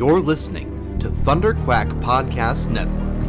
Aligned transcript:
You're 0.00 0.20
listening 0.20 0.98
to 1.00 1.08
Thunderquack 1.08 1.90
Podcast 2.00 2.70
Network. 2.70 3.20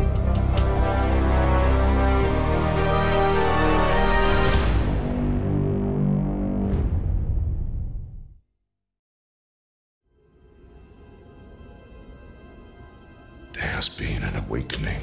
There 13.51 13.63
has 13.63 13.89
been 13.89 14.23
an 14.23 14.37
awakening. 14.37 15.01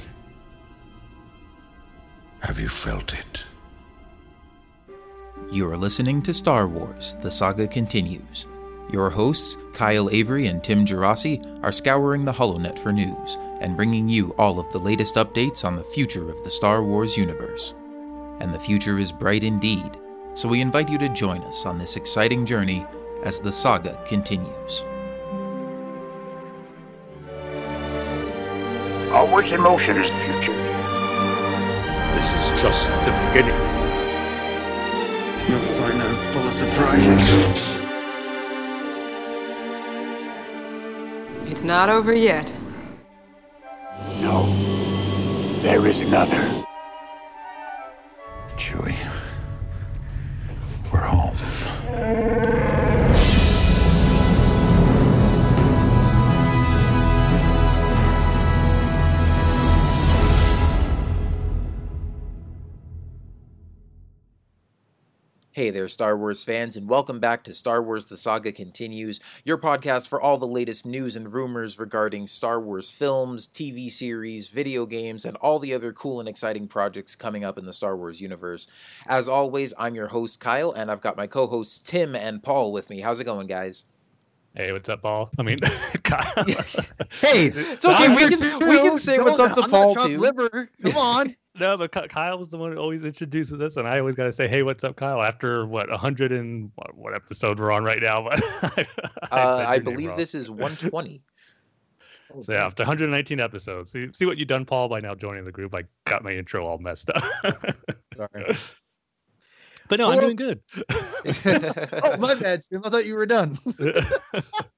Have 2.41 2.59
you 2.59 2.71
felt 2.71 3.13
it? 3.13 3.45
You 5.53 5.71
are 5.71 5.77
listening 5.77 6.23
to 6.23 6.33
Star 6.33 6.67
Wars 6.67 7.15
The 7.21 7.31
Saga 7.31 7.69
Continues. 7.69 8.47
Your 8.91 9.11
hosts, 9.11 9.59
Kyle 9.75 10.09
Avery 10.09 10.47
and 10.47 10.65
Tim 10.65 10.87
Gerasi, 10.87 11.45
are 11.63 11.73
scouring 11.73 12.25
the 12.25 12.33
HoloNet 12.33 12.79
for 12.79 12.91
news 12.91 13.37
and 13.61 13.77
bringing 13.77 14.09
you 14.09 14.35
all 14.39 14.59
of 14.59 14.71
the 14.71 14.79
latest 14.79 15.17
updates 15.17 15.65
on 15.65 15.77
the 15.77 15.85
future 15.85 16.31
of 16.31 16.43
the 16.43 16.51
Star 16.51 16.83
Wars 16.83 17.17
universe. 17.17 17.75
And 18.41 18.55
the 18.55 18.59
future 18.59 18.99
is 18.99 19.13
bright 19.13 19.45
indeed, 19.45 19.99
so 20.35 20.49
we 20.49 20.63
invite 20.63 20.89
you 20.89 20.97
to 20.99 21.09
join 21.11 21.43
us 21.43 21.67
on 21.67 21.77
this 21.77 21.97
exciting 21.97 22.47
journey 22.47 22.87
as 23.25 23.41
the 23.41 23.53
saga 23.53 24.03
continues. 24.07 24.85
Always 29.13 29.53
in 29.53 29.61
motion 29.61 29.99
is 29.99 30.11
the 30.11 30.17
future. 30.17 30.53
This 32.15 32.33
is 32.33 32.63
just 32.63 32.89
the 33.05 33.13
beginning. 33.29 33.55
You'll 35.47 35.61
find 35.61 36.01
I'm 36.01 36.33
full 36.33 36.47
of 36.47 36.53
surprises. 36.53 37.78
It's 41.59 41.67
not 41.67 41.89
over 41.89 42.15
yet. 42.15 42.47
No. 44.21 44.47
There 45.63 45.89
is 45.89 45.99
another. 45.99 46.38
Hey 65.69 65.73
there, 65.73 65.89
Star 65.89 66.17
Wars 66.17 66.43
fans, 66.43 66.79
and 66.79 66.89
welcome 66.89 67.21
back 67.21 67.45
to 67.45 67.53
Star 67.53 67.83
Wars 67.83 68.07
The 68.07 68.17
Saga 68.17 68.53
Continues, 68.53 69.21
your 69.45 69.59
podcast 69.59 70.09
for 70.09 70.19
all 70.19 70.39
the 70.39 70.47
latest 70.47 70.87
news 70.87 71.15
and 71.15 71.31
rumors 71.31 71.79
regarding 71.79 72.27
Star 72.27 72.59
Wars 72.59 72.91
films, 72.91 73.47
TV 73.47 73.91
series, 73.91 74.49
video 74.49 74.87
games, 74.87 75.27
and 75.27 75.37
all 75.37 75.59
the 75.59 75.75
other 75.75 75.93
cool 75.93 76.21
and 76.21 76.29
exciting 76.29 76.69
projects 76.69 77.15
coming 77.15 77.45
up 77.45 77.59
in 77.59 77.67
the 77.67 77.75
Star 77.75 77.99
Wars 77.99 78.19
universe. 78.19 78.67
As 79.07 79.29
always, 79.29 79.75
I'm 79.79 79.95
your 79.95 80.07
host, 80.07 80.41
Kyle, 80.41 80.73
and 80.73 80.91
I've 80.91 81.03
got 81.03 81.19
my 81.19 81.27
co 81.27 81.47
hosts, 81.47 81.81
Tim 81.81 82.17
and 82.17 82.43
Paul, 82.43 82.73
with 82.73 82.89
me. 82.89 83.03
How's 83.03 83.21
it 83.21 83.25
going, 83.25 83.47
guys? 83.47 83.85
Hey, 84.55 84.73
what's 84.73 84.89
up, 84.89 85.03
Paul? 85.03 85.31
I 85.39 85.43
mean, 85.43 85.59
Hey, 87.21 87.47
It's 87.47 87.85
okay, 87.85 88.09
we 88.09 88.29
can, 88.37 88.59
we 88.69 88.79
can 88.79 88.99
say 88.99 89.19
what's 89.21 89.39
up 89.39 89.53
to 89.55 89.63
I'm 89.63 89.71
Paul, 89.71 89.95
too. 89.95 90.19
Liver. 90.19 90.69
Come 90.83 90.97
on. 90.97 91.37
no, 91.61 91.77
but 91.77 91.93
Ky- 91.93 92.09
Kyle 92.09 92.39
was 92.39 92.51
the 92.51 92.59
one 92.59 92.73
who 92.73 92.79
always 92.79 93.05
introduces 93.05 93.61
us, 93.61 93.77
and 93.77 93.87
I 93.87 93.99
always 94.01 94.17
got 94.17 94.25
to 94.25 94.33
say, 94.33 94.49
"Hey, 94.49 94.63
what's 94.63 94.83
up, 94.85 94.97
Kyle?" 94.97 95.23
After 95.23 95.65
what 95.67 95.89
100 95.91 96.33
and 96.33 96.73
what, 96.75 96.97
what 96.97 97.15
episode 97.15 97.61
we're 97.61 97.71
on 97.71 97.85
right 97.85 98.03
now? 98.03 98.23
But 98.29 98.43
I, 98.43 98.87
Uh, 99.31 99.59
said 99.59 99.67
I 99.67 99.79
believe 99.79 100.17
this 100.17 100.35
is 100.35 100.51
120. 100.51 101.23
So 102.41 102.53
yeah, 102.53 102.67
after 102.67 102.83
119 102.83 103.41
episodes, 103.41 103.91
see 103.93 104.09
see 104.13 104.27
what 104.27 104.39
you've 104.39 104.49
done, 104.49 104.65
Paul, 104.65 104.89
by 104.89 105.01
now 105.01 105.15
joining 105.15 105.45
the 105.45 105.53
group. 105.53 105.75
I 105.75 105.85
got 106.05 106.25
my 106.25 106.33
intro 106.33 106.67
all 106.67 106.79
messed 106.79 107.11
up. 107.11 107.23
Sorry. 108.17 108.57
But 109.89 109.99
no, 109.99 110.11
I'm 110.11 110.21
doing 110.21 110.37
good. 110.37 110.61
Oh, 112.03 112.17
my 112.19 112.35
bad, 112.35 112.63
Tim. 112.63 112.83
I 112.85 112.91
thought 112.91 113.05
you 113.07 113.15
were 113.15 113.27
done. 113.27 113.59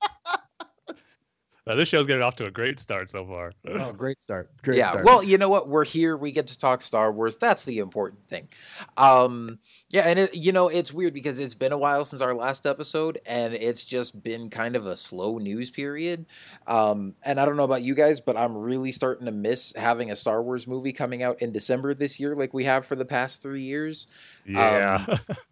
Uh, 1.66 1.74
this 1.74 1.88
show's 1.88 2.06
getting 2.06 2.22
off 2.22 2.36
to 2.36 2.46
a 2.46 2.50
great 2.50 2.80
start 2.80 3.08
so 3.10 3.24
far. 3.24 3.52
Oh, 3.68 3.92
great 3.96 4.22
start. 4.22 4.50
Great 4.62 4.78
yeah 4.78 4.90
start. 4.90 5.04
well 5.04 5.22
you 5.22 5.38
know 5.38 5.48
what 5.48 5.68
we're 5.68 5.84
here 5.84 6.16
we 6.16 6.32
get 6.32 6.46
to 6.48 6.58
talk 6.58 6.82
star 6.82 7.12
wars 7.12 7.36
that's 7.36 7.64
the 7.64 7.78
important 7.78 8.26
thing 8.26 8.48
um 8.96 9.58
yeah 9.92 10.02
and 10.02 10.18
it, 10.18 10.34
you 10.34 10.52
know 10.52 10.68
it's 10.68 10.92
weird 10.92 11.14
because 11.14 11.38
it's 11.38 11.54
been 11.54 11.72
a 11.72 11.78
while 11.78 12.04
since 12.04 12.22
our 12.22 12.34
last 12.34 12.66
episode 12.66 13.18
and 13.26 13.54
it's 13.54 13.84
just 13.84 14.22
been 14.22 14.50
kind 14.50 14.76
of 14.76 14.86
a 14.86 14.96
slow 14.96 15.38
news 15.38 15.70
period 15.70 16.26
um 16.66 17.14
and 17.24 17.38
i 17.38 17.44
don't 17.44 17.56
know 17.56 17.64
about 17.64 17.82
you 17.82 17.94
guys 17.94 18.20
but 18.20 18.36
i'm 18.36 18.56
really 18.56 18.92
starting 18.92 19.26
to 19.26 19.32
miss 19.32 19.74
having 19.76 20.10
a 20.10 20.16
star 20.16 20.42
wars 20.42 20.66
movie 20.66 20.92
coming 20.92 21.22
out 21.22 21.40
in 21.42 21.52
december 21.52 21.94
this 21.94 22.18
year 22.18 22.34
like 22.34 22.54
we 22.54 22.64
have 22.64 22.84
for 22.86 22.96
the 22.96 23.04
past 23.04 23.42
three 23.42 23.62
years 23.62 24.06
yeah. 24.46 25.06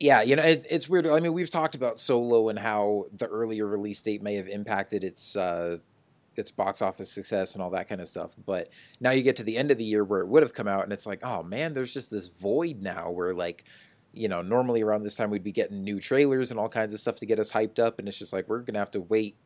yeah, 0.00 0.22
you 0.22 0.36
know, 0.36 0.42
it, 0.42 0.66
it's 0.68 0.88
weird. 0.88 1.06
I 1.06 1.20
mean, 1.20 1.32
we've 1.32 1.50
talked 1.50 1.74
about 1.74 1.98
Solo 1.98 2.48
and 2.48 2.58
how 2.58 3.06
the 3.12 3.26
earlier 3.26 3.66
release 3.66 4.00
date 4.00 4.22
may 4.22 4.34
have 4.34 4.48
impacted 4.48 5.04
its 5.04 5.36
uh, 5.36 5.78
its 6.36 6.50
box 6.50 6.82
office 6.82 7.10
success 7.10 7.54
and 7.54 7.62
all 7.62 7.70
that 7.70 7.88
kind 7.88 8.00
of 8.00 8.08
stuff. 8.08 8.34
But 8.44 8.68
now 9.00 9.12
you 9.12 9.22
get 9.22 9.36
to 9.36 9.44
the 9.44 9.56
end 9.56 9.70
of 9.70 9.78
the 9.78 9.84
year 9.84 10.04
where 10.04 10.20
it 10.20 10.28
would 10.28 10.42
have 10.42 10.52
come 10.52 10.68
out, 10.68 10.84
and 10.84 10.92
it's 10.92 11.06
like, 11.06 11.24
oh 11.24 11.42
man, 11.42 11.72
there's 11.72 11.94
just 11.94 12.10
this 12.10 12.28
void 12.28 12.82
now 12.82 13.10
where 13.10 13.32
like, 13.32 13.64
you 14.12 14.28
know, 14.28 14.42
normally 14.42 14.82
around 14.82 15.04
this 15.04 15.14
time 15.14 15.30
we'd 15.30 15.44
be 15.44 15.52
getting 15.52 15.84
new 15.84 16.00
trailers 16.00 16.50
and 16.50 16.58
all 16.58 16.68
kinds 16.68 16.92
of 16.92 17.00
stuff 17.00 17.16
to 17.20 17.26
get 17.26 17.38
us 17.38 17.52
hyped 17.52 17.78
up, 17.78 17.98
and 17.98 18.08
it's 18.08 18.18
just 18.18 18.32
like 18.32 18.48
we're 18.48 18.60
gonna 18.60 18.78
have 18.78 18.90
to 18.92 19.00
wait, 19.00 19.36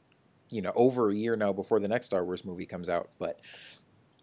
you 0.51 0.63
know, 0.63 0.73
over 0.75 1.11
a 1.11 1.15
year 1.15 1.37
now 1.37 1.53
before 1.53 1.79
the 1.79 1.89
next 1.89 2.07
Star 2.07 2.25
Wars 2.25 2.45
movie 2.45 2.67
comes 2.67 2.89
out. 2.89 3.11
But 3.19 3.41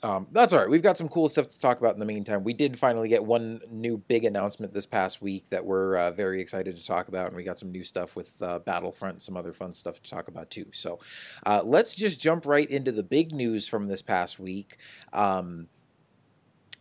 um, 0.05 0.27
that's 0.31 0.53
all 0.53 0.59
right. 0.59 0.69
We've 0.69 0.83
got 0.83 0.97
some 0.97 1.09
cool 1.09 1.27
stuff 1.27 1.47
to 1.47 1.59
talk 1.59 1.79
about 1.79 1.95
in 1.95 1.99
the 1.99 2.05
meantime. 2.05 2.43
We 2.43 2.53
did 2.53 2.77
finally 2.77 3.09
get 3.09 3.25
one 3.25 3.59
new 3.71 3.97
big 3.97 4.23
announcement 4.23 4.71
this 4.71 4.85
past 4.85 5.19
week 5.19 5.49
that 5.49 5.65
we're 5.65 5.97
uh, 5.97 6.11
very 6.11 6.39
excited 6.39 6.75
to 6.75 6.85
talk 6.85 7.07
about, 7.07 7.27
and 7.27 7.35
we 7.35 7.43
got 7.43 7.57
some 7.57 7.71
new 7.71 7.83
stuff 7.83 8.15
with 8.15 8.39
uh, 8.43 8.59
Battlefront, 8.59 9.23
some 9.23 9.35
other 9.35 9.51
fun 9.51 9.73
stuff 9.73 9.99
to 10.03 10.07
talk 10.07 10.27
about 10.27 10.51
too. 10.51 10.67
So 10.73 10.99
uh, 11.47 11.63
let's 11.65 11.95
just 11.95 12.21
jump 12.21 12.45
right 12.45 12.69
into 12.69 12.91
the 12.91 13.01
big 13.01 13.31
news 13.31 13.67
from 13.67 13.87
this 13.87 14.03
past 14.03 14.39
week. 14.39 14.77
Um, 15.11 15.69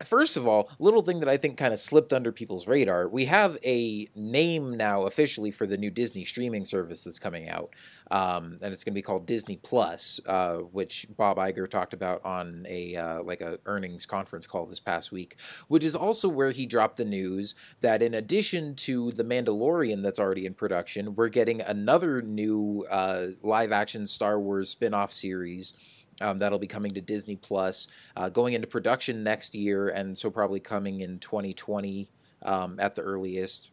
First 0.04 0.37
of 0.37 0.47
all, 0.47 0.70
little 0.78 1.03
thing 1.03 1.20
that 1.20 1.28
I 1.28 1.37
think 1.37 1.56
kind 1.56 1.72
of 1.72 1.81
slipped 1.81 2.12
under 2.12 2.32
people's 2.32 2.69
radar. 2.69 3.09
We 3.09 3.25
have 3.26 3.56
a 3.65 4.09
name 4.15 4.76
now 4.76 5.03
officially 5.03 5.50
for 5.50 5.66
the 5.66 5.76
new 5.76 5.91
Disney 5.91 6.25
streaming 6.25 6.65
service 6.65 7.04
that's 7.04 7.19
coming 7.19 7.48
out, 7.48 7.70
um, 8.10 8.56
and 8.62 8.72
it's 8.72 8.84
going 8.84 8.92
to 8.92 8.98
be 8.98 9.03
called 9.03 9.26
Disney 9.26 9.56
Plus, 9.56 10.20
uh, 10.26 10.56
which 10.59 11.06
Bob 11.16 11.38
Iger 11.38 11.69
talked 11.69 11.94
about 11.94 12.25
on 12.25 12.66
a 12.69 12.97
uh, 12.97 13.22
like 13.22 13.41
a 13.41 13.59
earnings 13.66 14.06
conference 14.06 14.47
call 14.47 14.66
this 14.66 14.81
past 14.81 15.12
week. 15.12 15.37
Which 15.69 15.84
is 15.84 15.97
also 15.97 16.28
where 16.28 16.50
he 16.50 16.66
dropped 16.66 16.97
the 16.97 17.04
news 17.04 17.54
that 17.81 18.03
in 18.03 18.15
addition 18.15 18.75
to 18.76 19.12
the 19.12 19.25
Mandalorian 19.25 20.03
that's 20.03 20.19
already 20.19 20.47
in 20.47 20.54
production, 20.54 21.15
we're 21.15 21.28
getting 21.28 21.60
another 21.60 22.22
new 22.22 22.86
uh, 22.91 23.26
live 23.42 23.72
action 23.72 24.06
Star 24.06 24.41
Wars 24.41 24.71
spin 24.71 24.94
off 24.94 25.12
series. 25.12 25.72
Um, 26.20 26.38
that'll 26.38 26.58
be 26.58 26.66
coming 26.66 26.94
to 26.94 27.00
Disney 27.00 27.36
Plus, 27.36 27.88
uh, 28.16 28.28
going 28.28 28.54
into 28.54 28.66
production 28.66 29.25
next 29.25 29.54
year, 29.54 29.88
and 29.88 30.16
so 30.16 30.30
probably 30.30 30.60
coming 30.60 31.00
in 31.00 31.19
2020 31.19 32.08
um, 32.42 32.78
at 32.78 32.94
the 32.94 33.02
earliest. 33.02 33.72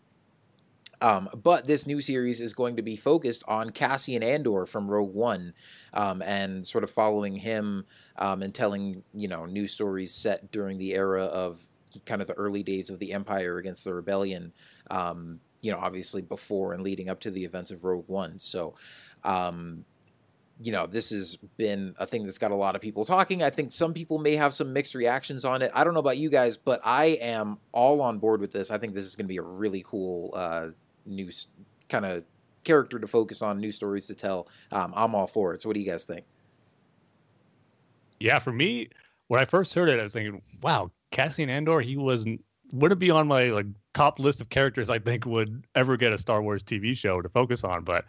Um, 1.01 1.29
but 1.43 1.65
this 1.65 1.87
new 1.87 1.99
series 1.99 2.41
is 2.41 2.53
going 2.53 2.75
to 2.75 2.83
be 2.83 2.95
focused 2.95 3.43
on 3.47 3.71
Cassian 3.71 4.21
Andor 4.21 4.65
from 4.65 4.89
Rogue 4.89 5.13
One, 5.13 5.53
um, 5.93 6.21
and 6.21 6.65
sort 6.65 6.83
of 6.83 6.91
following 6.91 7.35
him 7.35 7.85
um, 8.17 8.43
and 8.43 8.53
telling 8.53 9.03
you 9.13 9.27
know 9.27 9.45
new 9.45 9.67
stories 9.67 10.13
set 10.13 10.51
during 10.51 10.77
the 10.77 10.93
era 10.93 11.23
of 11.23 11.59
kind 12.05 12.21
of 12.21 12.27
the 12.27 12.33
early 12.35 12.63
days 12.63 12.89
of 12.89 12.99
the 12.99 13.13
Empire 13.13 13.57
against 13.57 13.83
the 13.83 13.93
Rebellion. 13.93 14.53
Um, 14.89 15.39
you 15.61 15.71
know, 15.71 15.79
obviously 15.79 16.21
before 16.21 16.73
and 16.73 16.81
leading 16.81 17.09
up 17.09 17.19
to 17.21 17.31
the 17.31 17.43
events 17.43 17.71
of 17.71 17.83
Rogue 17.83 18.07
One. 18.07 18.39
So. 18.39 18.75
Um, 19.23 19.85
you 20.61 20.71
know, 20.71 20.85
this 20.85 21.09
has 21.11 21.37
been 21.57 21.95
a 21.97 22.05
thing 22.05 22.23
that's 22.23 22.37
got 22.37 22.51
a 22.51 22.55
lot 22.55 22.75
of 22.75 22.81
people 22.81 23.03
talking. 23.05 23.41
I 23.41 23.49
think 23.49 23.71
some 23.71 23.93
people 23.93 24.19
may 24.19 24.35
have 24.35 24.53
some 24.53 24.73
mixed 24.73 24.95
reactions 24.95 25.43
on 25.43 25.61
it. 25.61 25.71
I 25.73 25.83
don't 25.83 25.93
know 25.93 25.99
about 25.99 26.17
you 26.17 26.29
guys, 26.29 26.57
but 26.57 26.81
I 26.83 27.17
am 27.21 27.57
all 27.71 28.01
on 28.01 28.19
board 28.19 28.41
with 28.41 28.51
this. 28.51 28.69
I 28.69 28.77
think 28.77 28.93
this 28.93 29.05
is 29.05 29.15
going 29.15 29.25
to 29.25 29.29
be 29.29 29.37
a 29.37 29.41
really 29.41 29.83
cool 29.85 30.31
uh, 30.35 30.67
new 31.05 31.29
kind 31.89 32.05
of 32.05 32.23
character 32.63 32.99
to 32.99 33.07
focus 33.07 33.41
on, 33.41 33.59
new 33.59 33.71
stories 33.71 34.05
to 34.07 34.15
tell. 34.15 34.47
Um, 34.71 34.93
I'm 34.95 35.15
all 35.15 35.27
for 35.27 35.53
it. 35.53 35.61
So, 35.61 35.69
what 35.69 35.73
do 35.73 35.79
you 35.79 35.89
guys 35.89 36.05
think? 36.05 36.25
yeah, 38.21 38.39
for 38.39 38.51
me, 38.51 38.89
when 39.27 39.41
I 39.41 39.45
first 39.45 39.73
heard 39.73 39.89
it, 39.89 39.99
I 39.99 40.03
was 40.03 40.13
thinking, 40.13 40.41
wow, 40.61 40.91
Cassian 41.09 41.49
Andor, 41.49 41.81
he 41.81 41.97
wasn't 41.97 42.43
wouldn't 42.71 43.01
be 43.01 43.11
on 43.11 43.27
my 43.27 43.45
like 43.45 43.65
top 43.93 44.17
list 44.17 44.39
of 44.39 44.47
characters 44.47 44.89
I 44.89 44.97
think 44.99 45.25
would 45.25 45.65
ever 45.75 45.97
get 45.97 46.13
a 46.13 46.17
Star 46.17 46.41
Wars 46.41 46.63
TV 46.63 46.95
show 46.95 47.21
to 47.21 47.27
focus 47.27 47.65
on. 47.65 47.83
But 47.83 48.05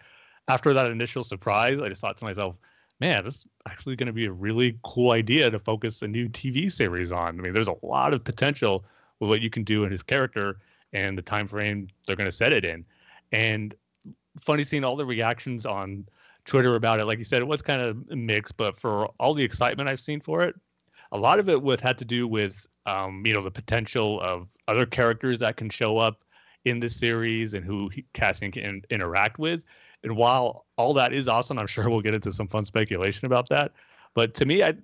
after 0.48 0.72
that 0.72 0.90
initial 0.90 1.24
surprise, 1.24 1.80
I 1.80 1.88
just 1.88 2.00
thought 2.00 2.18
to 2.18 2.24
myself, 2.24 2.56
man, 3.00 3.24
this 3.24 3.36
is 3.36 3.46
actually 3.68 3.96
going 3.96 4.06
to 4.06 4.12
be 4.12 4.26
a 4.26 4.32
really 4.32 4.78
cool 4.84 5.12
idea 5.12 5.50
to 5.50 5.58
focus 5.58 6.02
a 6.02 6.08
new 6.08 6.28
TV 6.28 6.70
series 6.70 7.12
on. 7.12 7.38
I 7.38 7.42
mean, 7.42 7.52
there's 7.52 7.68
a 7.68 7.76
lot 7.82 8.14
of 8.14 8.22
potential 8.22 8.84
with 9.20 9.28
what 9.28 9.40
you 9.40 9.50
can 9.50 9.64
do 9.64 9.84
in 9.84 9.90
his 9.90 10.02
character 10.02 10.58
and 10.92 11.16
the 11.16 11.22
time 11.22 11.48
frame 11.48 11.88
they're 12.06 12.16
going 12.16 12.28
to 12.28 12.36
set 12.36 12.52
it 12.52 12.64
in. 12.64 12.84
And 13.32 13.74
funny 14.40 14.64
seeing 14.64 14.84
all 14.84 14.96
the 14.96 15.06
reactions 15.06 15.66
on 15.66 16.06
Twitter 16.44 16.74
about 16.74 17.00
it. 17.00 17.04
Like 17.04 17.18
you 17.18 17.24
said, 17.24 17.40
it 17.40 17.48
was 17.48 17.62
kind 17.62 17.80
of 17.80 18.08
mixed, 18.10 18.56
but 18.56 18.78
for 18.78 19.06
all 19.18 19.34
the 19.34 19.44
excitement 19.44 19.88
I've 19.88 20.00
seen 20.00 20.20
for 20.20 20.42
it, 20.42 20.54
a 21.12 21.18
lot 21.18 21.38
of 21.38 21.48
it 21.48 21.62
would 21.62 21.80
had 21.80 21.98
to 21.98 22.04
do 22.04 22.26
with 22.26 22.66
um, 22.86 23.24
you 23.24 23.32
know 23.32 23.42
the 23.42 23.50
potential 23.50 24.20
of 24.20 24.48
other 24.66 24.86
characters 24.86 25.38
that 25.40 25.56
can 25.56 25.70
show 25.70 25.98
up 25.98 26.24
in 26.64 26.80
the 26.80 26.88
series 26.88 27.54
and 27.54 27.64
who 27.64 27.90
Cassian 28.12 28.50
can 28.50 28.82
interact 28.90 29.38
with. 29.38 29.62
And 30.04 30.16
while 30.16 30.66
all 30.76 30.94
that 30.94 31.12
is 31.12 31.28
awesome, 31.28 31.58
I'm 31.58 31.66
sure 31.66 31.88
we'll 31.88 32.00
get 32.00 32.14
into 32.14 32.32
some 32.32 32.48
fun 32.48 32.64
speculation 32.64 33.26
about 33.26 33.48
that. 33.50 33.72
But 34.14 34.34
to 34.34 34.46
me, 34.46 34.62
I 34.62 34.74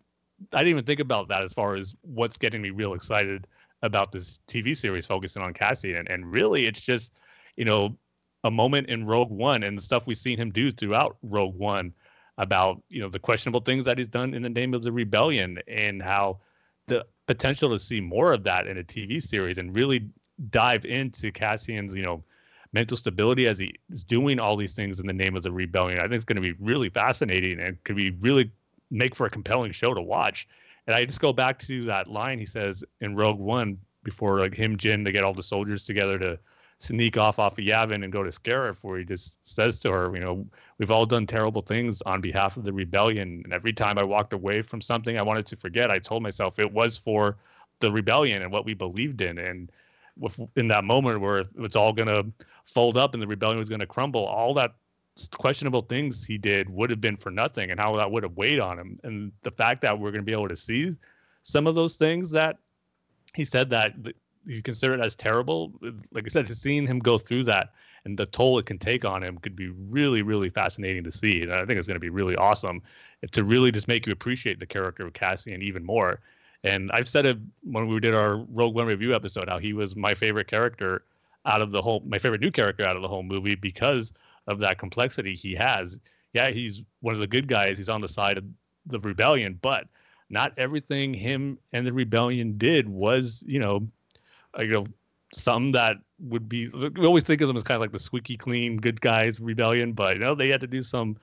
I 0.53 0.59
didn't 0.59 0.69
even 0.69 0.85
think 0.85 1.01
about 1.01 1.29
that 1.29 1.43
as 1.43 1.53
far 1.53 1.75
as 1.75 1.95
what's 2.03 2.39
getting 2.39 2.63
me 2.63 2.71
real 2.71 2.95
excited 2.95 3.47
about 3.83 4.13
this 4.13 4.41
TV 4.49 4.77
series 4.77 5.07
focusing 5.07 5.43
on 5.43 5.53
Cassian. 5.53 6.07
And 6.09 6.31
really, 6.31 6.67
it's 6.67 6.81
just 6.81 7.13
you 7.57 7.65
know 7.65 7.97
a 8.45 8.51
moment 8.51 8.89
in 8.89 9.05
Rogue 9.05 9.31
One 9.31 9.63
and 9.63 9.77
the 9.77 9.83
stuff 9.83 10.07
we've 10.07 10.17
seen 10.17 10.39
him 10.39 10.51
do 10.51 10.71
throughout 10.71 11.17
Rogue 11.23 11.57
One 11.57 11.93
about 12.39 12.81
you 12.89 13.01
know 13.01 13.09
the 13.09 13.19
questionable 13.19 13.61
things 13.61 13.85
that 13.85 13.99
he's 13.99 14.09
done 14.09 14.35
in 14.35 14.43
the 14.43 14.49
name 14.49 14.75
of 14.75 14.85
the 14.85 14.93
rebellion 14.93 15.59
and 15.67 16.01
how 16.03 16.39
the 16.87 17.05
potential 17.27 17.71
to 17.71 17.79
see 17.79 18.01
more 18.01 18.33
of 18.33 18.45
that 18.45 18.67
in 18.67 18.79
a 18.79 18.85
TV 18.85 19.21
series 19.21 19.59
and 19.59 19.75
really 19.75 20.09
dive 20.51 20.85
into 20.85 21.33
Cassian's 21.33 21.95
you 21.95 22.03
know 22.03 22.23
mental 22.73 22.97
stability 22.97 23.47
as 23.47 23.59
he 23.59 23.75
is 23.91 24.05
doing 24.05 24.39
all 24.39 24.57
these 24.57 24.75
things 24.75 25.01
in 25.01 25.07
the 25.07 25.13
name 25.13 25.37
of 25.37 25.43
the 25.43 25.53
rebellion. 25.53 25.99
I 25.99 26.03
think 26.03 26.15
it's 26.15 26.25
going 26.25 26.37
to 26.37 26.43
be 26.43 26.53
really 26.61 26.89
fascinating 26.89 27.61
and 27.61 27.83
could 27.85 27.97
be 27.97 28.11
really 28.11 28.51
make 28.91 29.15
for 29.15 29.27
a 29.27 29.31
compelling 29.31 29.73
show 29.73 29.95
to 29.95 30.03
watch. 30.03 30.49
And 30.87 30.95
I 30.95 31.05
just 31.05 31.21
go 31.21 31.33
back 31.33 31.59
to 31.61 31.85
that 31.87 32.09
line 32.09 32.39
he 32.39 32.47
says 32.47 32.85
in 33.01 33.15
Rogue 33.15 33.39
One 33.39 33.79
before 34.05 34.41
like 34.41 34.55
him, 34.55 34.77
Jyn, 34.77 35.05
to 35.05 35.13
get 35.13 35.25
all 35.25 35.35
the 35.35 35.43
soldiers 35.43 35.85
together 35.85 36.19
to 36.19 36.39
sneak 36.79 37.17
off 37.17 37.39
off 37.39 37.59
of 37.59 37.65
Yavin 37.65 38.05
and 38.05 38.13
go 38.13 38.23
to 38.23 38.31
Scarif, 38.31 38.79
where 38.83 38.99
he 38.99 39.05
just 39.05 39.45
says 39.47 39.79
to 39.81 39.91
her, 39.91 40.15
you 40.15 40.21
know, 40.21 40.47
we've 40.79 40.91
all 40.91 41.07
done 41.07 41.27
terrible 41.27 41.63
things 41.63 42.01
on 42.03 42.21
behalf 42.21 42.57
of 42.57 42.65
the 42.65 42.73
rebellion. 42.73 43.43
And 43.45 43.53
every 43.53 43.73
time 43.73 43.99
I 43.99 44.05
walked 44.05 44.33
away 44.33 44.63
from 44.63 44.81
something 44.81 45.19
I 45.19 45.23
wanted 45.23 45.47
to 45.47 45.57
forget, 45.57 45.91
I 45.91 45.99
told 45.99 46.23
myself 46.23 46.59
it 46.59 46.73
was 46.73 46.97
for 46.97 47.37
the 47.81 47.91
rebellion 47.91 48.43
and 48.43 48.53
what 48.53 48.65
we 48.65 48.75
believed 48.75 49.21
in. 49.21 49.39
And 49.39 49.71
in 50.57 50.69
that 50.69 50.85
moment 50.85 51.21
where 51.21 51.45
it's 51.59 51.77
all 51.77 51.93
going 51.93 52.09
to 52.09 52.27
fold 52.65 52.97
up 52.97 53.15
and 53.15 53.23
the 53.23 53.27
rebellion 53.27 53.59
was 53.59 53.69
going 53.69 53.81
to 53.81 53.87
crumble, 53.87 54.25
all 54.25 54.55
that 54.55 54.75
questionable 55.37 55.83
things 55.83 56.25
he 56.25 56.39
did 56.39 56.69
would 56.71 56.91
have 56.91 57.01
been 57.01 57.17
for 57.17 57.31
nothing 57.31 57.71
and 57.71 57.81
how 57.81 57.97
that 57.97 58.11
would 58.11 58.23
have 58.23 58.37
weighed 58.37 58.61
on 58.61 58.79
him. 58.79 59.01
And 59.03 59.33
the 59.43 59.51
fact 59.51 59.81
that 59.83 59.99
we're 59.99 60.11
going 60.11 60.23
to 60.23 60.27
be 60.27 60.33
able 60.33 60.49
to 60.49 60.57
see 60.57 60.97
some 61.43 61.67
of 61.67 61.75
those 61.75 61.97
things 61.97 62.31
that 62.31 62.59
he 63.35 63.45
said 63.45 63.71
that 63.71 63.95
you 64.47 64.63
consider 64.63 64.95
it 64.95 65.01
as 65.01 65.17
terrible. 65.17 65.73
Like 66.13 66.25
I 66.25 66.29
said, 66.29 66.49
seeing 66.49 66.87
him 66.87 67.01
go 67.01 67.19
through 67.19 67.45
that 67.45 67.73
and 68.05 68.19
the 68.19 68.27
toll 68.27 68.59
it 68.59 68.67
can 68.67 68.79
take 68.79 69.05
on 69.05 69.23
him 69.23 69.39
could 69.39 69.57
be 69.57 69.69
really, 69.69 70.23
really 70.23 70.51
fascinating 70.51 71.05
to 71.05 71.13
see. 71.13 71.43
And 71.43 71.53
I 71.53 71.67
think 71.67 71.79
it's 71.79 71.89
going 71.89 71.97
to 71.97 72.01
be 72.01 72.11
really 72.11 72.37
awesome 72.37 72.83
to 73.33 73.45
really 73.45 73.73
just 73.73 73.89
make 73.89 74.07
you 74.07 74.13
appreciate 74.13 74.61
the 74.61 74.67
character 74.67 75.07
of 75.07 75.13
Cassian 75.13 75.63
even 75.63 75.85
more. 75.85 76.21
And 76.65 76.91
I've 76.93 77.09
said 77.09 77.25
it 77.27 77.39
when 77.63 77.89
we 77.89 78.01
did 78.01 78.15
our 78.15 78.37
Rogue 78.37 78.75
One 78.75 78.87
review 78.87 79.15
episode, 79.15 79.49
how 79.49 79.59
he 79.59 79.73
was 79.73 79.95
my 79.95 80.15
favorite 80.15 80.49
character 80.49 81.05
out 81.47 81.63
of 81.63 81.71
the 81.71 81.81
whole, 81.81 82.03
my 82.07 82.19
favorite 82.19 82.41
new 82.41 82.51
character 82.51 82.85
out 82.85 82.97
of 82.97 83.03
the 83.03 83.09
whole 83.09 83.23
movie 83.23 83.55
because 83.55 84.13
of 84.47 84.59
that 84.61 84.79
complexity 84.79 85.35
he 85.35 85.55
has. 85.55 85.99
Yeah, 86.33 86.51
he's 86.51 86.83
one 87.01 87.15
of 87.15 87.21
the 87.21 87.27
good 87.27 87.49
guys. 87.49 87.79
He's 87.79 87.89
on 87.89 88.01
the 88.01 88.09
side 88.09 88.39
of 88.39 88.45
the 88.87 88.99
rebellion, 89.01 89.59
but 89.63 89.87
not 90.31 90.53
everything 90.59 91.15
him 91.15 91.59
and 91.73 91.87
the 91.87 91.93
rebellion 91.93 92.59
did 92.59 92.89
was, 92.89 93.43
you 93.47 93.61
know, 93.61 93.87
uh, 94.59 94.63
you 94.63 94.73
know, 94.73 94.87
some 95.33 95.73
that 95.73 95.97
would 96.21 96.49
be 96.49 96.69
we 96.69 97.07
always 97.07 97.23
think 97.23 97.41
of 97.41 97.49
them 97.49 97.57
as 97.57 97.63
kind 97.63 97.77
of 97.77 97.81
like 97.81 97.93
the 97.93 97.99
squeaky 97.99 98.37
clean 98.37 98.79
good 98.79 99.01
guys 99.01 99.39
rebellion, 99.39 99.93
but 99.93 100.15
you 100.15 100.21
know 100.21 100.35
they 100.35 100.49
had 100.49 100.61
to 100.61 100.67
do 100.67 100.83
some 100.83 101.17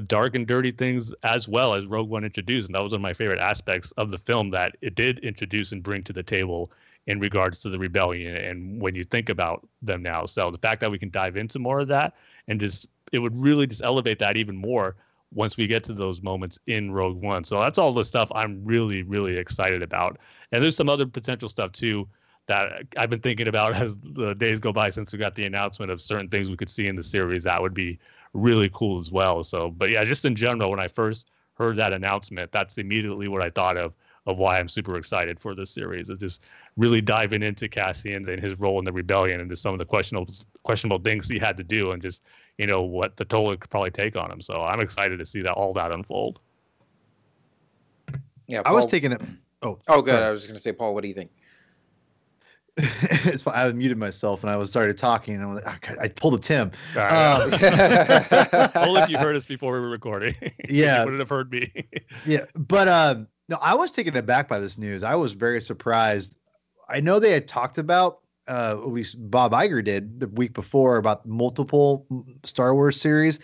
dark 0.00 0.34
and 0.34 0.46
dirty 0.46 0.70
things 0.70 1.12
as 1.22 1.46
well 1.48 1.74
as 1.74 1.86
Rogue 1.86 2.08
One 2.08 2.24
introduced, 2.24 2.68
and 2.68 2.74
that 2.74 2.82
was 2.82 2.92
one 2.92 3.00
of 3.00 3.02
my 3.02 3.12
favorite 3.12 3.40
aspects 3.40 3.92
of 3.92 4.10
the 4.10 4.18
film 4.18 4.50
that 4.50 4.76
it 4.80 4.94
did 4.94 5.18
introduce 5.18 5.72
and 5.72 5.82
bring 5.82 6.02
to 6.04 6.12
the 6.12 6.22
table 6.22 6.72
in 7.06 7.20
regards 7.20 7.58
to 7.58 7.68
the 7.68 7.78
rebellion 7.78 8.36
and 8.36 8.80
when 8.80 8.94
you 8.94 9.02
think 9.02 9.28
about 9.28 9.66
them 9.82 10.02
now. 10.02 10.24
So 10.24 10.50
the 10.50 10.58
fact 10.58 10.80
that 10.80 10.90
we 10.90 10.98
can 10.98 11.10
dive 11.10 11.36
into 11.36 11.58
more 11.58 11.80
of 11.80 11.88
that 11.88 12.14
and 12.48 12.60
just 12.60 12.86
it 13.12 13.18
would 13.18 13.38
really 13.40 13.66
just 13.66 13.82
elevate 13.82 14.18
that 14.20 14.36
even 14.36 14.56
more 14.56 14.96
once 15.34 15.56
we 15.56 15.66
get 15.66 15.82
to 15.84 15.94
those 15.94 16.22
moments 16.22 16.58
in 16.66 16.92
Rogue 16.92 17.20
One. 17.20 17.44
So 17.44 17.58
that's 17.60 17.78
all 17.78 17.92
the 17.92 18.04
stuff 18.04 18.30
I'm 18.34 18.64
really 18.64 19.02
really 19.02 19.36
excited 19.36 19.82
about. 19.82 20.18
And 20.52 20.62
there's 20.62 20.76
some 20.76 20.88
other 20.88 21.06
potential 21.06 21.48
stuff 21.48 21.72
too 21.72 22.08
that 22.46 22.84
I've 22.96 23.10
been 23.10 23.20
thinking 23.20 23.48
about 23.48 23.74
as 23.82 23.96
the 24.02 24.34
days 24.34 24.60
go 24.60 24.72
by 24.72 24.88
since 24.90 25.12
we 25.12 25.18
got 25.18 25.34
the 25.34 25.44
announcement 25.44 25.90
of 25.90 26.00
certain 26.00 26.28
things 26.28 26.48
we 26.48 26.56
could 26.56 26.70
see 26.70 26.86
in 26.86 26.96
the 26.96 27.02
series. 27.02 27.42
That 27.42 27.60
would 27.60 27.74
be 27.74 27.98
really 28.34 28.70
cool 28.72 28.98
as 28.98 29.10
well. 29.10 29.42
So, 29.42 29.70
but 29.70 29.90
yeah, 29.90 30.04
just 30.04 30.24
in 30.24 30.34
general, 30.34 30.70
when 30.70 30.80
I 30.80 30.88
first 30.88 31.30
heard 31.54 31.76
that 31.76 31.92
announcement, 31.92 32.50
that's 32.52 32.78
immediately 32.78 33.28
what 33.28 33.42
I 33.42 33.50
thought 33.50 33.76
of 33.76 33.94
of 34.26 34.38
why 34.38 34.58
I'm 34.60 34.68
super 34.68 34.96
excited 34.96 35.40
for 35.40 35.54
this 35.54 35.68
series. 35.70 36.08
Is 36.08 36.18
just 36.18 36.42
really 36.76 37.00
diving 37.00 37.42
into 37.42 37.68
Cassian 37.68 38.28
and 38.28 38.40
his 38.42 38.58
role 38.58 38.78
in 38.78 38.84
the 38.84 38.92
rebellion 38.92 39.40
and 39.40 39.50
just 39.50 39.62
some 39.62 39.72
of 39.72 39.78
the 39.78 39.84
questionable 39.84 40.32
questionable 40.62 40.98
things 41.00 41.28
he 41.28 41.38
had 41.38 41.56
to 41.56 41.64
do 41.64 41.90
and 41.92 42.00
just 42.00 42.22
you 42.58 42.66
know 42.66 42.82
what 42.82 43.16
the 43.16 43.24
toll 43.24 43.50
it 43.52 43.60
could 43.60 43.70
probably 43.70 43.90
take 43.90 44.16
on 44.16 44.30
him. 44.30 44.40
So 44.40 44.62
I'm 44.62 44.80
excited 44.80 45.18
to 45.18 45.26
see 45.26 45.42
that 45.42 45.52
all 45.52 45.72
that 45.74 45.90
unfold. 45.92 46.40
Yeah, 48.46 48.62
I 48.64 48.72
was 48.72 48.86
taking 48.86 49.12
it. 49.12 49.20
Oh, 49.62 49.78
Oh, 49.88 50.02
good. 50.02 50.10
sorry. 50.12 50.24
I 50.24 50.30
was 50.30 50.40
just 50.40 50.48
going 50.50 50.56
to 50.56 50.62
say, 50.62 50.72
Paul, 50.72 50.92
what 50.94 51.02
do 51.02 51.08
you 51.08 51.14
think? 51.14 51.30
it's. 52.76 53.46
I 53.46 53.70
muted 53.72 53.98
myself 53.98 54.42
and 54.42 54.50
I 54.50 54.56
was 54.56 54.70
started 54.70 54.96
talking 54.96 55.34
and 55.34 55.42
I, 55.42 55.46
was 55.46 55.62
like, 55.62 55.90
"Ah, 55.90 55.94
I 56.00 56.08
pulled 56.08 56.34
a 56.34 56.38
Tim. 56.38 56.70
All 56.96 57.02
right. 57.02 57.42
Um, 58.54 58.70
Only 58.88 59.02
if 59.02 59.10
you 59.10 59.18
heard 59.18 59.36
us 59.36 59.46
before 59.46 59.74
we 59.74 59.80
were 59.80 59.90
recording. 59.90 60.34
Yeah. 60.68 61.00
you 61.00 61.04
wouldn't 61.04 61.20
have 61.20 61.28
heard 61.28 61.50
me. 61.50 61.70
Yeah, 62.24 62.46
but 62.54 62.88
um, 62.88 63.28
no, 63.48 63.58
I 63.60 63.74
was 63.74 63.90
taken 63.92 64.16
aback 64.16 64.48
by 64.48 64.58
this 64.58 64.78
news. 64.78 65.02
I 65.02 65.14
was 65.16 65.34
very 65.34 65.60
surprised. 65.60 66.34
I 66.88 67.00
know 67.00 67.18
they 67.18 67.32
had 67.32 67.46
talked 67.46 67.76
about, 67.76 68.20
uh, 68.48 68.76
at 68.78 68.88
least 68.88 69.16
Bob 69.30 69.52
Iger 69.52 69.84
did 69.84 70.20
the 70.20 70.28
week 70.28 70.54
before 70.54 70.96
about 70.96 71.26
multiple 71.26 72.06
Star 72.44 72.74
Wars 72.74 72.98
series, 72.98 73.40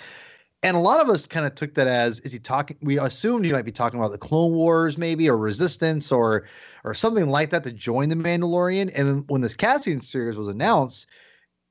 and 0.62 0.76
a 0.76 0.80
lot 0.80 1.00
of 1.00 1.08
us 1.08 1.26
kind 1.26 1.46
of 1.46 1.54
took 1.54 1.74
that 1.74 1.86
as 1.86 2.20
is 2.20 2.32
he 2.32 2.38
talking? 2.38 2.76
We 2.82 2.98
assumed 2.98 3.44
he 3.44 3.52
might 3.52 3.64
be 3.64 3.72
talking 3.72 4.00
about 4.00 4.10
the 4.10 4.18
Clone 4.18 4.52
Wars, 4.52 4.98
maybe, 4.98 5.28
or 5.28 5.36
Resistance, 5.36 6.10
or 6.10 6.44
or 6.84 6.94
something 6.94 7.28
like 7.28 7.50
that 7.50 7.62
to 7.64 7.72
join 7.72 8.08
the 8.08 8.16
Mandalorian. 8.16 8.90
And 8.94 9.08
then 9.08 9.24
when 9.28 9.40
this 9.40 9.54
Cassian 9.54 10.00
series 10.00 10.36
was 10.36 10.48
announced, 10.48 11.06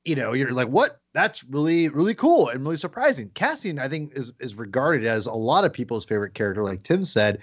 you 0.05 0.15
know, 0.15 0.31
you're 0.31 0.51
like, 0.51 0.69
what? 0.69 1.01
That's 1.13 1.43
really, 1.43 1.89
really 1.89 2.13
cool 2.13 2.47
and 2.49 2.63
really 2.63 2.77
surprising. 2.77 3.29
Cassian, 3.33 3.77
I 3.77 3.89
think, 3.89 4.13
is 4.15 4.31
is 4.39 4.55
regarded 4.55 5.05
as 5.05 5.25
a 5.25 5.33
lot 5.33 5.65
of 5.65 5.73
people's 5.73 6.05
favorite 6.05 6.33
character, 6.33 6.63
like 6.63 6.83
Tim 6.83 7.03
said. 7.03 7.39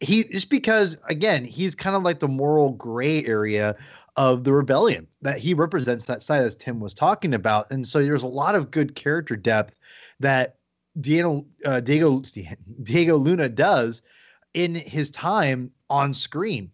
He 0.00 0.24
just 0.24 0.50
because 0.50 0.98
again, 1.08 1.44
he's 1.44 1.76
kind 1.76 1.94
of 1.94 2.02
like 2.02 2.18
the 2.18 2.28
moral 2.28 2.70
gray 2.72 3.24
area 3.24 3.76
of 4.16 4.42
the 4.42 4.52
rebellion 4.52 5.06
that 5.22 5.38
he 5.38 5.54
represents 5.54 6.06
that 6.06 6.24
side 6.24 6.42
as 6.42 6.56
Tim 6.56 6.80
was 6.80 6.92
talking 6.92 7.34
about. 7.34 7.70
And 7.70 7.86
so 7.86 8.02
there's 8.02 8.24
a 8.24 8.28
lot 8.28 8.56
of 8.56 8.72
good 8.72 8.96
character 8.96 9.36
depth 9.36 9.76
that 10.18 10.57
Diego 11.00 11.46
uh, 11.64 11.80
Diego 11.80 12.22
Diego 12.82 13.16
Luna 13.16 13.48
does 13.48 14.02
in 14.54 14.74
his 14.74 15.10
time 15.10 15.70
on 15.90 16.14
screen. 16.14 16.70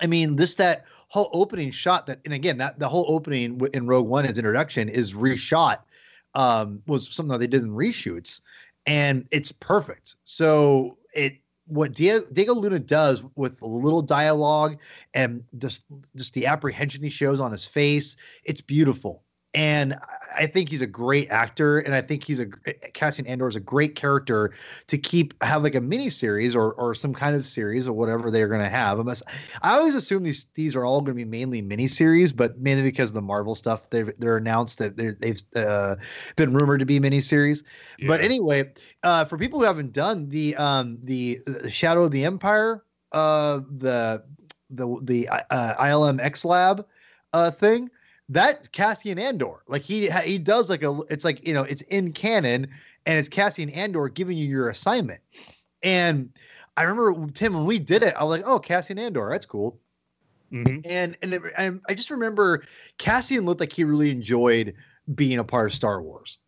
I 0.00 0.06
mean, 0.06 0.36
this 0.36 0.54
that 0.56 0.84
whole 1.08 1.30
opening 1.32 1.70
shot 1.70 2.06
that, 2.06 2.20
and 2.24 2.32
again, 2.34 2.58
that 2.58 2.78
the 2.78 2.88
whole 2.88 3.04
opening 3.08 3.60
in 3.72 3.86
Rogue 3.86 4.06
One, 4.06 4.24
his 4.24 4.38
introduction 4.38 4.88
is 4.88 5.14
reshot, 5.14 5.78
um, 6.34 6.82
was 6.86 7.12
something 7.12 7.32
that 7.32 7.38
they 7.38 7.46
did 7.46 7.62
in 7.62 7.70
reshoots, 7.70 8.40
and 8.86 9.26
it's 9.30 9.52
perfect. 9.52 10.16
So 10.24 10.98
it 11.14 11.40
what 11.66 11.92
Diego, 11.92 12.26
Diego 12.32 12.54
Luna 12.54 12.78
does 12.78 13.22
with 13.36 13.62
a 13.62 13.66
little 13.66 14.02
dialogue 14.02 14.78
and 15.14 15.42
just 15.58 15.84
just 16.16 16.34
the 16.34 16.46
apprehension 16.46 17.02
he 17.02 17.10
shows 17.10 17.40
on 17.40 17.52
his 17.52 17.64
face, 17.64 18.16
it's 18.44 18.60
beautiful. 18.60 19.22
And 19.52 19.94
I- 20.36 20.46
think 20.46 20.68
he's 20.68 20.80
a 20.80 20.86
great 20.86 21.28
actor, 21.30 21.80
and 21.80 21.92
I 21.92 22.00
think 22.02 22.22
he's 22.22 22.38
a 22.38 22.46
Cassian 22.94 23.26
Andor 23.26 23.48
is 23.48 23.56
a 23.56 23.60
great 23.60 23.96
character 23.96 24.52
to 24.86 24.96
keep 24.96 25.34
have 25.42 25.64
like 25.64 25.74
a 25.74 25.80
mini 25.80 26.08
series 26.08 26.54
or 26.54 26.72
or 26.74 26.94
some 26.94 27.12
kind 27.12 27.34
of 27.34 27.44
series 27.44 27.88
or 27.88 27.92
whatever 27.92 28.30
they're 28.30 28.46
going 28.48 28.62
to 28.62 28.68
have. 28.68 29.00
Unless 29.00 29.24
I 29.62 29.76
always 29.76 29.96
assume 29.96 30.22
these 30.22 30.46
these 30.54 30.76
are 30.76 30.84
all 30.84 31.00
going 31.00 31.16
to 31.16 31.24
be 31.24 31.24
mainly 31.24 31.62
mini 31.62 31.88
series, 31.88 32.32
but 32.32 32.60
mainly 32.60 32.84
because 32.84 33.10
of 33.10 33.14
the 33.14 33.22
Marvel 33.22 33.56
stuff 33.56 33.90
they've 33.90 34.12
they're 34.18 34.36
announced 34.36 34.78
that 34.78 34.96
they're, 34.96 35.16
they've 35.18 35.42
uh, 35.56 35.96
been 36.36 36.54
rumored 36.54 36.78
to 36.78 36.86
be 36.86 37.00
mini 37.00 37.20
series. 37.20 37.64
But 38.06 38.20
anyway, 38.20 38.72
uh, 39.02 39.24
for 39.24 39.36
people 39.36 39.58
who 39.58 39.66
haven't 39.66 39.92
done 39.92 40.28
the 40.28 40.54
um 40.56 40.98
the, 41.02 41.40
the 41.44 41.70
Shadow 41.70 42.04
of 42.04 42.12
the 42.12 42.24
Empire, 42.24 42.84
uh 43.12 43.62
the 43.78 44.22
the 44.70 44.96
the 45.02 45.28
uh, 45.28 45.74
ILM 45.84 46.20
X 46.20 46.44
Lab 46.44 46.86
uh 47.32 47.50
thing 47.50 47.90
that 48.30 48.70
Cassian 48.72 49.18
Andor. 49.18 49.62
Like 49.66 49.82
he 49.82 50.10
he 50.10 50.38
does 50.38 50.70
like 50.70 50.82
a 50.82 51.00
it's 51.10 51.24
like 51.24 51.46
you 51.46 51.52
know 51.52 51.64
it's 51.64 51.82
in 51.82 52.12
canon 52.12 52.68
and 53.04 53.18
it's 53.18 53.28
Cassian 53.28 53.68
Andor 53.70 54.08
giving 54.08 54.38
you 54.38 54.46
your 54.46 54.68
assignment. 54.70 55.20
And 55.82 56.30
I 56.76 56.82
remember 56.82 57.30
Tim 57.32 57.54
when 57.54 57.66
we 57.66 57.78
did 57.78 58.02
it, 58.02 58.14
I 58.18 58.24
was 58.24 58.30
like, 58.30 58.46
oh 58.46 58.58
Cassian 58.58 58.98
Andor, 58.98 59.28
that's 59.30 59.46
cool. 59.46 59.78
Mhm. 60.52 60.80
And 60.84 61.16
and, 61.22 61.34
it, 61.34 61.42
and 61.58 61.80
I 61.88 61.94
just 61.94 62.10
remember 62.10 62.64
Cassian 62.98 63.44
looked 63.44 63.60
like 63.60 63.72
he 63.72 63.84
really 63.84 64.10
enjoyed 64.10 64.74
being 65.14 65.38
a 65.38 65.44
part 65.44 65.66
of 65.66 65.74
Star 65.74 66.00
Wars. 66.00 66.38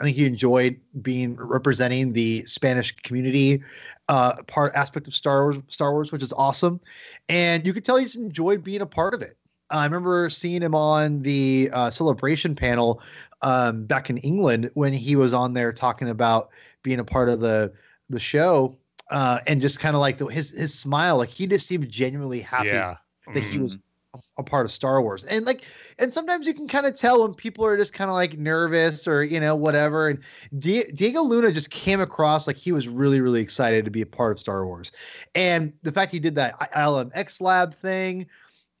I 0.00 0.04
think 0.04 0.16
he 0.16 0.26
enjoyed 0.26 0.78
being 1.00 1.36
representing 1.36 2.12
the 2.12 2.44
Spanish 2.44 2.94
community 2.96 3.62
uh, 4.08 4.42
part 4.46 4.74
aspect 4.74 5.08
of 5.08 5.14
Star 5.14 5.44
Wars, 5.44 5.58
Star 5.68 5.92
Wars, 5.92 6.12
which 6.12 6.22
is 6.22 6.32
awesome. 6.34 6.80
And 7.28 7.66
you 7.66 7.72
could 7.72 7.84
tell 7.84 7.96
he 7.96 8.04
just 8.04 8.16
enjoyed 8.16 8.62
being 8.62 8.82
a 8.82 8.86
part 8.86 9.14
of 9.14 9.22
it. 9.22 9.36
I 9.70 9.84
remember 9.84 10.30
seeing 10.30 10.62
him 10.62 10.74
on 10.74 11.22
the 11.22 11.70
uh, 11.72 11.90
celebration 11.90 12.54
panel 12.54 13.00
um, 13.42 13.84
back 13.86 14.10
in 14.10 14.18
England 14.18 14.70
when 14.74 14.92
he 14.92 15.16
was 15.16 15.34
on 15.34 15.54
there 15.54 15.72
talking 15.72 16.08
about 16.08 16.50
being 16.82 17.00
a 17.00 17.04
part 17.04 17.28
of 17.28 17.40
the 17.40 17.72
the 18.08 18.20
show 18.20 18.76
uh, 19.10 19.40
and 19.46 19.60
just 19.60 19.80
kind 19.80 19.94
of 19.96 20.00
like 20.00 20.18
the, 20.18 20.26
his 20.26 20.50
his 20.50 20.72
smile, 20.72 21.16
like 21.16 21.28
he 21.28 21.46
just 21.46 21.66
seemed 21.66 21.88
genuinely 21.88 22.40
happy 22.40 22.68
Yeah. 22.68 22.96
that 23.34 23.42
he 23.42 23.58
was 23.58 23.78
a, 24.14 24.18
a 24.38 24.42
part 24.42 24.66
of 24.66 24.72
Star 24.72 25.02
Wars. 25.02 25.24
And 25.24 25.44
like, 25.44 25.64
and 25.98 26.12
sometimes 26.14 26.46
you 26.46 26.54
can 26.54 26.68
kind 26.68 26.86
of 26.86 26.94
tell 26.94 27.22
when 27.22 27.34
people 27.34 27.64
are 27.66 27.76
just 27.76 27.92
kind 27.92 28.08
of 28.08 28.14
like 28.14 28.38
nervous 28.38 29.06
or 29.06 29.24
you 29.24 29.40
know 29.40 29.54
whatever. 29.56 30.08
And 30.08 30.20
Di- 30.58 30.90
Diego 30.94 31.22
Luna 31.22 31.52
just 31.52 31.70
came 31.70 32.00
across 32.00 32.46
like 32.46 32.56
he 32.56 32.72
was 32.72 32.88
really 32.88 33.20
really 33.20 33.40
excited 33.40 33.84
to 33.84 33.90
be 33.90 34.02
a 34.02 34.06
part 34.06 34.32
of 34.32 34.38
Star 34.38 34.64
Wars, 34.64 34.92
and 35.34 35.72
the 35.82 35.92
fact 35.92 36.12
he 36.12 36.20
did 36.20 36.34
that 36.36 36.58
ILM 36.72 37.10
X 37.14 37.40
Lab 37.40 37.74
thing, 37.74 38.26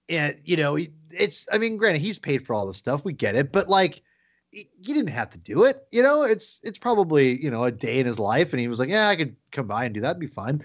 and 0.08 0.36
you 0.44 0.56
know 0.56 0.78
it's 1.10 1.46
I 1.52 1.58
mean 1.58 1.76
granted 1.76 2.00
he's 2.00 2.18
paid 2.18 2.46
for 2.46 2.54
all 2.54 2.66
this 2.66 2.76
stuff 2.76 3.04
we 3.04 3.12
get 3.12 3.34
it, 3.36 3.52
but 3.52 3.68
like. 3.68 4.02
he- 4.50 4.70
He 4.82 4.94
didn't 4.94 5.08
have 5.10 5.30
to 5.30 5.38
do 5.38 5.64
it, 5.64 5.86
you 5.92 6.02
know. 6.02 6.22
It's 6.22 6.60
it's 6.62 6.78
probably 6.78 7.42
you 7.42 7.50
know 7.50 7.64
a 7.64 7.70
day 7.72 7.98
in 7.98 8.06
his 8.06 8.18
life, 8.18 8.52
and 8.52 8.60
he 8.60 8.68
was 8.68 8.78
like, 8.78 8.88
"Yeah, 8.88 9.08
I 9.08 9.16
could 9.16 9.36
come 9.52 9.66
by 9.66 9.84
and 9.84 9.92
do 9.94 10.00
that, 10.00 10.10
It'd 10.16 10.20
be 10.20 10.26
fun." 10.28 10.62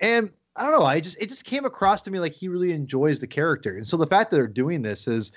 And 0.00 0.30
I 0.54 0.62
don't 0.62 0.72
know. 0.78 0.84
I 0.84 1.00
just 1.00 1.20
it 1.20 1.28
just 1.28 1.44
came 1.44 1.64
across 1.64 2.02
to 2.02 2.10
me 2.10 2.20
like 2.20 2.32
he 2.34 2.46
really 2.48 2.72
enjoys 2.72 3.18
the 3.18 3.26
character, 3.26 3.74
and 3.76 3.86
so 3.86 3.96
the 3.96 4.06
fact 4.06 4.30
that 4.30 4.36
they're 4.36 4.46
doing 4.46 4.82
this 4.82 5.08
is 5.08 5.32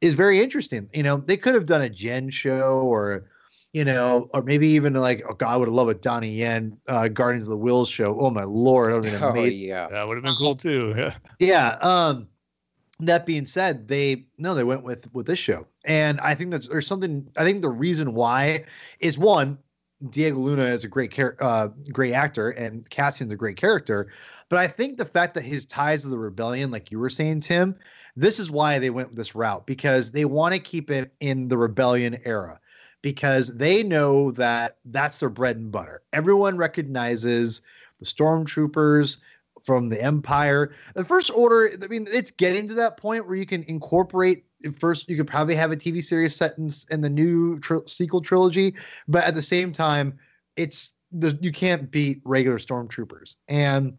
is 0.00 0.14
very 0.14 0.42
interesting. 0.42 0.88
You 0.92 1.02
know, 1.04 1.16
they 1.18 1.36
could 1.36 1.54
have 1.54 1.66
done 1.66 1.82
a 1.82 1.88
Gen 1.90 2.30
show 2.30 2.80
or 2.82 3.26
you 3.72 3.84
know, 3.84 4.28
or 4.32 4.42
maybe 4.42 4.68
even 4.68 4.94
like 4.94 5.22
oh 5.28 5.34
god, 5.34 5.52
I 5.52 5.56
would 5.56 5.68
love 5.68 5.88
a 5.88 5.94
Donnie 5.94 6.34
Yen 6.34 6.76
uh, 6.88 7.08
Guardians 7.08 7.46
of 7.46 7.50
the 7.50 7.58
Whills 7.64 7.88
show. 7.90 8.18
Oh 8.18 8.30
my 8.30 8.44
lord, 8.44 8.92
that 8.92 8.96
would 8.96 9.04
have 9.12 9.20
been 9.20 9.28
Oh 9.28 9.30
amazing. 9.32 9.58
yeah. 9.68 9.88
That 9.90 10.08
would 10.08 10.16
have 10.16 10.24
been 10.24 10.34
cool 10.34 10.56
too. 10.56 10.94
Yeah. 10.96 11.14
Yeah. 11.38 11.76
Um, 11.82 12.26
that 13.00 13.26
being 13.26 13.46
said, 13.46 13.88
they 13.88 14.26
no, 14.38 14.54
they 14.54 14.64
went 14.64 14.82
with 14.82 15.12
with 15.12 15.26
this 15.26 15.38
show, 15.38 15.66
and 15.84 16.20
I 16.20 16.34
think 16.34 16.50
that's 16.50 16.68
there's 16.68 16.86
something. 16.86 17.28
I 17.36 17.44
think 17.44 17.62
the 17.62 17.70
reason 17.70 18.14
why 18.14 18.64
is 19.00 19.18
one, 19.18 19.58
Diego 20.10 20.38
Luna 20.38 20.64
is 20.64 20.84
a 20.84 20.88
great 20.88 21.12
char- 21.12 21.36
uh, 21.40 21.68
great 21.92 22.12
actor, 22.12 22.50
and 22.50 22.88
Cassian's 22.90 23.32
a 23.32 23.36
great 23.36 23.56
character. 23.56 24.12
But 24.48 24.58
I 24.58 24.68
think 24.68 24.98
the 24.98 25.04
fact 25.04 25.34
that 25.34 25.44
his 25.44 25.66
ties 25.66 26.02
to 26.02 26.08
the 26.08 26.18
rebellion, 26.18 26.70
like 26.70 26.92
you 26.92 26.98
were 26.98 27.10
saying, 27.10 27.40
Tim, 27.40 27.74
this 28.16 28.38
is 28.38 28.50
why 28.50 28.78
they 28.78 28.90
went 28.90 29.16
this 29.16 29.34
route 29.34 29.66
because 29.66 30.12
they 30.12 30.24
want 30.24 30.54
to 30.54 30.60
keep 30.60 30.90
it 30.90 31.12
in 31.20 31.48
the 31.48 31.58
rebellion 31.58 32.18
era 32.24 32.60
because 33.02 33.48
they 33.48 33.82
know 33.82 34.30
that 34.32 34.76
that's 34.86 35.18
their 35.18 35.28
bread 35.28 35.56
and 35.56 35.72
butter. 35.72 36.02
Everyone 36.12 36.56
recognizes 36.56 37.60
the 37.98 38.06
stormtroopers 38.06 39.18
from 39.64 39.88
the 39.88 40.00
empire 40.00 40.72
the 40.94 41.04
first 41.04 41.30
order 41.34 41.72
i 41.82 41.86
mean 41.86 42.06
it's 42.12 42.30
getting 42.30 42.68
to 42.68 42.74
that 42.74 42.96
point 42.96 43.26
where 43.26 43.36
you 43.36 43.46
can 43.46 43.62
incorporate 43.64 44.44
first 44.78 45.08
you 45.08 45.16
could 45.16 45.26
probably 45.26 45.54
have 45.54 45.72
a 45.72 45.76
tv 45.76 46.02
series 46.02 46.36
set 46.36 46.56
in, 46.58 47.00
the 47.00 47.10
new 47.10 47.60
sequel 47.86 48.20
trilogy 48.20 48.74
but 49.08 49.24
at 49.24 49.34
the 49.34 49.42
same 49.42 49.72
time 49.72 50.16
it's 50.56 50.92
the 51.12 51.36
you 51.40 51.50
can't 51.50 51.90
beat 51.90 52.20
regular 52.24 52.58
stormtroopers 52.58 53.36
and 53.48 53.96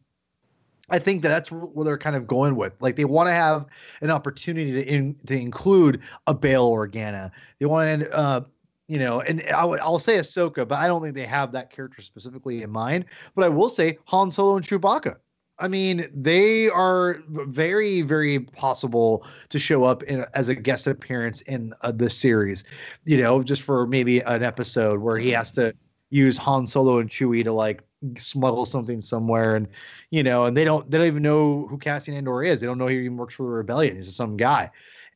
I 0.89 0.99
think 0.99 1.23
that 1.23 1.29
that's 1.29 1.51
where 1.51 1.83
they're 1.83 1.97
kind 1.97 2.15
of 2.15 2.27
going 2.27 2.55
with. 2.55 2.73
Like 2.79 2.95
they 2.95 3.05
want 3.05 3.27
to 3.27 3.33
have 3.33 3.65
an 4.01 4.11
opportunity 4.11 4.71
to 4.71 4.87
in, 4.87 5.15
to 5.25 5.35
include 5.35 6.01
a 6.27 6.33
Bail 6.33 6.69
Organa. 6.69 7.31
They 7.59 7.65
want 7.65 8.01
to, 8.01 8.15
uh, 8.15 8.41
you 8.87 8.99
know, 8.99 9.21
and 9.21 9.41
I 9.55 9.65
would 9.65 9.79
I'll 9.79 9.97
say 9.97 10.17
Ahsoka, 10.17 10.67
but 10.67 10.77
I 10.77 10.87
don't 10.87 11.01
think 11.01 11.15
they 11.15 11.25
have 11.25 11.51
that 11.53 11.71
character 11.71 12.01
specifically 12.01 12.61
in 12.61 12.69
mind. 12.69 13.05
But 13.35 13.45
I 13.45 13.49
will 13.49 13.69
say 13.69 13.97
Han 14.05 14.31
Solo 14.31 14.57
and 14.57 14.65
Chewbacca. 14.65 15.15
I 15.57 15.67
mean, 15.69 16.09
they 16.13 16.69
are 16.69 17.21
very, 17.29 18.01
very 18.01 18.39
possible 18.39 19.25
to 19.49 19.57
show 19.57 19.83
up 19.83 20.03
in 20.03 20.25
as 20.33 20.49
a 20.49 20.55
guest 20.55 20.85
appearance 20.85 21.41
in 21.41 21.73
uh, 21.81 21.91
the 21.91 22.09
series. 22.09 22.65
You 23.05 23.17
know, 23.17 23.41
just 23.41 23.61
for 23.61 23.87
maybe 23.87 24.19
an 24.21 24.43
episode 24.43 24.99
where 24.99 25.17
he 25.17 25.29
has 25.31 25.51
to 25.53 25.73
use 26.09 26.37
Han 26.37 26.67
Solo 26.67 26.99
and 26.99 27.09
Chewie 27.09 27.43
to 27.43 27.53
like 27.53 27.83
smuggle 28.17 28.65
something 28.65 29.01
somewhere, 29.01 29.55
and 29.55 29.67
you 30.11 30.23
know, 30.23 30.45
and 30.45 30.57
they 30.57 30.65
don't 30.65 30.89
they 30.91 30.97
don't 30.97 31.07
even 31.07 31.23
know 31.23 31.67
who 31.67 31.77
Cassian 31.77 32.15
Andor 32.15 32.43
is. 32.43 32.59
They 32.59 32.67
don't 32.67 32.77
know 32.77 32.87
he 32.87 32.99
even 32.99 33.17
works 33.17 33.35
for 33.35 33.43
the 33.43 33.49
rebellion. 33.49 33.95
He's 33.95 34.07
just 34.07 34.17
some 34.17 34.35
guy. 34.37 34.69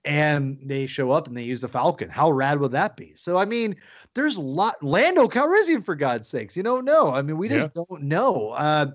And 0.05 0.57
they 0.63 0.85
show 0.85 1.11
up 1.11 1.27
and 1.27 1.35
they 1.35 1.43
use 1.43 1.59
the 1.59 1.67
Falcon. 1.67 2.09
How 2.09 2.31
rad 2.31 2.59
would 2.59 2.71
that 2.71 2.95
be? 2.95 3.13
So 3.17 3.35
I 3.35 3.43
mean, 3.43 3.75
there's 4.13 4.37
a 4.37 4.41
lot 4.41 4.81
Lando 4.81 5.27
Calrissian 5.27 5.83
for 5.83 5.95
God's 5.95 6.29
sakes. 6.29 6.55
You 6.55 6.63
don't 6.63 6.85
know. 6.85 7.11
I 7.11 7.21
mean, 7.21 7.37
we 7.37 7.49
just 7.49 7.73
don't 7.73 8.03
know. 8.03 8.51
Uh, 8.51 8.91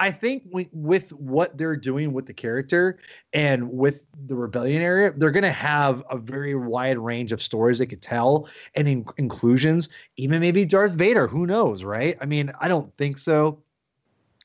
I 0.00 0.10
think 0.10 0.42
we, 0.52 0.68
with 0.72 1.12
what 1.12 1.56
they're 1.56 1.76
doing 1.76 2.12
with 2.12 2.26
the 2.26 2.34
character 2.34 2.98
and 3.32 3.70
with 3.70 4.08
the 4.26 4.34
rebellion 4.34 4.82
area, 4.82 5.12
they're 5.16 5.30
going 5.30 5.44
to 5.44 5.52
have 5.52 6.02
a 6.10 6.18
very 6.18 6.54
wide 6.56 6.98
range 6.98 7.30
of 7.30 7.40
stories 7.40 7.78
they 7.78 7.86
could 7.86 8.02
tell 8.02 8.48
and 8.74 8.88
in- 8.88 9.06
inclusions. 9.18 9.88
Even 10.16 10.40
maybe 10.40 10.64
Darth 10.64 10.92
Vader. 10.92 11.28
Who 11.28 11.46
knows, 11.46 11.84
right? 11.84 12.16
I 12.20 12.26
mean, 12.26 12.52
I 12.60 12.66
don't 12.66 12.94
think 12.96 13.18
so, 13.18 13.62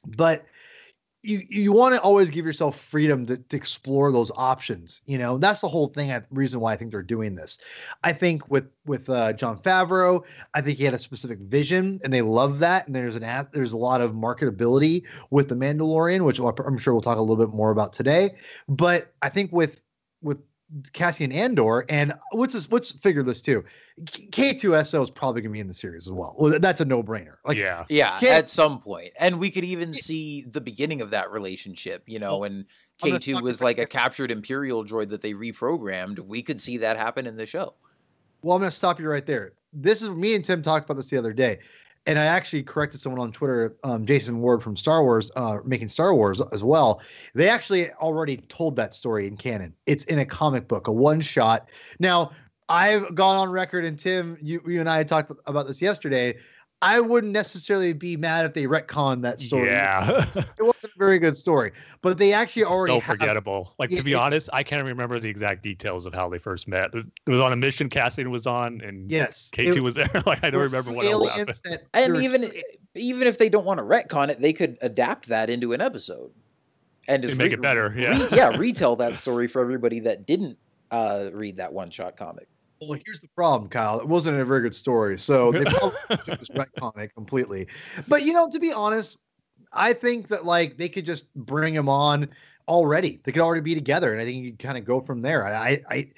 but 0.05 0.45
you 1.21 1.41
you 1.49 1.73
want 1.73 1.93
to 1.95 2.01
always 2.01 2.29
give 2.29 2.45
yourself 2.45 2.79
freedom 2.79 3.25
to, 3.25 3.37
to 3.37 3.57
explore 3.57 4.11
those 4.11 4.31
options. 4.35 5.01
You 5.05 5.17
know, 5.17 5.37
that's 5.37 5.61
the 5.61 5.67
whole 5.67 5.87
thing. 5.87 6.11
I, 6.11 6.21
reason 6.31 6.59
why 6.59 6.73
I 6.73 6.77
think 6.77 6.91
they're 6.91 7.01
doing 7.03 7.35
this. 7.35 7.59
I 8.03 8.13
think 8.13 8.49
with 8.49 8.69
with 8.85 9.09
uh, 9.09 9.33
Jon 9.33 9.57
Favreau, 9.57 10.23
I 10.53 10.61
think 10.61 10.77
he 10.77 10.85
had 10.85 10.93
a 10.93 10.97
specific 10.99 11.39
vision, 11.39 11.99
and 12.03 12.13
they 12.13 12.21
love 12.21 12.59
that. 12.59 12.87
And 12.87 12.95
there's 12.95 13.15
an 13.15 13.47
there's 13.51 13.73
a 13.73 13.77
lot 13.77 14.01
of 14.01 14.13
marketability 14.13 15.05
with 15.29 15.49
the 15.49 15.55
Mandalorian, 15.55 16.23
which 16.23 16.39
I'm 16.39 16.77
sure 16.77 16.93
we'll 16.93 17.01
talk 17.01 17.17
a 17.17 17.21
little 17.21 17.35
bit 17.35 17.53
more 17.53 17.71
about 17.71 17.91
today. 17.91 18.35
But 18.67 19.13
I 19.21 19.29
think 19.29 19.51
with 19.51 19.81
with 20.21 20.41
Cassian 20.93 21.31
Andor, 21.31 21.85
and 21.89 22.13
let's 22.33 22.53
just 22.53 22.71
let's 22.71 22.91
figure 22.91 23.23
this 23.23 23.41
too. 23.41 23.63
K2SO 24.05 25.03
is 25.03 25.09
probably 25.09 25.41
going 25.41 25.51
to 25.51 25.53
be 25.53 25.59
in 25.59 25.67
the 25.67 25.73
series 25.73 26.07
as 26.07 26.11
well. 26.11 26.35
Well, 26.37 26.59
that's 26.59 26.79
a 26.79 26.85
no 26.85 27.03
brainer. 27.03 27.35
Like, 27.45 27.57
yeah, 27.57 27.85
Yeah, 27.89 28.19
Can't- 28.19 28.31
at 28.33 28.49
some. 28.49 28.81
And 29.19 29.39
we 29.39 29.51
could 29.51 29.65
even 29.65 29.93
see 29.93 30.43
the 30.43 30.61
beginning 30.61 31.01
of 31.01 31.09
that 31.09 31.31
relationship, 31.31 32.03
you 32.07 32.19
know, 32.19 32.39
when 32.39 32.65
K2 33.03 33.41
was 33.41 33.61
like 33.61 33.77
a 33.77 33.85
captured 33.85 34.31
Imperial 34.31 34.85
droid 34.85 35.09
that 35.09 35.21
they 35.21 35.33
reprogrammed. 35.33 36.19
We 36.19 36.41
could 36.41 36.61
see 36.61 36.77
that 36.77 36.97
happen 36.97 37.25
in 37.27 37.35
the 37.35 37.45
show. 37.45 37.73
Well, 38.41 38.55
I'm 38.55 38.61
going 38.61 38.69
to 38.71 38.75
stop 38.75 38.99
you 38.99 39.09
right 39.09 39.25
there. 39.25 39.53
This 39.73 40.01
is 40.01 40.09
me 40.09 40.33
and 40.35 40.43
Tim 40.43 40.61
talked 40.61 40.85
about 40.85 40.95
this 40.95 41.09
the 41.09 41.17
other 41.17 41.33
day, 41.33 41.59
and 42.05 42.17
I 42.17 42.25
actually 42.25 42.63
corrected 42.63 42.99
someone 42.99 43.21
on 43.21 43.31
Twitter, 43.31 43.77
um, 43.83 44.05
Jason 44.05 44.39
Ward 44.41 44.63
from 44.63 44.75
Star 44.75 45.03
Wars, 45.03 45.31
uh, 45.35 45.57
making 45.63 45.89
Star 45.89 46.15
Wars 46.15 46.41
as 46.51 46.63
well. 46.63 47.01
They 47.35 47.49
actually 47.49 47.91
already 47.93 48.37
told 48.37 48.75
that 48.77 48.93
story 48.93 49.27
in 49.27 49.37
canon. 49.37 49.73
It's 49.85 50.05
in 50.05 50.19
a 50.19 50.25
comic 50.25 50.67
book, 50.67 50.87
a 50.87 50.91
one 50.91 51.21
shot. 51.21 51.69
Now, 51.99 52.31
I've 52.69 53.15
gone 53.15 53.35
on 53.35 53.49
record, 53.49 53.83
and 53.83 53.97
Tim, 53.97 54.37
you, 54.41 54.61
you 54.65 54.79
and 54.79 54.89
I 54.89 55.03
talked 55.03 55.31
about 55.47 55.67
this 55.67 55.81
yesterday. 55.81 56.37
I 56.81 57.01
wouldn't 57.01 57.33
necessarily 57.33 57.91
be 57.91 58.15
mad 58.15 58.45
if 58.45 58.53
they 58.53 58.63
retconned 58.63 59.21
that 59.23 59.41
story. 59.41 59.67
yeah. 59.69 60.25
It 60.35 60.63
wasn't 60.63 60.93
a 60.93 60.97
very 60.97 61.19
good 61.19 61.35
story, 61.35 61.73
but 62.01 62.17
they 62.17 62.31
actually 62.31 62.63
already 62.63 62.93
so 62.93 62.99
have- 63.01 63.17
forgettable. 63.17 63.75
Like 63.79 63.89
Yeah, 63.91 63.97
to 63.97 64.03
be 64.03 64.13
it- 64.13 64.15
honest, 64.15 64.49
I 64.53 64.63
can't 64.63 64.85
remember 64.85 65.19
the 65.19 65.27
exact 65.27 65.61
details 65.61 66.05
of 66.05 66.13
how 66.13 66.29
they 66.29 66.37
first 66.37 66.67
met. 66.69 66.91
It 66.93 67.05
was 67.29 67.41
on 67.41 67.51
a 67.51 67.57
mission 67.57 67.89
Cassian 67.89 68.31
was 68.31 68.47
on, 68.47 68.79
and 68.81 69.11
Yes, 69.11 69.51
K2 69.53 69.75
it- 69.77 69.79
was 69.81 69.95
there. 69.95 70.09
like 70.25 70.41
I 70.43 70.49
don't 70.49 70.61
remember 70.61 70.93
what 70.93 71.05
else 71.05 71.27
happened. 71.29 71.49
aliens 71.49 71.61
that 71.63 71.83
And 71.93 72.15
even 72.23 72.49
even 72.95 73.27
if 73.27 73.37
they 73.37 73.49
don't 73.49 73.65
want 73.65 73.79
to 73.79 73.83
retcon 73.83 74.29
it, 74.29 74.39
they 74.39 74.53
could 74.53 74.77
adapt 74.81 75.27
that 75.27 75.49
into 75.49 75.73
an 75.73 75.81
episode 75.81 76.31
and 77.09 77.21
just 77.21 77.33
And 77.33 77.39
make 77.39 77.51
it 77.51 77.61
better, 77.61 77.93
yeah. 77.97 78.17
re- 78.23 78.37
yeah, 78.37 78.49
retell 78.57 78.95
that 78.97 79.15
story 79.15 79.47
for 79.47 79.59
everybody 79.61 79.99
that 80.01 80.25
didn't 80.25 80.57
uh, 80.91 81.29
read 81.33 81.57
that 81.57 81.73
one 81.73 81.89
shot 81.89 82.15
comic. 82.15 82.47
Well, 82.81 82.97
here's 83.05 83.19
the 83.19 83.27
problem, 83.35 83.69
Kyle. 83.69 83.99
It 83.99 84.07
wasn't 84.07 84.39
a 84.39 84.45
very 84.45 84.61
good 84.61 84.75
story, 84.75 85.17
so 85.17 85.51
they 85.51 85.65
probably 85.65 85.99
just 86.37 86.53
retcon 86.53 86.97
it 86.97 87.13
completely. 87.13 87.67
But 88.07 88.23
you 88.23 88.33
know, 88.33 88.47
to 88.49 88.59
be 88.59 88.71
honest, 88.71 89.17
I 89.73 89.93
think 89.93 90.29
that 90.29 90.45
like 90.45 90.77
they 90.77 90.89
could 90.89 91.05
just 91.05 91.33
bring 91.35 91.73
him 91.73 91.89
on 91.89 92.29
already. 92.69 93.19
They 93.23 93.31
could 93.31 93.41
already 93.41 93.61
be 93.61 93.75
together, 93.75 94.13
and 94.13 94.21
I 94.21 94.25
think 94.25 94.45
you 94.45 94.53
kind 94.53 94.77
of 94.77 94.85
go 94.85 95.01
from 95.01 95.21
there. 95.21 95.45
I, 95.45 95.81
I, 95.89 96.11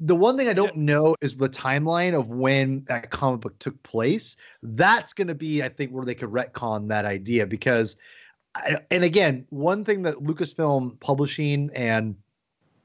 the 0.00 0.16
one 0.16 0.36
thing 0.36 0.48
I 0.48 0.54
don't 0.54 0.76
know 0.76 1.14
is 1.20 1.36
the 1.36 1.48
timeline 1.48 2.18
of 2.18 2.28
when 2.28 2.84
that 2.88 3.10
comic 3.10 3.42
book 3.42 3.58
took 3.58 3.80
place. 3.82 4.36
That's 4.62 5.12
going 5.12 5.28
to 5.28 5.34
be, 5.34 5.62
I 5.62 5.68
think, 5.68 5.92
where 5.92 6.04
they 6.04 6.14
could 6.14 6.30
retcon 6.30 6.88
that 6.88 7.04
idea 7.04 7.46
because, 7.46 7.96
I, 8.54 8.78
and 8.90 9.04
again, 9.04 9.46
one 9.50 9.84
thing 9.84 10.02
that 10.02 10.16
Lucasfilm 10.16 10.98
Publishing 10.98 11.70
and 11.76 12.16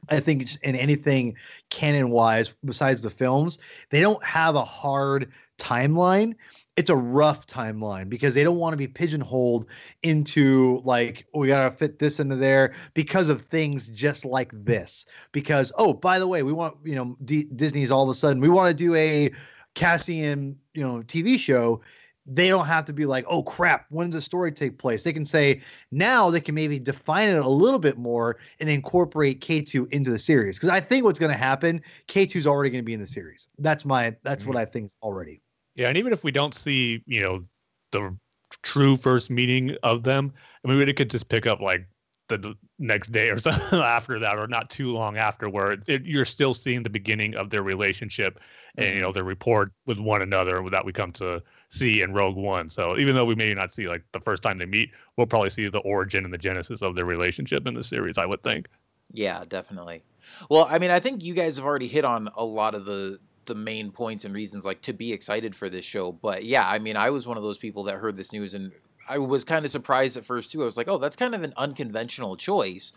I 0.09 0.19
think 0.19 0.47
in 0.63 0.75
anything 0.75 1.35
canon 1.69 2.09
wise, 2.09 2.53
besides 2.63 3.01
the 3.01 3.09
films, 3.09 3.59
they 3.89 3.99
don't 3.99 4.23
have 4.23 4.55
a 4.55 4.63
hard 4.63 5.31
timeline. 5.57 6.35
It's 6.75 6.89
a 6.89 6.95
rough 6.95 7.45
timeline 7.45 8.09
because 8.09 8.33
they 8.33 8.43
don't 8.43 8.57
want 8.57 8.73
to 8.73 8.77
be 8.77 8.87
pigeonholed 8.87 9.67
into 10.01 10.81
like, 10.83 11.27
oh, 11.33 11.39
we 11.39 11.47
got 11.47 11.69
to 11.69 11.75
fit 11.75 11.99
this 11.99 12.19
into 12.19 12.35
there 12.35 12.73
because 12.95 13.29
of 13.29 13.43
things 13.43 13.87
just 13.89 14.25
like 14.25 14.51
this. 14.65 15.05
Because, 15.31 15.71
oh, 15.77 15.93
by 15.93 16.17
the 16.17 16.27
way, 16.27 16.41
we 16.41 16.51
want, 16.51 16.77
you 16.83 16.95
know, 16.95 17.15
D- 17.25 17.47
Disney's 17.55 17.91
all 17.91 18.03
of 18.03 18.09
a 18.09 18.15
sudden, 18.15 18.41
we 18.41 18.49
want 18.49 18.69
to 18.69 18.73
do 18.73 18.95
a, 18.95 19.31
Cassian, 19.75 20.57
you 20.73 20.85
know, 20.85 21.01
TV 21.01 21.37
show, 21.37 21.81
they 22.25 22.47
don't 22.47 22.65
have 22.65 22.85
to 22.85 22.93
be 22.93 23.05
like, 23.05 23.25
oh 23.27 23.43
crap, 23.43 23.85
when 23.89 24.09
does 24.09 24.15
the 24.15 24.21
story 24.21 24.51
take 24.51 24.77
place? 24.77 25.03
They 25.03 25.13
can 25.13 25.25
say 25.25 25.61
now 25.91 26.29
they 26.29 26.39
can 26.39 26.55
maybe 26.55 26.79
define 26.79 27.29
it 27.29 27.37
a 27.37 27.49
little 27.49 27.79
bit 27.79 27.97
more 27.97 28.37
and 28.59 28.69
incorporate 28.69 29.41
K2 29.41 29.91
into 29.91 30.09
the 30.09 30.19
series. 30.19 30.57
Because 30.57 30.69
I 30.69 30.79
think 30.79 31.03
what's 31.03 31.19
going 31.19 31.31
to 31.31 31.37
happen, 31.37 31.81
K2 32.07 32.37
is 32.37 32.47
already 32.47 32.69
going 32.69 32.83
to 32.83 32.85
be 32.85 32.93
in 32.93 33.01
the 33.01 33.07
series. 33.07 33.47
That's 33.59 33.83
my 33.85 34.15
that's 34.23 34.45
what 34.45 34.55
mm-hmm. 34.55 34.61
I 34.61 34.65
think 34.65 34.91
already. 35.01 35.41
Yeah, 35.75 35.89
and 35.89 35.97
even 35.97 36.13
if 36.13 36.23
we 36.23 36.31
don't 36.31 36.53
see, 36.53 37.01
you 37.05 37.21
know, 37.21 37.43
the 37.91 38.15
true 38.61 38.95
first 38.95 39.29
meeting 39.29 39.75
of 39.83 40.03
them, 40.03 40.31
I 40.63 40.67
mean, 40.67 40.77
we 40.77 40.93
could 40.93 41.09
just 41.09 41.29
pick 41.29 41.47
up 41.47 41.59
like 41.59 41.87
the 42.29 42.55
next 42.79 43.11
day 43.11 43.29
or 43.29 43.37
something 43.41 43.79
after 43.79 44.19
that, 44.19 44.37
or 44.37 44.47
not 44.47 44.69
too 44.69 44.91
long 44.93 45.17
after, 45.17 45.49
where 45.49 45.77
it, 45.87 46.03
you're 46.05 46.25
still 46.25 46.53
seeing 46.53 46.83
the 46.83 46.89
beginning 46.89 47.35
of 47.35 47.49
their 47.49 47.63
relationship 47.63 48.39
and 48.77 48.85
you 48.85 48.91
mm-hmm. 48.93 49.01
know 49.01 49.11
their 49.11 49.23
rapport 49.23 49.71
with 49.85 49.99
one 49.99 50.21
another 50.21 50.63
that 50.69 50.85
we 50.85 50.93
come 50.93 51.11
to 51.11 51.41
see 51.73 52.01
in 52.01 52.13
Rogue 52.13 52.35
One. 52.35 52.69
So 52.69 52.97
even 52.97 53.15
though 53.15 53.25
we 53.25 53.35
may 53.35 53.53
not 53.53 53.73
see 53.73 53.87
like 53.87 54.03
the 54.11 54.19
first 54.19 54.43
time 54.43 54.57
they 54.57 54.65
meet, 54.65 54.91
we'll 55.17 55.27
probably 55.27 55.49
see 55.49 55.67
the 55.67 55.79
origin 55.79 56.23
and 56.23 56.33
the 56.33 56.37
genesis 56.37 56.81
of 56.81 56.95
their 56.95 57.05
relationship 57.05 57.67
in 57.67 57.73
the 57.73 57.83
series. 57.83 58.17
I 58.17 58.25
would 58.25 58.43
think. 58.43 58.67
Yeah, 59.11 59.43
definitely. 59.47 60.03
Well, 60.49 60.67
I 60.69 60.79
mean, 60.79 60.91
I 60.91 60.99
think 60.99 61.23
you 61.23 61.33
guys 61.33 61.57
have 61.57 61.65
already 61.65 61.87
hit 61.87 62.05
on 62.05 62.29
a 62.35 62.45
lot 62.45 62.75
of 62.75 62.85
the 62.85 63.19
the 63.45 63.55
main 63.55 63.91
points 63.91 64.23
and 64.23 64.33
reasons 64.33 64.63
like 64.63 64.81
to 64.81 64.93
be 64.93 65.11
excited 65.11 65.53
for 65.53 65.69
this 65.69 65.83
show. 65.83 66.11
But 66.13 66.45
yeah, 66.45 66.67
I 66.67 66.79
mean, 66.79 66.95
I 66.95 67.09
was 67.09 67.27
one 67.27 67.35
of 67.37 67.43
those 67.43 67.57
people 67.57 67.83
that 67.85 67.95
heard 67.95 68.15
this 68.15 68.31
news 68.31 68.53
and 68.53 68.71
I 69.09 69.17
was 69.17 69.43
kind 69.43 69.65
of 69.65 69.71
surprised 69.71 70.15
at 70.15 70.23
first 70.23 70.51
too. 70.51 70.61
I 70.61 70.65
was 70.65 70.77
like, 70.77 70.87
"Oh, 70.87 70.97
that's 70.97 71.17
kind 71.17 71.35
of 71.35 71.43
an 71.43 71.53
unconventional 71.57 72.37
choice." 72.37 72.93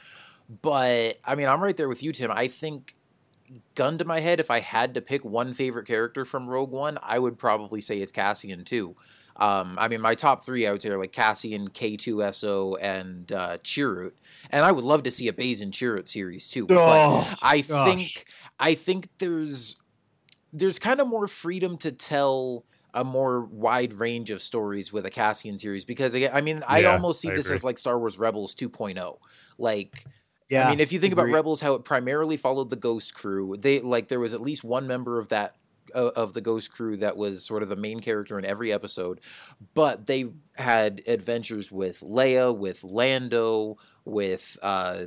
But 0.62 1.18
I 1.24 1.34
mean, 1.34 1.48
I'm 1.48 1.60
right 1.60 1.76
there 1.76 1.88
with 1.88 2.02
you, 2.02 2.12
Tim. 2.12 2.30
I 2.30 2.46
think 2.46 2.94
gun 3.74 3.98
to 3.98 4.04
my 4.04 4.20
head, 4.20 4.40
if 4.40 4.50
I 4.50 4.60
had 4.60 4.94
to 4.94 5.02
pick 5.02 5.24
one 5.24 5.52
favorite 5.52 5.86
character 5.86 6.24
from 6.24 6.48
Rogue 6.48 6.70
One, 6.72 6.98
I 7.02 7.18
would 7.18 7.38
probably 7.38 7.80
say 7.80 7.98
it's 7.98 8.12
Cassian 8.12 8.64
too. 8.64 8.96
Um, 9.36 9.76
I 9.78 9.88
mean, 9.88 10.00
my 10.00 10.14
top 10.14 10.46
three, 10.46 10.66
I 10.66 10.72
would 10.72 10.80
say, 10.80 10.88
are 10.88 10.98
like 10.98 11.12
Cassian, 11.12 11.68
K2SO, 11.68 12.76
and 12.80 13.30
uh, 13.32 13.58
Chirrut. 13.58 14.12
And 14.50 14.64
I 14.64 14.72
would 14.72 14.84
love 14.84 15.02
to 15.04 15.10
see 15.10 15.28
a 15.28 15.32
Baze 15.32 15.60
and 15.60 15.72
Chirrut 15.72 16.08
series 16.08 16.48
too. 16.48 16.70
Oh, 16.70 16.82
but 16.84 17.10
I 17.42 17.60
gosh. 17.68 18.14
think 18.14 18.26
I 18.58 18.74
think 18.74 19.08
there's 19.18 19.76
there's 20.52 20.78
kind 20.78 21.00
of 21.00 21.08
more 21.08 21.26
freedom 21.26 21.76
to 21.78 21.92
tell 21.92 22.64
a 22.94 23.04
more 23.04 23.42
wide 23.44 23.92
range 23.92 24.30
of 24.30 24.40
stories 24.40 24.92
with 24.92 25.04
a 25.04 25.10
Cassian 25.10 25.58
series 25.58 25.84
because 25.84 26.14
again, 26.14 26.30
I 26.32 26.40
mean, 26.40 26.62
I 26.66 26.82
Yeah, 26.82 26.92
almost 26.92 27.20
see 27.20 27.30
I 27.30 27.36
this 27.36 27.50
as 27.50 27.62
like 27.62 27.78
Star 27.78 27.98
Wars 27.98 28.18
Rebels 28.18 28.54
2.0. 28.54 29.18
Like 29.58 30.06
Yeah. 30.48 30.66
I 30.66 30.70
mean, 30.70 30.80
if 30.80 30.92
you 30.92 31.00
think 31.00 31.12
about. 31.12 31.30
Rebels, 31.30 31.60
how 31.60 31.74
it 31.74 31.84
primarily 31.84 32.36
followed 32.36 32.70
the 32.70 32.76
Ghost 32.76 33.14
Crew, 33.14 33.56
they 33.58 33.80
like 33.80 34.08
there 34.08 34.20
was 34.20 34.34
at 34.34 34.40
least 34.40 34.64
one 34.64 34.86
member 34.86 35.18
of 35.18 35.28
that 35.28 35.56
uh, 35.94 36.10
of 36.16 36.32
the 36.32 36.40
Ghost 36.40 36.72
Crew 36.72 36.96
that 36.98 37.16
was 37.16 37.44
sort 37.44 37.62
of 37.62 37.68
the 37.68 37.76
main 37.76 38.00
character 38.00 38.38
in 38.38 38.44
every 38.44 38.72
episode, 38.72 39.20
but 39.74 40.06
they 40.06 40.26
had 40.54 41.02
adventures 41.06 41.70
with 41.72 42.00
Leia, 42.00 42.56
with 42.56 42.84
Lando, 42.84 43.76
with 44.04 44.56
uh, 44.62 45.06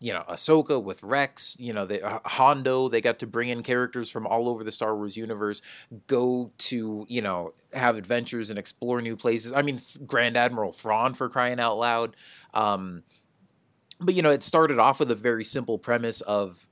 you 0.00 0.12
know 0.12 0.24
Ahsoka, 0.28 0.82
with 0.82 1.02
Rex, 1.02 1.56
you 1.58 1.72
know 1.72 1.86
the 1.86 2.04
uh, 2.04 2.18
Hondo. 2.26 2.88
They 2.88 3.00
got 3.00 3.20
to 3.20 3.26
bring 3.26 3.48
in 3.48 3.62
characters 3.62 4.10
from 4.10 4.26
all 4.26 4.48
over 4.48 4.64
the 4.64 4.72
Star 4.72 4.94
Wars 4.96 5.16
universe, 5.16 5.62
go 6.06 6.52
to 6.58 7.06
you 7.08 7.22
know 7.22 7.52
have 7.72 7.96
adventures 7.96 8.50
and 8.50 8.58
explore 8.58 9.00
new 9.00 9.16
places. 9.16 9.52
I 9.52 9.62
mean, 9.62 9.78
Grand 10.06 10.36
Admiral 10.36 10.72
Thrawn 10.72 11.14
for 11.14 11.28
crying 11.28 11.58
out 11.58 11.78
loud. 11.78 12.16
Um, 12.52 13.02
but 14.00 14.14
you 14.14 14.22
know, 14.22 14.30
it 14.30 14.42
started 14.42 14.78
off 14.78 15.00
with 15.00 15.10
a 15.10 15.14
very 15.14 15.44
simple 15.44 15.78
premise 15.78 16.20
of 16.22 16.68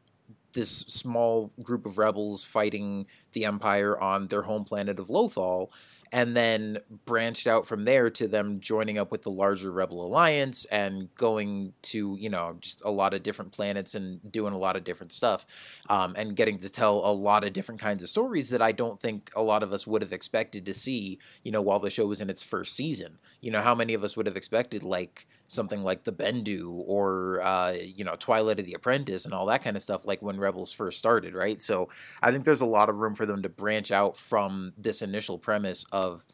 this 0.52 0.80
small 0.80 1.50
group 1.62 1.86
of 1.86 1.98
rebels 1.98 2.44
fighting 2.44 3.06
the 3.32 3.44
Empire 3.44 3.98
on 3.98 4.26
their 4.28 4.42
home 4.42 4.64
planet 4.64 4.98
of 4.98 5.08
Lothal, 5.08 5.70
and 6.14 6.36
then 6.36 6.76
branched 7.06 7.46
out 7.46 7.66
from 7.66 7.86
there 7.86 8.10
to 8.10 8.28
them 8.28 8.60
joining 8.60 8.98
up 8.98 9.10
with 9.10 9.22
the 9.22 9.30
larger 9.30 9.70
Rebel 9.70 10.04
Alliance 10.04 10.66
and 10.66 11.12
going 11.14 11.72
to 11.82 12.16
you 12.20 12.28
know 12.28 12.56
just 12.60 12.82
a 12.84 12.90
lot 12.90 13.14
of 13.14 13.22
different 13.22 13.52
planets 13.52 13.94
and 13.94 14.20
doing 14.30 14.52
a 14.52 14.58
lot 14.58 14.76
of 14.76 14.84
different 14.84 15.12
stuff, 15.12 15.46
um, 15.88 16.14
and 16.16 16.36
getting 16.36 16.58
to 16.58 16.68
tell 16.68 16.98
a 16.98 17.12
lot 17.12 17.44
of 17.44 17.52
different 17.52 17.80
kinds 17.80 18.02
of 18.02 18.08
stories 18.10 18.50
that 18.50 18.60
I 18.60 18.72
don't 18.72 19.00
think 19.00 19.30
a 19.34 19.42
lot 19.42 19.62
of 19.62 19.72
us 19.72 19.86
would 19.86 20.02
have 20.02 20.12
expected 20.12 20.66
to 20.66 20.74
see. 20.74 21.18
You 21.44 21.52
know, 21.52 21.62
while 21.62 21.80
the 21.80 21.90
show 21.90 22.06
was 22.06 22.20
in 22.20 22.28
its 22.28 22.42
first 22.42 22.76
season, 22.76 23.18
you 23.40 23.50
know, 23.50 23.62
how 23.62 23.74
many 23.74 23.94
of 23.94 24.04
us 24.04 24.16
would 24.16 24.26
have 24.26 24.36
expected 24.36 24.82
like 24.82 25.26
something 25.52 25.82
like 25.82 26.04
the 26.04 26.12
Bendu 26.12 26.82
or 26.86 27.40
uh, 27.42 27.72
you 27.72 28.04
know 28.04 28.16
Twilight 28.18 28.58
of 28.58 28.66
the 28.66 28.74
Apprentice 28.74 29.24
and 29.24 29.34
all 29.34 29.46
that 29.46 29.62
kind 29.62 29.76
of 29.76 29.82
stuff, 29.82 30.06
like 30.06 30.22
when 30.22 30.38
Rebels 30.38 30.72
first 30.72 30.98
started, 30.98 31.34
right? 31.34 31.60
So 31.60 31.88
I 32.22 32.30
think 32.30 32.44
there's 32.44 32.60
a 32.60 32.66
lot 32.66 32.88
of 32.88 32.98
room 32.98 33.14
for 33.14 33.26
them 33.26 33.42
to 33.42 33.48
branch 33.48 33.90
out 33.90 34.16
from 34.16 34.72
this 34.76 35.02
initial 35.02 35.38
premise 35.38 35.84
of 35.92 36.26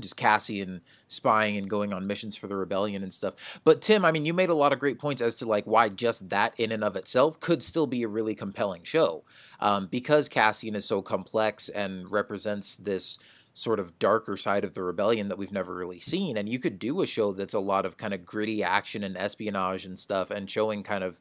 just 0.00 0.16
Cassian 0.16 0.80
spying 1.06 1.56
and 1.56 1.70
going 1.70 1.92
on 1.92 2.06
missions 2.06 2.36
for 2.36 2.48
the 2.48 2.56
rebellion 2.56 3.02
and 3.02 3.12
stuff. 3.12 3.60
But 3.64 3.80
Tim, 3.80 4.04
I 4.04 4.10
mean, 4.10 4.26
you 4.26 4.34
made 4.34 4.48
a 4.48 4.54
lot 4.54 4.72
of 4.72 4.80
great 4.80 4.98
points 4.98 5.22
as 5.22 5.36
to 5.36 5.46
like 5.46 5.64
why 5.66 5.88
just 5.88 6.28
that 6.30 6.58
in 6.58 6.72
and 6.72 6.82
of 6.82 6.96
itself 6.96 7.38
could 7.40 7.62
still 7.62 7.86
be 7.86 8.02
a 8.02 8.08
really 8.08 8.34
compelling 8.34 8.82
show, 8.82 9.24
um, 9.60 9.86
because 9.86 10.28
Cassian 10.28 10.74
is 10.74 10.84
so 10.84 11.00
complex 11.00 11.68
and 11.68 12.10
represents 12.10 12.76
this 12.76 13.18
sort 13.54 13.78
of 13.80 13.98
darker 13.98 14.36
side 14.36 14.64
of 14.64 14.74
the 14.74 14.82
rebellion 14.82 15.28
that 15.28 15.38
we've 15.38 15.52
never 15.52 15.74
really 15.74 16.00
seen. 16.00 16.36
And 16.36 16.48
you 16.48 16.58
could 16.58 16.78
do 16.78 17.00
a 17.02 17.06
show 17.06 17.32
that's 17.32 17.54
a 17.54 17.60
lot 17.60 17.86
of 17.86 17.96
kind 17.96 18.12
of 18.12 18.24
gritty 18.26 18.62
action 18.64 19.04
and 19.04 19.16
espionage 19.16 19.84
and 19.86 19.96
stuff, 19.98 20.30
and 20.32 20.50
showing 20.50 20.82
kind 20.82 21.04
of 21.04 21.20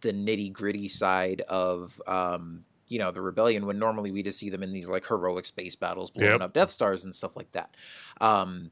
the 0.00 0.12
nitty 0.12 0.52
gritty 0.52 0.88
side 0.88 1.42
of 1.42 2.00
um, 2.06 2.64
you 2.88 2.98
know 2.98 3.10
the 3.10 3.20
rebellion 3.22 3.64
when 3.66 3.78
normally 3.78 4.10
we 4.10 4.22
just 4.22 4.38
see 4.38 4.50
them 4.50 4.62
in 4.62 4.72
these 4.72 4.88
like 4.88 5.06
heroic 5.06 5.46
space 5.46 5.74
battles 5.76 6.10
blowing 6.10 6.32
Yep. 6.32 6.40
up 6.42 6.52
death 6.52 6.70
stars 6.70 7.04
and 7.04 7.14
stuff 7.14 7.34
like 7.34 7.50
that 7.52 7.74
um 8.20 8.70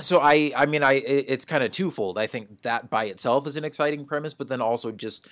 so 0.00 0.18
i 0.20 0.50
i 0.56 0.64
mean 0.64 0.82
i 0.82 0.94
it- 0.94 1.26
it's 1.28 1.44
kind 1.44 1.62
of 1.62 1.70
twofold 1.70 2.16
i 2.16 2.26
think 2.26 2.62
that 2.62 2.88
by 2.88 3.04
itself 3.04 3.46
is 3.46 3.56
an 3.56 3.64
exciting 3.66 4.06
premise 4.06 4.32
but 4.32 4.48
then 4.48 4.62
also 4.62 4.90
just 4.90 5.28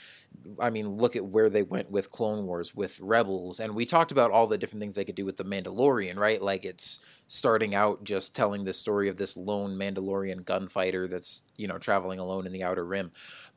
i 0.61 0.69
mean 0.71 0.89
look 0.89 1.17
at 1.17 1.25
where 1.25 1.49
they 1.49 1.63
went 1.63 1.91
with 1.91 2.11
clone 2.11 2.45
wars 2.45 2.75
with 2.75 2.99
rebels 3.01 3.61
and 3.61 3.75
we 3.75 3.87
talked 3.87 4.13
about 4.13 4.31
all 4.31 4.47
the 4.47 4.59
different 4.59 4.81
things 4.81 4.95
they 4.95 5.05
could 5.05 5.15
do 5.15 5.25
with 5.25 5.37
the 5.37 5.45
mandalorian 5.45 6.15
right? 6.17 6.41
Like 6.41 6.65
it's 6.65 7.01
starting 7.29 7.75
out 7.75 8.05
just 8.05 8.35
telling 8.35 8.65
the 8.65 8.73
story 8.73 9.09
of 9.09 9.17
this 9.17 9.37
lone 9.37 9.77
mandalorian 9.77 10.45
gunfighter 10.45 11.07
that's 11.07 11.43
you 11.57 11.69
know 11.69 11.79
traveling 11.79 12.19
alone 12.19 12.47
in 12.47 12.53
the 12.53 12.63
outer 12.63 12.85
rim. 12.85 13.13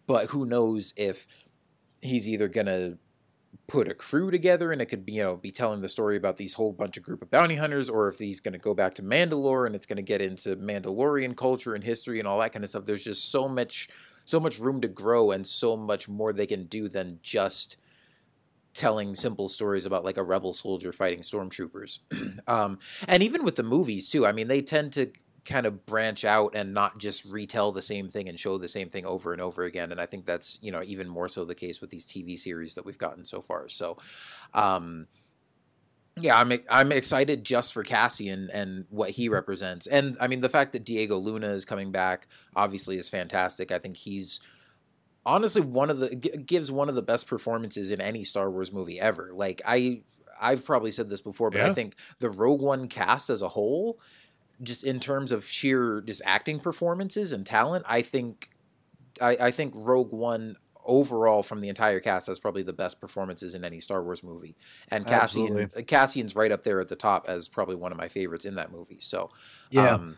But 0.06 0.28
who 0.28 0.46
knows 0.46 0.94
if 0.98 1.28
he's 2.02 2.30
either 2.30 2.48
gonna 2.48 2.98
put 3.68 3.90
a 3.90 3.94
crew 3.94 4.30
together 4.32 4.72
and 4.72 4.82
it 4.82 4.86
could 4.86 5.06
be 5.06 5.13
you 5.13 5.24
know 5.24 5.36
be 5.38 5.52
telling 5.52 5.82
the 5.82 5.90
story 5.90 6.18
about 6.18 6.38
these 6.38 6.54
whole 6.54 6.74
bunch 6.74 6.98
of 6.98 7.04
group 7.04 7.22
of 7.22 7.32
bounty 7.32 7.56
hunters 7.56 7.90
or 7.90 8.08
if 8.08 8.20
he's 8.20 8.40
going 8.40 8.54
to 8.54 8.60
go 8.60 8.74
back 8.74 8.94
to 8.94 9.02
Mandalore 9.02 9.66
and 9.66 9.76
it's 9.76 9.86
going 9.86 9.98
to 9.98 10.04
get 10.04 10.22
into 10.22 10.56
Mandalorian 10.58 11.36
culture 11.36 11.74
and 11.74 11.84
history 11.84 12.20
and 12.20 12.28
all 12.28 12.40
that 12.40 12.52
kind 12.52 12.63
of 12.63 12.70
stuff. 12.70 12.86
There's 12.86 13.04
just 13.04 13.32
so 13.32 13.48
much 13.48 13.90
so 14.28 14.42
much 14.42 14.60
room 14.60 14.82
to 14.82 14.90
grow 14.90 15.32
and 15.32 15.48
so 15.48 15.78
much 15.78 16.10
more 16.10 16.34
they 16.34 16.46
can 16.46 16.66
do 16.66 16.90
than 16.90 17.18
just 17.24 17.78
telling 18.74 19.16
simple 19.16 19.48
stories 19.48 19.86
about 19.86 20.04
like 20.04 20.18
a 20.18 20.24
rebel 20.24 20.54
soldier 20.54 20.92
fighting 20.92 21.22
stormtroopers. 21.22 22.00
Um 22.48 22.80
and 23.08 23.24
even 23.24 23.44
with 23.44 23.56
the 23.56 23.63
movies 23.63 24.10
too 24.10 24.26
i 24.26 24.32
mean 24.32 24.48
they 24.48 24.62
tend 24.62 24.94
to 24.94 25.12
kind 25.44 25.66
of 25.66 25.86
branch 25.86 26.24
out 26.24 26.56
and 26.56 26.74
not 26.74 26.98
just 26.98 27.26
retell 27.26 27.72
the 27.74 27.82
same 27.82 28.08
thing 28.08 28.30
and 28.30 28.40
show 28.40 28.58
the 28.58 28.68
same 28.68 28.88
thing 28.90 29.06
over 29.06 29.34
and 29.34 29.42
over 29.42 29.63
again 29.63 29.92
and 29.92 30.00
i 30.00 30.06
think 30.06 30.26
that's 30.26 30.58
you 30.62 30.72
know 30.72 30.82
even 30.84 31.10
more 31.10 31.28
so 31.28 31.44
the 31.44 31.56
case 31.56 31.82
with 31.82 31.90
these 31.90 32.06
tv 32.06 32.38
series 32.38 32.76
that 32.76 32.86
we've 32.86 32.98
gotten 32.98 33.26
so 33.26 33.42
far. 33.42 33.68
So 33.68 33.98
um 34.54 35.08
yeah 36.19 36.39
i'm 36.39 36.51
i'm 36.69 36.91
excited 36.91 37.43
just 37.43 37.73
for 37.73 37.84
cassian 37.84 38.49
and 38.53 38.86
what 38.89 39.10
he 39.10 39.30
represents. 39.30 39.88
And 39.88 40.17
i 40.19 40.27
mean 40.27 40.41
the 40.41 40.49
fact 40.49 40.73
that 40.73 40.86
diego 40.86 41.17
luna 41.17 41.47
is 41.47 41.65
coming 41.65 41.91
back 41.91 42.27
obviously 42.56 42.97
is 42.97 43.10
fantastic. 43.10 43.71
I 43.71 43.80
think 43.80 43.97
he's 43.97 44.39
honestly 45.25 45.62
one 45.62 45.89
of 45.89 45.99
the 45.99 46.15
g- 46.15 46.38
gives 46.45 46.71
one 46.71 46.89
of 46.89 46.95
the 46.95 47.01
best 47.01 47.27
performances 47.27 47.91
in 47.91 48.01
any 48.01 48.23
star 48.23 48.49
wars 48.49 48.71
movie 48.71 48.99
ever. 48.99 49.32
Like 49.34 49.62
i 49.65 50.01
i've 50.39 50.63
probably 50.63 50.91
said 50.91 51.10
this 51.10 51.21
before 51.21 51.49
but 51.49 51.62
i 51.62 51.73
think 51.73 51.95
the 52.19 52.30
rogue 52.30 52.62
one 52.62 52.88
cast 52.88 53.32
as 53.32 53.41
a 53.41 53.47
whole 53.47 53.99
just 54.62 54.84
in 54.84 54.99
terms 54.99 55.32
of 55.32 55.45
sheer 55.45 56.01
just 56.01 56.21
acting 56.25 56.60
performances 56.60 57.32
and 57.32 57.45
talent, 57.45 57.86
I 57.88 58.01
think 58.01 58.49
I, 59.21 59.38
I 59.39 59.51
think 59.51 59.73
Rogue 59.75 60.12
One 60.13 60.56
overall 60.88 61.43
from 61.43 61.60
the 61.60 61.69
entire 61.69 62.00
cast 62.00 62.28
has 62.28 62.39
probably 62.39 62.63
the 62.63 62.73
best 62.73 63.00
performances 63.00 63.54
in 63.54 63.63
any 63.63 63.80
Star 63.80 64.04
Wars 64.04 64.23
movie. 64.23 64.56
And 64.89 65.06
Cassian 65.06 65.43
Absolutely. 65.43 65.84
Cassian's 65.84 66.36
right 66.36 66.52
up 66.52 66.63
there 66.63 66.80
at 66.80 66.88
the 66.88 66.95
top 66.95 67.26
as 67.28 67.47
probably 67.47 67.76
one 67.76 67.91
of 67.91 67.97
my 67.97 68.08
favorites 68.08 68.45
in 68.45 68.56
that 68.56 68.71
movie. 68.71 69.00
So 69.00 69.30
Yeah. 69.69 69.93
um, 69.93 70.17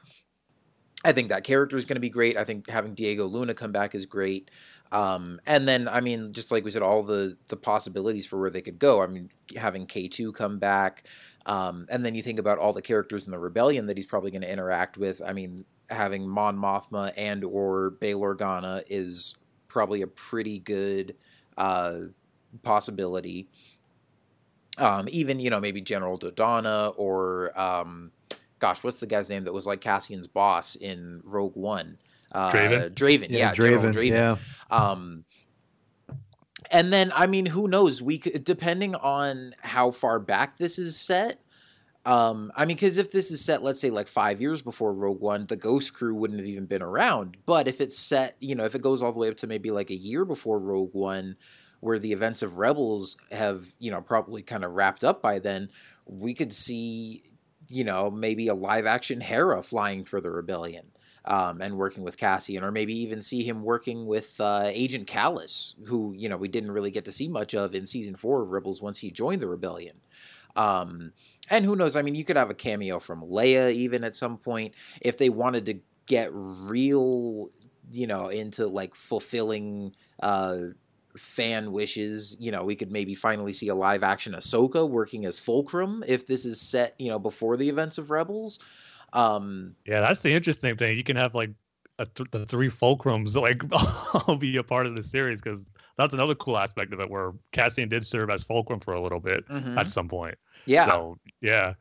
I 1.04 1.14
think 1.14 1.30
that 1.30 1.46
character 1.46 1.78
is 1.78 1.86
going 1.86 1.96
to 1.96 2.02
be 2.02 2.10
great. 2.10 2.36
I 2.36 2.44
think 2.44 2.70
having 2.70 2.94
Diego 2.94 3.26
Luna 3.26 3.54
come 3.54 3.72
back 3.72 3.96
is 3.96 4.06
great. 4.06 4.52
Um, 4.92 5.40
and 5.46 5.66
then, 5.66 5.88
I 5.88 6.02
mean, 6.02 6.34
just 6.34 6.52
like 6.52 6.66
we 6.66 6.72
said, 6.72 6.82
all 6.82 7.04
the 7.04 7.38
the 7.48 7.56
possibilities 7.56 8.28
for 8.28 8.38
where 8.40 8.50
they 8.50 8.62
could 8.62 8.80
go. 8.80 9.02
I 9.02 9.08
mean, 9.08 9.30
having 9.56 9.86
K 9.86 10.08
two 10.08 10.34
come 10.34 10.60
back, 10.60 11.06
um, 11.46 11.86
and 11.90 12.04
then 12.04 12.16
you 12.16 12.24
think 12.24 12.40
about 12.40 12.58
all 12.58 12.74
the 12.74 12.82
characters 12.82 13.28
in 13.28 13.32
the 13.32 13.40
rebellion 13.40 13.86
that 13.86 13.98
he's 13.98 14.08
probably 14.08 14.32
going 14.32 14.42
to 14.42 14.52
interact 14.52 14.98
with. 14.98 15.22
I 15.26 15.32
mean, 15.32 15.64
having 15.90 16.28
Mon 16.28 16.58
Mothma 16.58 17.14
and 17.16 17.44
or 17.44 17.92
Bail 17.92 18.22
Organa 18.22 18.84
is 18.90 19.36
probably 19.70 20.02
a 20.02 20.08
pretty 20.08 20.60
good 20.60 21.16
uh, 21.58 22.00
possibility. 22.64 23.48
um, 24.78 25.08
even 25.10 25.40
you 25.40 25.50
know 25.50 25.60
maybe 25.62 25.80
General 25.82 26.18
Dodonna 26.18 26.94
or 26.98 27.58
um, 27.60 28.12
gosh, 28.60 28.84
what's 28.84 29.00
the 29.00 29.08
guy's 29.08 29.30
name 29.30 29.46
that 29.46 29.54
was 29.54 29.66
like 29.66 29.82
Cassian's 29.82 30.28
boss 30.28 30.76
in 30.76 31.22
Rogue 31.24 31.56
One? 31.56 31.98
Uh, 32.32 32.52
Draven? 32.52 32.94
Draven, 32.94 33.28
yeah, 33.30 33.54
General 33.54 33.84
Draven, 33.84 33.94
Draven. 33.94 34.10
yeah. 34.10 34.36
Um, 34.70 35.24
and 36.72 36.94
then 36.94 37.12
I 37.16 37.26
mean, 37.28 37.48
who 37.48 37.68
knows? 37.68 38.02
We 38.02 38.20
could, 38.20 38.44
depending 38.44 38.96
on 38.96 39.54
how 39.62 39.92
far 39.92 40.20
back 40.20 40.58
this 40.58 40.78
is 40.78 41.00
set. 41.00 41.42
Um, 42.10 42.52
I 42.56 42.66
mean, 42.66 42.76
because 42.76 42.98
if 42.98 43.12
this 43.12 43.30
is 43.30 43.40
set, 43.40 43.62
let's 43.62 43.80
say 43.80 43.92
like 43.92 44.08
five 44.08 44.42
years 44.42 44.64
before 44.64 44.94
Rogue 44.94 45.22
One, 45.22 45.46
the 45.46 45.56
Ghost 45.56 45.94
Crew 45.94 46.16
wouldn't 46.16 46.40
have 46.40 46.50
even 46.50 46.66
been 46.66 46.82
around. 46.82 47.38
But 47.46 47.68
if 47.68 47.80
it's 47.80 48.00
set, 48.00 48.36
you 48.40 48.56
know, 48.56 48.66
if 48.66 48.74
it 48.74 48.82
goes 48.82 49.04
all 49.04 49.12
the 49.12 49.20
way 49.20 49.30
up 49.30 49.38
to 49.38 49.48
maybe 49.48 49.70
like 49.70 49.92
a 49.92 49.96
year 49.96 50.26
before 50.26 50.58
Rogue 50.58 50.90
One, 50.94 51.36
where 51.82 52.00
the 52.00 52.12
events 52.12 52.42
of 52.42 52.58
Rebels 52.58 53.16
have, 53.32 53.64
you 53.78 53.92
know, 53.92 54.02
probably 54.02 54.42
kind 54.42 54.64
of 54.64 54.74
wrapped 54.74 55.04
up 55.04 55.22
by 55.22 55.38
then, 55.38 55.70
we 56.08 56.34
could 56.34 56.52
see, 56.52 57.22
you 57.68 57.84
know, 57.84 58.10
maybe 58.10 58.48
a 58.48 58.56
live 58.56 58.88
action 58.88 59.22
Hera 59.22 59.62
flying 59.62 60.04
for 60.04 60.20
the 60.20 60.32
rebellion 60.32 60.88
um, 61.26 61.62
and 61.62 61.78
working 61.78 62.04
with 62.04 62.18
Cassian, 62.18 62.64
or 62.64 62.72
maybe 62.72 62.98
even 63.00 63.22
see 63.22 63.44
him 63.44 63.62
working 63.62 64.08
with 64.08 64.34
uh, 64.42 64.64
Agent 64.66 65.06
Kallus, 65.08 65.76
who 65.86 66.14
you 66.18 66.28
know 66.28 66.38
we 66.38 66.48
didn't 66.48 66.72
really 66.72 66.90
get 66.90 67.06
to 67.06 67.12
see 67.12 67.28
much 67.28 67.54
of 67.54 67.76
in 67.76 67.86
season 67.86 68.16
four 68.16 68.42
of 68.42 68.50
Rebels 68.50 68.82
once 68.82 68.98
he 68.98 69.12
joined 69.12 69.44
the 69.44 69.48
rebellion. 69.48 70.02
Um, 70.60 71.14
and 71.50 71.66
who 71.66 71.76
knows? 71.76 71.96
I 71.96 72.02
mean, 72.02 72.16
you 72.16 72.26
could 72.26 72.36
have 72.36 72.50
a 72.50 72.54
cameo 72.54 73.00
from 73.00 73.22
Leia 73.22 73.72
even 73.74 74.04
at 74.04 74.16
some 74.16 74.38
point 74.38 74.74
if 75.02 75.18
they 75.18 75.30
wanted 75.30 75.66
to 75.68 75.76
get 76.06 76.30
real, 76.34 77.50
you 77.92 78.08
know, 78.08 78.28
into 78.28 78.68
like 78.68 78.96
fulfilling. 78.96 79.96
Uh, 80.22 80.58
fan 81.18 81.72
wishes 81.72 82.38
you 82.40 82.52
know 82.52 82.64
we 82.64 82.76
could 82.76 82.92
maybe 82.92 83.16
finally 83.16 83.52
see 83.52 83.68
a 83.68 83.76
live 83.76 84.04
action 84.04 84.34
ahsoka 84.34 84.88
working 84.88 85.26
as 85.26 85.40
fulcrum 85.40 86.04
if 86.08 86.28
this 86.28 86.46
is 86.46 86.62
set 86.62 86.94
you 87.00 87.10
know 87.10 87.18
before 87.18 87.58
the 87.58 87.68
events 87.68 87.98
of 87.98 88.12
rebels 88.12 88.60
um 89.14 89.76
Yeah, 89.86 90.02
that's 90.02 90.22
the 90.22 90.32
interesting 90.32 90.78
thing. 90.78 90.96
You 90.96 91.04
can 91.04 91.16
have 91.16 91.34
like 91.34 91.50
a 91.98 92.06
th- 92.06 92.30
the 92.32 92.46
three 92.46 92.70
fulcrums 92.70 93.36
like 93.36 93.62
all 94.28 94.38
be 94.38 94.56
a 94.58 94.64
part 94.64 94.86
of 94.86 94.96
the 94.96 95.04
series 95.04 95.42
because 95.42 95.66
that's 95.98 96.14
another 96.14 96.36
cool 96.36 96.58
aspect 96.58 96.94
of 96.94 97.00
it 97.00 97.10
where 97.10 97.34
Cassian 97.52 97.90
did 97.90 98.06
serve 98.06 98.30
as 98.30 98.44
fulcrum 98.44 98.80
for 98.80 98.94
a 98.94 99.02
little 99.02 99.20
bit 99.20 99.46
Mhm. 99.50 99.78
at 99.78 99.90
some 99.90 100.08
point. 100.08 100.38
Yeah 100.66 100.86
So 100.86 101.18
yeah, 101.42 101.74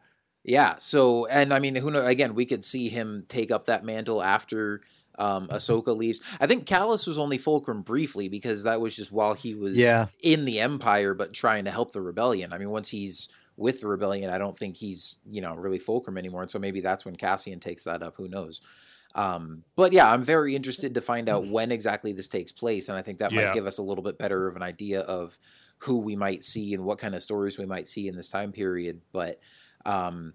Yeah. 0.44 0.76
So, 0.78 1.26
and 1.26 1.52
I 1.52 1.58
mean, 1.58 1.74
who 1.74 1.90
know? 1.90 2.04
Again, 2.06 2.34
we 2.34 2.46
could 2.46 2.64
see 2.64 2.88
him 2.88 3.24
take 3.28 3.50
up 3.50 3.66
that 3.66 3.84
mantle 3.84 4.22
after 4.22 4.80
um, 5.18 5.48
Ahsoka 5.48 5.96
leaves. 5.96 6.20
I 6.40 6.46
think 6.46 6.64
Kallus 6.64 7.06
was 7.06 7.18
only 7.18 7.38
Fulcrum 7.38 7.82
briefly 7.82 8.28
because 8.28 8.62
that 8.62 8.80
was 8.80 8.94
just 8.94 9.10
while 9.10 9.34
he 9.34 9.54
was 9.56 9.76
Yeah. 9.76 10.06
in 10.22 10.44
the 10.44 10.60
Empire, 10.60 11.12
but 11.12 11.32
trying 11.32 11.64
to 11.64 11.72
help 11.72 11.92
the 11.92 12.00
rebellion. 12.00 12.52
I 12.52 12.58
mean, 12.58 12.70
once 12.70 12.88
he's 12.88 13.28
with 13.56 13.80
the 13.80 13.88
rebellion, 13.88 14.30
I 14.30 14.38
don't 14.38 14.56
think 14.56 14.76
he's 14.76 15.16
you 15.28 15.40
know 15.40 15.56
really 15.56 15.80
Fulcrum 15.80 16.16
anymore, 16.18 16.42
and 16.42 16.50
so 16.50 16.60
maybe 16.60 16.80
that's 16.80 17.04
when 17.04 17.16
Cassian 17.16 17.58
takes 17.58 17.82
that 17.84 18.02
up. 18.04 18.14
Who 18.16 18.28
knows? 18.28 18.60
Um, 19.16 19.64
but 19.74 19.92
yeah, 19.92 20.12
I'm 20.12 20.22
very 20.22 20.54
interested 20.54 20.94
to 20.94 21.00
find 21.00 21.28
out 21.28 21.48
when 21.48 21.72
exactly 21.72 22.12
this 22.12 22.28
takes 22.28 22.52
place, 22.52 22.88
and 22.88 22.96
I 22.96 23.02
think 23.02 23.18
that 23.18 23.32
Yeah. 23.32 23.46
might 23.46 23.54
give 23.54 23.66
us 23.66 23.78
a 23.78 23.82
little 23.82 24.04
bit 24.04 24.18
better 24.18 24.46
of 24.46 24.54
an 24.54 24.62
idea 24.62 25.00
of 25.00 25.36
who 25.78 25.98
we 25.98 26.16
might 26.16 26.44
see 26.44 26.74
and 26.74 26.84
what 26.84 26.98
kind 26.98 27.14
of 27.14 27.22
stories 27.22 27.58
we 27.58 27.66
might 27.66 27.88
see 27.88 28.08
in 28.08 28.16
this 28.16 28.28
time 28.28 28.52
period. 28.52 29.00
But 29.12 29.38
um, 29.86 30.34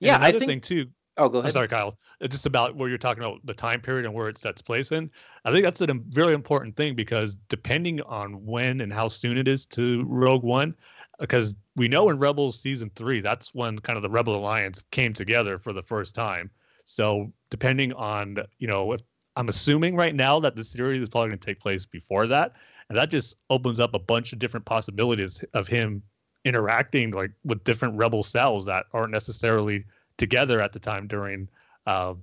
yeah, 0.00 0.18
I 0.20 0.32
think. 0.32 0.46
thing 0.46 0.60
too. 0.60 0.86
oh, 1.16 1.28
go 1.28 1.38
I'm 1.38 1.44
ahead. 1.44 1.52
sorry, 1.54 1.68
Kyle. 1.68 1.98
Uh, 2.20 2.28
Just 2.28 2.46
about 2.46 2.76
where 2.76 2.88
you're 2.88 2.98
talking 2.98 3.22
about 3.22 3.44
the 3.44 3.54
time 3.54 3.80
period 3.80 4.04
and 4.04 4.14
where 4.14 4.28
it 4.28 4.38
sets 4.38 4.62
place 4.62 4.92
in. 4.92 5.10
I 5.44 5.52
think 5.52 5.64
that's 5.64 5.80
a 5.80 5.88
very 6.08 6.32
important 6.32 6.76
thing 6.76 6.94
because 6.94 7.36
depending 7.48 8.00
on 8.02 8.44
when 8.44 8.80
and 8.80 8.92
how 8.92 9.08
soon 9.08 9.36
it 9.36 9.48
is 9.48 9.66
to 9.66 10.04
Rogue 10.06 10.42
One, 10.42 10.74
because 11.18 11.56
we 11.76 11.88
know 11.88 12.08
in 12.10 12.18
Rebels 12.18 12.60
season 12.60 12.90
three, 12.94 13.20
that's 13.20 13.54
when 13.54 13.78
kind 13.78 13.96
of 13.96 14.02
the 14.02 14.10
Rebel 14.10 14.36
Alliance 14.36 14.84
came 14.90 15.12
together 15.12 15.58
for 15.58 15.72
the 15.72 15.82
first 15.82 16.14
time. 16.14 16.50
So 16.84 17.32
depending 17.50 17.92
on 17.94 18.38
you 18.58 18.68
know, 18.68 18.92
if 18.92 19.00
I'm 19.36 19.48
assuming 19.48 19.96
right 19.96 20.14
now 20.14 20.38
that 20.40 20.54
the 20.54 20.64
series 20.64 21.02
is 21.02 21.08
probably 21.08 21.30
going 21.30 21.38
to 21.40 21.46
take 21.46 21.60
place 21.60 21.84
before 21.86 22.26
that, 22.28 22.52
and 22.94 23.02
that 23.02 23.10
just 23.10 23.36
opens 23.50 23.80
up 23.80 23.92
a 23.92 23.98
bunch 23.98 24.32
of 24.32 24.38
different 24.38 24.64
possibilities 24.64 25.42
of 25.52 25.66
him 25.66 26.00
interacting 26.44 27.10
like 27.10 27.32
with 27.44 27.64
different 27.64 27.96
rebel 27.98 28.22
cells 28.22 28.64
that 28.66 28.84
aren't 28.92 29.10
necessarily 29.10 29.84
together 30.16 30.60
at 30.60 30.72
the 30.72 30.78
time 30.78 31.08
during 31.08 31.48
uh, 31.88 32.14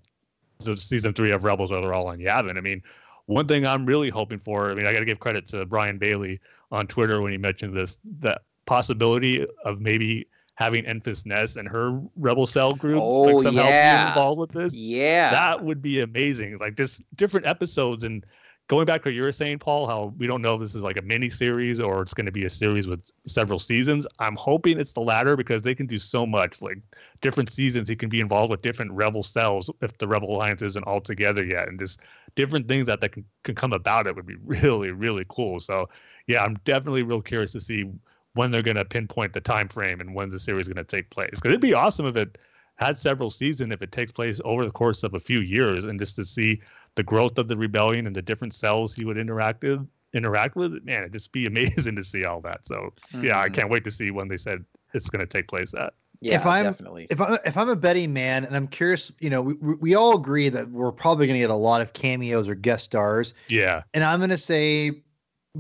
the 0.64 0.78
season 0.78 1.12
three 1.14 1.32
of 1.32 1.44
Rebels 1.44 1.72
where 1.72 1.82
they're 1.82 1.94
all 1.94 2.08
on 2.08 2.20
Yavin. 2.20 2.58
I 2.58 2.62
mean, 2.62 2.82
one 3.26 3.50
thing 3.50 3.66
I'm 3.66 3.86
really 3.86 4.10
hoping 4.10 4.40
for, 4.40 4.72
I 4.72 4.76
mean, 4.76 4.86
I 4.86 4.94
got 4.94 5.00
to 5.00 5.06
give 5.06 5.20
credit 5.20 5.46
to 5.50 5.66
Brian 5.66 5.98
Bailey 5.98 6.40
on 6.72 6.88
Twitter 6.88 7.22
when 7.22 7.34
he 7.34 7.38
mentioned 7.38 7.76
this, 7.76 7.98
that 8.20 8.44
possibility 8.66 9.46
of 9.66 9.82
maybe 9.82 10.26
having 10.56 10.86
Enfys 10.86 11.26
Nest 11.26 11.58
and 11.58 11.68
her 11.68 12.00
Rebel 12.16 12.46
Cell 12.46 12.76
group 12.76 13.02
Oh, 13.02 13.22
like 13.24 13.44
somehow 13.44 13.68
yeah. 13.68 14.10
involved 14.10 14.40
with 14.40 14.52
this. 14.52 14.74
Yeah. 14.74 15.32
That 15.32 15.66
would 15.66 15.82
be 15.82 16.00
amazing. 16.00 16.60
Like 16.60 16.78
just 16.78 17.02
different 17.16 17.46
episodes 17.46 18.06
and 18.06 18.26
going 18.72 18.86
back 18.86 19.04
to 19.04 19.10
what 19.10 19.14
you 19.14 19.22
were 19.22 19.34
saying, 19.34 19.60
Paul, 19.60 19.86
how 19.86 20.14
we 20.18 20.28
don't 20.28 20.42
know 20.42 20.56
if 20.56 20.62
this 20.62 20.76
is 20.76 20.82
like 20.82 20.96
a 20.96 21.02
mini 21.02 21.30
series 21.30 21.82
or 21.82 22.02
it's 22.02 22.14
going 22.14 22.26
to 22.26 22.32
be 22.32 22.46
a 22.46 22.50
series 22.50 22.88
with 22.88 23.12
several 23.28 23.60
seasons. 23.60 24.08
I'm 24.20 24.38
hoping 24.38 24.80
it's 24.80 24.94
the 24.94 25.02
latter 25.02 25.36
because 25.36 25.62
they 25.62 25.76
can 25.76 25.88
do 25.88 26.00
so 26.00 26.26
much. 26.26 26.62
Like 26.62 26.78
different 27.20 27.52
seasons, 27.52 27.90
he 27.90 27.98
can 27.98 28.08
be 28.08 28.22
involved 28.22 28.50
with 28.50 28.62
different 28.62 28.94
rebel 28.94 29.24
cells 29.24 29.70
if 29.82 29.98
the 29.98 30.08
Rebel 30.08 30.34
Alliance 30.34 30.62
isn't 30.62 30.86
all 30.86 31.02
together 31.02 31.44
yet, 31.44 31.68
and 31.68 31.78
just 31.78 32.00
different 32.36 32.70
things 32.70 32.88
that, 32.88 33.02
that 33.02 33.12
can, 33.12 33.26
can 33.44 33.56
come 33.56 33.74
about 33.74 34.08
it 34.08 34.16
would 34.16 34.26
be 34.26 34.38
really, 34.46 34.92
really 34.92 35.26
cool. 35.28 35.60
So 35.60 35.90
yeah, 36.28 36.42
I'm 36.42 36.56
definitely 36.64 37.04
real 37.04 37.22
curious 37.22 37.52
to 37.52 37.60
see 37.60 37.92
when 38.36 38.52
they're 38.52 38.62
going 38.62 38.78
to 38.78 38.86
pinpoint 38.86 39.34
the 39.34 39.42
time 39.42 39.68
frame 39.68 40.00
and 40.00 40.16
when 40.16 40.30
the 40.30 40.40
series 40.40 40.70
is 40.70 40.74
going 40.74 40.86
to 40.86 40.96
take 40.96 41.10
place. 41.10 41.32
Because 41.32 41.50
it'd 41.50 41.60
be 41.60 41.74
awesome 41.74 42.06
if 42.06 42.16
it 42.16 42.38
had 42.76 42.98
several 42.98 43.30
seasons, 43.30 43.74
if 43.74 43.82
it 43.82 43.92
takes 43.92 44.14
place 44.14 44.40
over 44.46 44.64
the 44.64 44.72
course 44.72 45.04
of 45.04 45.14
a 45.14 45.20
few 45.20 45.42
years, 45.42 45.84
and 45.84 46.00
just 46.00 46.16
to 46.16 46.24
see 46.24 46.62
the 46.96 47.04
growth 47.04 47.38
of 47.38 47.48
the 47.48 47.56
rebellion 47.58 48.08
and 48.08 48.16
the 48.16 48.22
different 48.22 48.54
cells 48.54 48.94
he 48.94 49.06
would 49.06 49.18
interact 49.18 49.64
with 49.64 49.88
interact 50.14 50.56
with 50.56 50.84
man 50.84 51.02
it'd 51.02 51.14
just 51.14 51.32
be 51.32 51.46
amazing 51.54 51.96
to 51.96 52.04
see 52.04 52.26
all 52.26 52.42
that 52.42 52.66
so 52.66 52.94
yeah 53.22 53.40
i 53.40 53.48
Mhm. 53.50 53.54
can't 53.54 53.70
wait 53.70 53.84
to 53.86 53.92
see 53.92 54.12
when 54.12 54.28
they 54.28 54.38
said 54.38 54.64
it's 54.94 55.10
going 55.10 55.26
to 55.26 55.28
take 55.28 55.48
place 55.48 55.74
at 55.74 55.94
yeah, 56.24 56.36
if 56.36 56.46
I'm- 56.46 56.66
definitely. 56.66 57.08
if 57.10 57.20
I 57.20 57.40
if 57.46 57.58
I'm 57.58 57.70
a 57.70 57.76
betting 57.76 58.14
man, 58.14 58.46
and 58.46 58.56
I'm 58.56 58.68
curious, 58.68 59.12
you 59.20 59.32
know, 59.32 59.42
we 59.42 59.54
we 59.56 59.74
we 59.76 59.96
all 59.96 60.16
agree 60.16 60.50
that 60.50 60.70
we're 60.70 60.92
probably 60.92 61.26
going 61.26 61.34
to 61.34 61.40
get 61.40 61.50
a 61.50 61.56
lot 61.56 61.82
of 61.82 61.94
cameos 61.94 62.48
or 62.48 62.54
guest 62.54 62.86
stars, 62.86 63.34
yeah 63.48 63.82
and 63.96 64.04
I'm 64.04 64.20
going 64.20 64.30
to 64.30 64.38
say, 64.38 65.02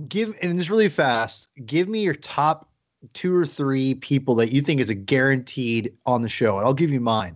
give 0.07 0.35
and 0.43 0.59
this 0.59 0.69
really 0.69 0.87
fast. 0.87 1.47
Give 1.65 1.87
me 1.89 2.01
your 2.01 2.13
top 2.13 2.69
two 3.13 3.35
or 3.35 3.43
three 3.43 3.95
people 3.95 4.35
that 4.35 4.51
you 4.51 4.61
think 4.61 4.79
is 4.81 4.91
a 4.91 4.93
guaranteed 4.93 5.97
on 6.05 6.21
the 6.21 6.29
show, 6.29 6.57
and 6.57 6.65
I'll 6.67 6.75
give 6.75 6.91
you 6.91 6.99
mine. 7.01 7.35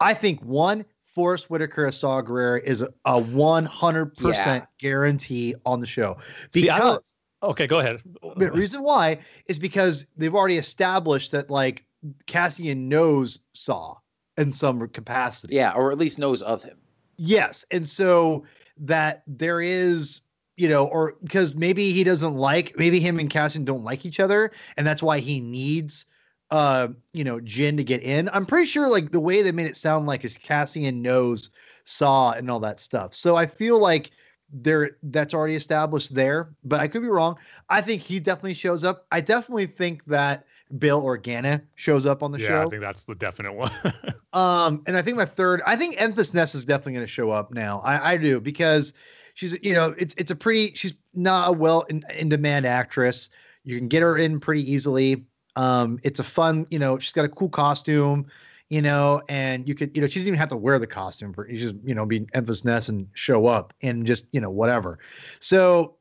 I 0.00 0.12
think 0.14 0.42
one. 0.42 0.84
Forest 1.14 1.50
Whitaker 1.50 1.86
as 1.86 1.98
Saw 1.98 2.22
Gerrera 2.22 2.62
is 2.62 2.82
a, 2.82 2.88
a 3.04 3.14
100% 3.20 4.32
Yeah. 4.34 4.64
guarantee 4.78 5.54
on 5.66 5.80
the 5.80 5.86
show. 5.86 6.16
See, 6.52 6.68
I 6.70 6.76
Because 6.78 7.14
okay 7.40 7.68
go 7.68 7.78
ahead 7.78 8.00
the 8.36 8.50
reason 8.50 8.82
why 8.82 9.16
is 9.46 9.60
because 9.60 10.04
they've 10.16 10.34
already 10.34 10.56
established 10.58 11.30
that 11.30 11.50
like 11.50 11.84
Cassian 12.26 12.88
knows 12.88 13.38
Saw 13.54 13.94
in 14.36 14.52
some 14.52 14.86
capacity. 14.88 15.54
yeah, 15.54 15.72
or 15.74 15.90
at 15.90 15.98
least 15.98 16.18
knows 16.18 16.42
of 16.42 16.62
him. 16.62 16.76
Yes. 17.16 17.64
And 17.72 17.88
so 17.88 18.44
that 18.78 19.22
there 19.26 19.60
is, 19.60 20.20
you 20.56 20.68
know, 20.68 20.86
or 20.86 21.14
because 21.24 21.54
maybe 21.56 21.90
he 21.92 22.04
doesn't 22.04 22.36
like, 22.36 22.74
maybe 22.76 23.00
him 23.00 23.18
and 23.18 23.28
Cassian 23.28 23.64
don't 23.64 23.82
like 23.82 24.06
each 24.06 24.20
other. 24.20 24.52
And 24.76 24.86
that's 24.86 25.02
why 25.02 25.18
he 25.18 25.40
needs, 25.40 26.06
uh, 26.50 26.88
you 27.12 27.24
know, 27.24 27.38
Jyn 27.40 27.76
to 27.76 27.84
get 27.84 28.02
in. 28.02 28.28
I'm 28.32 28.46
pretty 28.46 28.66
sure 28.66 28.88
like 28.88 29.10
the 29.10 29.20
way 29.20 29.42
they 29.42 29.52
made 29.52 29.66
it 29.66 29.76
sound 29.76 30.06
like 30.06 30.24
is 30.24 30.36
Cassian 30.36 31.02
knows 31.02 31.50
Saw 31.84 32.32
and 32.32 32.50
all 32.50 32.60
that 32.60 32.80
stuff. 32.80 33.14
So 33.14 33.36
I 33.36 33.46
feel 33.46 33.78
like 33.78 34.10
there 34.50 34.92
that's 35.02 35.34
already 35.34 35.54
established 35.54 36.14
there, 36.14 36.54
but 36.64 36.80
I 36.80 36.88
could 36.88 37.02
be 37.02 37.08
wrong. 37.08 37.36
I 37.68 37.80
think 37.80 38.02
he 38.02 38.18
definitely 38.20 38.54
shows 38.54 38.84
up. 38.84 39.06
I 39.10 39.20
definitely 39.20 39.66
think 39.66 40.04
that 40.06 40.46
Bail 40.78 41.02
Organa 41.02 41.62
shows 41.74 42.06
up 42.06 42.22
on 42.22 42.30
the 42.30 42.38
yeah 42.38 42.48
show. 42.48 42.66
i 42.66 42.66
think 42.66 42.82
that's 42.82 43.04
the 43.04 43.14
definite 43.14 43.54
one 43.54 43.72
Um, 44.32 44.82
and 44.86 44.96
I 44.96 45.02
think 45.02 45.16
my 45.16 45.24
third, 45.24 45.62
I 45.66 45.74
think 45.76 45.96
Enfys 45.96 46.34
Nest 46.34 46.54
is 46.54 46.64
definitely 46.64 46.94
going 46.94 47.06
to 47.06 47.10
show 47.10 47.30
up 47.30 47.52
now. 47.52 47.80
I, 47.80 48.12
I 48.12 48.16
do 48.18 48.40
because 48.40 48.92
she's, 49.34 49.58
you 49.62 49.72
know, 49.72 49.94
it's 49.96 50.14
it's 50.18 50.30
a 50.30 50.36
pretty, 50.36 50.74
she's 50.74 50.94
not 51.14 51.48
a 51.48 51.52
well 51.52 51.82
in, 51.82 52.02
in 52.14 52.28
demand 52.28 52.66
actress. 52.66 53.30
You 53.64 53.78
can 53.78 53.88
get 53.88 54.02
her 54.02 54.18
in 54.18 54.38
pretty 54.38 54.70
easily. 54.70 55.24
Um, 55.58 55.98
it's 56.04 56.20
a 56.20 56.22
fun, 56.22 56.68
you 56.70 56.78
know, 56.78 57.00
she's 57.00 57.12
got 57.12 57.24
a 57.24 57.28
cool 57.28 57.48
costume, 57.48 58.26
you 58.68 58.80
know, 58.80 59.20
and 59.28 59.68
you 59.68 59.74
could, 59.74 59.90
you 59.92 60.00
know, 60.00 60.06
she 60.06 60.20
doesn't 60.20 60.28
even 60.28 60.38
have 60.38 60.50
to 60.50 60.56
wear 60.56 60.78
the 60.78 60.86
costume 60.86 61.32
for 61.34 61.50
you 61.50 61.58
just, 61.58 61.74
you 61.84 61.96
know, 61.96 62.06
be 62.06 62.20
Enfys 62.20 62.64
Nest 62.64 62.88
and 62.88 63.08
show 63.14 63.46
up 63.46 63.74
and 63.82 64.06
just, 64.06 64.26
you 64.30 64.40
know, 64.40 64.50
whatever. 64.50 65.00
So 65.40 65.96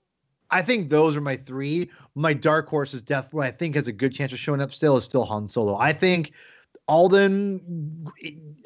I 0.52 0.62
think 0.62 0.89
those 0.89 1.15
are 1.15 1.22
my 1.22 1.36
three. 1.38 1.89
My 2.13 2.34
dark 2.34 2.70
horse 2.70 2.93
is 2.93 3.02
definitely 3.02 3.48
I 3.48 3.52
think 3.52 3.74
has 3.74 3.88
a 3.88 3.91
good 3.91 4.13
chance 4.13 4.32
of 4.32 4.38
showing 4.38 4.62
up 4.62 4.72
still 4.72 4.96
is 4.96 5.06
still 5.06 5.26
Han 5.26 5.50
Solo. 5.50 5.76
I 5.76 5.91
think 5.91 6.34
Alden, 6.88 8.08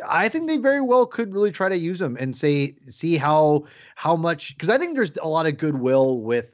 I 0.07 0.27
think 0.27 0.47
they 0.47 0.57
very 0.57 0.81
well 0.81 1.05
could 1.05 1.33
really 1.33 1.51
try 1.53 1.69
to 1.69 1.77
use 1.77 2.01
him 2.01 2.17
and 2.19 2.35
say 2.35 2.75
see 2.89 3.15
how 3.15 3.63
how 3.95 4.17
much 4.17 4.57
because 4.57 4.67
I 4.67 4.77
think 4.77 4.95
there's 4.95 5.15
a 5.21 5.27
lot 5.27 5.45
of 5.45 5.57
goodwill 5.57 6.21
with 6.21 6.51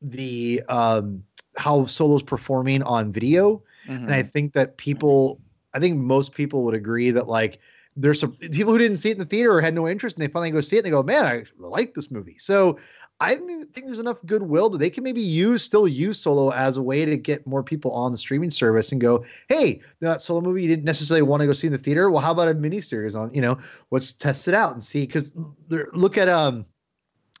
the 0.00 0.62
um 0.70 1.22
how 1.58 1.84
Solo's 1.84 2.22
performing 2.22 2.82
on 2.82 3.12
video 3.12 3.62
and 3.88 4.14
I 4.14 4.22
think 4.22 4.52
that 4.52 4.76
people, 4.76 5.40
I 5.74 5.80
think 5.80 5.96
most 5.96 6.34
people 6.34 6.64
would 6.64 6.74
agree 6.74 7.10
that 7.10 7.26
like 7.26 7.58
there's 7.96 8.20
some 8.20 8.32
people 8.32 8.72
who 8.72 8.78
didn't 8.78 8.98
see 8.98 9.10
it 9.10 9.12
in 9.12 9.18
the 9.18 9.24
theater 9.24 9.52
or 9.52 9.60
had 9.60 9.74
no 9.74 9.88
interest, 9.88 10.16
and 10.16 10.22
they 10.22 10.30
finally 10.30 10.50
go 10.50 10.60
see 10.60 10.76
it, 10.76 10.80
and 10.80 10.86
they 10.86 10.90
go, 10.90 11.02
"Man, 11.02 11.24
I 11.24 11.44
like 11.58 11.94
this 11.94 12.10
movie." 12.10 12.36
So 12.38 12.78
I 13.20 13.34
think 13.34 13.74
there's 13.74 13.98
enough 13.98 14.18
goodwill 14.26 14.70
that 14.70 14.78
they 14.78 14.90
can 14.90 15.02
maybe 15.02 15.22
use 15.22 15.64
still 15.64 15.88
use 15.88 16.20
Solo 16.20 16.50
as 16.50 16.76
a 16.76 16.82
way 16.82 17.04
to 17.04 17.16
get 17.16 17.46
more 17.46 17.62
people 17.62 17.90
on 17.92 18.12
the 18.12 18.18
streaming 18.18 18.50
service 18.50 18.92
and 18.92 19.00
go, 19.00 19.24
hey, 19.48 19.80
that 20.00 20.22
Solo 20.22 20.40
movie 20.40 20.62
you 20.62 20.68
didn't 20.68 20.84
necessarily 20.84 21.22
want 21.22 21.40
to 21.40 21.46
go 21.46 21.52
see 21.52 21.66
in 21.66 21.72
the 21.72 21.78
theater. 21.78 22.10
Well, 22.10 22.20
how 22.20 22.30
about 22.30 22.48
a 22.48 22.54
mini 22.54 22.80
series 22.80 23.16
on? 23.16 23.34
You 23.34 23.40
know, 23.40 23.58
let's 23.90 24.12
test 24.12 24.46
it 24.46 24.54
out 24.54 24.72
and 24.72 24.82
see. 24.82 25.06
Because 25.06 25.32
look 25.68 26.16
at 26.18 26.28
um. 26.28 26.66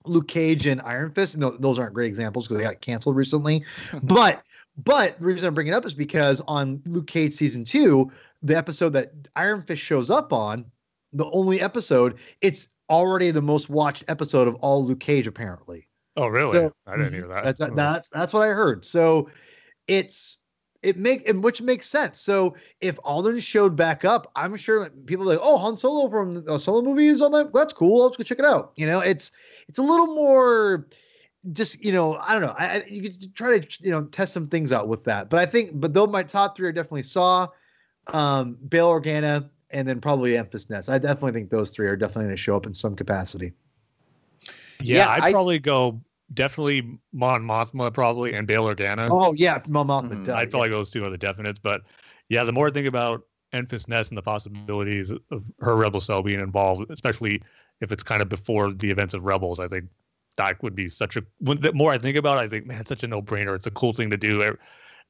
Luke 0.08 0.28
Cage 0.28 0.66
and 0.66 0.80
Iron 0.82 1.10
Fist, 1.12 1.34
and 1.34 1.42
those 1.60 1.78
aren't 1.78 1.94
great 1.94 2.06
examples 2.08 2.46
because 2.46 2.58
they 2.58 2.64
got 2.68 2.80
canceled 2.80 3.16
recently. 3.16 3.64
but 4.02 4.42
but 4.84 5.18
the 5.18 5.24
reason 5.26 5.48
I'm 5.48 5.54
bringing 5.54 5.72
it 5.72 5.76
up 5.76 5.84
is 5.86 5.94
because 5.94 6.40
on 6.46 6.80
Luke 6.86 7.06
Cage 7.06 7.34
season 7.34 7.64
two, 7.64 8.10
the 8.42 8.56
episode 8.56 8.90
that 8.90 9.12
Iron 9.36 9.62
Fist 9.62 9.82
shows 9.82 10.10
up 10.10 10.32
on, 10.32 10.64
the 11.12 11.28
only 11.32 11.60
episode, 11.60 12.18
it's 12.40 12.68
already 12.88 13.30
the 13.30 13.42
most 13.42 13.68
watched 13.68 14.04
episode 14.08 14.48
of 14.48 14.54
all 14.56 14.84
Luke 14.84 15.00
Cage, 15.00 15.26
apparently. 15.26 15.88
Oh, 16.16 16.28
really? 16.28 16.52
So- 16.52 16.72
I 16.86 16.96
didn't 16.96 17.12
hear 17.12 17.28
that. 17.28 17.44
That's 17.44 17.60
Oh. 17.60 17.70
that's 17.74 18.08
that's 18.08 18.32
what 18.32 18.42
I 18.42 18.48
heard. 18.48 18.84
So 18.84 19.28
it's 19.86 20.38
it 20.82 20.96
make 20.96 21.28
and 21.28 21.42
which 21.42 21.60
makes 21.60 21.88
sense. 21.88 22.20
So 22.20 22.54
if 22.80 22.98
Alden 23.04 23.40
showed 23.40 23.74
back 23.74 24.04
up, 24.04 24.30
I'm 24.36 24.54
sure 24.56 24.80
that 24.84 25.06
people 25.06 25.24
are 25.28 25.34
like, 25.34 25.40
oh, 25.42 25.56
Han 25.58 25.76
Solo 25.76 26.08
from 26.08 26.44
the 26.44 26.58
Solo 26.58 26.82
movie 26.82 27.08
is 27.08 27.20
on 27.20 27.32
that. 27.32 27.52
That's 27.52 27.72
cool. 27.72 28.04
Let's 28.04 28.16
go 28.16 28.22
check 28.22 28.38
it 28.38 28.44
out. 28.44 28.72
You 28.76 28.86
know, 28.86 29.00
it's 29.00 29.32
it's 29.68 29.78
a 29.78 29.82
little 29.82 30.06
more 30.06 30.86
just 31.52 31.82
you 31.84 31.92
know 31.92 32.16
I 32.16 32.32
don't 32.32 32.42
know. 32.42 32.54
I, 32.58 32.66
I 32.80 32.84
you 32.88 33.02
could 33.02 33.34
try 33.34 33.58
to 33.58 33.66
you 33.84 33.90
know 33.90 34.04
test 34.06 34.32
some 34.32 34.46
things 34.48 34.72
out 34.72 34.86
with 34.88 35.04
that. 35.04 35.30
But 35.30 35.40
I 35.40 35.46
think 35.46 35.70
but 35.74 35.94
though 35.94 36.06
my 36.06 36.22
top 36.22 36.56
three 36.56 36.68
are 36.68 36.72
definitely 36.72 37.02
Saw, 37.02 37.48
um, 38.08 38.56
Bail 38.68 38.88
Organa, 38.88 39.48
and 39.70 39.86
then 39.88 40.00
probably 40.00 40.32
Enfys 40.32 40.70
Nest. 40.70 40.88
I 40.88 40.98
definitely 40.98 41.32
think 41.32 41.50
those 41.50 41.70
three 41.70 41.88
are 41.88 41.96
definitely 41.96 42.24
going 42.24 42.36
to 42.36 42.42
show 42.42 42.54
up 42.56 42.66
in 42.66 42.74
some 42.74 42.94
capacity. 42.94 43.52
Yeah, 44.80 44.98
Yeah, 44.98 45.08
I'd 45.10 45.22
I- 45.24 45.32
probably 45.32 45.58
go 45.58 46.00
definitely 46.34 46.98
Mon 47.12 47.42
Mothma 47.42 47.92
probably 47.92 48.34
and 48.34 48.46
Bail 48.46 48.64
Organa. 48.64 49.08
Oh 49.10 49.32
yeah, 49.32 49.62
Mon 49.66 49.86
Mothma. 49.86 50.12
Mhm. 50.12 50.24
duh, 50.24 50.34
I'd 50.34 50.48
yeah. 50.48 50.50
probably 50.50 50.68
go 50.70 50.76
those 50.76 50.90
two 50.90 51.04
are 51.04 51.10
the 51.10 51.18
definites. 51.18 51.58
But 51.62 51.82
yeah, 52.28 52.44
the 52.44 52.52
more 52.52 52.68
I 52.68 52.70
think 52.70 52.86
about 52.86 53.22
Enfys 53.54 53.88
Nest 53.88 54.10
and 54.10 54.18
the 54.18 54.22
possibilities 54.22 55.10
of 55.10 55.44
her 55.60 55.76
Rebel 55.76 56.00
Cell 56.00 56.22
being 56.22 56.40
involved, 56.40 56.90
especially 56.90 57.42
if 57.80 57.92
it's 57.92 58.02
kind 58.02 58.22
of 58.22 58.28
before 58.28 58.72
the 58.72 58.90
events 58.90 59.14
of 59.14 59.26
Rebels, 59.26 59.60
I 59.60 59.68
think 59.68 59.86
that 60.36 60.62
would 60.62 60.74
be 60.74 60.88
such 60.88 61.16
a. 61.16 61.22
When, 61.38 61.60
the 61.60 61.72
more 61.72 61.92
I 61.92 61.98
think 61.98 62.16
about 62.16 62.38
it, 62.38 62.42
I 62.42 62.48
think 62.48 62.66
man, 62.66 62.80
it's 62.80 62.88
such 62.88 63.02
a 63.02 63.08
no 63.08 63.22
brainer. 63.22 63.54
It's 63.54 63.66
a 63.66 63.70
cool 63.70 63.92
thing 63.92 64.10
to 64.10 64.16
do. 64.16 64.56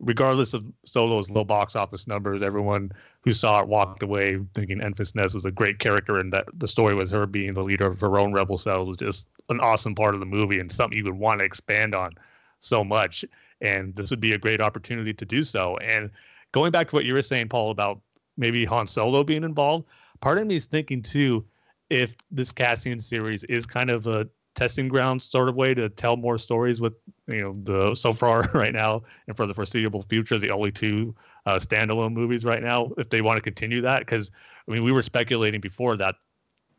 Regardless 0.01 0.55
of 0.55 0.65
Solo's 0.85 1.29
low 1.29 1.45
box 1.45 1.75
office 1.75 2.07
numbers, 2.07 2.43
everyone 2.43 2.93
who 3.23 3.33
saw 3.33 3.61
it 3.61 3.69
walked 3.69 4.03
away 4.03 4.39
thinking 4.55 4.79
Enfys 4.79 5.15
Nest 5.15 5.35
was 5.35 5.45
a 5.45 5.51
great 5.51 5.81
character, 5.81 6.19
and 6.19 6.33
that 6.33 6.47
the 6.57 6.69
story 6.69 6.95
was 6.95 7.11
her 7.11 7.27
being 7.27 7.55
the 7.55 7.65
leader 7.65 7.87
of 7.87 8.01
her 8.01 8.19
own 8.19 8.33
rebel 8.33 8.59
cell 8.59 8.87
was 8.87 8.97
just 8.97 9.29
an 9.49 9.59
awesome 9.61 9.95
part 9.95 10.15
of 10.15 10.21
the 10.21 10.27
movie 10.27 10.61
and 10.61 10.71
something 10.71 10.97
you 10.97 11.05
would 11.05 11.15
want 11.15 11.41
to 11.41 11.45
expand 11.45 11.95
on 11.95 12.13
so 12.61 12.85
much. 12.85 13.25
And 13.61 13.95
this 13.97 14.11
would 14.11 14.21
be 14.21 14.33
a 14.33 14.39
great 14.39 14.61
opportunity 14.61 15.13
to 15.13 15.25
do 15.25 15.43
so. 15.43 15.77
And 15.79 16.11
going 16.53 16.71
back 16.71 16.89
to 16.91 16.95
what 16.95 17.05
you 17.05 17.15
were 17.15 17.23
saying, 17.23 17.49
Paul, 17.49 17.73
about 17.73 18.01
maybe 18.37 18.65
Han 18.65 18.87
Solo 18.87 19.25
being 19.25 19.43
involved, 19.43 19.87
part 20.21 20.39
of 20.39 20.47
me 20.47 20.57
is 20.57 20.67
thinking 20.67 21.03
too, 21.03 21.45
if 21.91 22.15
this 22.31 22.53
Cassian 22.53 23.01
series 23.01 23.43
is 23.45 23.67
kind 23.67 23.91
of 23.91 24.07
a 24.07 24.29
testing 24.59 24.89
ground 24.89 25.23
sort 25.23 25.49
of 25.49 25.55
way 25.55 25.73
to 25.73 25.89
tell 25.89 26.17
more 26.17 26.37
stories 26.37 26.81
with 26.81 26.95
you 27.29 27.41
know 27.41 27.57
the 27.63 27.95
so 27.95 28.13
far 28.13 28.43
right 28.55 28.73
now 28.73 29.01
and 29.29 29.37
for 29.37 29.47
the 29.47 29.55
foreseeable 29.55 30.03
future 30.03 30.37
the 30.37 30.51
only 30.51 30.73
two 30.73 31.15
uh, 31.47 31.55
standalone 31.55 32.13
movies 32.13 32.45
right 32.45 32.61
now 32.61 32.91
if 32.99 33.09
they 33.09 33.21
want 33.21 33.37
to 33.37 33.41
continue 33.41 33.81
that 33.81 34.01
because 34.01 34.33
i 34.67 34.73
mean 34.73 34.83
we 34.83 34.91
were 34.91 35.01
speculating 35.01 35.61
before 35.61 35.97
that 35.97 36.17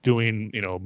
doing 0.04 0.52
you 0.54 0.62
know 0.62 0.82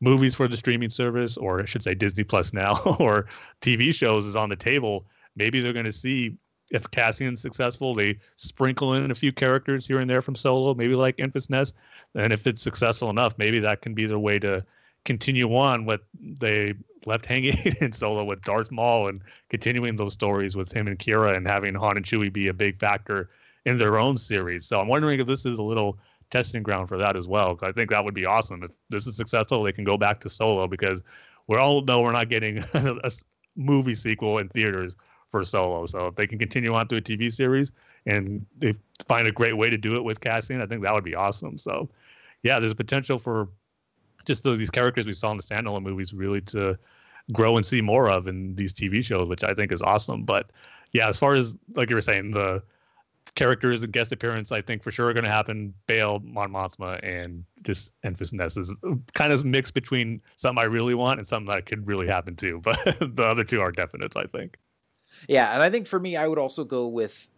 movies 0.00 0.34
for 0.34 0.48
the 0.48 0.56
streaming 0.56 0.88
service 0.88 1.36
or 1.36 1.60
i 1.60 1.66
should 1.66 1.82
say 1.82 1.94
disney 1.94 2.24
plus 2.24 2.54
now 2.54 2.80
or 2.98 3.26
tv 3.60 3.92
shows 3.92 4.26
is 4.26 4.36
on 4.36 4.48
the 4.48 4.56
table. 4.56 5.04
Maybe 5.36 5.60
they're 5.60 5.72
going 5.74 5.84
to 5.84 5.92
see 5.92 6.36
if 6.70 6.90
cassian's 6.90 7.40
successful 7.42 7.94
they 7.94 8.18
sprinkle 8.36 8.94
in 8.94 9.10
a 9.10 9.14
few 9.14 9.32
characters 9.32 9.86
here 9.86 10.00
and 10.00 10.08
there 10.10 10.22
from 10.22 10.34
solo 10.34 10.74
maybe 10.74 10.94
like 10.94 11.16
Enfys 11.18 11.50
Nest. 11.50 11.74
And 12.14 12.32
if 12.32 12.46
it's 12.46 12.62
successful 12.62 13.10
enough 13.10 13.36
maybe 13.36 13.58
that 13.60 13.82
can 13.82 13.92
be 13.94 14.06
their 14.06 14.18
way 14.18 14.38
to 14.38 14.64
continue 15.08 15.56
on 15.56 15.86
what 15.86 16.02
they 16.22 16.74
left 17.06 17.24
hanging 17.24 17.56
in 17.80 17.92
solo 17.92 18.22
with 18.22 18.42
darth 18.42 18.70
maul 18.70 19.08
and 19.08 19.22
continuing 19.48 19.96
those 19.96 20.12
stories 20.12 20.54
with 20.54 20.70
him 20.70 20.86
and 20.86 20.98
Qi'ra 20.98 21.34
and 21.34 21.46
having 21.46 21.74
han 21.74 21.96
and 21.96 22.04
chewie 22.04 22.30
be 22.30 22.48
a 22.48 22.52
big 22.52 22.78
factor 22.78 23.30
in 23.64 23.78
their 23.78 23.98
own 23.98 24.18
series. 24.18 24.66
So 24.66 24.78
i'm 24.78 24.86
wondering 24.86 25.18
if 25.18 25.26
this 25.26 25.46
is 25.46 25.58
a 25.58 25.62
little 25.62 25.98
testing 26.30 26.62
ground 26.62 26.90
for 26.90 26.98
that 26.98 27.16
as 27.16 27.26
well 27.26 27.56
'cause 27.56 27.70
i 27.70 27.72
think 27.72 27.88
that 27.88 28.04
would 28.04 28.12
be 28.12 28.26
awesome 28.26 28.62
if 28.62 28.70
this 28.90 29.06
is 29.06 29.16
successful 29.16 29.62
they 29.62 29.72
can 29.72 29.82
go 29.82 29.96
back 29.96 30.20
to 30.20 30.28
solo 30.28 30.66
because 30.68 31.02
we 31.46 31.56
all 31.56 31.80
know 31.80 32.02
we're 32.02 32.12
not 32.12 32.28
getting 32.28 32.58
a 32.74 33.10
movie 33.56 33.94
sequel 33.94 34.36
in 34.36 34.48
theaters 34.50 34.94
for 35.30 35.42
solo. 35.42 35.86
So 35.86 36.08
if 36.08 36.16
they 36.16 36.26
can 36.26 36.38
continue 36.38 36.74
on 36.74 36.86
to 36.88 36.96
a 36.96 37.00
tv 37.00 37.32
series 37.32 37.72
and 38.04 38.44
they 38.58 38.74
find 39.08 39.26
a 39.26 39.32
great 39.32 39.56
way 39.56 39.70
to 39.70 39.78
do 39.78 39.96
it 39.96 40.04
with 40.04 40.20
Cassian 40.20 40.60
i 40.60 40.66
think 40.66 40.82
that 40.82 40.92
would 40.92 41.04
be 41.12 41.14
awesome. 41.14 41.56
So 41.56 41.88
yeah 42.42 42.60
there's 42.60 42.74
potential 42.74 43.18
for 43.18 43.48
just 44.28 44.44
the, 44.44 44.54
these 44.54 44.70
characters 44.70 45.06
we 45.06 45.14
saw 45.14 45.32
in 45.32 45.36
the 45.36 45.42
standalone 45.42 45.82
movies 45.82 46.14
really 46.14 46.42
to 46.42 46.78
grow 47.32 47.56
and 47.56 47.66
see 47.66 47.80
more 47.80 48.08
of 48.08 48.28
in 48.28 48.54
these 48.54 48.72
TV 48.72 49.04
shows, 49.04 49.26
which 49.26 49.42
I 49.42 49.54
think 49.54 49.72
is 49.72 49.82
awesome. 49.82 50.24
But 50.24 50.50
yeah, 50.92 51.08
as 51.08 51.18
far 51.18 51.34
as 51.34 51.56
like 51.74 51.90
you 51.90 51.96
were 51.96 52.02
saying, 52.02 52.30
the 52.30 52.62
characters 53.34 53.82
and 53.82 53.92
guest 53.92 54.12
appearance, 54.12 54.52
I 54.52 54.60
think 54.60 54.82
for 54.82 54.92
sure 54.92 55.08
are 55.08 55.12
going 55.12 55.24
to 55.24 55.30
happen. 55.30 55.74
Bail, 55.86 56.20
Mon 56.22 56.50
Mothma, 56.50 57.00
and 57.02 57.44
just 57.62 57.92
Enfys 58.02 58.32
Nest 58.32 58.58
is 58.58 58.74
kind 59.14 59.32
of 59.32 59.44
mixed 59.44 59.74
between 59.74 60.20
something 60.36 60.60
I 60.60 60.66
really 60.66 60.94
want 60.94 61.20
and 61.20 61.26
something 61.26 61.52
that 61.54 61.66
could 61.66 61.86
really 61.86 62.06
happen 62.06 62.36
too. 62.36 62.60
But 62.62 62.76
the 63.00 63.24
other 63.24 63.44
two 63.44 63.60
are 63.60 63.72
definites, 63.72 64.16
I 64.16 64.26
think. 64.26 64.58
Yeah, 65.28 65.54
and 65.54 65.62
I 65.62 65.70
think 65.70 65.86
for 65.86 65.98
me, 65.98 66.16
I 66.16 66.28
would 66.28 66.38
also 66.38 66.64
go 66.64 66.86
with 66.86 67.30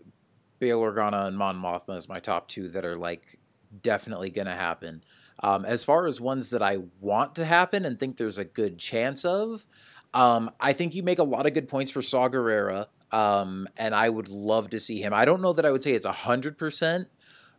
Bail 0.59 0.83
Organa 0.83 1.27
and 1.27 1.39
Mon 1.39 1.57
Mothma 1.57 1.97
as 1.97 2.09
my 2.09 2.19
top 2.19 2.49
two 2.49 2.69
that 2.69 2.85
are 2.85 2.97
like 2.97 3.39
definitely 3.83 4.31
going 4.31 4.47
to 4.47 4.55
happen. 4.55 5.03
Um, 5.43 5.65
as 5.65 5.85
far 5.85 6.07
as 6.07 6.21
ones 6.21 6.51
that 6.51 6.63
I 6.63 6.79
want 7.01 7.35
to 7.37 7.45
happen 7.45 7.85
and 7.85 7.99
think 7.99 8.17
there's 8.17 8.39
a 8.39 8.45
good 8.45 8.79
chance 8.79 9.25
of, 9.25 9.67
um, 10.13 10.51
I 10.61 10.73
think 10.73 10.95
you 10.95 11.03
make 11.03 11.19
a 11.19 11.25
lot 11.25 11.47
of 11.47 11.55
good 11.55 11.69
points 11.69 11.91
for 11.91 12.03
Saw 12.03 12.29
Gerrera, 12.29 12.87
um, 13.13 13.67
and 13.77 13.95
I 13.95 14.09
would 14.09 14.29
love 14.29 14.71
to 14.71 14.81
see 14.81 15.01
him. 15.01 15.13
I 15.15 15.25
don't 15.25 15.41
know 15.41 15.53
that 15.53 15.65
I 15.65 15.71
would 15.71 15.83
say 15.83 15.93
it's 15.93 16.07
hundred 16.07 16.59
percent, 16.59 17.09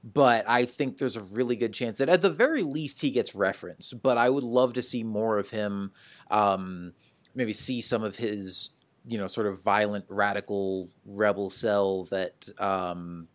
but 0.04 0.48
I 0.48 0.66
think 0.66 0.98
there's 0.98 1.18
a 1.18 1.24
really 1.36 1.56
good 1.56 1.74
chance 1.74 1.98
that 2.00 2.10
at 2.10 2.22
the 2.22 2.30
very 2.30 2.64
least 2.64 3.02
he 3.02 3.12
gets 3.12 3.36
referenced. 3.36 4.02
But 4.02 4.18
I 4.18 4.30
would 4.30 4.44
love 4.44 4.74
to 4.74 4.82
see 4.82 5.04
more 5.04 5.38
of 5.38 5.50
him. 5.50 5.92
Um, 6.30 6.94
maybe 7.36 7.54
see 7.54 7.82
some 7.82 8.04
of 8.04 8.16
his 8.16 8.70
you 9.06 9.18
know 9.18 9.28
sort 9.28 9.48
of 9.48 9.62
violent 9.64 10.06
radical 10.10 10.90
rebel 11.06 11.50
cell 11.50 12.06
that 12.06 12.48
um 12.60 13.28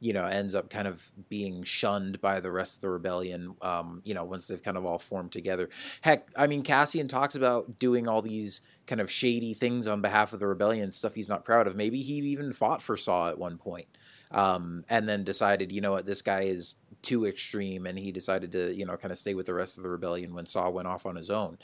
you 0.00 0.12
know 0.14 0.24
ends 0.24 0.54
up 0.54 0.70
kind 0.70 0.88
of 0.88 1.12
being 1.28 1.62
shunned 1.62 2.20
by 2.20 2.40
the 2.40 2.50
rest 2.50 2.76
of 2.76 2.80
the 2.80 2.88
rebellion 2.88 3.54
um 3.62 4.00
you 4.04 4.14
know 4.14 4.24
once 4.24 4.48
they've 4.48 4.62
kind 4.62 4.76
of 4.76 4.84
all 4.84 4.98
formed 4.98 5.30
together. 5.30 5.68
Heck 6.00 6.28
i 6.36 6.46
mean 6.46 6.62
cassian 6.62 7.06
talks 7.06 7.34
about 7.34 7.78
doing 7.78 8.08
all 8.08 8.22
these 8.22 8.62
kind 8.86 9.00
of 9.00 9.10
shady 9.10 9.54
things 9.54 9.86
on 9.86 10.00
behalf 10.00 10.32
of 10.32 10.40
the 10.40 10.46
rebellion 10.46 10.90
stuff 10.90 11.14
he's 11.14 11.28
not 11.28 11.44
proud 11.44 11.66
of. 11.66 11.76
Maybe 11.76 12.02
he 12.02 12.14
even 12.14 12.52
fought 12.52 12.82
for 12.82 12.96
saw 12.96 13.28
at 13.28 13.38
one 13.38 13.58
point 13.58 13.86
um 14.32 14.84
and 14.88 15.08
then 15.08 15.22
decided 15.22 15.70
you 15.70 15.80
know 15.80 15.92
what? 15.92 16.06
This 16.06 16.22
guy 16.22 16.42
is 16.42 16.76
too 17.02 17.26
extreme 17.26 17.86
and 17.86 17.98
he 17.98 18.10
decided 18.10 18.52
to 18.52 18.74
you 18.74 18.86
know 18.86 18.96
kind 18.96 19.12
of 19.12 19.18
stay 19.18 19.34
with 19.34 19.46
the 19.46 19.54
rest 19.54 19.76
of 19.76 19.84
the 19.84 19.90
rebellion 19.90 20.34
when 20.34 20.46
saw 20.46 20.68
went 20.70 20.88
off 20.88 21.06
on 21.06 21.16
his 21.16 21.30
own. 21.30 21.58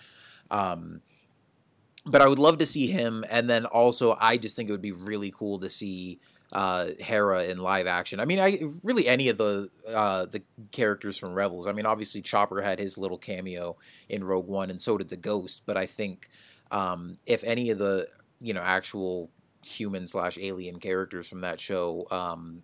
Um 0.51 1.01
but 2.09 2.23
I 2.23 2.29
would 2.29 2.39
love 2.39 2.59
to 2.59 2.67
see 2.67 2.87
him, 2.87 3.25
and 3.29 3.51
then 3.51 3.67
also 3.67 4.17
I 4.21 4.37
just 4.37 4.55
think 4.55 4.69
it 4.69 4.73
would 4.73 4.81
be 4.81 4.93
really 4.93 5.33
cool 5.33 5.59
to 5.59 5.69
see 5.69 6.21
uh, 6.57 6.93
Hera 6.99 7.45
in 7.45 7.59
live 7.59 7.87
action. 7.87 8.19
I 8.19 8.25
mean, 8.25 8.41
I 8.41 8.59
really 8.83 9.07
any 9.07 9.29
of 9.29 9.37
the 9.37 9.69
uh, 9.95 10.25
the 10.25 10.43
characters 10.73 11.19
from 11.19 11.35
Rebels. 11.35 11.67
I 11.67 11.73
mean, 11.73 11.85
obviously 11.85 12.23
Chopper 12.23 12.63
had 12.63 12.79
his 12.79 12.97
little 12.97 13.19
cameo 13.19 13.77
in 14.09 14.25
Rogue 14.25 14.49
One, 14.49 14.71
and 14.71 14.81
so 14.81 14.97
did 14.97 15.11
the 15.11 15.19
Ghost. 15.19 15.65
But 15.67 15.77
I 15.77 15.85
think 15.85 16.31
um, 16.71 17.17
if 17.27 17.45
any 17.45 17.69
of 17.69 17.77
the 17.77 18.09
you 18.41 18.55
know 18.55 18.63
actual 18.63 19.31
human 19.67 20.07
slash 20.07 20.39
alien 20.41 20.81
characters 20.81 21.29
from 21.29 21.41
that 21.41 21.61
show 21.61 22.07
um, 22.11 22.63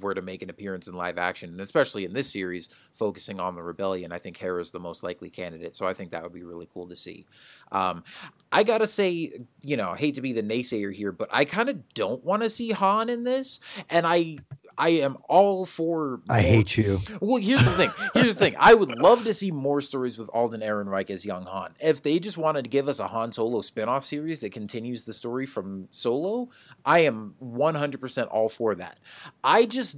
were 0.00 0.14
to 0.14 0.22
make 0.22 0.42
an 0.42 0.50
appearance 0.50 0.88
in 0.88 0.94
live 0.94 1.18
action, 1.18 1.50
and 1.50 1.60
especially 1.60 2.04
in 2.04 2.12
this 2.12 2.30
series 2.30 2.68
focusing 2.92 3.40
on 3.40 3.54
the 3.54 3.62
rebellion, 3.62 4.12
I 4.12 4.18
think 4.18 4.36
Hera's 4.36 4.70
the 4.70 4.80
most 4.80 5.02
likely 5.02 5.30
candidate. 5.30 5.74
So 5.74 5.86
I 5.86 5.94
think 5.94 6.10
that 6.10 6.22
would 6.22 6.32
be 6.32 6.42
really 6.42 6.68
cool 6.72 6.88
to 6.88 6.96
see. 6.96 7.26
Um, 7.72 8.04
I 8.52 8.62
gotta 8.62 8.86
say, 8.86 9.32
you 9.62 9.76
know, 9.76 9.90
I 9.90 9.96
hate 9.96 10.14
to 10.16 10.22
be 10.22 10.32
the 10.32 10.42
naysayer 10.42 10.92
here, 10.92 11.12
but 11.12 11.28
I 11.32 11.44
kind 11.44 11.68
of 11.68 11.88
don't 11.94 12.24
want 12.24 12.42
to 12.42 12.50
see 12.50 12.70
Han 12.70 13.08
in 13.08 13.24
this, 13.24 13.60
and 13.88 14.06
I 14.06 14.38
I 14.78 14.90
am 14.90 15.16
all 15.28 15.66
for. 15.66 16.20
I 16.28 16.40
more- 16.40 16.50
hate 16.50 16.76
you. 16.76 17.00
Well, 17.20 17.40
here's 17.42 17.64
the 17.64 17.72
thing. 17.72 17.90
Here's 18.14 18.34
the 18.34 18.38
thing. 18.38 18.56
I 18.58 18.74
would 18.74 18.96
love 18.98 19.24
to 19.24 19.34
see 19.34 19.50
more 19.50 19.80
stories 19.80 20.18
with 20.18 20.30
Alden 20.32 20.60
Ehrenreich 20.60 21.10
as 21.10 21.24
young 21.24 21.44
Han. 21.46 21.74
If 21.80 22.02
they 22.02 22.18
just 22.18 22.38
wanted 22.38 22.64
to 22.64 22.70
give 22.70 22.88
us 22.88 22.98
a 22.98 23.06
Han 23.08 23.32
Solo 23.32 23.60
spin-off 23.60 24.04
series 24.04 24.40
that 24.40 24.52
continues 24.52 25.04
the 25.04 25.14
story 25.14 25.46
from 25.46 25.88
Solo, 25.90 26.48
I 26.84 27.00
am 27.00 27.34
100% 27.42 28.28
all 28.30 28.48
for 28.48 28.74
that. 28.76 28.98
I 29.44 29.66
just 29.66 29.96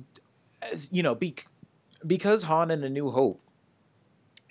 you 0.91 1.03
know, 1.03 1.15
be, 1.15 1.35
because 2.07 2.45
Han 2.45 2.71
in 2.71 2.83
A 2.85 2.89
New 2.91 3.11
Hope 3.11 3.41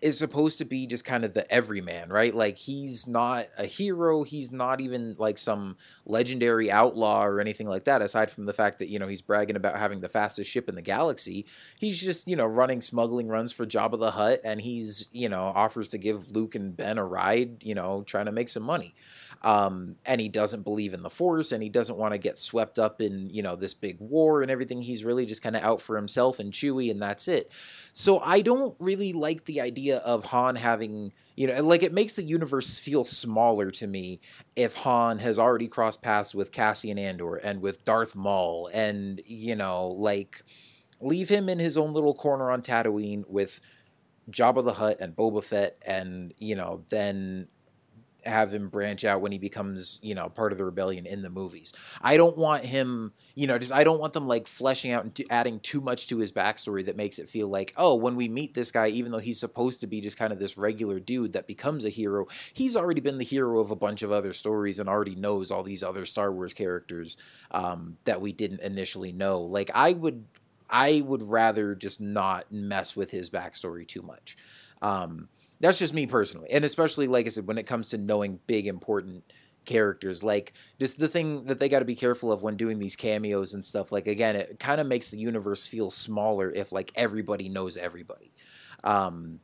is 0.01 0.17
supposed 0.17 0.57
to 0.57 0.65
be 0.65 0.87
just 0.87 1.05
kind 1.05 1.23
of 1.23 1.33
the 1.33 1.49
everyman, 1.53 2.09
right? 2.09 2.33
Like 2.33 2.57
he's 2.57 3.07
not 3.07 3.45
a 3.57 3.65
hero, 3.65 4.23
he's 4.23 4.51
not 4.51 4.81
even 4.81 5.15
like 5.19 5.37
some 5.37 5.77
legendary 6.05 6.71
outlaw 6.71 7.23
or 7.23 7.39
anything 7.39 7.67
like 7.67 7.85
that 7.85 8.01
aside 8.01 8.31
from 8.31 8.45
the 8.45 8.53
fact 8.53 8.79
that, 8.79 8.89
you 8.89 8.97
know, 8.97 9.07
he's 9.07 9.21
bragging 9.21 9.55
about 9.55 9.77
having 9.77 9.99
the 9.99 10.09
fastest 10.09 10.49
ship 10.49 10.67
in 10.67 10.75
the 10.75 10.81
galaxy. 10.81 11.45
He's 11.77 12.01
just, 12.01 12.27
you 12.27 12.35
know, 12.35 12.47
running 12.47 12.81
smuggling 12.81 13.27
runs 13.27 13.53
for 13.53 13.65
Jabba 13.65 13.99
the 13.99 14.11
Hutt 14.11 14.41
and 14.43 14.59
he's, 14.59 15.07
you 15.11 15.29
know, 15.29 15.41
offers 15.41 15.89
to 15.89 15.99
give 15.99 16.31
Luke 16.31 16.55
and 16.55 16.75
Ben 16.75 16.97
a 16.97 17.05
ride, 17.05 17.63
you 17.63 17.75
know, 17.75 18.03
trying 18.03 18.25
to 18.25 18.31
make 18.31 18.49
some 18.49 18.63
money. 18.63 18.95
Um, 19.43 19.95
and 20.05 20.21
he 20.21 20.29
doesn't 20.29 20.61
believe 20.61 20.93
in 20.93 21.01
the 21.01 21.09
force 21.09 21.51
and 21.51 21.63
he 21.63 21.69
doesn't 21.69 21.97
want 21.97 22.13
to 22.13 22.19
get 22.19 22.37
swept 22.37 22.77
up 22.77 23.01
in, 23.01 23.29
you 23.31 23.41
know, 23.41 23.55
this 23.55 23.73
big 23.73 23.97
war 23.99 24.43
and 24.43 24.51
everything. 24.51 24.81
He's 24.81 25.03
really 25.03 25.25
just 25.25 25.41
kind 25.41 25.55
of 25.55 25.63
out 25.63 25.81
for 25.81 25.95
himself 25.95 26.37
and 26.37 26.53
Chewie 26.53 26.91
and 26.91 27.01
that's 27.01 27.27
it. 27.27 27.51
So 27.93 28.19
I 28.19 28.41
don't 28.41 28.75
really 28.79 29.13
like 29.13 29.45
the 29.45 29.61
idea 29.61 29.97
of 29.97 30.25
Han 30.25 30.55
having, 30.55 31.11
you 31.35 31.47
know, 31.47 31.59
like 31.63 31.81
it 31.81 31.91
makes 31.91 32.13
the 32.13 32.23
universe 32.23 32.77
feel 32.77 33.03
smaller 33.03 33.71
to 33.71 33.87
me 33.87 34.19
if 34.55 34.75
Han 34.77 35.17
has 35.17 35.39
already 35.39 35.67
crossed 35.67 36.03
paths 36.03 36.35
with 36.35 36.51
Cassian 36.51 36.99
Andor 36.99 37.37
and 37.37 37.61
with 37.61 37.83
Darth 37.83 38.15
Maul 38.15 38.69
and, 38.71 39.21
you 39.25 39.55
know, 39.55 39.87
like 39.87 40.43
leave 40.99 41.29
him 41.29 41.49
in 41.49 41.57
his 41.57 41.77
own 41.77 41.93
little 41.93 42.13
corner 42.13 42.51
on 42.51 42.61
Tatooine 42.61 43.27
with 43.27 43.59
Jabba 44.29 44.63
the 44.63 44.73
Hutt 44.73 45.01
and 45.01 45.15
Boba 45.15 45.43
Fett 45.43 45.81
and, 45.83 46.31
you 46.37 46.55
know, 46.55 46.83
then 46.89 47.47
have 48.25 48.53
him 48.53 48.69
branch 48.69 49.03
out 49.03 49.21
when 49.21 49.31
he 49.31 49.37
becomes, 49.37 49.99
you 50.01 50.13
know, 50.15 50.29
part 50.29 50.51
of 50.51 50.57
the 50.57 50.65
rebellion 50.65 51.05
in 51.05 51.21
the 51.21 51.29
movies. 51.29 51.73
I 52.01 52.17
don't 52.17 52.37
want 52.37 52.65
him, 52.65 53.13
you 53.35 53.47
know, 53.47 53.57
just 53.57 53.73
I 53.73 53.83
don't 53.83 53.99
want 53.99 54.13
them 54.13 54.27
like 54.27 54.47
fleshing 54.47 54.91
out 54.91 55.03
and 55.03 55.13
t- 55.13 55.25
adding 55.29 55.59
too 55.59 55.81
much 55.81 56.07
to 56.07 56.17
his 56.17 56.31
backstory 56.31 56.85
that 56.85 56.95
makes 56.95 57.19
it 57.19 57.29
feel 57.29 57.47
like, 57.47 57.73
oh, 57.77 57.95
when 57.95 58.15
we 58.15 58.27
meet 58.29 58.53
this 58.53 58.71
guy, 58.71 58.87
even 58.87 59.11
though 59.11 59.19
he's 59.19 59.39
supposed 59.39 59.81
to 59.81 59.87
be 59.87 60.01
just 60.01 60.17
kind 60.17 60.31
of 60.31 60.39
this 60.39 60.57
regular 60.57 60.99
dude 60.99 61.33
that 61.33 61.47
becomes 61.47 61.85
a 61.85 61.89
hero, 61.89 62.27
he's 62.53 62.75
already 62.75 63.01
been 63.01 63.17
the 63.17 63.23
hero 63.23 63.59
of 63.59 63.71
a 63.71 63.75
bunch 63.75 64.03
of 64.03 64.11
other 64.11 64.33
stories 64.33 64.79
and 64.79 64.87
already 64.87 65.15
knows 65.15 65.51
all 65.51 65.63
these 65.63 65.83
other 65.83 66.05
Star 66.05 66.31
Wars 66.31 66.53
characters 66.53 67.17
um, 67.51 67.97
that 68.05 68.21
we 68.21 68.31
didn't 68.33 68.61
initially 68.61 69.11
know. 69.11 69.39
Like 69.39 69.71
I 69.73 69.93
would, 69.93 70.25
I 70.69 71.03
would 71.05 71.23
rather 71.23 71.75
just 71.75 71.99
not 71.99 72.51
mess 72.51 72.95
with 72.95 73.11
his 73.11 73.29
backstory 73.29 73.87
too 73.87 74.01
much. 74.01 74.37
Um, 74.81 75.29
that's 75.61 75.79
just 75.79 75.93
me 75.93 76.07
personally, 76.07 76.49
and 76.51 76.65
especially 76.65 77.07
like 77.07 77.25
I 77.25 77.29
said, 77.29 77.47
when 77.47 77.57
it 77.57 77.65
comes 77.65 77.89
to 77.89 77.97
knowing 77.97 78.39
big 78.47 78.67
important 78.67 79.23
characters, 79.65 80.23
like 80.23 80.53
just 80.79 80.97
the 80.97 81.07
thing 81.07 81.45
that 81.45 81.59
they 81.59 81.69
got 81.69 81.79
to 81.79 81.85
be 81.85 81.95
careful 81.95 82.31
of 82.31 82.41
when 82.41 82.55
doing 82.55 82.79
these 82.79 82.95
cameos 82.95 83.53
and 83.53 83.63
stuff. 83.63 83.91
Like 83.91 84.07
again, 84.07 84.35
it 84.35 84.59
kind 84.59 84.81
of 84.81 84.87
makes 84.87 85.11
the 85.11 85.19
universe 85.19 85.65
feel 85.65 85.89
smaller 85.89 86.51
if 86.51 86.71
like 86.71 86.91
everybody 86.95 87.47
knows 87.47 87.77
everybody. 87.77 88.33
Um, 88.83 89.39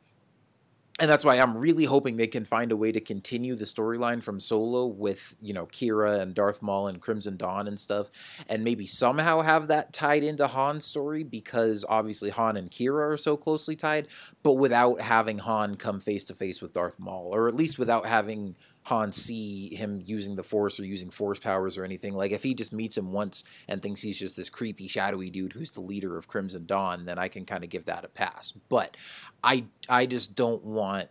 and 1.00 1.10
that's 1.10 1.24
why 1.24 1.36
I'm 1.36 1.58
really 1.58 1.86
hoping 1.86 2.18
they 2.18 2.28
can 2.28 2.46
find 2.46 2.72
a 2.72 2.78
way 2.78 2.92
to 2.92 3.00
continue 3.00 3.56
the 3.56 3.66
storyline 3.66 4.22
from 4.22 4.40
Solo 4.40 4.88
with 4.88 5.36
you 5.42 5.54
know 5.54 5.66
Qi'ra 5.68 6.20
and 6.20 6.34
Darth 6.34 6.62
Maul 6.62 6.88
and 6.88 7.02
Crimson 7.02 7.38
Dawn 7.38 7.68
and 7.68 7.80
stuff, 7.80 8.10
and 8.50 8.64
maybe 8.64 8.86
somehow 8.86 9.42
have 9.42 9.68
that 9.68 9.94
tied 9.94 10.24
into 10.24 10.48
Han's 10.48 10.86
story 10.86 11.24
because 11.24 11.86
obviously 11.88 12.30
Han 12.32 12.58
and 12.58 12.72
Qi'ra 12.72 13.14
are 13.14 13.18
so 13.18 13.38
closely 13.38 13.76
tied, 13.76 14.08
but 14.44 14.54
without 14.54 15.00
having 15.00 15.38
Han 15.38 15.76
come 15.76 16.00
face 16.00 16.24
to 16.26 16.34
face 16.34 16.62
with 16.62 16.74
Darth 16.74 17.00
Maul, 17.00 17.30
or 17.34 17.48
at 17.48 17.56
least 17.56 17.78
without 17.78 18.06
having 18.06 18.56
Han 18.88 19.12
see 19.12 19.76
him 19.76 20.02
using 20.06 20.34
the 20.34 20.44
Force 20.44 20.80
or 20.80 20.86
using 20.86 21.10
Force 21.10 21.40
powers 21.40 21.78
or 21.78 21.84
anything. 21.84 22.14
Like 22.14 22.32
if 22.32 22.42
he 22.42 22.54
just 22.54 22.72
meets 22.72 22.96
him 22.96 23.12
once 23.12 23.44
and 23.68 23.82
thinks 23.82 24.02
he's 24.02 24.18
just 24.18 24.38
this 24.38 24.50
creepy, 24.50 24.88
shadowy 24.88 25.30
dude 25.30 25.52
who's 25.52 25.72
the 25.72 25.82
leader 25.82 26.16
of 26.16 26.30
Crimson 26.30 26.66
Dawn, 26.66 27.04
then 27.04 27.20
I 27.20 27.28
can 27.28 27.44
kind 27.44 27.66
of 27.66 27.70
give 27.70 27.84
that 27.84 28.06
a 28.06 28.08
pass. 28.08 28.54
But 28.70 28.96
I 29.44 29.66
I 29.90 30.06
just 30.06 30.36
don't 30.36 30.64
want 30.64 31.10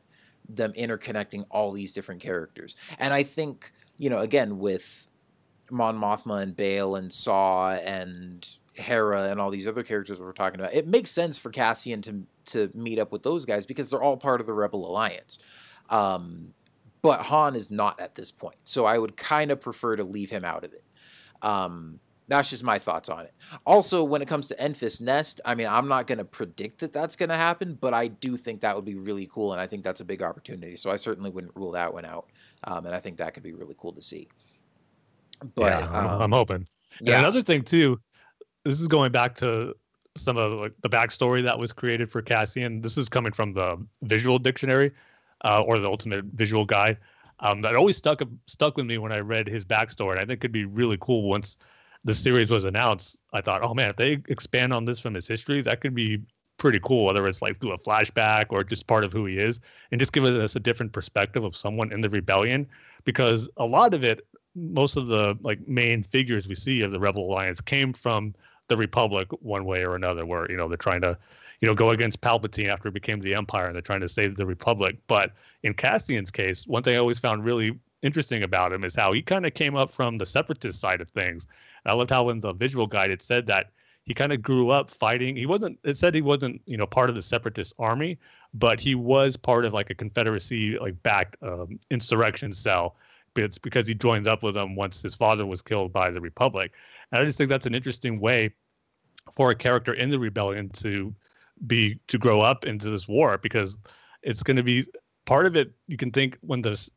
them 0.48 0.72
interconnecting 0.72 1.44
all 1.50 1.70
these 1.70 1.92
different 1.92 2.22
characters. 2.22 2.76
And 2.98 3.12
I 3.12 3.24
think, 3.24 3.70
you 3.98 4.08
know, 4.08 4.20
again 4.20 4.58
with 4.58 5.06
Mon 5.70 6.00
Mothma 6.00 6.40
and 6.40 6.56
Bail 6.56 6.96
and 6.96 7.12
Saw 7.12 7.72
and 7.72 8.48
Hera 8.72 9.24
and 9.24 9.38
all 9.38 9.50
these 9.50 9.68
other 9.68 9.82
characters 9.82 10.18
we're 10.18 10.32
talking 10.32 10.60
about, 10.60 10.72
it 10.72 10.86
makes 10.86 11.10
sense 11.10 11.38
for 11.38 11.50
Cassian 11.50 12.00
to 12.00 12.22
to 12.46 12.70
meet 12.74 12.98
up 12.98 13.12
with 13.12 13.22
those 13.22 13.44
guys 13.44 13.66
because 13.66 13.90
they're 13.90 14.02
all 14.02 14.16
part 14.16 14.40
of 14.40 14.46
the 14.46 14.54
Rebel 14.54 14.90
Alliance. 14.90 15.40
Um, 15.90 16.54
but 17.06 17.20
Han 17.20 17.54
is 17.54 17.70
not 17.70 18.00
at 18.00 18.16
this 18.16 18.32
point, 18.32 18.56
so 18.64 18.84
I 18.84 18.98
would 18.98 19.16
kind 19.16 19.52
of 19.52 19.60
prefer 19.60 19.94
to 19.94 20.02
leave 20.02 20.28
him 20.28 20.44
out 20.44 20.64
of 20.64 20.72
it. 20.72 20.84
Um, 21.40 22.00
that's 22.26 22.50
just 22.50 22.64
my 22.64 22.80
thoughts 22.80 23.08
on 23.08 23.26
it. 23.26 23.32
Also, 23.64 24.02
when 24.02 24.22
it 24.22 24.26
comes 24.26 24.48
to 24.48 24.56
Enfys 24.56 25.00
Nest, 25.00 25.40
I 25.44 25.54
mean, 25.54 25.68
I'm 25.68 25.86
not 25.86 26.08
going 26.08 26.18
to 26.18 26.24
predict 26.24 26.80
that 26.80 26.92
that's 26.92 27.14
going 27.14 27.28
to 27.28 27.36
happen, 27.36 27.78
but 27.80 27.94
I 27.94 28.08
do 28.08 28.36
think 28.36 28.60
that 28.62 28.74
would 28.74 28.84
be 28.84 28.96
really 28.96 29.28
cool, 29.28 29.52
and 29.52 29.60
I 29.60 29.68
think 29.68 29.84
that's 29.84 30.00
a 30.00 30.04
big 30.04 30.20
opportunity. 30.20 30.74
So 30.74 30.90
I 30.90 30.96
certainly 30.96 31.30
wouldn't 31.30 31.54
rule 31.54 31.70
that 31.70 31.94
one 31.94 32.04
out, 32.04 32.26
um, 32.64 32.86
and 32.86 32.92
I 32.92 32.98
think 32.98 33.18
that 33.18 33.34
could 33.34 33.44
be 33.44 33.52
really 33.52 33.76
cool 33.78 33.92
to 33.92 34.02
see. 34.02 34.26
But 35.54 35.84
yeah, 35.84 35.88
I'm, 35.88 36.08
um, 36.08 36.22
I'm 36.22 36.32
hoping. 36.32 36.66
And 36.98 37.08
yeah. 37.08 37.20
another 37.20 37.40
thing 37.40 37.62
too, 37.62 38.00
this 38.64 38.80
is 38.80 38.88
going 38.88 39.12
back 39.12 39.36
to 39.36 39.74
some 40.16 40.36
of 40.36 40.50
like, 40.54 40.72
the 40.82 40.88
backstory 40.88 41.44
that 41.44 41.56
was 41.56 41.72
created 41.72 42.10
for 42.10 42.20
Cassian. 42.20 42.80
This 42.80 42.98
is 42.98 43.08
coming 43.08 43.30
from 43.30 43.52
the 43.52 43.76
Visual 44.02 44.40
Dictionary, 44.40 44.90
uh, 45.44 45.62
or 45.62 45.78
the 45.78 45.88
Ultimate 45.88 46.24
Visual 46.26 46.64
Guide. 46.64 46.98
Um, 47.40 47.60
that 47.62 47.76
always 47.76 47.96
stuck 47.96 48.22
stuck 48.46 48.76
with 48.76 48.86
me 48.86 48.98
when 48.98 49.12
I 49.12 49.18
read 49.18 49.46
his 49.46 49.64
backstory. 49.64 50.12
And 50.12 50.20
I 50.20 50.24
think 50.24 50.40
it'd 50.40 50.52
be 50.52 50.64
really 50.64 50.96
cool 51.00 51.28
once 51.28 51.56
the 52.04 52.14
series 52.14 52.50
was 52.50 52.64
announced. 52.64 53.18
I 53.32 53.40
thought, 53.40 53.62
oh 53.62 53.74
man, 53.74 53.90
if 53.90 53.96
they 53.96 54.12
expand 54.28 54.72
on 54.72 54.84
this 54.84 54.98
from 54.98 55.14
his 55.14 55.26
history, 55.26 55.60
that 55.62 55.80
could 55.80 55.94
be 55.94 56.22
pretty 56.56 56.80
cool. 56.82 57.04
Whether 57.04 57.26
it's 57.26 57.42
like 57.42 57.60
through 57.60 57.72
a 57.72 57.78
flashback 57.78 58.46
or 58.50 58.64
just 58.64 58.86
part 58.86 59.04
of 59.04 59.12
who 59.12 59.26
he 59.26 59.38
is, 59.38 59.60
and 59.90 60.00
just 60.00 60.12
give 60.12 60.24
us 60.24 60.56
a 60.56 60.60
different 60.60 60.92
perspective 60.92 61.44
of 61.44 61.54
someone 61.54 61.92
in 61.92 62.00
the 62.00 62.08
rebellion. 62.08 62.66
Because 63.04 63.48
a 63.58 63.66
lot 63.66 63.92
of 63.92 64.02
it, 64.02 64.26
most 64.54 64.96
of 64.96 65.08
the 65.08 65.36
like 65.42 65.66
main 65.68 66.02
figures 66.02 66.48
we 66.48 66.54
see 66.54 66.80
of 66.80 66.92
the 66.92 67.00
Rebel 67.00 67.30
Alliance 67.30 67.60
came 67.60 67.92
from 67.92 68.34
the 68.68 68.76
Republic 68.76 69.28
one 69.40 69.64
way 69.64 69.84
or 69.84 69.94
another, 69.94 70.24
where 70.24 70.50
you 70.50 70.56
know 70.56 70.68
they're 70.68 70.76
trying 70.76 71.02
to, 71.02 71.18
you 71.60 71.68
know, 71.68 71.74
go 71.74 71.90
against 71.90 72.20
Palpatine 72.20 72.68
after 72.68 72.88
it 72.88 72.94
became 72.94 73.20
the 73.20 73.34
Empire, 73.34 73.66
and 73.66 73.74
they're 73.74 73.82
trying 73.82 74.00
to 74.00 74.08
save 74.08 74.36
the 74.36 74.46
Republic. 74.46 74.96
But 75.06 75.32
in 75.62 75.74
Cassian's 75.74 76.30
case, 76.30 76.66
one 76.66 76.82
thing 76.82 76.94
I 76.94 76.98
always 76.98 77.18
found 77.18 77.44
really 77.44 77.78
interesting 78.02 78.42
about 78.42 78.72
him 78.72 78.84
is 78.84 78.94
how 78.94 79.12
he 79.12 79.22
kind 79.22 79.46
of 79.46 79.54
came 79.54 79.74
up 79.74 79.90
from 79.90 80.18
the 80.18 80.26
separatist 80.26 80.80
side 80.80 81.00
of 81.00 81.08
things. 81.10 81.46
And 81.84 81.92
I 81.92 81.94
loved 81.94 82.10
how 82.10 82.28
in 82.28 82.40
the 82.40 82.52
visual 82.52 82.86
guide 82.86 83.10
it 83.10 83.22
said 83.22 83.46
that 83.46 83.70
he 84.04 84.14
kind 84.14 84.32
of 84.32 84.40
grew 84.40 84.70
up 84.70 84.90
fighting. 84.90 85.34
He 85.36 85.46
wasn't. 85.46 85.78
It 85.82 85.96
said 85.96 86.14
he 86.14 86.22
wasn't, 86.22 86.62
you 86.66 86.76
know, 86.76 86.86
part 86.86 87.10
of 87.10 87.16
the 87.16 87.22
separatist 87.22 87.74
army, 87.78 88.18
but 88.54 88.78
he 88.78 88.94
was 88.94 89.36
part 89.36 89.64
of 89.64 89.74
like 89.74 89.90
a 89.90 89.94
Confederacy 89.94 90.78
like 90.78 91.02
backed 91.02 91.36
um, 91.42 91.80
insurrection 91.90 92.52
cell. 92.52 92.96
It's 93.34 93.58
because 93.58 93.86
he 93.86 93.94
joined 93.94 94.28
up 94.28 94.42
with 94.42 94.54
them 94.54 94.76
once 94.76 95.02
his 95.02 95.14
father 95.14 95.44
was 95.44 95.60
killed 95.60 95.92
by 95.92 96.10
the 96.10 96.20
Republic. 96.20 96.72
And 97.10 97.20
I 97.20 97.24
just 97.24 97.36
think 97.36 97.50
that's 97.50 97.66
an 97.66 97.74
interesting 97.74 98.20
way 98.20 98.54
for 99.32 99.50
a 99.50 99.54
character 99.54 99.94
in 99.94 100.10
the 100.10 100.18
rebellion 100.18 100.68
to 100.70 101.14
be 101.66 101.98
to 102.08 102.18
grow 102.18 102.40
up 102.40 102.64
into 102.64 102.90
this 102.90 103.08
war 103.08 103.38
because 103.38 103.78
it's 104.22 104.42
going 104.42 104.56
to 104.56 104.62
be 104.62 104.84
part 105.24 105.46
of 105.46 105.56
it. 105.56 105.72
You 105.86 105.96
can 105.96 106.10
think 106.10 106.38
when 106.40 106.62
the 106.62 106.88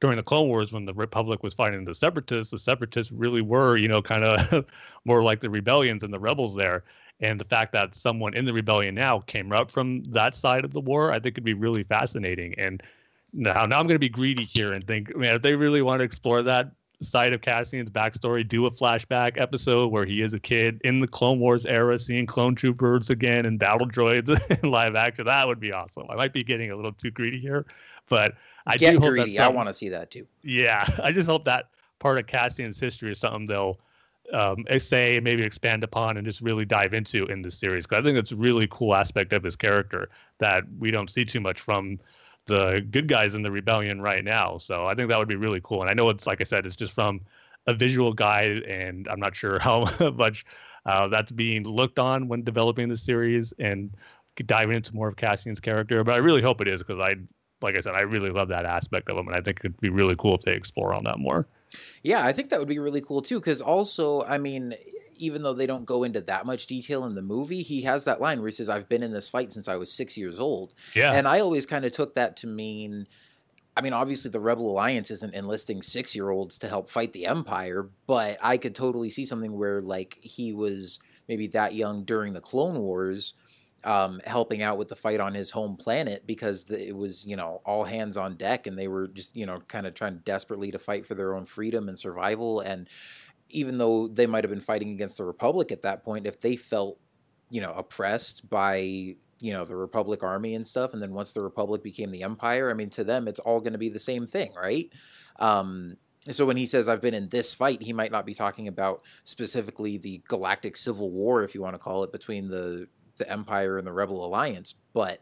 during 0.00 0.16
the 0.16 0.22
Clone 0.22 0.48
Wars 0.48 0.72
when 0.72 0.84
the 0.84 0.94
Republic 0.94 1.42
was 1.42 1.54
fighting 1.54 1.84
the 1.84 1.94
Separatists, 1.94 2.50
the 2.50 2.58
Separatists 2.58 3.12
really 3.12 3.42
were 3.42 3.76
you 3.76 3.88
know 3.88 4.02
kind 4.02 4.24
of 4.24 4.64
more 5.04 5.22
like 5.22 5.40
the 5.40 5.50
rebellions 5.50 6.02
and 6.02 6.12
the 6.12 6.20
rebels 6.20 6.54
there. 6.54 6.84
And 7.20 7.38
the 7.38 7.44
fact 7.44 7.72
that 7.72 7.94
someone 7.94 8.34
in 8.34 8.46
the 8.46 8.52
rebellion 8.52 8.96
now 8.96 9.20
came 9.20 9.52
up 9.52 9.70
from 9.70 10.02
that 10.04 10.34
side 10.34 10.64
of 10.64 10.72
the 10.72 10.80
war, 10.80 11.12
I 11.12 11.20
think 11.20 11.36
could 11.36 11.44
be 11.44 11.54
really 11.54 11.84
fascinating. 11.84 12.52
And 12.58 12.82
now, 13.32 13.64
now 13.64 13.78
I'm 13.78 13.86
going 13.86 13.94
to 13.94 14.00
be 14.00 14.08
greedy 14.08 14.42
here 14.42 14.72
and 14.72 14.84
think, 14.84 15.16
man, 15.16 15.36
if 15.36 15.42
they 15.42 15.54
really 15.54 15.82
want 15.82 16.00
to 16.00 16.04
explore 16.04 16.42
that 16.42 16.72
side 17.02 17.32
of 17.32 17.40
Cassian's 17.40 17.90
backstory, 17.90 18.46
do 18.46 18.66
a 18.66 18.70
flashback 18.70 19.40
episode 19.40 19.92
where 19.92 20.04
he 20.04 20.22
is 20.22 20.34
a 20.34 20.38
kid 20.40 20.80
in 20.84 21.00
the 21.00 21.06
Clone 21.06 21.38
Wars 21.40 21.66
era, 21.66 21.98
seeing 21.98 22.26
clone 22.26 22.54
troopers 22.54 23.10
again 23.10 23.46
and 23.46 23.58
battle 23.58 23.88
droids 23.88 24.28
in 24.62 24.70
live 24.70 24.94
action. 24.94 25.26
That 25.26 25.46
would 25.46 25.60
be 25.60 25.72
awesome. 25.72 26.06
I 26.10 26.14
might 26.16 26.32
be 26.32 26.42
getting 26.44 26.70
a 26.70 26.76
little 26.76 26.92
too 26.92 27.10
greedy 27.10 27.38
here, 27.38 27.66
but 28.08 28.34
I 28.66 28.76
Get 28.76 28.92
do 28.92 29.00
hope 29.00 29.10
greedy. 29.10 29.36
that 29.36 29.44
I 29.44 29.48
want 29.48 29.68
to 29.68 29.72
see 29.74 29.88
that 29.90 30.10
too. 30.10 30.26
yeah, 30.42 30.86
I 31.02 31.12
just 31.12 31.28
hope 31.28 31.44
that 31.44 31.68
part 31.98 32.18
of 32.18 32.26
Cassian's 32.26 32.78
history 32.80 33.12
is 33.12 33.18
something 33.18 33.46
they'll 33.46 33.78
um, 34.32 34.64
say, 34.78 35.20
maybe 35.20 35.42
expand 35.42 35.84
upon, 35.84 36.16
and 36.16 36.26
just 36.26 36.40
really 36.40 36.64
dive 36.64 36.94
into 36.94 37.26
in 37.26 37.42
this 37.42 37.56
series. 37.58 37.86
Because 37.86 38.02
I 38.02 38.04
think 38.04 38.18
it's 38.18 38.32
a 38.32 38.36
really 38.36 38.68
cool 38.70 38.94
aspect 38.94 39.32
of 39.32 39.42
his 39.42 39.56
character 39.56 40.08
that 40.38 40.64
we 40.78 40.90
don't 40.90 41.10
see 41.10 41.24
too 41.24 41.40
much 41.40 41.60
from 41.60 41.98
the 42.46 42.86
good 42.90 43.08
guys 43.08 43.34
in 43.34 43.42
the 43.42 43.50
rebellion 43.50 44.00
right 44.00 44.24
now. 44.24 44.58
So 44.58 44.86
I 44.86 44.94
think 44.94 45.08
that 45.08 45.18
would 45.18 45.28
be 45.28 45.36
really 45.36 45.60
cool. 45.62 45.80
And 45.80 45.90
I 45.90 45.94
know 45.94 46.08
it's 46.08 46.26
like 46.26 46.40
I 46.40 46.44
said, 46.44 46.66
it's 46.66 46.76
just 46.76 46.94
from 46.94 47.20
a 47.66 47.74
visual 47.74 48.12
guide, 48.12 48.62
and 48.64 49.06
I'm 49.08 49.20
not 49.20 49.36
sure 49.36 49.58
how 49.60 49.88
much 50.14 50.44
uh, 50.86 51.08
that's 51.08 51.32
being 51.32 51.64
looked 51.64 51.98
on 51.98 52.28
when 52.28 52.42
developing 52.42 52.88
the 52.88 52.96
series 52.96 53.52
and 53.58 53.90
diving 54.46 54.76
into 54.76 54.94
more 54.94 55.08
of 55.08 55.16
Cassian's 55.16 55.60
character. 55.60 56.02
But 56.02 56.14
I 56.14 56.18
really 56.18 56.42
hope 56.42 56.60
it 56.60 56.68
is 56.68 56.82
because 56.82 57.00
I, 57.00 57.14
like 57.60 57.76
I 57.76 57.80
said, 57.80 57.94
I 57.94 58.00
really 58.00 58.30
love 58.30 58.48
that 58.48 58.64
aspect 58.64 59.08
of 59.08 59.16
him, 59.16 59.28
and 59.28 59.36
I 59.36 59.40
think 59.40 59.60
it'd 59.60 59.80
be 59.80 59.90
really 59.90 60.16
cool 60.18 60.34
if 60.34 60.42
they 60.42 60.54
explore 60.54 60.94
on 60.94 61.04
that 61.04 61.18
more. 61.18 61.46
Yeah, 62.02 62.26
I 62.26 62.32
think 62.32 62.50
that 62.50 62.58
would 62.58 62.68
be 62.68 62.78
really 62.78 63.00
cool 63.00 63.22
too. 63.22 63.38
Because 63.38 63.60
also, 63.60 64.22
I 64.24 64.38
mean, 64.38 64.74
even 65.22 65.42
though 65.42 65.54
they 65.54 65.66
don't 65.66 65.84
go 65.84 66.02
into 66.02 66.20
that 66.22 66.46
much 66.46 66.66
detail 66.66 67.04
in 67.04 67.14
the 67.14 67.22
movie, 67.22 67.62
he 67.62 67.82
has 67.82 68.04
that 68.04 68.20
line 68.20 68.40
where 68.40 68.48
he 68.48 68.52
says, 68.52 68.68
"I've 68.68 68.88
been 68.88 69.02
in 69.02 69.12
this 69.12 69.30
fight 69.30 69.52
since 69.52 69.68
I 69.68 69.76
was 69.76 69.92
six 69.92 70.18
years 70.18 70.40
old." 70.40 70.74
Yeah, 70.94 71.12
and 71.12 71.28
I 71.28 71.40
always 71.40 71.66
kind 71.66 71.84
of 71.84 71.92
took 71.92 72.14
that 72.14 72.36
to 72.38 72.46
mean. 72.46 73.06
I 73.74 73.80
mean, 73.80 73.94
obviously, 73.94 74.30
the 74.30 74.40
Rebel 74.40 74.70
Alliance 74.70 75.10
isn't 75.10 75.34
enlisting 75.34 75.80
six 75.80 76.14
year 76.14 76.28
olds 76.28 76.58
to 76.58 76.68
help 76.68 76.90
fight 76.90 77.14
the 77.14 77.26
Empire, 77.26 77.88
but 78.06 78.36
I 78.42 78.58
could 78.58 78.74
totally 78.74 79.08
see 79.08 79.24
something 79.24 79.56
where, 79.56 79.80
like, 79.80 80.18
he 80.20 80.52
was 80.52 80.98
maybe 81.26 81.46
that 81.48 81.74
young 81.74 82.04
during 82.04 82.34
the 82.34 82.40
Clone 82.40 82.78
Wars, 82.78 83.32
um, 83.84 84.20
helping 84.26 84.62
out 84.62 84.78
with 84.78 84.88
the 84.88 84.94
fight 84.96 85.20
on 85.20 85.34
his 85.34 85.50
home 85.50 85.76
planet 85.76 86.24
because 86.26 86.64
the, 86.64 86.88
it 86.88 86.96
was, 86.96 87.26
you 87.26 87.36
know, 87.36 87.60
all 87.64 87.84
hands 87.84 88.16
on 88.16 88.36
deck 88.36 88.66
and 88.66 88.78
they 88.78 88.88
were 88.88 89.08
just, 89.08 89.36
you 89.36 89.46
know, 89.46 89.56
kind 89.68 89.86
of 89.86 89.94
trying 89.94 90.18
desperately 90.18 90.70
to 90.70 90.78
fight 90.78 91.06
for 91.06 91.14
their 91.14 91.34
own 91.34 91.44
freedom 91.44 91.88
and 91.88 91.98
survival. 91.98 92.60
And 92.60 92.88
even 93.52 93.78
though 93.78 94.08
they 94.08 94.26
might 94.26 94.44
have 94.44 94.50
been 94.50 94.60
fighting 94.60 94.90
against 94.90 95.18
the 95.18 95.24
Republic 95.24 95.72
at 95.72 95.82
that 95.82 96.04
point, 96.04 96.26
if 96.26 96.40
they 96.40 96.56
felt, 96.56 96.98
you 97.50 97.60
know, 97.60 97.72
oppressed 97.72 98.48
by, 98.48 98.76
you 99.40 99.52
know, 99.52 99.64
the 99.64 99.76
Republic 99.76 100.22
army 100.22 100.54
and 100.54 100.66
stuff, 100.66 100.92
and 100.92 101.02
then 101.02 101.12
once 101.12 101.32
the 101.32 101.42
Republic 101.42 101.82
became 101.82 102.10
the 102.10 102.22
Empire, 102.22 102.70
I 102.70 102.74
mean, 102.74 102.90
to 102.90 103.04
them, 103.04 103.28
it's 103.28 103.40
all 103.40 103.60
going 103.60 103.72
to 103.72 103.78
be 103.78 103.88
the 103.88 103.98
same 103.98 104.26
thing, 104.26 104.52
right? 104.54 104.90
Um, 105.38 105.96
so 106.30 106.46
when 106.46 106.56
he 106.56 106.66
says 106.66 106.88
I've 106.88 107.00
been 107.00 107.14
in 107.14 107.28
this 107.28 107.54
fight, 107.54 107.82
he 107.82 107.92
might 107.92 108.12
not 108.12 108.26
be 108.26 108.34
talking 108.34 108.68
about 108.68 109.02
specifically 109.24 109.98
the 109.98 110.22
galactic 110.28 110.76
civil 110.76 111.10
war, 111.10 111.42
if 111.42 111.54
you 111.54 111.62
want 111.62 111.74
to 111.74 111.78
call 111.78 112.04
it, 112.04 112.12
between 112.12 112.48
the 112.48 112.86
the 113.18 113.30
Empire 113.30 113.76
and 113.76 113.86
the 113.86 113.92
Rebel 113.92 114.24
Alliance, 114.24 114.74
but 114.94 115.18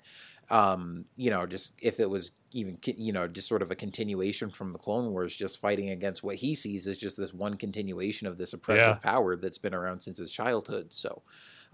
um, 0.50 1.04
you 1.16 1.30
know, 1.30 1.46
just 1.46 1.74
if 1.80 2.00
it 2.00 2.08
was 2.08 2.32
even 2.52 2.78
you 2.84 3.12
know 3.12 3.28
just 3.28 3.48
sort 3.48 3.62
of 3.62 3.70
a 3.70 3.74
continuation 3.74 4.50
from 4.50 4.70
the 4.70 4.78
Clone 4.78 5.10
Wars, 5.10 5.34
just 5.34 5.60
fighting 5.60 5.90
against 5.90 6.22
what 6.22 6.36
he 6.36 6.54
sees 6.54 6.86
as 6.86 6.98
just 6.98 7.16
this 7.16 7.32
one 7.32 7.54
continuation 7.54 8.26
of 8.26 8.38
this 8.38 8.52
oppressive 8.52 8.98
yeah. 9.02 9.10
power 9.10 9.36
that's 9.36 9.58
been 9.58 9.74
around 9.74 10.00
since 10.00 10.18
his 10.18 10.30
childhood. 10.30 10.92
So. 10.92 11.22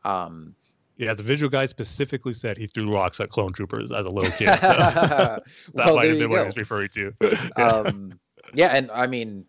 Um, 0.04 0.54
yeah, 0.98 1.12
the 1.12 1.22
visual 1.22 1.50
guy 1.50 1.66
specifically 1.66 2.32
said 2.32 2.56
he 2.56 2.66
threw 2.66 2.92
rocks 2.92 3.20
at 3.20 3.28
clone 3.28 3.52
troopers 3.52 3.92
as 3.92 4.06
a 4.06 4.08
little 4.08 4.30
kid. 4.38 4.46
So 4.46 4.68
that 4.68 5.42
well, 5.74 5.96
might 5.96 6.08
have 6.08 6.18
been 6.18 6.30
what 6.30 6.40
he 6.40 6.46
was 6.46 6.56
referring 6.56 6.88
to. 6.90 7.12
yeah. 7.20 7.66
Um, 7.66 8.18
yeah, 8.54 8.68
and 8.74 8.90
I 8.90 9.06
mean, 9.06 9.44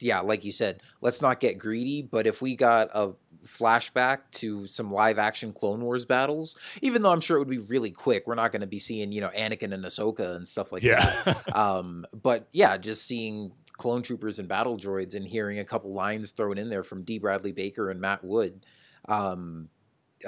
yeah, 0.00 0.20
like 0.20 0.44
you 0.44 0.52
said, 0.52 0.82
let's 1.00 1.22
not 1.22 1.40
get 1.40 1.58
greedy, 1.58 2.02
but 2.02 2.26
if 2.26 2.42
we 2.42 2.56
got 2.56 2.88
a 2.94 3.14
flashback 3.44 4.18
to 4.32 4.66
some 4.66 4.92
live 4.92 5.18
action 5.18 5.52
Clone 5.52 5.80
Wars 5.80 6.04
battles, 6.04 6.58
even 6.82 7.02
though 7.02 7.12
I'm 7.12 7.20
sure 7.20 7.36
it 7.36 7.40
would 7.40 7.48
be 7.48 7.58
really 7.68 7.90
quick. 7.90 8.26
We're 8.26 8.34
not 8.34 8.52
going 8.52 8.60
to 8.60 8.66
be 8.66 8.78
seeing, 8.78 9.12
you 9.12 9.20
know, 9.20 9.30
Anakin 9.36 9.72
and 9.72 9.84
Ahsoka 9.84 10.36
and 10.36 10.46
stuff 10.46 10.72
like 10.72 10.82
yeah. 10.82 11.22
that. 11.24 11.56
um, 11.56 12.06
but 12.22 12.48
yeah, 12.52 12.76
just 12.76 13.06
seeing 13.06 13.52
clone 13.76 14.02
troopers 14.02 14.38
and 14.38 14.48
battle 14.48 14.76
droids 14.76 15.14
and 15.14 15.26
hearing 15.26 15.58
a 15.58 15.64
couple 15.64 15.92
lines 15.94 16.32
thrown 16.32 16.58
in 16.58 16.68
there 16.68 16.82
from 16.82 17.02
D. 17.02 17.18
Bradley 17.18 17.52
Baker 17.52 17.90
and 17.90 18.00
Matt 18.00 18.22
Wood. 18.22 18.66
Um, 19.08 19.68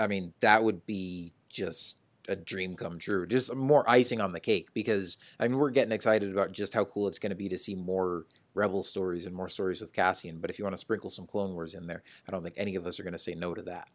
I 0.00 0.06
mean, 0.06 0.32
that 0.40 0.64
would 0.64 0.86
be 0.86 1.32
just 1.50 1.98
a 2.28 2.36
dream 2.36 2.76
come 2.76 2.98
true. 2.98 3.26
Just 3.26 3.54
more 3.54 3.88
icing 3.88 4.20
on 4.20 4.32
the 4.32 4.40
cake 4.40 4.68
because 4.72 5.18
I 5.38 5.48
mean, 5.48 5.58
we're 5.58 5.70
getting 5.70 5.92
excited 5.92 6.32
about 6.32 6.52
just 6.52 6.72
how 6.72 6.84
cool 6.84 7.08
it's 7.08 7.18
going 7.18 7.30
to 7.30 7.36
be 7.36 7.48
to 7.50 7.58
see 7.58 7.74
more 7.74 8.24
Rebel 8.54 8.82
stories 8.82 9.26
and 9.26 9.34
more 9.34 9.48
stories 9.48 9.80
with 9.80 9.92
Cassian. 9.92 10.38
But 10.38 10.50
if 10.50 10.58
you 10.58 10.64
want 10.64 10.74
to 10.74 10.80
sprinkle 10.80 11.10
some 11.10 11.26
Clone 11.26 11.54
Wars 11.54 11.74
in 11.74 11.86
there, 11.86 12.02
I 12.28 12.32
don't 12.32 12.42
think 12.42 12.54
any 12.58 12.74
of 12.76 12.86
us 12.86 13.00
are 13.00 13.02
going 13.02 13.12
to 13.12 13.18
say 13.18 13.34
no 13.34 13.54
to 13.54 13.62
that. 13.62 13.88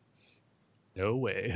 No 0.97 1.15
way. 1.15 1.55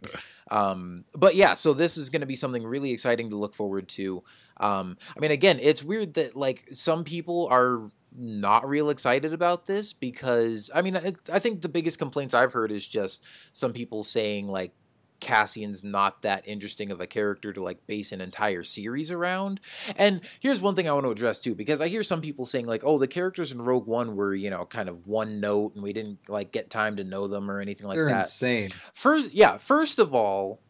um, 0.50 1.04
but 1.14 1.34
yeah, 1.34 1.52
so 1.52 1.74
this 1.74 1.98
is 1.98 2.08
going 2.08 2.20
to 2.20 2.26
be 2.26 2.36
something 2.36 2.64
really 2.64 2.92
exciting 2.92 3.30
to 3.30 3.36
look 3.36 3.54
forward 3.54 3.88
to. 3.90 4.24
Um, 4.56 4.96
I 5.14 5.20
mean, 5.20 5.30
again, 5.30 5.58
it's 5.60 5.84
weird 5.84 6.14
that 6.14 6.34
like 6.34 6.64
some 6.72 7.04
people 7.04 7.46
are 7.50 7.82
not 8.16 8.66
real 8.66 8.90
excited 8.90 9.34
about 9.34 9.66
this 9.66 9.92
because 9.92 10.70
I 10.74 10.80
mean, 10.82 10.96
I, 10.96 11.14
I 11.30 11.38
think 11.38 11.60
the 11.60 11.68
biggest 11.68 11.98
complaints 11.98 12.32
I've 12.32 12.54
heard 12.54 12.72
is 12.72 12.86
just 12.86 13.24
some 13.52 13.74
people 13.74 14.02
saying 14.02 14.48
like 14.48 14.72
Cassian's 15.20 15.84
not 15.84 16.22
that 16.22 16.46
interesting 16.46 16.90
of 16.90 17.00
a 17.00 17.06
character 17.06 17.52
to 17.52 17.62
like 17.62 17.86
base 17.86 18.12
an 18.12 18.20
entire 18.20 18.62
series 18.62 19.10
around. 19.10 19.60
And 19.96 20.22
here's 20.40 20.60
one 20.60 20.74
thing 20.74 20.88
I 20.88 20.92
want 20.92 21.04
to 21.04 21.10
address 21.10 21.40
too, 21.40 21.54
because 21.54 21.80
I 21.80 21.88
hear 21.88 22.02
some 22.02 22.20
people 22.20 22.46
saying 22.46 22.66
like, 22.66 22.82
"Oh, 22.84 22.98
the 22.98 23.06
characters 23.06 23.52
in 23.52 23.62
Rogue 23.62 23.86
One 23.86 24.16
were 24.16 24.34
you 24.34 24.50
know 24.50 24.64
kind 24.64 24.88
of 24.88 25.06
one 25.06 25.40
note, 25.40 25.74
and 25.74 25.82
we 25.82 25.92
didn't 25.92 26.28
like 26.28 26.52
get 26.52 26.70
time 26.70 26.96
to 26.96 27.04
know 27.04 27.28
them 27.28 27.50
or 27.50 27.60
anything 27.60 27.86
like 27.86 27.96
They're 27.96 28.06
that." 28.06 28.26
Insane. 28.26 28.70
First, 28.94 29.32
yeah. 29.32 29.56
First 29.58 29.98
of 29.98 30.14
all, 30.14 30.60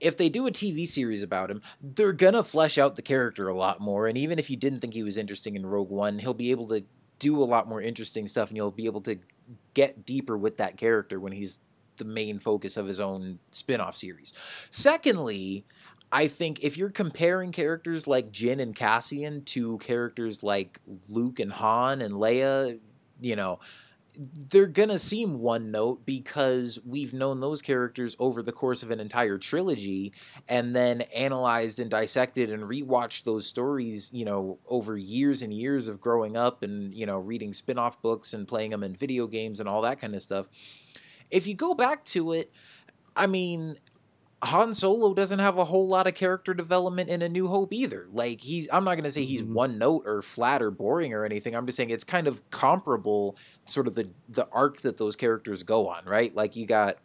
if 0.00 0.16
they 0.16 0.28
do 0.28 0.46
a 0.46 0.50
TV 0.50 0.86
series 0.86 1.22
about 1.22 1.50
him, 1.50 1.62
they're 1.80 2.12
gonna 2.12 2.42
flesh 2.42 2.78
out 2.78 2.96
the 2.96 3.02
character 3.02 3.48
a 3.48 3.54
lot 3.54 3.80
more. 3.80 4.06
And 4.06 4.18
even 4.18 4.38
if 4.38 4.50
you 4.50 4.56
didn't 4.56 4.80
think 4.80 4.94
he 4.94 5.02
was 5.02 5.16
interesting 5.16 5.56
in 5.56 5.64
Rogue 5.64 5.90
One, 5.90 6.18
he'll 6.18 6.34
be 6.34 6.50
able 6.50 6.66
to 6.68 6.84
do 7.18 7.36
a 7.38 7.44
lot 7.44 7.68
more 7.68 7.80
interesting 7.80 8.26
stuff, 8.26 8.48
and 8.48 8.56
you'll 8.56 8.70
be 8.70 8.86
able 8.86 9.02
to 9.02 9.18
get 9.74 10.04
deeper 10.04 10.36
with 10.36 10.56
that 10.56 10.76
character 10.76 11.20
when 11.20 11.32
he's 11.32 11.58
the 12.00 12.04
main 12.04 12.40
focus 12.40 12.76
of 12.76 12.86
his 12.86 12.98
own 12.98 13.38
spin-off 13.52 13.94
series. 13.94 14.32
Secondly, 14.70 15.64
I 16.12 16.26
think 16.26 16.64
if 16.64 16.76
you're 16.76 16.90
comparing 16.90 17.52
characters 17.52 18.08
like 18.08 18.32
Jyn 18.32 18.60
and 18.60 18.74
Cassian 18.74 19.44
to 19.44 19.78
characters 19.78 20.42
like 20.42 20.80
Luke 21.08 21.38
and 21.38 21.52
Han 21.52 22.00
and 22.00 22.14
Leia, 22.14 22.80
you 23.20 23.36
know, 23.36 23.60
they're 24.18 24.66
gonna 24.66 24.98
seem 24.98 25.38
one 25.38 25.70
note 25.70 26.04
because 26.04 26.78
we've 26.84 27.14
known 27.14 27.40
those 27.40 27.62
characters 27.62 28.16
over 28.18 28.42
the 28.42 28.52
course 28.52 28.82
of 28.82 28.90
an 28.90 29.00
entire 29.00 29.38
trilogy 29.38 30.12
and 30.48 30.74
then 30.74 31.02
analyzed 31.14 31.78
and 31.78 31.90
dissected 31.90 32.50
and 32.50 32.64
rewatched 32.64 33.24
those 33.24 33.46
stories 33.46 34.10
you 34.12 34.24
know 34.24 34.58
over 34.68 34.96
years 34.96 35.42
and 35.42 35.54
years 35.54 35.88
of 35.88 36.00
growing 36.00 36.36
up 36.36 36.62
and 36.62 36.92
you 36.94 37.06
know 37.06 37.18
reading 37.18 37.52
spin-off 37.52 38.00
books 38.02 38.34
and 38.34 38.48
playing 38.48 38.70
them 38.70 38.82
in 38.82 38.94
video 38.94 39.26
games 39.26 39.60
and 39.60 39.68
all 39.68 39.82
that 39.82 40.00
kind 40.00 40.14
of 40.14 40.22
stuff 40.22 40.48
if 41.30 41.46
you 41.46 41.54
go 41.54 41.74
back 41.74 42.04
to 42.06 42.32
it, 42.32 42.52
I 43.16 43.26
mean, 43.26 43.76
Han 44.42 44.72
Solo 44.72 45.12
doesn't 45.12 45.38
have 45.38 45.58
a 45.58 45.64
whole 45.64 45.86
lot 45.86 46.06
of 46.06 46.14
character 46.14 46.54
development 46.54 47.10
in 47.10 47.20
A 47.20 47.28
New 47.28 47.46
Hope 47.46 47.72
either. 47.74 48.06
Like 48.10 48.40
he's 48.40 48.68
I'm 48.72 48.84
not 48.84 48.94
going 48.94 49.04
to 49.04 49.10
say 49.10 49.24
he's 49.24 49.42
mm-hmm. 49.42 49.54
one 49.54 49.78
note 49.78 50.04
or 50.06 50.22
flat 50.22 50.62
or 50.62 50.70
boring 50.70 51.12
or 51.12 51.24
anything. 51.24 51.54
I'm 51.54 51.66
just 51.66 51.76
saying 51.76 51.90
it's 51.90 52.04
kind 52.04 52.26
of 52.26 52.48
comparable 52.50 53.36
sort 53.66 53.86
of 53.86 53.94
the 53.94 54.08
the 54.28 54.48
arc 54.50 54.80
that 54.80 54.96
those 54.96 55.14
characters 55.14 55.62
go 55.62 55.88
on, 55.88 56.06
right? 56.06 56.34
Like 56.34 56.56
you 56.56 56.64
got 56.64 56.98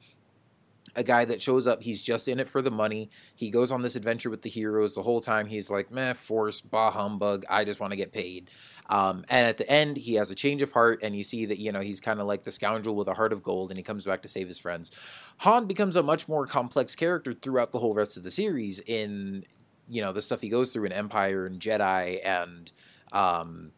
a 0.96 1.04
guy 1.04 1.26
that 1.26 1.42
shows 1.42 1.68
up, 1.68 1.84
he's 1.84 2.02
just 2.02 2.28
in 2.28 2.40
it 2.40 2.48
for 2.48 2.62
the 2.62 2.72
money. 2.72 3.10
He 3.36 3.50
goes 3.50 3.72
on 3.72 3.82
this 3.82 3.96
adventure 3.96 4.30
with 4.30 4.42
the 4.42 4.50
heroes 4.50 4.96
the 4.96 5.02
whole 5.02 5.22
time. 5.22 5.46
He's 5.46 5.70
like, 5.70 5.92
meh, 5.92 6.14
force, 6.14 6.62
bah 6.62 6.92
humbug. 6.92 7.44
I 7.50 7.66
just 7.66 7.80
want 7.80 7.92
to 7.92 7.98
get 7.98 8.12
paid. 8.12 8.50
Um, 8.90 9.26
and 9.30 9.48
at 9.48 9.58
the 9.58 9.70
end, 9.70 9.98
he 9.98 10.14
has 10.16 10.30
a 10.30 10.36
change 10.36 10.62
of 10.62 10.72
heart, 10.72 11.00
and 11.02 11.16
you 11.16 11.24
see 11.24 11.46
that 11.46 11.58
you 11.60 11.72
know 11.72 11.82
he's 11.82 12.00
kind 12.00 12.20
of 12.20 12.28
like 12.28 12.44
the 12.44 12.52
scoundrel 12.52 12.96
with 12.96 13.08
a 13.08 13.14
heart 13.14 13.34
of 13.34 13.42
gold, 13.42 13.72
and 13.72 13.78
he 13.78 13.84
comes 13.84 14.06
back 14.06 14.22
to 14.22 14.28
save 14.28 14.48
his 14.48 14.60
friends. 14.60 14.92
Han 15.38 15.66
becomes 15.66 15.96
a 15.96 16.04
much 16.04 16.28
more 16.28 16.46
complex 16.46 16.96
character 16.96 17.34
throughout 17.34 17.72
the 17.72 17.80
whole 17.80 17.94
rest 17.94 18.16
of 18.16 18.24
the 18.24 18.32
series. 18.32 18.80
In 18.80 19.44
you 19.90 20.02
know 20.02 20.12
the 20.12 20.22
stuff 20.22 20.42
he 20.42 20.50
goes 20.50 20.72
through 20.72 20.86
in 20.86 20.92
Empire 20.92 21.46
and 21.46 21.60
Jedi 21.60 22.20
and 22.24 22.72
um, 23.12 23.72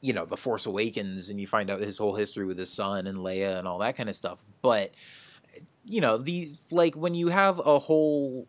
you 0.00 0.12
know 0.12 0.24
the 0.24 0.36
Force 0.36 0.66
Awakens, 0.66 1.30
and 1.30 1.40
you 1.40 1.46
find 1.46 1.70
out 1.70 1.80
his 1.80 1.98
whole 1.98 2.14
history 2.14 2.46
with 2.46 2.58
his 2.58 2.72
son 2.72 3.06
and 3.06 3.18
Leia 3.18 3.58
and 3.58 3.68
all 3.68 3.78
that 3.78 3.96
kind 3.96 4.08
of 4.08 4.16
stuff. 4.16 4.44
But 4.60 4.92
you 5.84 6.00
know 6.00 6.18
the 6.18 6.50
like 6.70 6.94
when 6.96 7.14
you 7.14 7.28
have 7.28 7.58
a 7.58 7.78
whole 7.78 8.46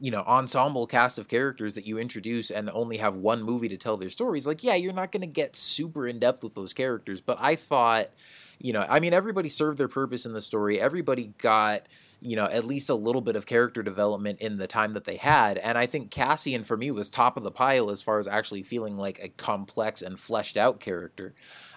you 0.00 0.10
know 0.10 0.22
ensemble 0.26 0.86
cast 0.86 1.18
of 1.18 1.28
characters 1.28 1.74
that 1.74 1.86
you 1.86 1.98
introduce 1.98 2.50
and 2.50 2.70
only 2.70 2.98
have 2.98 3.16
one 3.16 3.42
movie 3.42 3.68
to 3.68 3.76
tell 3.76 3.96
their 3.96 4.08
stories 4.08 4.46
like 4.46 4.62
yeah 4.62 4.74
you're 4.74 4.92
not 4.92 5.12
going 5.12 5.22
to 5.22 5.26
get 5.26 5.56
super 5.56 6.06
in 6.06 6.18
depth 6.18 6.42
with 6.42 6.54
those 6.54 6.72
characters. 6.72 7.20
But 7.20 7.38
i 7.40 7.54
thought 7.54 8.10
you 8.58 8.72
know 8.72 8.84
i 8.88 9.00
mean 9.00 9.12
everybody 9.12 9.48
served 9.48 9.78
their 9.78 9.88
purpose 9.88 10.26
in 10.26 10.32
the 10.32 10.42
story. 10.42 10.80
Everybody 10.80 11.32
got 11.38 11.82
you 12.20 12.36
know 12.36 12.44
at 12.44 12.64
least 12.64 12.88
a 12.90 12.94
little 12.94 13.20
bit 13.20 13.36
of 13.36 13.46
character 13.46 13.82
development 13.82 14.40
in 14.40 14.58
the 14.58 14.66
time 14.66 14.92
that 14.92 15.04
they 15.04 15.16
had. 15.16 15.58
And 15.58 15.78
i 15.78 15.86
think 15.86 16.10
cassian 16.10 16.64
for 16.64 16.76
me 16.76 16.90
was 16.90 17.08
top 17.08 17.36
of 17.36 17.42
the 17.42 17.50
pile 17.50 17.90
as 17.90 18.02
far 18.02 18.18
as 18.18 18.28
actually 18.28 18.62
feeling 18.62 18.96
like 18.96 19.18
a 19.22 19.28
complex 19.28 20.02
and 20.02 20.18
fleshed 20.18 20.56
out 20.56 20.78
character 20.78 21.34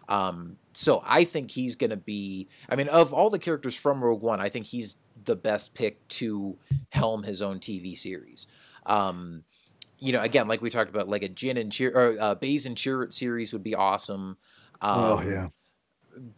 um, 0.10 0.58
so 0.74 1.02
i 1.08 1.24
think 1.24 1.50
he's 1.50 1.76
going 1.76 1.90
to 1.90 1.98
be 1.98 2.48
i 2.68 2.76
mean 2.76 2.90
of 2.90 3.14
all 3.14 3.30
the 3.30 3.40
characters 3.40 3.76
from 3.76 4.04
rogue 4.04 4.22
one 4.22 4.42
i 4.42 4.50
think 4.50 4.66
he's 4.66 4.98
the 5.26 5.36
best 5.36 5.76
pick 5.76 6.06
to 6.08 6.58
helm 6.90 7.24
his 7.24 7.42
own 7.42 7.60
TV 7.60 7.98
series. 7.98 8.48
Um, 8.86 9.44
you 10.00 10.14
know, 10.14 10.22
again, 10.22 10.48
like 10.48 10.62
we 10.62 10.70
talked 10.70 10.90
about, 10.90 11.08
like 11.08 11.24
a 11.24 11.30
Jyn 11.30 11.60
and 11.60 11.72
Cheer 11.72 11.92
or 11.94 12.18
uh, 12.20 12.36
Baze 12.36 12.66
and 12.66 12.76
Chirrut 12.76 13.14
series 13.14 13.54
would 13.54 13.64
be 13.64 13.76
awesome. 13.76 14.38
Um, 14.82 15.00
oh 15.00 15.22
yeah. 15.22 15.48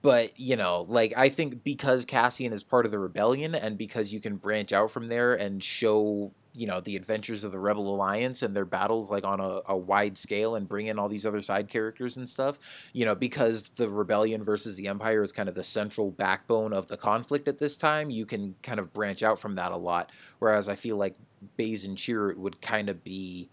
But 0.01 0.39
you 0.39 0.57
know, 0.57 0.85
like 0.89 1.13
I 1.15 1.29
think 1.29 1.63
because 1.63 2.05
Cassian 2.05 2.53
is 2.53 2.63
part 2.63 2.85
of 2.85 2.91
the 2.91 2.99
rebellion, 2.99 3.55
and 3.55 3.77
because 3.77 4.13
you 4.13 4.19
can 4.19 4.35
branch 4.35 4.73
out 4.73 4.91
from 4.91 5.07
there 5.07 5.35
and 5.35 5.63
show 5.63 6.33
you 6.53 6.67
know 6.67 6.81
the 6.81 6.95
adventures 6.95 7.43
of 7.43 7.51
the 7.51 7.59
rebel 7.59 7.93
alliance 7.93 8.41
and 8.41 8.55
their 8.55 8.65
battles 8.65 9.09
like 9.09 9.23
on 9.23 9.39
a, 9.39 9.61
a 9.67 9.77
wide 9.77 10.17
scale 10.17 10.55
and 10.55 10.67
bring 10.67 10.87
in 10.87 10.99
all 10.99 11.07
these 11.07 11.25
other 11.25 11.41
side 11.41 11.67
characters 11.67 12.17
and 12.17 12.27
stuff 12.27 12.59
you 12.93 13.05
know 13.05 13.15
because 13.15 13.69
the 13.75 13.89
rebellion 13.89 14.43
versus 14.43 14.75
the 14.75 14.87
empire 14.87 15.23
is 15.23 15.31
kind 15.31 15.47
of 15.47 15.55
the 15.55 15.63
central 15.63 16.11
backbone 16.11 16.73
of 16.73 16.87
the 16.87 16.97
conflict 16.97 17.47
at 17.47 17.57
this 17.57 17.77
time 17.77 18.09
you 18.09 18.25
can 18.25 18.55
kind 18.63 18.79
of 18.79 18.91
branch 18.93 19.23
out 19.23 19.39
from 19.39 19.55
that 19.55 19.71
a 19.71 19.77
lot. 19.77 20.11
Whereas 20.39 20.67
i 20.67 20.75
feel 20.75 20.97
like 20.97 21.15
baze 21.57 21.85
and 21.85 21.97
cheer 21.97 22.35
would 22.37 22.61
kind 22.61 22.89
of 22.89 23.03
be 23.03 23.49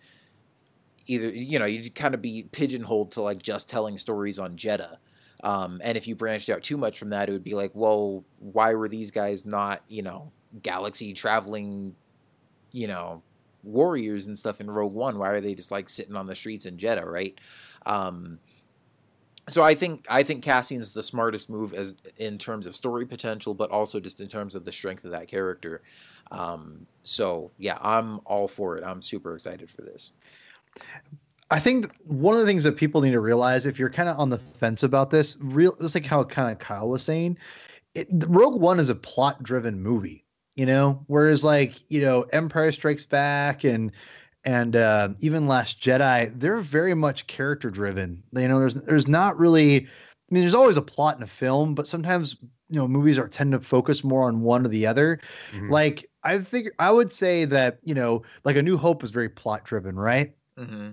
either 1.07 1.30
you 1.30 1.59
know 1.59 1.64
you'd 1.66 1.94
kind 1.94 2.14
of 2.14 2.22
be 2.22 2.49
pigeonholed 2.53 3.12
to 3.12 3.22
like 3.22 3.42
just 3.42 3.68
telling 3.68 3.96
stories 3.96 4.38
on 4.38 4.57
jedha 4.57 4.96
um, 5.44 5.80
and 5.84 5.96
if 5.96 6.09
you 6.09 6.16
branched 6.16 6.51
out 6.51 6.62
too 6.62 6.76
much 6.76 6.99
from 6.99 7.11
that 7.11 7.28
it 7.28 7.32
would 7.32 7.44
be 7.44 7.55
like 7.55 7.70
well 7.74 8.24
why 8.38 8.74
were 8.74 8.88
these 8.88 9.11
guys 9.11 9.46
not 9.46 9.82
you 9.88 10.03
know 10.03 10.32
galaxy 10.62 11.12
traveling 11.12 11.94
you 12.79 12.87
know 12.87 13.22
warriors 13.64 14.26
and 14.26 14.39
stuff 14.39 14.61
in 14.61 14.70
Rogue 14.70 14.95
One. 14.95 15.18
Why 15.18 15.31
are 15.31 15.41
they 15.41 15.55
just 15.55 15.70
like 15.70 15.89
sitting 15.89 16.16
on 16.16 16.26
the 16.26 16.35
streets 16.35 16.64
in 16.64 16.76
Jedha, 16.76 17.05
right? 17.05 17.39
Um, 17.85 18.39
so 19.49 19.62
I 19.62 19.74
think 19.74 20.07
I 20.09 20.22
think 20.22 20.45
Cassian's 20.45 20.93
the 20.93 21.03
smartest 21.03 21.51
move 21.51 21.74
as 21.74 21.97
in 22.18 22.39
terms 22.39 22.66
of 22.66 22.76
story 22.76 23.05
potential, 23.07 23.55
but 23.55 23.70
also 23.70 23.99
just 23.99 24.20
in 24.20 24.29
terms 24.29 24.55
of 24.55 24.64
the 24.64 24.72
strength 24.72 25.05
of 25.05 25.11
that 25.11 25.26
character. 25.26 25.83
Um, 26.31 26.87
so 27.03 27.51
yeah, 27.59 27.79
I'm 27.81 28.20
all 28.24 28.47
for 28.47 28.76
it. 28.76 28.85
I'm 28.85 29.03
super 29.03 29.35
excited 29.35 29.68
for 29.68 29.83
this. 29.83 30.12
I 31.51 31.59
think 31.59 31.91
one 32.05 32.35
of 32.35 32.41
the 32.41 32.47
things 32.47 32.62
that 32.64 32.76
people 32.76 33.01
need 33.01 33.12
to 33.12 33.20
realize 33.20 33.64
if 33.64 33.79
you're 33.79 33.91
kind 33.91 34.09
of 34.09 34.18
on 34.18 34.29
the 34.29 34.39
fence 34.61 34.83
about 34.83 35.11
this, 35.11 35.37
real 35.41 35.74
just 35.81 35.95
like 35.95 36.05
how 36.05 36.22
kind 36.24 36.53
of 36.53 36.59
Kyle 36.59 36.89
was 36.89 37.03
saying, 37.03 37.39
it, 37.95 38.07
Rogue 38.29 38.61
One 38.61 38.79
is 38.79 38.91
a 38.91 38.95
plot 38.95 39.43
driven 39.43 39.83
movie 39.83 40.26
you 40.59 40.67
know 40.67 41.05
whereas 41.07 41.45
like 41.45 41.75
you 41.89 42.01
know 42.01 42.23
empire 42.33 42.73
strikes 42.73 43.07
back 43.07 43.63
and 43.63 43.93
and 44.45 44.75
uh, 44.75 45.09
even 45.21 45.47
last 45.47 45.81
jedi 45.81 46.33
they're 46.39 46.59
very 46.59 46.95
much 46.95 47.27
character 47.29 47.71
driven 47.71 48.21
you 48.33 48.49
know 48.49 48.59
there's 48.59 48.75
there's 48.75 49.07
not 49.07 49.39
really 49.39 49.77
i 49.77 50.31
mean 50.31 50.43
there's 50.43 50.57
always 50.57 50.77
a 50.77 50.83
plot 50.83 51.17
in 51.17 51.23
a 51.23 51.29
film 51.29 51.77
but 51.77 51.87
sometimes 51.87 52.37
you 52.69 52.77
know 52.77 52.89
movies 52.89 53.19
are 53.19 53.29
tend 53.29 53.53
to 53.53 53.61
focus 53.61 54.03
more 54.03 54.25
on 54.25 54.41
one 54.41 54.67
or 54.67 54.69
the 54.69 54.85
other 54.85 55.21
mm-hmm. 55.53 55.71
like 55.71 56.11
i 56.25 56.39
think 56.39 56.69
i 56.81 56.91
would 56.91 57.13
say 57.13 57.45
that 57.45 57.79
you 57.85 57.95
know 57.95 58.23
like 58.45 58.57
a 58.57 58.63
new 58.63 58.77
hope 58.77 59.05
is 59.05 59.13
very 59.13 59.29
plot 59.29 59.63
driven 59.63 59.95
right 59.95 60.35
mm-hmm. 60.59 60.91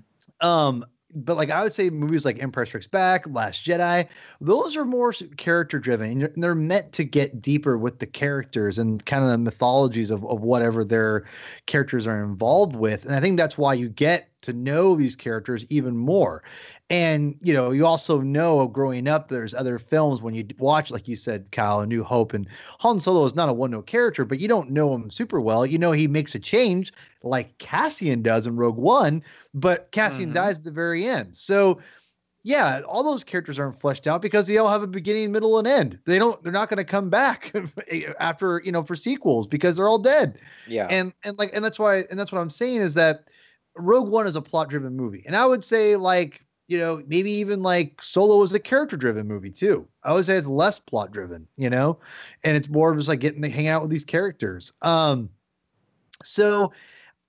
um 0.47 0.85
but 1.15 1.37
like 1.37 1.49
I 1.49 1.63
would 1.63 1.73
say 1.73 1.89
movies 1.89 2.25
like 2.25 2.41
Empire 2.43 2.65
Strikes 2.65 2.87
Back, 2.87 3.25
Last 3.27 3.65
Jedi, 3.65 4.07
those 4.41 4.75
are 4.75 4.85
more 4.85 5.13
character 5.37 5.79
driven 5.79 6.23
and 6.23 6.43
they're 6.43 6.55
meant 6.55 6.91
to 6.93 7.03
get 7.03 7.41
deeper 7.41 7.77
with 7.77 7.99
the 7.99 8.05
characters 8.05 8.77
and 8.77 9.05
kind 9.05 9.23
of 9.23 9.31
the 9.31 9.37
mythologies 9.37 10.11
of, 10.11 10.25
of 10.25 10.41
whatever 10.41 10.83
their 10.83 11.25
characters 11.65 12.05
are 12.05 12.23
involved 12.23 12.75
with. 12.75 13.05
And 13.05 13.15
I 13.15 13.21
think 13.21 13.37
that's 13.37 13.57
why 13.57 13.73
you 13.73 13.89
get 13.89 14.29
to 14.45 14.53
know 14.53 14.95
these 14.95 15.15
characters 15.15 15.65
even 15.69 15.95
more. 15.95 16.43
And 16.89 17.35
you 17.41 17.53
know, 17.53 17.71
you 17.71 17.85
also 17.85 18.21
know 18.21 18.67
growing 18.67 19.07
up, 19.07 19.27
there's 19.27 19.53
other 19.53 19.79
films 19.79 20.21
when 20.21 20.35
you 20.35 20.45
watch, 20.59 20.91
like 20.91 21.07
you 21.07 21.15
said, 21.15 21.51
Kyle, 21.51 21.79
A 21.79 21.85
New 21.87 22.03
Hope, 22.03 22.33
and 22.33 22.47
Han 22.79 22.99
Solo 22.99 23.25
is 23.25 23.35
not 23.35 23.49
a 23.49 23.53
one-note 23.53 23.87
character, 23.87 24.23
but 24.23 24.39
you 24.39 24.47
don't 24.47 24.69
know 24.69 24.93
him 24.93 25.09
super 25.09 25.41
well. 25.41 25.65
You 25.65 25.77
know 25.77 25.91
he 25.91 26.07
makes 26.07 26.35
a 26.35 26.39
change, 26.39 26.93
like 27.23 27.57
Cassian 27.57 28.21
does 28.21 28.47
in 28.47 28.55
Rogue 28.55 28.77
One, 28.77 29.23
but 29.53 29.91
Cassian 29.91 30.25
mm-hmm. 30.25 30.33
dies 30.33 30.57
at 30.57 30.63
the 30.63 30.71
very 30.71 31.07
end. 31.07 31.35
So 31.35 31.79
yeah, 32.45 32.81
all 32.87 33.01
those 33.01 33.23
characters 33.23 33.57
aren't 33.57 33.81
fleshed 33.81 34.05
out 34.05 34.21
because 34.21 34.45
they 34.45 34.59
all 34.59 34.69
have 34.69 34.83
a 34.83 34.87
beginning, 34.87 35.31
middle, 35.31 35.57
and 35.57 35.67
end. 35.67 35.97
They 36.05 36.19
don't. 36.19 36.41
They're 36.43 36.53
not 36.53 36.69
going 36.69 36.77
to 36.77 36.83
come 36.83 37.09
back 37.09 37.51
after 38.19 38.61
you 38.63 38.71
know 38.71 38.83
for 38.83 38.95
sequels 38.95 39.47
because 39.47 39.75
they're 39.75 39.87
all 39.87 39.97
dead. 39.97 40.37
Yeah, 40.67 40.85
and 40.91 41.11
and 41.23 41.39
like 41.39 41.49
and 41.55 41.65
that's 41.65 41.79
why 41.79 42.05
and 42.11 42.19
that's 42.19 42.31
what 42.31 42.39
I'm 42.39 42.51
saying 42.51 42.81
is 42.81 42.93
that 42.93 43.29
Rogue 43.75 44.09
One 44.09 44.27
is 44.27 44.35
a 44.35 44.41
plot 44.41 44.69
driven 44.69 44.95
movie, 44.95 45.23
and 45.25 45.35
I 45.35 45.45
would 45.45 45.63
say 45.63 45.95
like 45.95 46.45
you 46.67 46.79
know, 46.79 47.03
maybe 47.07 47.31
even 47.31 47.61
like 47.61 48.01
Solo 48.01 48.41
is 48.41 48.53
a 48.53 48.59
character 48.59 48.97
driven 48.97 49.27
movie 49.27 49.51
too. 49.51 49.87
I 50.03 50.13
would 50.13 50.25
say 50.25 50.35
it's 50.35 50.47
less 50.47 50.79
plot 50.79 51.11
driven, 51.11 51.47
you 51.57 51.69
know, 51.69 51.99
and 52.43 52.57
it's 52.57 52.69
more 52.69 52.91
of 52.91 52.97
just 52.97 53.09
like 53.09 53.19
getting 53.19 53.41
to 53.43 53.49
hang 53.49 53.67
out 53.67 53.81
with 53.81 53.91
these 53.91 54.05
characters. 54.05 54.71
Um, 54.81 55.29
so 56.23 56.71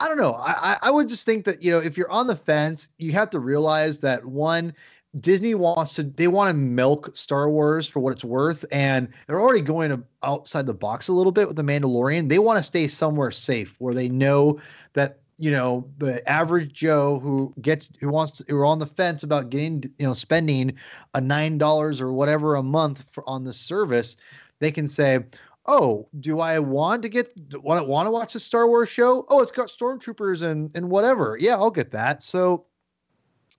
I 0.01 0.09
don't 0.09 0.19
know. 0.19 0.35
I, 0.35 0.79
I 0.83 0.91
would 0.91 1.09
just 1.09 1.27
think 1.27 1.45
that, 1.47 1.63
you 1.63 1.71
know, 1.71 1.79
if 1.79 1.97
you're 1.97 2.11
on 2.11 2.27
the 2.27 2.37
fence, 2.37 2.89
you 2.99 3.13
have 3.13 3.31
to 3.31 3.41
realize 3.41 4.01
that 4.01 4.25
one, 4.25 4.73
Disney 5.21 5.55
wants 5.55 5.95
to 5.95 6.03
they 6.03 6.29
want 6.29 6.51
to 6.51 6.55
milk 6.55 7.15
Star 7.15 7.49
Wars 7.49 7.87
for 7.87 8.01
what 8.01 8.13
it's 8.13 8.25
worth, 8.25 8.67
and 8.71 9.09
they're 9.27 9.41
already 9.41 9.63
going 9.63 10.05
outside 10.23 10.67
the 10.67 10.75
box 10.75 11.09
a 11.09 11.13
little 11.13 11.33
bit 11.33 11.47
with 11.47 11.57
the 11.57 11.63
Mandalorian. 11.63 12.29
They 12.29 12.39
want 12.39 12.59
to 12.59 12.63
stay 12.63 12.87
somewhere 12.89 13.31
safe 13.31 13.75
where 13.79 13.95
they 13.95 14.11
know 14.11 14.61
that 14.93 15.21
you 15.39 15.51
know 15.51 15.89
the 15.99 16.27
average 16.29 16.73
joe 16.73 17.19
who 17.21 17.53
gets 17.61 17.91
who 18.01 18.09
wants 18.09 18.33
to 18.33 18.45
who 18.49 18.57
are 18.57 18.65
on 18.65 18.79
the 18.79 18.87
fence 18.87 19.23
about 19.23 19.51
getting 19.51 19.83
you 19.99 20.07
know 20.07 20.15
spending 20.15 20.73
a 21.15 21.21
nine 21.21 21.59
dollars 21.59 22.01
or 22.01 22.13
whatever 22.13 22.55
a 22.55 22.63
month 22.63 23.05
for 23.11 23.23
on 23.29 23.45
this 23.45 23.59
service 23.59 24.17
they 24.61 24.71
can 24.71 24.89
say 24.89 25.21
oh 25.67 26.09
do 26.21 26.41
i 26.41 26.59
want 26.59 27.03
to 27.03 27.09
get 27.09 27.33
want 27.63 27.81
to 27.81 27.87
want 27.87 28.07
to 28.07 28.11
watch 28.11 28.33
the 28.33 28.41
star 28.41 28.67
wars 28.67 28.89
show? 28.89 29.27
Oh 29.29 29.43
it's 29.43 29.53
got 29.53 29.69
stormtroopers 29.69 30.43
and 30.43 30.75
and 30.75 30.89
whatever. 30.89 31.37
Yeah 31.41 31.55
i'll 31.55 31.71
get 31.71 31.91
that. 31.93 32.23
So 32.23 32.67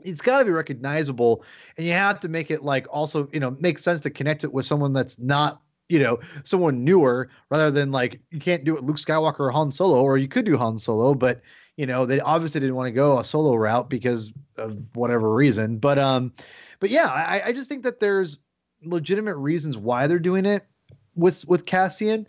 it's 0.01 0.21
got 0.21 0.39
to 0.39 0.45
be 0.45 0.51
recognizable 0.51 1.43
and 1.77 1.85
you 1.85 1.93
have 1.93 2.19
to 2.19 2.29
make 2.29 2.51
it 2.51 2.63
like 2.63 2.87
also 2.89 3.27
you 3.33 3.39
know 3.39 3.57
make 3.59 3.79
sense 3.79 4.01
to 4.01 4.09
connect 4.09 4.43
it 4.43 4.53
with 4.53 4.65
someone 4.65 4.93
that's 4.93 5.17
not 5.19 5.61
you 5.89 5.99
know 5.99 6.19
someone 6.43 6.83
newer 6.83 7.29
rather 7.49 7.71
than 7.71 7.91
like 7.91 8.19
you 8.29 8.39
can't 8.39 8.63
do 8.63 8.77
it 8.77 8.83
luke 8.83 8.97
skywalker 8.97 9.39
or 9.39 9.51
han 9.51 9.71
solo 9.71 10.01
or 10.01 10.17
you 10.17 10.27
could 10.27 10.45
do 10.45 10.55
han 10.55 10.77
solo 10.77 11.15
but 11.15 11.41
you 11.77 11.85
know, 11.85 12.05
they 12.05 12.19
obviously 12.19 12.59
didn't 12.59 12.75
want 12.75 12.87
to 12.87 12.91
go 12.91 13.19
a 13.19 13.23
solo 13.23 13.55
route 13.55 13.89
because 13.89 14.33
of 14.57 14.77
whatever 14.93 15.33
reason. 15.33 15.77
But 15.77 15.97
um, 15.99 16.33
but 16.79 16.89
yeah, 16.89 17.05
I, 17.07 17.41
I 17.45 17.53
just 17.53 17.69
think 17.69 17.83
that 17.83 17.99
there's 17.99 18.39
legitimate 18.83 19.37
reasons 19.37 19.77
why 19.77 20.07
they're 20.07 20.19
doing 20.19 20.45
it 20.45 20.65
with 21.15 21.47
with 21.47 21.65
Cassian. 21.65 22.27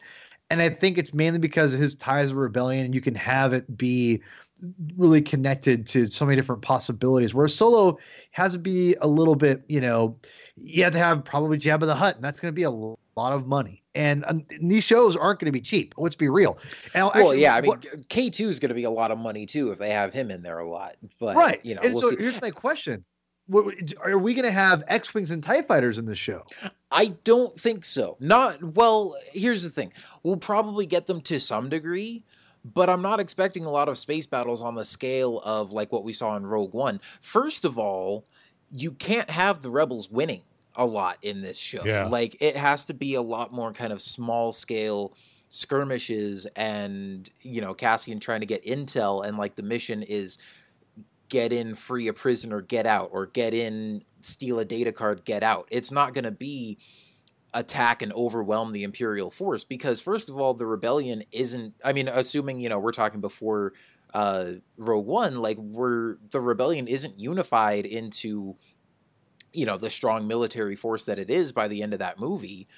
And 0.50 0.62
I 0.62 0.70
think 0.70 0.96
it's 0.96 1.12
mainly 1.12 1.38
because 1.38 1.74
of 1.74 1.80
his 1.80 1.94
ties 1.94 2.32
with 2.32 2.38
rebellion, 2.38 2.86
and 2.86 2.94
you 2.94 3.00
can 3.00 3.14
have 3.14 3.52
it 3.52 3.76
be 3.76 4.22
really 4.96 5.22
connected 5.22 5.86
to 5.86 6.06
so 6.06 6.24
many 6.24 6.36
different 6.36 6.62
possibilities. 6.62 7.34
Where 7.34 7.48
solo 7.48 7.98
has 8.32 8.52
to 8.52 8.58
be 8.58 8.94
a 9.00 9.06
little 9.06 9.34
bit, 9.34 9.62
you 9.68 9.80
know, 9.80 10.16
you 10.56 10.84
have 10.84 10.92
to 10.94 10.98
have 10.98 11.24
probably 11.24 11.58
Jabba 11.58 11.80
the 11.80 11.94
Hutt, 11.94 12.16
and 12.16 12.24
that's 12.24 12.40
going 12.40 12.52
to 12.52 12.56
be 12.56 12.62
a 12.64 12.70
lot 13.18 13.32
of 13.32 13.46
money. 13.46 13.82
And, 13.94 14.24
um, 14.26 14.44
these 14.60 14.84
shows 14.84 15.16
aren't 15.16 15.40
going 15.40 15.46
to 15.46 15.52
be 15.52 15.60
cheap. 15.60 15.94
Let's 15.98 16.14
be 16.14 16.28
real. 16.28 16.58
And 16.94 17.04
well, 17.04 17.12
actually, 17.14 17.42
yeah, 17.42 17.56
I 17.56 17.60
mean, 17.60 17.80
K 18.08 18.30
two 18.30 18.48
is 18.48 18.60
going 18.60 18.68
to 18.68 18.74
be 18.74 18.84
a 18.84 18.90
lot 18.90 19.10
of 19.10 19.18
money 19.18 19.44
too 19.44 19.72
if 19.72 19.78
they 19.78 19.90
have 19.90 20.12
him 20.12 20.30
in 20.30 20.42
there 20.42 20.58
a 20.58 20.68
lot. 20.68 20.96
But 21.18 21.36
right, 21.36 21.64
you 21.64 21.74
know, 21.74 21.80
and 21.82 21.94
we'll 21.94 22.02
so 22.02 22.10
see. 22.10 22.16
here's 22.18 22.40
my 22.40 22.50
question: 22.50 23.04
Are 23.52 24.18
we 24.18 24.34
going 24.34 24.44
to 24.44 24.52
have 24.52 24.84
X 24.86 25.14
wings 25.14 25.30
and 25.30 25.42
Tie 25.42 25.62
fighters 25.62 25.98
in 25.98 26.06
this 26.06 26.18
show? 26.18 26.44
I 26.92 27.12
don't 27.24 27.58
think 27.58 27.84
so. 27.84 28.16
Not 28.20 28.62
well. 28.62 29.16
Here's 29.32 29.64
the 29.64 29.70
thing: 29.70 29.92
we'll 30.22 30.36
probably 30.36 30.86
get 30.86 31.06
them 31.06 31.20
to 31.22 31.40
some 31.40 31.68
degree, 31.68 32.22
but 32.64 32.88
I'm 32.88 33.02
not 33.02 33.18
expecting 33.18 33.64
a 33.64 33.70
lot 33.70 33.88
of 33.88 33.98
space 33.98 34.26
battles 34.26 34.62
on 34.62 34.74
the 34.76 34.84
scale 34.84 35.40
of 35.44 35.72
like 35.72 35.90
what 35.90 36.04
we 36.04 36.12
saw 36.12 36.36
in 36.36 36.46
Rogue 36.46 36.74
One. 36.74 37.00
First 37.20 37.64
of 37.64 37.78
all, 37.78 38.24
you 38.70 38.92
can't 38.92 39.30
have 39.30 39.62
the 39.62 39.70
rebels 39.70 40.10
winning 40.10 40.42
a 40.78 40.86
lot 40.86 41.18
in 41.22 41.42
this 41.42 41.58
show. 41.58 41.82
Yeah. 41.84 42.06
Like 42.06 42.36
it 42.40 42.56
has 42.56 42.86
to 42.86 42.94
be 42.94 43.14
a 43.14 43.22
lot 43.22 43.52
more 43.52 43.72
kind 43.72 43.92
of 43.92 44.00
small 44.00 44.52
scale 44.52 45.14
skirmishes 45.50 46.46
and 46.56 47.28
you 47.40 47.60
know 47.60 47.74
Cassian 47.74 48.20
trying 48.20 48.40
to 48.40 48.46
get 48.46 48.64
intel 48.64 49.26
and 49.26 49.36
like 49.36 49.56
the 49.56 49.62
mission 49.62 50.02
is 50.02 50.38
get 51.28 51.52
in 51.52 51.74
free 51.74 52.08
a 52.08 52.12
prisoner 52.12 52.60
get 52.60 52.86
out 52.86 53.10
or 53.12 53.26
get 53.26 53.52
in 53.52 54.02
steal 54.22 54.60
a 54.60 54.64
data 54.64 54.92
card 54.92 55.24
get 55.24 55.42
out. 55.42 55.66
It's 55.70 55.90
not 55.90 56.14
going 56.14 56.24
to 56.24 56.30
be 56.30 56.78
attack 57.54 58.02
and 58.02 58.12
overwhelm 58.12 58.72
the 58.72 58.84
imperial 58.84 59.30
force 59.30 59.64
because 59.64 60.00
first 60.00 60.28
of 60.28 60.38
all 60.38 60.54
the 60.54 60.66
rebellion 60.66 61.24
isn't 61.32 61.74
I 61.84 61.92
mean 61.92 62.06
assuming 62.06 62.60
you 62.60 62.68
know 62.68 62.78
we're 62.78 62.92
talking 62.92 63.20
before 63.20 63.72
uh 64.14 64.52
Rogue 64.76 65.06
One 65.06 65.38
like 65.38 65.56
we're 65.56 66.16
the 66.30 66.40
rebellion 66.40 66.86
isn't 66.86 67.18
unified 67.18 67.86
into 67.86 68.54
you 69.52 69.66
know 69.66 69.76
the 69.76 69.90
strong 69.90 70.26
military 70.26 70.76
force 70.76 71.04
that 71.04 71.18
it 71.18 71.30
is 71.30 71.52
by 71.52 71.68
the 71.68 71.82
end 71.82 71.92
of 71.92 71.98
that 71.98 72.18
movie 72.18 72.68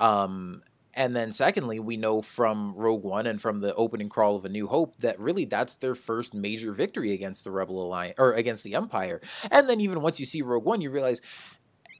um, 0.00 0.62
and 0.94 1.14
then 1.14 1.32
secondly 1.32 1.78
we 1.78 1.96
know 1.96 2.20
from 2.22 2.74
rogue 2.74 3.04
one 3.04 3.26
and 3.26 3.40
from 3.40 3.60
the 3.60 3.74
opening 3.74 4.08
crawl 4.08 4.36
of 4.36 4.44
a 4.44 4.48
new 4.48 4.66
hope 4.66 4.96
that 4.98 5.18
really 5.18 5.44
that's 5.44 5.76
their 5.76 5.94
first 5.94 6.34
major 6.34 6.72
victory 6.72 7.12
against 7.12 7.44
the 7.44 7.50
rebel 7.50 7.82
alliance 7.82 8.16
or 8.18 8.32
against 8.32 8.64
the 8.64 8.74
empire. 8.74 9.20
And 9.50 9.68
then 9.68 9.80
even 9.80 10.02
once 10.02 10.18
you 10.18 10.26
see 10.26 10.42
rogue 10.42 10.64
one 10.64 10.80
you 10.80 10.90
realize 10.90 11.20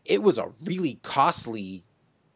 it 0.04 0.22
was 0.22 0.38
a 0.38 0.48
really 0.64 0.98
costly 1.02 1.84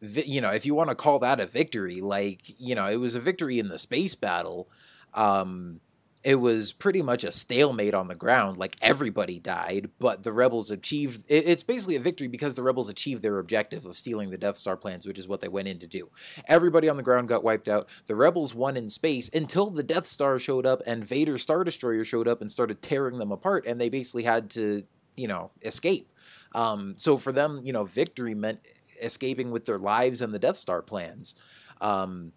you 0.01 0.39
know 0.39 0.51
if 0.51 0.65
you 0.65 0.75
want 0.75 0.89
to 0.89 0.95
call 0.95 1.19
that 1.19 1.39
a 1.39 1.47
victory 1.47 1.99
like 1.99 2.41
you 2.59 2.75
know 2.75 2.85
it 2.85 2.97
was 2.97 3.15
a 3.15 3.19
victory 3.19 3.59
in 3.59 3.69
the 3.69 3.79
space 3.79 4.13
battle 4.13 4.69
um 5.13 5.79
it 6.25 6.41
was 6.41 6.73
pretty 6.73 7.03
much 7.03 7.23
a 7.23 7.31
stalemate 7.31 7.93
on 7.93 8.07
the 8.07 8.15
ground. 8.15 8.57
Like 8.57 8.75
everybody 8.81 9.37
died, 9.37 9.91
but 9.99 10.23
the 10.23 10.33
rebels 10.33 10.71
achieved. 10.71 11.23
It, 11.29 11.47
it's 11.47 11.61
basically 11.61 11.97
a 11.97 11.99
victory 11.99 12.27
because 12.27 12.55
the 12.55 12.63
rebels 12.63 12.89
achieved 12.89 13.21
their 13.21 13.37
objective 13.37 13.85
of 13.85 13.95
stealing 13.95 14.31
the 14.31 14.37
Death 14.37 14.57
Star 14.57 14.75
plans, 14.75 15.05
which 15.05 15.19
is 15.19 15.27
what 15.27 15.39
they 15.39 15.47
went 15.47 15.67
in 15.67 15.77
to 15.77 15.87
do. 15.87 16.09
Everybody 16.47 16.89
on 16.89 16.97
the 16.97 17.03
ground 17.03 17.27
got 17.27 17.43
wiped 17.43 17.69
out. 17.69 17.89
The 18.07 18.15
rebels 18.15 18.55
won 18.55 18.75
in 18.75 18.89
space 18.89 19.29
until 19.35 19.69
the 19.69 19.83
Death 19.83 20.07
Star 20.07 20.39
showed 20.39 20.65
up 20.65 20.81
and 20.87 21.05
Vader's 21.05 21.43
Star 21.43 21.63
Destroyer 21.63 22.03
showed 22.03 22.27
up 22.27 22.41
and 22.41 22.51
started 22.51 22.81
tearing 22.81 23.19
them 23.19 23.31
apart, 23.31 23.67
and 23.67 23.79
they 23.79 23.89
basically 23.89 24.23
had 24.23 24.49
to, 24.51 24.81
you 25.15 25.27
know, 25.27 25.51
escape. 25.61 26.11
Um, 26.55 26.95
so 26.97 27.17
for 27.17 27.33
them, 27.33 27.59
you 27.61 27.71
know, 27.71 27.83
victory 27.83 28.33
meant 28.33 28.61
escaping 28.99 29.51
with 29.51 29.65
their 29.65 29.77
lives 29.77 30.21
and 30.21 30.33
the 30.33 30.39
Death 30.39 30.57
Star 30.57 30.81
plans. 30.81 31.35
Um, 31.81 32.31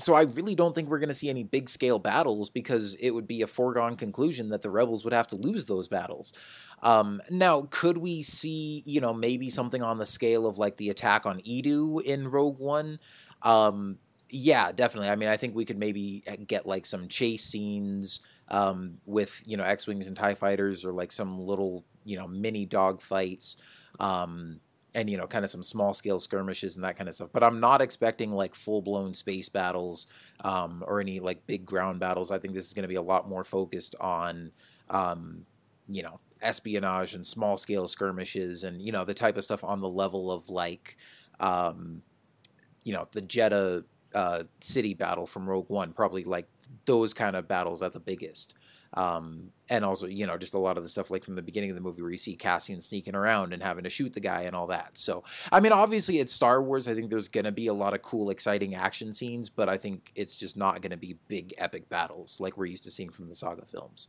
so 0.00 0.14
I 0.14 0.22
really 0.22 0.54
don't 0.54 0.74
think 0.74 0.88
we're 0.88 0.98
going 0.98 1.08
to 1.08 1.14
see 1.14 1.28
any 1.30 1.44
big 1.44 1.68
scale 1.68 1.98
battles 1.98 2.50
because 2.50 2.94
it 2.94 3.10
would 3.10 3.26
be 3.26 3.42
a 3.42 3.46
foregone 3.46 3.96
conclusion 3.96 4.48
that 4.48 4.62
the 4.62 4.70
rebels 4.70 5.04
would 5.04 5.12
have 5.12 5.26
to 5.28 5.36
lose 5.36 5.66
those 5.66 5.88
battles. 5.88 6.32
Um, 6.82 7.20
now, 7.30 7.68
could 7.70 7.98
we 7.98 8.22
see, 8.22 8.82
you 8.86 9.00
know, 9.00 9.12
maybe 9.12 9.50
something 9.50 9.82
on 9.82 9.98
the 9.98 10.06
scale 10.06 10.46
of 10.46 10.58
like 10.58 10.76
the 10.76 10.90
attack 10.90 11.26
on 11.26 11.40
Eadu 11.40 12.02
in 12.02 12.28
Rogue 12.28 12.58
One? 12.58 12.98
Um, 13.42 13.98
yeah, 14.30 14.72
definitely. 14.72 15.10
I 15.10 15.16
mean, 15.16 15.28
I 15.28 15.36
think 15.36 15.54
we 15.54 15.64
could 15.64 15.78
maybe 15.78 16.22
uh, 16.26 16.36
get 16.46 16.66
like 16.66 16.86
some 16.86 17.08
chase 17.08 17.44
scenes 17.44 18.20
um, 18.48 18.98
with, 19.04 19.42
you 19.44 19.56
know, 19.56 19.64
X 19.64 19.86
Wings 19.86 20.06
and 20.06 20.16
TIE 20.16 20.34
fighters 20.34 20.84
or 20.84 20.92
like 20.92 21.12
some 21.12 21.38
little, 21.38 21.84
you 22.04 22.16
know, 22.16 22.26
mini 22.26 22.64
dog 22.64 23.00
fights. 23.00 23.56
Um, 23.98 24.60
and 24.94 25.08
you 25.08 25.16
know 25.16 25.26
kind 25.26 25.44
of 25.44 25.50
some 25.50 25.62
small 25.62 25.94
scale 25.94 26.18
skirmishes 26.18 26.76
and 26.76 26.84
that 26.84 26.96
kind 26.96 27.08
of 27.08 27.14
stuff 27.14 27.28
but 27.32 27.44
i'm 27.44 27.60
not 27.60 27.80
expecting 27.80 28.32
like 28.32 28.54
full 28.54 28.82
blown 28.82 29.14
space 29.14 29.48
battles 29.48 30.08
um, 30.44 30.82
or 30.86 31.00
any 31.00 31.20
like 31.20 31.46
big 31.46 31.66
ground 31.66 32.00
battles. 32.00 32.30
I 32.30 32.38
think 32.38 32.54
this 32.54 32.66
is 32.66 32.72
going 32.72 32.82
to 32.84 32.88
be 32.88 32.94
a 32.94 33.02
lot 33.02 33.28
more 33.28 33.44
focused 33.44 33.94
on 34.00 34.50
um, 34.88 35.44
you 35.88 36.02
know 36.02 36.20
espionage 36.42 37.14
and 37.14 37.26
small 37.26 37.56
scale 37.56 37.86
skirmishes 37.86 38.64
and 38.64 38.80
you 38.80 38.92
know 38.92 39.04
the 39.04 39.14
type 39.14 39.36
of 39.36 39.44
stuff 39.44 39.62
on 39.62 39.80
the 39.80 39.88
level 39.88 40.30
of 40.30 40.48
like 40.48 40.96
um, 41.40 42.02
you 42.84 42.92
know 42.92 43.06
the 43.12 43.22
jedha 43.22 43.84
uh, 44.14 44.42
city 44.60 44.94
battle 44.94 45.26
from 45.26 45.48
rogue 45.48 45.68
one 45.68 45.92
probably 45.92 46.24
like 46.24 46.46
those 46.86 47.12
kind 47.12 47.36
of 47.36 47.46
battles 47.46 47.82
at 47.82 47.92
the 47.92 48.00
biggest 48.00 48.54
um, 48.94 49.52
and 49.68 49.84
also, 49.84 50.06
you 50.08 50.26
know, 50.26 50.36
just 50.36 50.54
a 50.54 50.58
lot 50.58 50.76
of 50.76 50.82
the 50.82 50.88
stuff 50.88 51.10
like 51.10 51.24
from 51.24 51.34
the 51.34 51.42
beginning 51.42 51.70
of 51.70 51.76
the 51.76 51.82
movie 51.82 52.02
where 52.02 52.10
you 52.10 52.18
see 52.18 52.34
Cassian 52.34 52.80
sneaking 52.80 53.14
around 53.14 53.52
and 53.52 53.62
having 53.62 53.84
to 53.84 53.90
shoot 53.90 54.12
the 54.12 54.20
guy 54.20 54.42
and 54.42 54.56
all 54.56 54.66
that. 54.66 54.98
So, 54.98 55.22
I 55.52 55.60
mean, 55.60 55.70
obviously 55.70 56.18
it's 56.18 56.32
Star 56.32 56.60
Wars. 56.60 56.88
I 56.88 56.94
think 56.94 57.08
there's 57.08 57.28
going 57.28 57.44
to 57.44 57.52
be 57.52 57.68
a 57.68 57.72
lot 57.72 57.94
of 57.94 58.02
cool, 58.02 58.30
exciting 58.30 58.74
action 58.74 59.14
scenes, 59.14 59.48
but 59.48 59.68
I 59.68 59.76
think 59.76 60.10
it's 60.16 60.34
just 60.34 60.56
not 60.56 60.82
going 60.82 60.90
to 60.90 60.96
be 60.96 61.16
big, 61.28 61.54
epic 61.58 61.88
battles 61.88 62.40
like 62.40 62.56
we're 62.56 62.66
used 62.66 62.84
to 62.84 62.90
seeing 62.90 63.10
from 63.10 63.28
the 63.28 63.34
saga 63.34 63.64
films. 63.64 64.08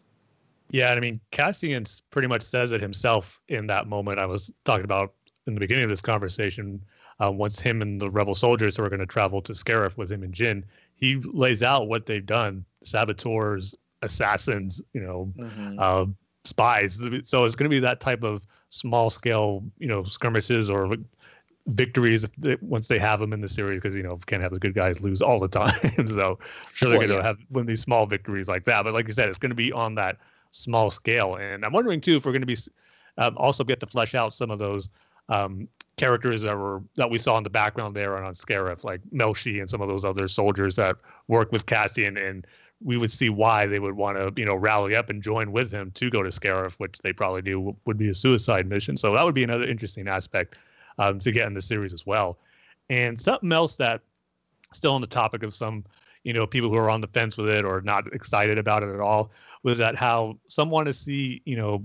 Yeah, 0.71 0.91
I 0.93 0.99
mean, 0.99 1.19
Cassian 1.29 1.85
pretty 2.09 2.27
much 2.27 2.41
says 2.41 2.71
it 2.71 2.81
himself 2.81 3.39
in 3.49 3.67
that 3.67 3.87
moment 3.87 4.19
I 4.19 4.25
was 4.25 4.51
talking 4.63 4.85
about 4.85 5.13
in 5.45 5.53
the 5.53 5.59
beginning 5.59 5.83
of 5.83 5.89
this 5.89 6.01
conversation. 6.01 6.81
Uh, 7.21 7.29
once 7.29 7.59
him 7.59 7.83
and 7.83 8.01
the 8.01 8.09
rebel 8.09 8.33
soldiers 8.33 8.77
who 8.77 8.83
are 8.83 8.89
going 8.89 8.99
to 8.99 9.05
travel 9.05 9.43
to 9.43 9.53
Scarif 9.53 9.95
with 9.95 10.11
him 10.11 10.23
and 10.23 10.33
Jyn, 10.33 10.63
he 10.95 11.17
lays 11.17 11.61
out 11.61 11.87
what 11.87 12.07
they've 12.07 12.25
done, 12.25 12.65
saboteurs, 12.83 13.75
assassins, 14.01 14.81
you 14.93 15.01
know, 15.01 15.31
mm-hmm. 15.37 15.77
uh, 15.79 16.05
spies. 16.45 17.01
So 17.23 17.43
it's 17.43 17.55
going 17.55 17.69
to 17.69 17.73
be 17.73 17.79
that 17.79 17.99
type 17.99 18.23
of 18.23 18.45
small 18.69 19.09
scale, 19.09 19.63
you 19.77 19.87
know, 19.87 20.03
skirmishes 20.03 20.69
or 20.69 20.95
victories 21.67 22.25
they, 22.37 22.57
once 22.61 22.87
they 22.87 22.97
have 22.97 23.19
them 23.19 23.33
in 23.33 23.41
the 23.41 23.47
series 23.47 23.79
because 23.79 23.95
you 23.95 24.01
know 24.01 24.17
can't 24.25 24.41
have 24.41 24.51
the 24.51 24.59
good 24.59 24.73
guys 24.73 24.99
lose 25.01 25.21
all 25.21 25.39
the 25.39 25.47
time. 25.47 25.79
so 26.09 26.39
sure 26.73 26.89
they're 26.89 26.99
well, 26.99 27.07
going 27.07 27.09
to 27.09 27.15
yeah. 27.15 27.23
have 27.23 27.37
one 27.49 27.61
of 27.61 27.67
these 27.67 27.81
small 27.81 28.05
victories 28.05 28.47
like 28.47 28.63
that. 28.65 28.83
But 28.83 28.93
like 28.93 29.07
you 29.07 29.13
said, 29.13 29.29
it's 29.29 29.37
going 29.37 29.51
to 29.51 29.55
be 29.55 29.71
on 29.71 29.95
that 29.95 30.17
small 30.51 30.89
scale. 30.89 31.35
And 31.35 31.63
I'm 31.63 31.73
wondering 31.73 32.01
too 32.01 32.17
if 32.17 32.25
we're 32.25 32.31
going 32.31 32.41
to 32.41 32.47
be 32.47 32.57
um, 33.17 33.37
also 33.37 33.63
get 33.63 33.79
to 33.81 33.85
flesh 33.85 34.15
out 34.15 34.33
some 34.33 34.51
of 34.51 34.59
those 34.59 34.89
um, 35.29 35.67
characters 35.97 36.41
that 36.41 36.57
were 36.57 36.81
that 36.95 37.09
we 37.09 37.17
saw 37.17 37.37
in 37.37 37.43
the 37.43 37.49
background 37.49 37.95
there 37.95 38.15
and 38.17 38.25
on 38.25 38.33
Scarif, 38.33 38.83
like 38.83 39.01
Melshi 39.13 39.59
and 39.59 39.69
some 39.69 39.81
of 39.81 39.87
those 39.87 40.05
other 40.05 40.27
soldiers 40.27 40.75
that 40.75 40.95
work 41.27 41.51
with 41.51 41.65
Cassian 41.65 42.17
and 42.17 42.45
we 42.83 42.97
would 42.97 43.11
see 43.11 43.29
why 43.29 43.65
they 43.67 43.79
would 43.79 43.95
want 43.95 44.17
to, 44.17 44.33
you 44.39 44.45
know, 44.45 44.55
rally 44.55 44.95
up 44.95 45.09
and 45.09 45.21
join 45.21 45.51
with 45.51 45.71
him 45.71 45.91
to 45.91 46.09
go 46.09 46.23
to 46.23 46.29
Scarif, 46.29 46.73
which 46.73 46.97
they 46.99 47.13
probably 47.13 47.41
do 47.41 47.75
would 47.85 47.97
be 47.97 48.09
a 48.09 48.13
suicide 48.13 48.67
mission. 48.67 48.97
So 48.97 49.13
that 49.13 49.23
would 49.23 49.35
be 49.35 49.43
another 49.43 49.65
interesting 49.65 50.07
aspect 50.07 50.57
um, 50.97 51.19
to 51.19 51.31
get 51.31 51.47
in 51.47 51.53
the 51.53 51.61
series 51.61 51.93
as 51.93 52.05
well. 52.05 52.37
And 52.89 53.19
something 53.19 53.51
else 53.51 53.75
that 53.77 54.01
still 54.73 54.93
on 54.93 55.01
the 55.01 55.07
topic 55.07 55.43
of 55.43 55.53
some, 55.53 55.85
you 56.23 56.33
know, 56.33 56.47
people 56.47 56.69
who 56.69 56.77
are 56.77 56.89
on 56.89 57.01
the 57.01 57.07
fence 57.07 57.37
with 57.37 57.49
it 57.49 57.65
or 57.65 57.81
not 57.81 58.11
excited 58.13 58.57
about 58.57 58.83
it 58.83 58.93
at 58.93 58.99
all 58.99 59.31
was 59.63 59.77
that 59.77 59.95
how 59.95 60.37
some 60.47 60.69
want 60.69 60.87
to 60.87 60.93
see, 60.93 61.41
you 61.45 61.55
know, 61.55 61.83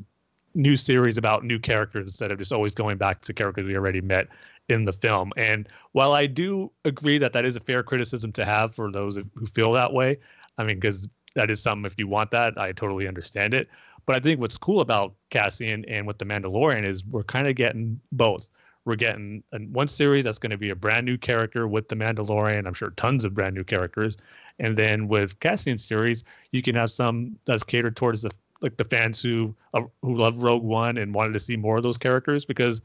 new 0.54 0.76
series 0.76 1.18
about 1.18 1.44
new 1.44 1.58
characters 1.58 2.06
instead 2.06 2.30
of 2.32 2.38
just 2.38 2.52
always 2.52 2.74
going 2.74 2.96
back 2.96 3.20
to 3.20 3.34
characters 3.34 3.66
we 3.66 3.76
already 3.76 4.00
met 4.00 4.28
in 4.68 4.84
the 4.84 4.92
film. 4.92 5.32
And 5.36 5.68
while 5.92 6.12
I 6.12 6.26
do 6.26 6.72
agree 6.84 7.18
that 7.18 7.32
that 7.34 7.44
is 7.44 7.56
a 7.56 7.60
fair 7.60 7.82
criticism 7.82 8.32
to 8.32 8.44
have 8.44 8.74
for 8.74 8.90
those 8.90 9.18
who 9.34 9.46
feel 9.46 9.72
that 9.72 9.92
way, 9.92 10.18
I 10.58 10.64
mean, 10.64 10.76
because 10.76 11.08
that 11.34 11.50
is 11.50 11.62
something. 11.62 11.84
If 11.84 11.98
you 11.98 12.08
want 12.08 12.30
that, 12.32 12.58
I 12.58 12.72
totally 12.72 13.06
understand 13.06 13.54
it. 13.54 13.68
But 14.06 14.16
I 14.16 14.20
think 14.20 14.40
what's 14.40 14.56
cool 14.56 14.80
about 14.80 15.14
Cassian 15.30 15.84
and 15.86 16.06
with 16.06 16.18
the 16.18 16.24
Mandalorian 16.24 16.86
is 16.86 17.04
we're 17.04 17.24
kind 17.24 17.48
of 17.48 17.56
getting 17.56 18.00
both. 18.12 18.48
We're 18.84 18.96
getting 18.96 19.42
one 19.72 19.88
series 19.88 20.24
that's 20.24 20.38
going 20.38 20.52
to 20.52 20.56
be 20.56 20.70
a 20.70 20.76
brand 20.76 21.06
new 21.06 21.18
character 21.18 21.66
with 21.66 21.88
the 21.88 21.96
Mandalorian. 21.96 22.66
I'm 22.66 22.74
sure 22.74 22.90
tons 22.90 23.24
of 23.24 23.34
brand 23.34 23.56
new 23.56 23.64
characters, 23.64 24.16
and 24.60 24.76
then 24.76 25.08
with 25.08 25.40
Cassian 25.40 25.76
series, 25.76 26.22
you 26.52 26.62
can 26.62 26.76
have 26.76 26.92
some 26.92 27.36
that's 27.46 27.64
catered 27.64 27.96
towards 27.96 28.22
the 28.22 28.30
like 28.60 28.76
the 28.76 28.84
fans 28.84 29.20
who 29.20 29.54
uh, 29.74 29.82
who 30.02 30.16
love 30.16 30.42
Rogue 30.42 30.62
One 30.62 30.98
and 30.98 31.12
wanted 31.12 31.32
to 31.32 31.40
see 31.40 31.56
more 31.56 31.76
of 31.76 31.82
those 31.82 31.98
characters. 31.98 32.44
Because 32.44 32.80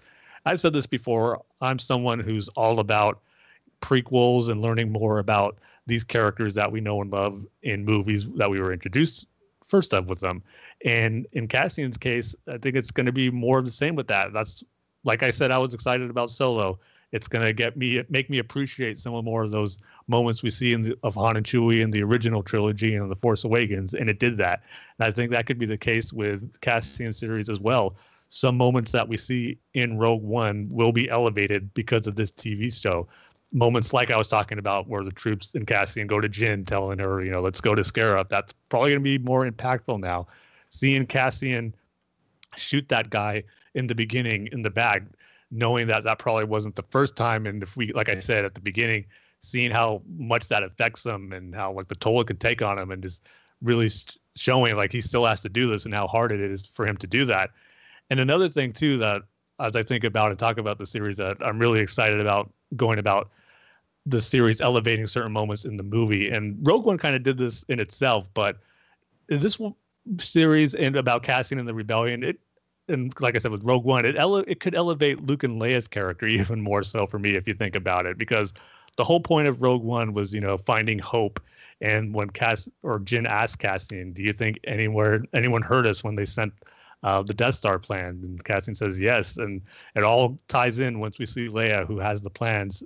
I've 0.46 0.60
said 0.60 0.74
this 0.74 0.88
before, 0.88 1.44
I'm 1.62 1.78
someone 1.78 2.20
who's 2.20 2.50
all 2.50 2.80
about 2.80 3.22
prequels 3.82 4.50
and 4.50 4.60
learning 4.60 4.92
more 4.92 5.20
about 5.20 5.60
these 5.88 6.04
characters 6.04 6.56
that 6.56 6.72
we 6.72 6.82
know 6.82 7.02
and 7.02 7.12
love 7.12 7.46
in 7.64 7.84
movies 7.86 8.28
that 8.36 8.50
we 8.50 8.60
were 8.60 8.72
introduced 8.72 9.28
first 9.68 9.94
of 9.94 10.10
with 10.10 10.20
them. 10.20 10.44
And 10.86 11.26
in 11.32 11.48
Cassian's 11.48 11.98
case, 11.98 12.36
I 12.48 12.58
think 12.58 12.76
it's 12.76 12.92
going 12.92 13.06
to 13.06 13.12
be 13.12 13.30
more 13.32 13.58
of 13.58 13.66
the 13.66 13.72
same 13.72 13.96
with 13.96 14.08
that. 14.08 14.34
That's 14.34 14.64
like 15.04 15.24
I 15.24 15.32
said, 15.32 15.50
I 15.50 15.58
was 15.58 15.74
excited 15.74 16.10
about 16.10 16.30
Solo. 16.30 16.80
It's 17.12 17.28
going 17.28 17.44
to 17.44 17.54
get 17.54 17.76
me, 17.76 18.04
make 18.10 18.30
me 18.30 18.38
appreciate 18.38 18.98
some 18.98 19.14
of 19.14 19.26
more 19.26 19.44
of 19.44 19.52
those 19.52 19.78
moments 20.08 20.44
we 20.44 20.50
see 20.50 20.74
in 20.74 20.84
the, 20.84 20.98
of 21.04 21.16
Han 21.16 21.38
and 21.38 21.46
Chewie 21.46 21.80
in 21.80 21.92
the 21.92 22.04
original 22.04 22.44
trilogy 22.44 22.96
and 22.96 23.10
The 23.10 23.16
Force 23.16 23.44
Awakens, 23.44 23.94
and 23.94 24.10
it 24.10 24.20
did 24.20 24.38
that. 24.38 24.62
And 24.98 25.08
I 25.08 25.12
think 25.12 25.32
that 25.32 25.46
could 25.46 25.58
be 25.58 25.66
the 25.66 25.78
case 25.78 26.14
with 26.14 26.60
Cassian 26.62 27.12
series 27.12 27.50
as 27.50 27.60
well. 27.60 27.96
Some 28.30 28.56
moments 28.56 28.92
that 28.94 29.08
we 29.08 29.18
see 29.18 29.58
in 29.74 29.98
Rogue 29.98 30.24
One 30.24 30.70
will 30.72 30.94
be 30.94 31.10
elevated 31.10 31.74
because 31.74 32.08
of 32.08 32.16
this 32.16 32.32
TV 32.32 32.74
show 32.74 33.08
moments 33.54 33.94
like 33.94 34.12
I 34.12 34.18
was 34.18 34.28
talking 34.28 34.58
about 34.58 34.88
where 34.88 35.04
the 35.04 35.12
troops 35.12 35.56
in 35.56 35.66
Cassian 35.66 36.08
go 36.08 36.22
to 36.22 36.30
Jyn 36.30 36.66
telling 36.66 37.00
her, 37.00 37.24
you 37.24 37.32
know, 37.32 37.42
let's 37.42 37.62
go 37.62 37.76
to 37.76 37.82
Scarif. 37.82 38.28
That's 38.28 38.54
probably 38.70 38.92
going 38.92 39.04
to 39.04 39.04
be 39.04 39.18
more 39.18 39.50
impactful 39.50 40.00
now. 40.00 40.28
Seeing 40.70 41.06
Cassian 41.06 41.76
shoot 42.56 42.88
that 42.90 43.10
guy 43.10 43.44
in 43.74 43.88
the 43.88 43.96
beginning 43.96 44.48
in 44.52 44.62
the 44.62 44.70
bag, 44.70 45.06
knowing 45.52 45.88
that 45.88 46.04
that 46.06 46.20
probably 46.20 46.46
wasn't 46.46 46.76
the 46.76 46.84
first 46.84 47.16
time. 47.16 47.46
And 47.46 47.62
if 47.62 47.76
we, 47.76 47.92
like 47.94 48.10
I 48.10 48.20
said 48.20 48.46
at 48.46 48.56
the 48.56 48.62
beginning, 48.62 49.06
seeing 49.42 49.72
how 49.72 50.02
much 50.18 50.48
that 50.48 50.64
affects 50.64 51.06
him 51.06 51.34
and 51.34 51.54
how 51.54 51.74
like 51.74 51.88
the 51.88 51.96
toll 51.96 52.22
it 52.22 52.28
could 52.28 52.40
take 52.40 52.62
on 52.62 52.78
him 52.78 52.92
and 52.92 53.02
just 53.02 53.28
really 53.62 53.90
showing 54.36 54.76
like 54.76 54.92
he 54.92 55.02
still 55.02 55.26
has 55.26 55.42
to 55.42 55.50
do 55.50 55.70
this 55.70 55.86
and 55.86 55.94
how 55.94 56.08
hard 56.08 56.32
it 56.32 56.40
is 56.40 56.62
for 56.62 56.86
him 56.86 56.96
to 56.98 57.08
do 57.08 57.26
that. 57.26 57.50
And 58.10 58.20
another 58.20 58.48
thing 58.48 58.72
too 58.72 58.98
that 58.98 59.24
as 59.60 59.76
I 59.76 59.84
think 59.84 60.04
about 60.04 60.30
and 60.30 60.40
talk 60.40 60.58
about 60.58 60.80
the 60.80 60.86
series 60.86 61.18
that 61.18 61.38
I'm 61.42 61.60
really 61.60 61.80
excited 61.80 62.20
about 62.20 62.52
going 62.76 63.00
about 63.00 63.30
the 64.06 64.22
series 64.22 64.62
elevating 64.62 65.06
certain 65.08 65.32
moments 65.32 65.66
in 65.66 65.78
the 65.78 65.84
movie. 65.84 66.30
And 66.30 66.58
Rogue 66.66 66.86
One 66.86 66.98
kind 66.98 67.16
of 67.16 67.24
did 67.24 67.38
this 67.38 67.64
in 67.64 67.80
itself, 67.80 68.30
but 68.34 68.58
this 69.28 69.60
series 70.20 70.76
and 70.76 70.96
about 70.96 71.24
Cassian 71.24 71.60
and 71.60 71.68
the 71.68 71.74
rebellion, 71.74 72.24
it 72.24 72.40
and 72.88 73.14
like 73.22 73.36
I 73.36 73.38
said 73.38 73.52
with 73.52 73.64
Rogue 73.64 73.86
One, 73.86 74.06
it 74.06 74.18
ele- 74.18 74.38
it 74.38 74.60
could 74.60 74.76
elevate 74.76 75.24
Luke 75.26 75.44
and 75.44 75.62
Leia's 75.62 75.88
character 75.88 76.28
even 76.28 76.62
more 76.62 76.84
so 76.84 77.06
for 77.06 77.20
me 77.20 77.36
if 77.36 77.48
you 77.48 77.54
think 77.54 77.76
about 77.76 78.06
it, 78.06 78.18
because 78.18 78.54
the 78.98 79.04
whole 79.04 79.22
point 79.22 79.48
of 79.48 79.62
Rogue 79.62 79.84
One 79.84 80.14
was 80.14 80.34
you 80.34 80.42
know 80.42 80.58
finding 80.58 81.00
hope. 81.00 81.40
And 81.80 82.14
when 82.14 82.30
Cass 82.30 82.70
or 82.84 83.00
Jyn 83.00 83.28
asked 83.28 83.60
Cassian, 83.60 84.14
"Do 84.14 84.24
you 84.24 84.34
think 84.34 84.60
anywhere 84.66 85.24
anyone 85.34 85.62
heard 85.62 85.88
us 85.88 86.04
when 86.04 86.16
they 86.16 86.26
sent 86.26 86.54
uh, 87.04 87.24
the 87.24 87.34
Death 87.34 87.56
Star 87.56 87.80
plan?" 87.80 88.20
and 88.24 88.44
Cassian 88.44 88.76
says 88.76 89.00
yes, 89.00 89.38
and 89.38 89.62
it 89.96 90.04
all 90.04 90.40
ties 90.48 90.80
in 90.80 91.00
once 91.00 91.18
we 91.20 91.26
see 91.26 91.48
Leia, 91.48 91.88
who 91.88 91.98
has 92.00 92.22
the 92.22 92.30
plans 92.30 92.84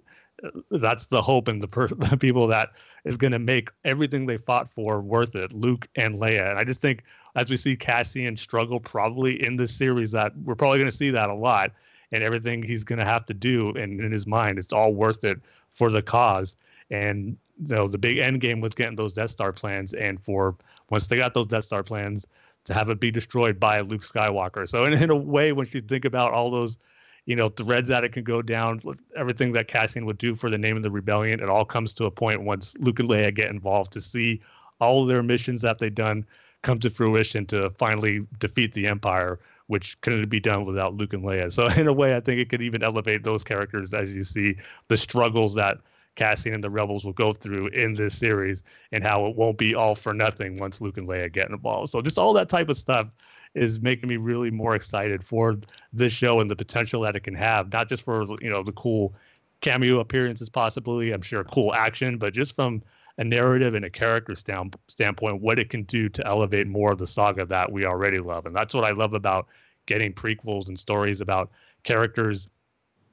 that's 0.71 1.07
the 1.07 1.21
hope 1.21 1.47
and 1.47 1.61
the, 1.61 1.67
per- 1.67 1.87
the 2.09 2.17
people 2.17 2.47
that 2.47 2.71
is 3.03 3.17
going 3.17 3.33
to 3.33 3.39
make 3.39 3.69
everything 3.83 4.25
they 4.25 4.37
fought 4.37 4.69
for 4.69 5.01
worth 5.01 5.35
it. 5.35 5.53
Luke 5.53 5.87
and 5.95 6.15
Leia, 6.15 6.49
and 6.49 6.59
I 6.59 6.63
just 6.63 6.81
think 6.81 7.03
as 7.35 7.49
we 7.49 7.57
see 7.57 7.75
Cassian 7.75 8.37
struggle 8.37 8.79
probably 8.79 9.43
in 9.43 9.57
this 9.57 9.75
series, 9.75 10.11
that 10.11 10.31
we're 10.43 10.55
probably 10.55 10.79
going 10.79 10.89
to 10.89 10.95
see 10.95 11.09
that 11.11 11.29
a 11.29 11.33
lot, 11.33 11.71
and 12.11 12.23
everything 12.23 12.63
he's 12.63 12.83
going 12.83 12.99
to 12.99 13.05
have 13.05 13.25
to 13.25 13.33
do, 13.33 13.69
and 13.71 13.99
in 13.99 14.11
his 14.11 14.25
mind, 14.25 14.57
it's 14.57 14.73
all 14.73 14.93
worth 14.93 15.23
it 15.23 15.39
for 15.71 15.91
the 15.91 16.01
cause. 16.01 16.55
and 16.89 17.37
you 17.61 17.75
know 17.75 17.87
the 17.87 17.97
big 17.97 18.17
end 18.17 18.41
game 18.41 18.59
was 18.59 18.75
getting 18.75 18.95
those 18.95 19.13
Death 19.13 19.29
Star 19.29 19.51
plans, 19.53 19.93
and 19.93 20.21
for 20.21 20.55
once 20.89 21.07
they 21.07 21.17
got 21.17 21.33
those 21.33 21.47
Death 21.47 21.63
Star 21.63 21.83
plans, 21.83 22.27
to 22.65 22.73
have 22.73 22.89
it 22.89 22.99
be 22.99 23.11
destroyed 23.11 23.59
by 23.59 23.79
Luke 23.81 24.01
Skywalker. 24.01 24.67
So 24.67 24.85
in, 24.85 24.93
in 24.93 25.09
a 25.09 25.15
way, 25.15 25.51
when 25.51 25.67
you 25.71 25.79
think 25.81 26.05
about 26.05 26.33
all 26.33 26.51
those, 26.51 26.77
you 27.25 27.35
know, 27.35 27.49
threads 27.49 27.87
that 27.87 28.03
it 28.03 28.11
can 28.13 28.23
go 28.23 28.41
down, 28.41 28.81
everything 29.15 29.51
that 29.53 29.67
Cassian 29.67 30.05
would 30.05 30.17
do 30.17 30.35
for 30.35 30.49
the 30.49 30.57
name 30.57 30.77
of 30.77 30.83
the 30.83 30.91
rebellion, 30.91 31.39
it 31.39 31.49
all 31.49 31.65
comes 31.65 31.93
to 31.93 32.05
a 32.05 32.11
point 32.11 32.43
once 32.43 32.75
Luke 32.79 32.99
and 32.99 33.09
Leia 33.09 33.33
get 33.33 33.49
involved 33.49 33.91
to 33.93 34.01
see 34.01 34.41
all 34.79 35.05
their 35.05 35.23
missions 35.23 35.61
that 35.61 35.79
they've 35.79 35.93
done 35.93 36.25
come 36.61 36.79
to 36.79 36.89
fruition 36.89 37.45
to 37.47 37.69
finally 37.71 38.25
defeat 38.39 38.73
the 38.73 38.87
Empire, 38.87 39.39
which 39.67 39.99
couldn't 40.01 40.29
be 40.29 40.39
done 40.39 40.65
without 40.65 40.95
Luke 40.95 41.13
and 41.13 41.23
Leia. 41.23 41.51
So 41.51 41.67
in 41.79 41.87
a 41.87 41.93
way, 41.93 42.15
I 42.15 42.19
think 42.19 42.39
it 42.39 42.49
could 42.49 42.61
even 42.61 42.83
elevate 42.83 43.23
those 43.23 43.43
characters 43.43 43.93
as 43.93 44.15
you 44.15 44.23
see 44.23 44.55
the 44.87 44.97
struggles 44.97 45.55
that 45.55 45.79
Cassian 46.15 46.53
and 46.53 46.63
the 46.63 46.69
Rebels 46.69 47.05
will 47.05 47.13
go 47.13 47.33
through 47.33 47.67
in 47.67 47.93
this 47.93 48.17
series 48.17 48.63
and 48.91 49.03
how 49.03 49.25
it 49.25 49.35
won't 49.35 49.57
be 49.57 49.75
all 49.75 49.95
for 49.95 50.13
nothing 50.13 50.57
once 50.57 50.79
Luke 50.79 50.97
and 50.97 51.07
Leia 51.07 51.31
get 51.31 51.49
involved. 51.49 51.91
So 51.91 52.01
just 52.01 52.17
all 52.17 52.33
that 52.33 52.49
type 52.49 52.69
of 52.69 52.77
stuff 52.77 53.07
is 53.55 53.79
making 53.79 54.09
me 54.09 54.17
really 54.17 54.51
more 54.51 54.75
excited 54.75 55.23
for 55.23 55.57
this 55.93 56.13
show 56.13 56.41
and 56.41 56.51
the 56.51 56.55
potential 56.55 57.01
that 57.01 57.15
it 57.15 57.21
can 57.21 57.33
have, 57.33 57.71
not 57.71 57.89
just 57.89 58.03
for 58.03 58.25
you 58.41 58.49
know 58.49 58.61
the 58.61 58.73
cool 58.73 59.13
cameo 59.61 59.99
appearances 59.99 60.49
possibly, 60.49 61.11
I'm 61.11 61.21
sure 61.21 61.43
cool 61.45 61.73
action, 61.73 62.17
but 62.17 62.33
just 62.33 62.55
from 62.55 62.83
a 63.17 63.23
narrative 63.23 63.73
and 63.73 63.85
a 63.85 63.89
character 63.89 64.35
stand, 64.35 64.75
standpoint, 64.89 65.41
what 65.41 65.57
it 65.57 65.69
can 65.69 65.83
do 65.83 66.09
to 66.09 66.27
elevate 66.27 66.67
more 66.67 66.91
of 66.91 66.99
the 66.99 67.07
saga 67.07 67.45
that 67.45 67.71
we 67.71 67.85
already 67.85 68.19
love. 68.19 68.45
And 68.45 68.55
that's 68.55 68.73
what 68.73 68.83
I 68.83 68.91
love 68.91 69.13
about 69.13 69.47
getting 69.85 70.13
prequels 70.13 70.67
and 70.67 70.77
stories 70.77 71.21
about 71.21 71.49
characters 71.83 72.49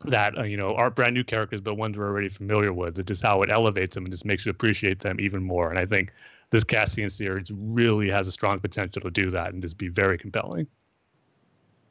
that 0.06 0.36
uh, 0.36 0.42
you 0.42 0.56
know 0.56 0.74
aren't 0.74 0.96
brand 0.96 1.14
new 1.14 1.22
characters, 1.22 1.60
but 1.60 1.76
ones 1.76 1.96
we're 1.96 2.08
already 2.08 2.28
familiar 2.28 2.72
with. 2.72 2.98
It's 2.98 3.06
just 3.06 3.22
how 3.22 3.42
it 3.42 3.50
elevates 3.50 3.94
them 3.94 4.04
and 4.04 4.12
just 4.12 4.24
makes 4.24 4.44
you 4.44 4.50
appreciate 4.50 5.00
them 5.00 5.20
even 5.20 5.42
more. 5.42 5.70
And 5.70 5.78
I 5.78 5.86
think 5.86 6.12
this 6.52 6.62
Cassian 6.62 7.10
series 7.10 7.50
really 7.52 8.08
has 8.10 8.28
a 8.28 8.32
strong 8.32 8.60
potential 8.60 9.02
to 9.02 9.10
do 9.10 9.30
that 9.30 9.52
and 9.52 9.60
just 9.60 9.78
be 9.78 9.88
very 9.88 10.18
compelling. 10.18 10.66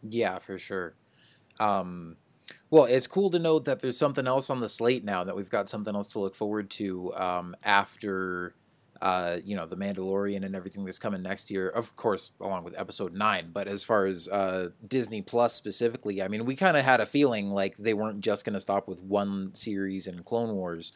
Yeah, 0.07 0.38
for 0.38 0.57
sure. 0.57 0.95
Um, 1.59 2.16
well, 2.70 2.86
it's 2.86 3.07
cool 3.07 3.30
to 3.32 3.39
know 3.39 3.59
that 3.59 3.82
there's 3.82 3.97
something 3.97 4.28
else 4.28 4.49
on 4.49 4.59
the 4.59 4.70
slate 4.70 5.03
now 5.03 5.24
that 5.24 5.36
we've 5.36 5.49
got 5.49 5.68
something 5.68 5.95
else 5.95 6.07
to 6.09 6.20
look 6.20 6.36
forward 6.36 6.70
to 6.72 7.14
um, 7.16 7.55
after 7.64 8.55
uh, 9.01 9.38
you 9.43 9.55
know, 9.55 9.66
The 9.66 9.76
Mandalorian 9.76 10.45
and 10.45 10.55
everything 10.55 10.86
that's 10.86 10.99
coming 10.99 11.24
next 11.24 11.49
year, 11.49 11.70
of 11.70 11.95
course, 11.95 12.32
along 12.39 12.64
with 12.64 12.80
episode 12.80 13.14
nine. 13.14 13.49
But 13.51 13.68
as 13.68 13.84
far 13.84 14.05
as 14.05 14.28
uh, 14.28 14.70
Disney 14.88 15.24
Plus 15.24 15.55
specifically, 15.55 16.22
I 16.22 16.28
mean, 16.28 16.45
we 16.45 16.55
kind 16.55 16.78
of 16.78 16.86
had 16.86 17.01
a 17.01 17.05
feeling 17.07 17.49
like 17.49 17.78
they 17.78 17.95
weren't 17.95 18.22
just 18.22 18.45
going 18.45 18.53
to 18.53 18.59
stop 18.59 18.88
with 18.88 19.01
one 19.01 19.55
series 19.55 20.05
in 20.05 20.22
Clone 20.22 20.53
Wars. 20.53 20.93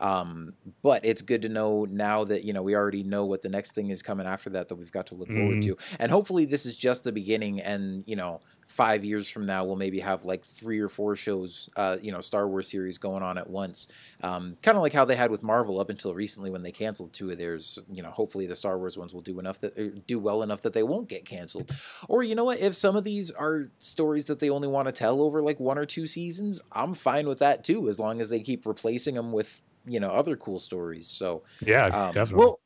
Um, 0.00 0.54
but 0.82 1.04
it's 1.04 1.22
good 1.22 1.42
to 1.42 1.48
know 1.48 1.86
now 1.88 2.24
that 2.24 2.44
you 2.44 2.52
know 2.52 2.62
we 2.62 2.74
already 2.74 3.02
know 3.02 3.24
what 3.24 3.42
the 3.42 3.48
next 3.48 3.74
thing 3.74 3.90
is 3.90 4.02
coming 4.02 4.26
after 4.26 4.50
that 4.50 4.68
that 4.68 4.76
we've 4.76 4.92
got 4.92 5.06
to 5.08 5.14
look 5.14 5.28
mm-hmm. 5.28 5.38
forward 5.38 5.62
to, 5.62 5.76
and 5.98 6.10
hopefully 6.10 6.44
this 6.44 6.66
is 6.66 6.76
just 6.76 7.04
the 7.04 7.12
beginning. 7.12 7.60
And 7.60 8.04
you 8.06 8.16
know, 8.16 8.40
five 8.66 9.04
years 9.04 9.28
from 9.28 9.46
now, 9.46 9.64
we'll 9.64 9.76
maybe 9.76 10.00
have 10.00 10.24
like 10.24 10.44
three 10.44 10.80
or 10.80 10.88
four 10.88 11.16
shows, 11.16 11.70
uh, 11.76 11.96
you 12.02 12.12
know, 12.12 12.20
Star 12.20 12.48
Wars 12.48 12.68
series 12.68 12.98
going 12.98 13.22
on 13.22 13.38
at 13.38 13.48
once. 13.48 13.88
Um, 14.22 14.56
kind 14.62 14.76
of 14.76 14.82
like 14.82 14.92
how 14.92 15.04
they 15.04 15.16
had 15.16 15.30
with 15.30 15.42
Marvel 15.42 15.80
up 15.80 15.88
until 15.88 16.14
recently 16.14 16.50
when 16.50 16.62
they 16.62 16.72
canceled 16.72 17.12
two 17.12 17.30
of 17.30 17.38
theirs. 17.38 17.78
You 17.88 18.02
know, 18.02 18.10
hopefully 18.10 18.46
the 18.46 18.56
Star 18.56 18.78
Wars 18.78 18.98
ones 18.98 19.14
will 19.14 19.22
do 19.22 19.38
enough 19.38 19.60
that 19.60 19.78
uh, 19.78 19.98
do 20.06 20.18
well 20.18 20.42
enough 20.42 20.62
that 20.62 20.72
they 20.72 20.82
won't 20.82 21.08
get 21.08 21.24
canceled. 21.24 21.70
Or 22.08 22.22
you 22.22 22.34
know 22.34 22.44
what, 22.44 22.60
if 22.60 22.74
some 22.74 22.96
of 22.96 23.04
these 23.04 23.30
are 23.30 23.64
stories 23.78 24.26
that 24.26 24.40
they 24.40 24.50
only 24.50 24.68
want 24.68 24.86
to 24.86 24.92
tell 24.92 25.22
over 25.22 25.40
like 25.40 25.60
one 25.60 25.78
or 25.78 25.86
two 25.86 26.06
seasons, 26.06 26.60
I'm 26.72 26.94
fine 26.94 27.28
with 27.28 27.38
that 27.38 27.64
too, 27.64 27.88
as 27.88 27.98
long 27.98 28.20
as 28.20 28.28
they 28.28 28.40
keep 28.40 28.66
replacing 28.66 29.14
them 29.14 29.32
with 29.32 29.62
you 29.86 30.00
know 30.00 30.10
other 30.10 30.36
cool 30.36 30.58
stories. 30.58 31.08
So 31.08 31.42
yeah, 31.60 31.86
um, 31.86 32.12
definitely. 32.12 32.44
Well, 32.44 32.60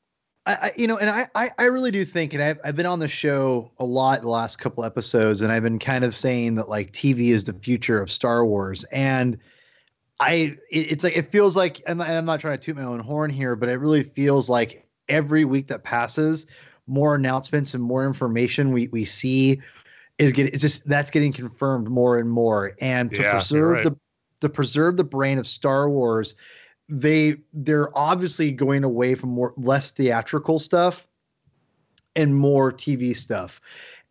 I, 0.47 0.73
you 0.77 0.87
know, 0.87 0.97
and 0.97 1.11
I, 1.11 1.29
I, 1.35 1.51
I 1.59 1.65
really 1.65 1.91
do 1.91 2.05
think, 2.05 2.33
and 2.33 2.43
I've, 2.43 2.59
I've 2.65 2.75
been 2.75 2.87
on 2.87 2.99
the 2.99 3.09
show 3.09 3.71
a 3.79 3.85
lot 3.85 4.23
the 4.23 4.29
last 4.29 4.59
couple 4.59 4.85
episodes, 4.85 5.43
and 5.43 5.53
I've 5.53 5.63
been 5.63 5.79
kind 5.79 6.03
of 6.03 6.17
saying 6.17 6.55
that 6.55 6.69
like 6.69 6.93
TV 6.93 7.29
is 7.29 7.45
the 7.45 7.53
future 7.53 8.01
of 8.01 8.11
Star 8.11 8.45
Wars, 8.45 8.85
and 8.85 9.39
I, 10.19 10.57
it, 10.71 10.93
it's 10.93 11.05
like 11.05 11.17
it 11.17 11.31
feels 11.31 11.57
like, 11.57 11.83
and 11.87 12.03
I'm 12.03 12.25
not 12.25 12.41
trying 12.41 12.59
to 12.59 12.63
toot 12.63 12.77
my 12.77 12.83
own 12.83 13.01
horn 13.01 13.31
here, 13.31 13.55
but 13.55 13.69
it 13.69 13.77
really 13.77 14.03
feels 14.03 14.49
like 14.49 14.87
every 15.09 15.45
week 15.45 15.69
that 15.69 15.85
passes, 15.85 16.47
more 16.87 17.15
announcements 17.15 17.75
and 17.75 17.83
more 17.83 18.07
information 18.07 18.73
we 18.73 18.89
we 18.89 19.05
see 19.05 19.61
is 20.19 20.33
getting 20.33 20.53
it's 20.53 20.63
just 20.63 20.89
that's 20.89 21.11
getting 21.11 21.33
confirmed 21.33 21.89
more 21.89 22.19
and 22.19 22.31
more, 22.31 22.75
and 22.81 23.15
to 23.15 23.23
yeah, 23.23 23.33
preserve 23.33 23.71
right. 23.73 23.85
the 23.85 23.97
to 24.41 24.49
preserve 24.49 24.97
the 24.97 25.05
brain 25.05 25.39
of 25.39 25.47
Star 25.47 25.91
Wars 25.91 26.35
they 26.91 27.37
they're 27.53 27.97
obviously 27.97 28.51
going 28.51 28.85
away 28.85 29.15
from 29.15 29.31
more 29.31 29.55
less 29.57 29.91
theatrical 29.91 30.59
stuff 30.59 31.07
and 32.17 32.35
more 32.35 32.73
TV 32.73 33.17
stuff. 33.17 33.61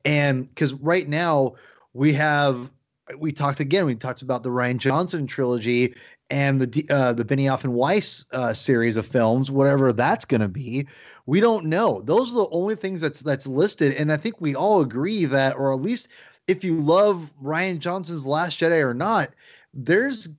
And 0.05 0.47
because 0.49 0.73
right 0.73 1.07
now 1.07 1.55
we 1.93 2.13
have 2.13 2.69
we 3.17 3.31
talked 3.31 3.59
again, 3.59 3.85
we 3.85 3.95
talked 3.95 4.21
about 4.21 4.43
the 4.43 4.49
Rian 4.49 4.77
Johnson 4.77 5.27
trilogy 5.27 5.95
and 6.29 6.61
the 6.61 6.85
uh, 6.89 7.13
the 7.13 7.25
Benioff 7.25 7.63
and 7.63 7.73
Weiss 7.73 8.25
uh, 8.31 8.53
series 8.53 8.97
of 8.97 9.07
films, 9.07 9.51
whatever 9.51 9.91
that's 9.91 10.25
going 10.25 10.41
to 10.41 10.47
be. 10.47 10.87
We 11.25 11.39
don't 11.39 11.65
know. 11.65 12.01
Those 12.01 12.31
are 12.31 12.35
the 12.35 12.49
only 12.49 12.75
things 12.75 13.01
that's 13.01 13.21
that's 13.21 13.47
listed, 13.47 13.93
and 13.93 14.11
I 14.11 14.17
think 14.17 14.39
we 14.39 14.55
all 14.55 14.81
agree 14.81 15.25
that, 15.25 15.55
or 15.57 15.73
at 15.73 15.81
least 15.81 16.07
if 16.47 16.63
you 16.63 16.81
love 16.81 17.29
Rian 17.43 17.79
Johnson's 17.79 18.25
Last 18.25 18.59
Jedi 18.59 18.83
or 18.83 18.93
not, 18.93 19.31
there's 19.73 20.29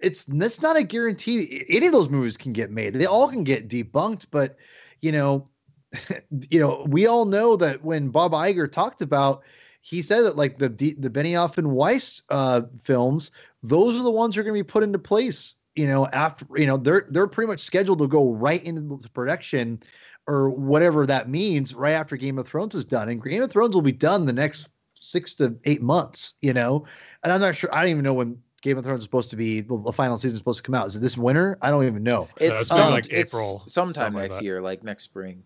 it's 0.00 0.24
that's 0.24 0.62
not 0.62 0.76
a 0.76 0.82
guarantee 0.82 1.64
any 1.68 1.86
of 1.86 1.92
those 1.92 2.08
movies 2.10 2.36
can 2.36 2.52
get 2.52 2.70
made. 2.70 2.94
They 2.94 3.06
all 3.06 3.28
can 3.28 3.44
get 3.44 3.68
debunked, 3.68 4.26
but 4.30 4.56
you 5.00 5.12
know, 5.12 5.44
you 6.50 6.60
know, 6.60 6.84
we 6.88 7.06
all 7.06 7.24
know 7.24 7.56
that 7.56 7.84
when 7.84 8.08
Bob 8.08 8.32
Iger 8.32 8.70
talked 8.70 9.02
about, 9.02 9.42
he 9.80 10.00
said 10.00 10.22
that 10.22 10.36
like 10.36 10.58
the 10.58 10.68
the 10.68 11.10
Benioff 11.10 11.58
and 11.58 11.72
Weiss 11.72 12.22
uh, 12.30 12.62
films, 12.82 13.32
those 13.62 13.98
are 13.98 14.02
the 14.02 14.10
ones 14.10 14.34
that 14.34 14.40
are 14.40 14.44
going 14.44 14.58
to 14.58 14.64
be 14.64 14.68
put 14.68 14.82
into 14.82 14.98
place. 14.98 15.56
You 15.74 15.86
know, 15.86 16.06
after 16.08 16.46
you 16.56 16.66
know 16.66 16.76
they're 16.76 17.06
they're 17.10 17.26
pretty 17.26 17.48
much 17.48 17.60
scheduled 17.60 17.98
to 17.98 18.08
go 18.08 18.32
right 18.32 18.62
into 18.64 18.98
production 19.10 19.80
or 20.26 20.48
whatever 20.48 21.04
that 21.04 21.28
means 21.28 21.74
right 21.74 21.92
after 21.92 22.16
Game 22.16 22.38
of 22.38 22.46
Thrones 22.46 22.74
is 22.74 22.84
done, 22.84 23.08
and 23.08 23.22
Game 23.22 23.42
of 23.42 23.50
Thrones 23.50 23.74
will 23.74 23.82
be 23.82 23.92
done 23.92 24.24
the 24.24 24.32
next 24.32 24.68
six 24.98 25.34
to 25.34 25.54
eight 25.64 25.82
months. 25.82 26.34
You 26.40 26.54
know, 26.54 26.86
and 27.22 27.32
I'm 27.32 27.40
not 27.40 27.56
sure. 27.56 27.74
I 27.74 27.82
don't 27.82 27.90
even 27.90 28.04
know 28.04 28.14
when 28.14 28.38
Game 28.64 28.78
of 28.78 28.84
Thrones 28.84 29.00
is 29.00 29.04
supposed 29.04 29.28
to 29.28 29.36
be 29.36 29.60
the 29.60 29.92
final 29.92 30.16
season 30.16 30.32
is 30.32 30.38
supposed 30.38 30.56
to 30.56 30.62
come 30.62 30.74
out. 30.74 30.86
Is 30.86 30.96
it 30.96 31.00
this 31.00 31.18
winter? 31.18 31.58
I 31.60 31.70
don't 31.70 31.84
even 31.84 32.02
know. 32.02 32.28
It's, 32.38 32.72
uh, 32.72 32.76
some, 32.76 32.90
like 32.92 33.04
it's 33.10 33.34
April, 33.34 33.62
sometime 33.66 34.14
next 34.14 34.36
like 34.36 34.42
year, 34.42 34.62
like 34.62 34.82
next 34.82 35.02
spring. 35.04 35.44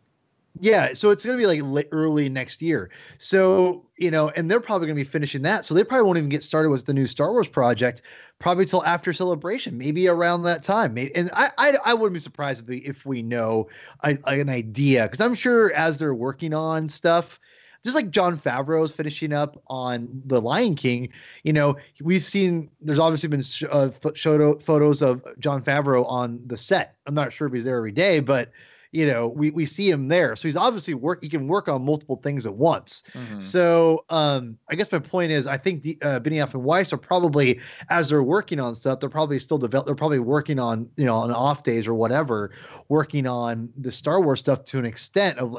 Yeah, 0.60 0.94
so 0.94 1.10
it's 1.10 1.24
going 1.24 1.36
to 1.36 1.40
be 1.40 1.60
like 1.64 1.88
early 1.90 2.28
next 2.28 2.62
year. 2.62 2.90
So 3.18 3.84
you 3.96 4.12
know, 4.12 4.28
and 4.30 4.48
they're 4.48 4.60
probably 4.60 4.86
going 4.86 4.96
to 4.96 5.04
be 5.04 5.10
finishing 5.10 5.42
that. 5.42 5.64
So 5.64 5.74
they 5.74 5.82
probably 5.82 6.06
won't 6.06 6.18
even 6.18 6.30
get 6.30 6.44
started 6.44 6.70
with 6.70 6.86
the 6.86 6.94
new 6.94 7.08
Star 7.08 7.32
Wars 7.32 7.48
project 7.48 8.02
probably 8.38 8.64
till 8.64 8.84
after 8.84 9.12
Celebration, 9.12 9.76
maybe 9.76 10.06
around 10.06 10.44
that 10.44 10.62
time. 10.62 10.94
Maybe, 10.94 11.12
and 11.16 11.28
I 11.32 11.50
I, 11.58 11.76
I 11.86 11.94
wouldn't 11.94 12.14
be 12.14 12.20
surprised 12.20 12.62
if 12.62 12.68
we, 12.68 12.76
if 12.78 13.04
we 13.04 13.22
know 13.24 13.66
a, 14.04 14.16
an 14.26 14.48
idea 14.48 15.08
because 15.08 15.20
I'm 15.20 15.34
sure 15.34 15.72
as 15.72 15.98
they're 15.98 16.14
working 16.14 16.54
on 16.54 16.88
stuff 16.88 17.40
just 17.88 17.96
like 17.96 18.10
Jon 18.10 18.36
Favreau 18.38 18.84
is 18.84 18.92
finishing 18.92 19.32
up 19.32 19.62
on 19.68 20.08
The 20.26 20.42
Lion 20.42 20.74
King, 20.74 21.08
you 21.42 21.54
know, 21.54 21.76
we've 22.02 22.22
seen 22.22 22.70
there's 22.82 22.98
obviously 22.98 23.30
been 23.30 23.42
sh- 23.42 23.64
uh, 23.70 23.88
photos 23.90 25.00
of 25.00 25.26
Jon 25.38 25.62
Favreau 25.62 26.04
on 26.06 26.38
the 26.46 26.56
set. 26.56 26.96
I'm 27.06 27.14
not 27.14 27.32
sure 27.32 27.48
if 27.48 27.54
he's 27.54 27.64
there 27.64 27.78
every 27.78 27.92
day, 27.92 28.20
but 28.20 28.50
you 28.92 29.06
know, 29.06 29.28
we 29.28 29.50
we 29.50 29.66
see 29.66 29.90
him 29.90 30.08
there. 30.08 30.34
So 30.34 30.48
he's 30.48 30.56
obviously 30.56 30.94
work. 30.94 31.22
He 31.22 31.28
can 31.28 31.46
work 31.46 31.68
on 31.68 31.84
multiple 31.84 32.16
things 32.16 32.46
at 32.46 32.54
once. 32.54 33.02
Mm-hmm. 33.12 33.40
So 33.40 34.04
um, 34.08 34.56
I 34.70 34.76
guess 34.76 34.90
my 34.90 34.98
point 34.98 35.30
is, 35.30 35.46
I 35.46 35.58
think 35.58 35.82
the, 35.82 35.98
uh, 36.02 36.20
Benioff 36.20 36.54
and 36.54 36.64
Weiss 36.64 36.92
are 36.92 36.98
probably 36.98 37.60
as 37.90 38.08
they're 38.08 38.22
working 38.22 38.60
on 38.60 38.74
stuff, 38.74 39.00
they're 39.00 39.10
probably 39.10 39.38
still 39.38 39.58
develop. 39.58 39.86
They're 39.86 39.94
probably 39.94 40.20
working 40.20 40.58
on 40.58 40.88
you 40.96 41.04
know 41.04 41.16
on 41.16 41.30
off 41.32 41.62
days 41.62 41.86
or 41.86 41.94
whatever, 41.94 42.52
working 42.88 43.26
on 43.26 43.68
the 43.76 43.92
Star 43.92 44.22
Wars 44.22 44.40
stuff 44.40 44.64
to 44.66 44.78
an 44.78 44.86
extent 44.86 45.38
of. 45.38 45.58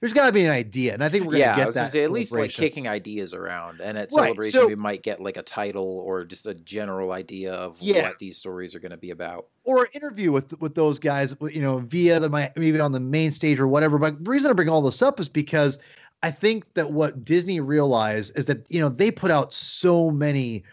There's 0.00 0.14
got 0.14 0.26
to 0.26 0.32
be 0.32 0.44
an 0.44 0.50
idea, 0.50 0.94
and 0.94 1.04
I 1.04 1.08
think 1.08 1.24
we're 1.24 1.32
gonna 1.32 1.44
yeah, 1.44 1.56
get 1.56 1.74
that. 1.74 1.92
Say, 1.92 2.04
at 2.04 2.10
least 2.10 2.32
like 2.32 2.52
kicking 2.52 2.88
ideas 2.88 3.34
around, 3.34 3.80
and 3.80 3.98
at 3.98 4.10
right. 4.12 4.24
celebration 4.24 4.60
so, 4.60 4.66
we 4.66 4.76
might 4.76 5.02
get 5.02 5.20
like 5.20 5.36
a 5.36 5.42
title 5.42 6.02
or 6.06 6.24
just 6.24 6.46
a 6.46 6.54
general 6.54 7.12
idea 7.12 7.52
of 7.52 7.76
yeah. 7.80 8.02
what 8.02 8.18
these 8.18 8.38
stories 8.38 8.74
are 8.74 8.80
going 8.80 8.92
to 8.92 8.96
be 8.96 9.10
about, 9.10 9.48
or 9.64 9.82
an 9.82 9.88
interview 9.92 10.32
with 10.32 10.58
with 10.60 10.74
those 10.74 10.98
guys, 10.98 11.36
you 11.50 11.60
know, 11.60 11.78
via 11.80 12.18
the 12.18 12.28
my 12.28 12.50
maybe 12.62 12.80
on 12.80 12.92
the 12.92 13.00
main 13.00 13.32
stage 13.32 13.60
or 13.60 13.68
whatever. 13.68 13.98
But 13.98 14.24
the 14.24 14.30
reason 14.30 14.50
I 14.50 14.54
bring 14.54 14.68
all 14.68 14.82
this 14.82 15.02
up 15.02 15.20
is 15.20 15.28
because 15.28 15.78
I 16.22 16.30
think 16.30 16.74
that 16.74 16.92
what 16.92 17.24
Disney 17.24 17.60
realized 17.60 18.36
is 18.36 18.46
that 18.46 18.70
you 18.70 18.80
know 18.80 18.88
they 18.88 19.10
put 19.10 19.30
out 19.30 19.52
so 19.52 20.10
many 20.10 20.64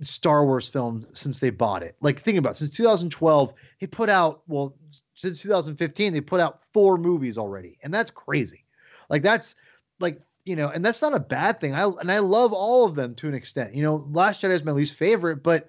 Star 0.00 0.44
Wars 0.44 0.68
films 0.68 1.06
since 1.12 1.40
they 1.40 1.50
bought 1.50 1.82
it. 1.82 1.96
Like 2.00 2.20
think 2.20 2.38
about 2.38 2.52
it, 2.52 2.56
since 2.56 2.70
2012, 2.72 3.52
they 3.80 3.86
put 3.86 4.08
out 4.08 4.42
well 4.48 4.74
since 5.14 5.42
2015 5.42 6.12
they 6.12 6.20
put 6.20 6.40
out 6.40 6.60
four 6.72 6.98
movies 6.98 7.38
already, 7.38 7.78
and 7.82 7.92
that's 7.92 8.10
crazy. 8.10 8.64
Like 9.08 9.22
that's 9.22 9.54
like 10.00 10.20
you 10.44 10.56
know, 10.56 10.68
and 10.68 10.84
that's 10.84 11.02
not 11.02 11.14
a 11.14 11.20
bad 11.20 11.60
thing. 11.60 11.74
I 11.74 11.84
and 11.84 12.10
I 12.10 12.18
love 12.18 12.52
all 12.52 12.84
of 12.84 12.94
them 12.94 13.14
to 13.16 13.28
an 13.28 13.34
extent. 13.34 13.74
You 13.74 13.82
know, 13.82 14.06
Last 14.10 14.42
Jedi 14.42 14.50
is 14.50 14.64
my 14.64 14.72
least 14.72 14.94
favorite, 14.94 15.42
but 15.42 15.68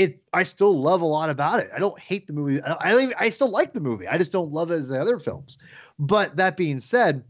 it 0.00 0.22
I 0.32 0.42
still 0.44 0.80
love 0.80 1.02
a 1.02 1.06
lot 1.06 1.28
about 1.28 1.60
it. 1.60 1.70
I 1.74 1.78
don't 1.78 1.98
hate 1.98 2.26
the 2.26 2.32
movie. 2.32 2.62
I 2.62 2.68
don't, 2.68 2.80
I 2.82 2.90
don't 2.90 3.02
even, 3.02 3.14
I 3.18 3.28
still 3.30 3.50
like 3.50 3.74
the 3.74 3.80
movie. 3.80 4.08
I 4.08 4.16
just 4.16 4.32
don't 4.32 4.50
love 4.50 4.70
it 4.70 4.76
as 4.76 4.88
the 4.88 5.00
other 5.00 5.18
films. 5.18 5.58
But 5.98 6.36
that 6.36 6.56
being 6.56 6.80
said, 6.80 7.22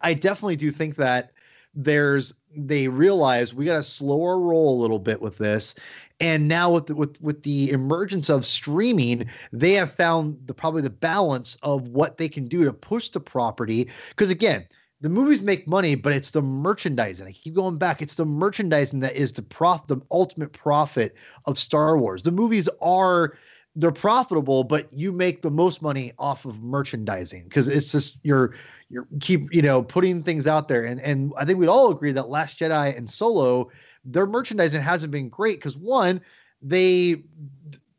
I 0.00 0.14
definitely 0.14 0.56
do 0.56 0.70
think 0.72 0.96
that 0.96 1.32
there's 1.74 2.34
they 2.56 2.88
realize 2.88 3.54
we 3.54 3.64
got 3.64 3.76
to 3.76 3.82
slow 3.82 4.22
our 4.24 4.40
roll 4.40 4.76
a 4.76 4.80
little 4.80 4.98
bit 4.98 5.20
with 5.20 5.38
this 5.38 5.74
and 6.18 6.48
now 6.48 6.72
with 6.72 6.86
the, 6.86 6.94
with 6.94 7.20
with 7.20 7.42
the 7.42 7.70
emergence 7.70 8.28
of 8.28 8.44
streaming 8.44 9.28
they 9.52 9.74
have 9.74 9.92
found 9.92 10.36
the 10.46 10.54
probably 10.54 10.82
the 10.82 10.90
balance 10.90 11.56
of 11.62 11.88
what 11.88 12.16
they 12.16 12.28
can 12.28 12.46
do 12.46 12.64
to 12.64 12.72
push 12.72 13.10
the 13.10 13.20
property 13.20 13.88
because 14.08 14.30
again 14.30 14.66
the 15.00 15.08
movies 15.08 15.42
make 15.42 15.68
money 15.68 15.94
but 15.94 16.12
it's 16.12 16.30
the 16.30 16.42
merchandising. 16.42 17.26
I 17.26 17.32
keep 17.32 17.54
going 17.54 17.78
back. 17.78 18.02
It's 18.02 18.14
the 18.14 18.26
merchandising 18.26 19.00
that 19.00 19.14
is 19.16 19.32
the 19.32 19.42
prof 19.42 19.86
the 19.86 20.00
ultimate 20.10 20.52
profit 20.52 21.14
of 21.44 21.58
star 21.58 21.98
wars. 21.98 22.22
The 22.22 22.32
movies 22.32 22.68
are 22.82 23.36
they're 23.76 23.92
profitable 23.92 24.64
but 24.64 24.92
you 24.92 25.12
make 25.12 25.42
the 25.42 25.50
most 25.50 25.82
money 25.82 26.12
off 26.18 26.44
of 26.44 26.62
merchandising 26.62 27.44
because 27.44 27.68
it's 27.68 27.92
just 27.92 28.18
you're 28.22 28.54
you're 28.90 29.06
keep 29.20 29.52
you 29.52 29.62
know 29.62 29.82
putting 29.82 30.22
things 30.22 30.46
out 30.46 30.68
there. 30.68 30.84
And 30.84 31.00
and 31.00 31.32
i 31.38 31.44
think 31.44 31.58
we'd 31.58 31.68
all 31.68 31.90
agree 31.90 32.12
that 32.12 32.28
last 32.28 32.58
jedi 32.58 32.96
and 32.96 33.08
solo 33.08 33.70
their 34.04 34.26
merchandising 34.26 34.80
hasn't 34.82 35.12
been 35.12 35.28
great 35.28 35.58
because 35.58 35.76
one 35.76 36.20
they 36.62 37.22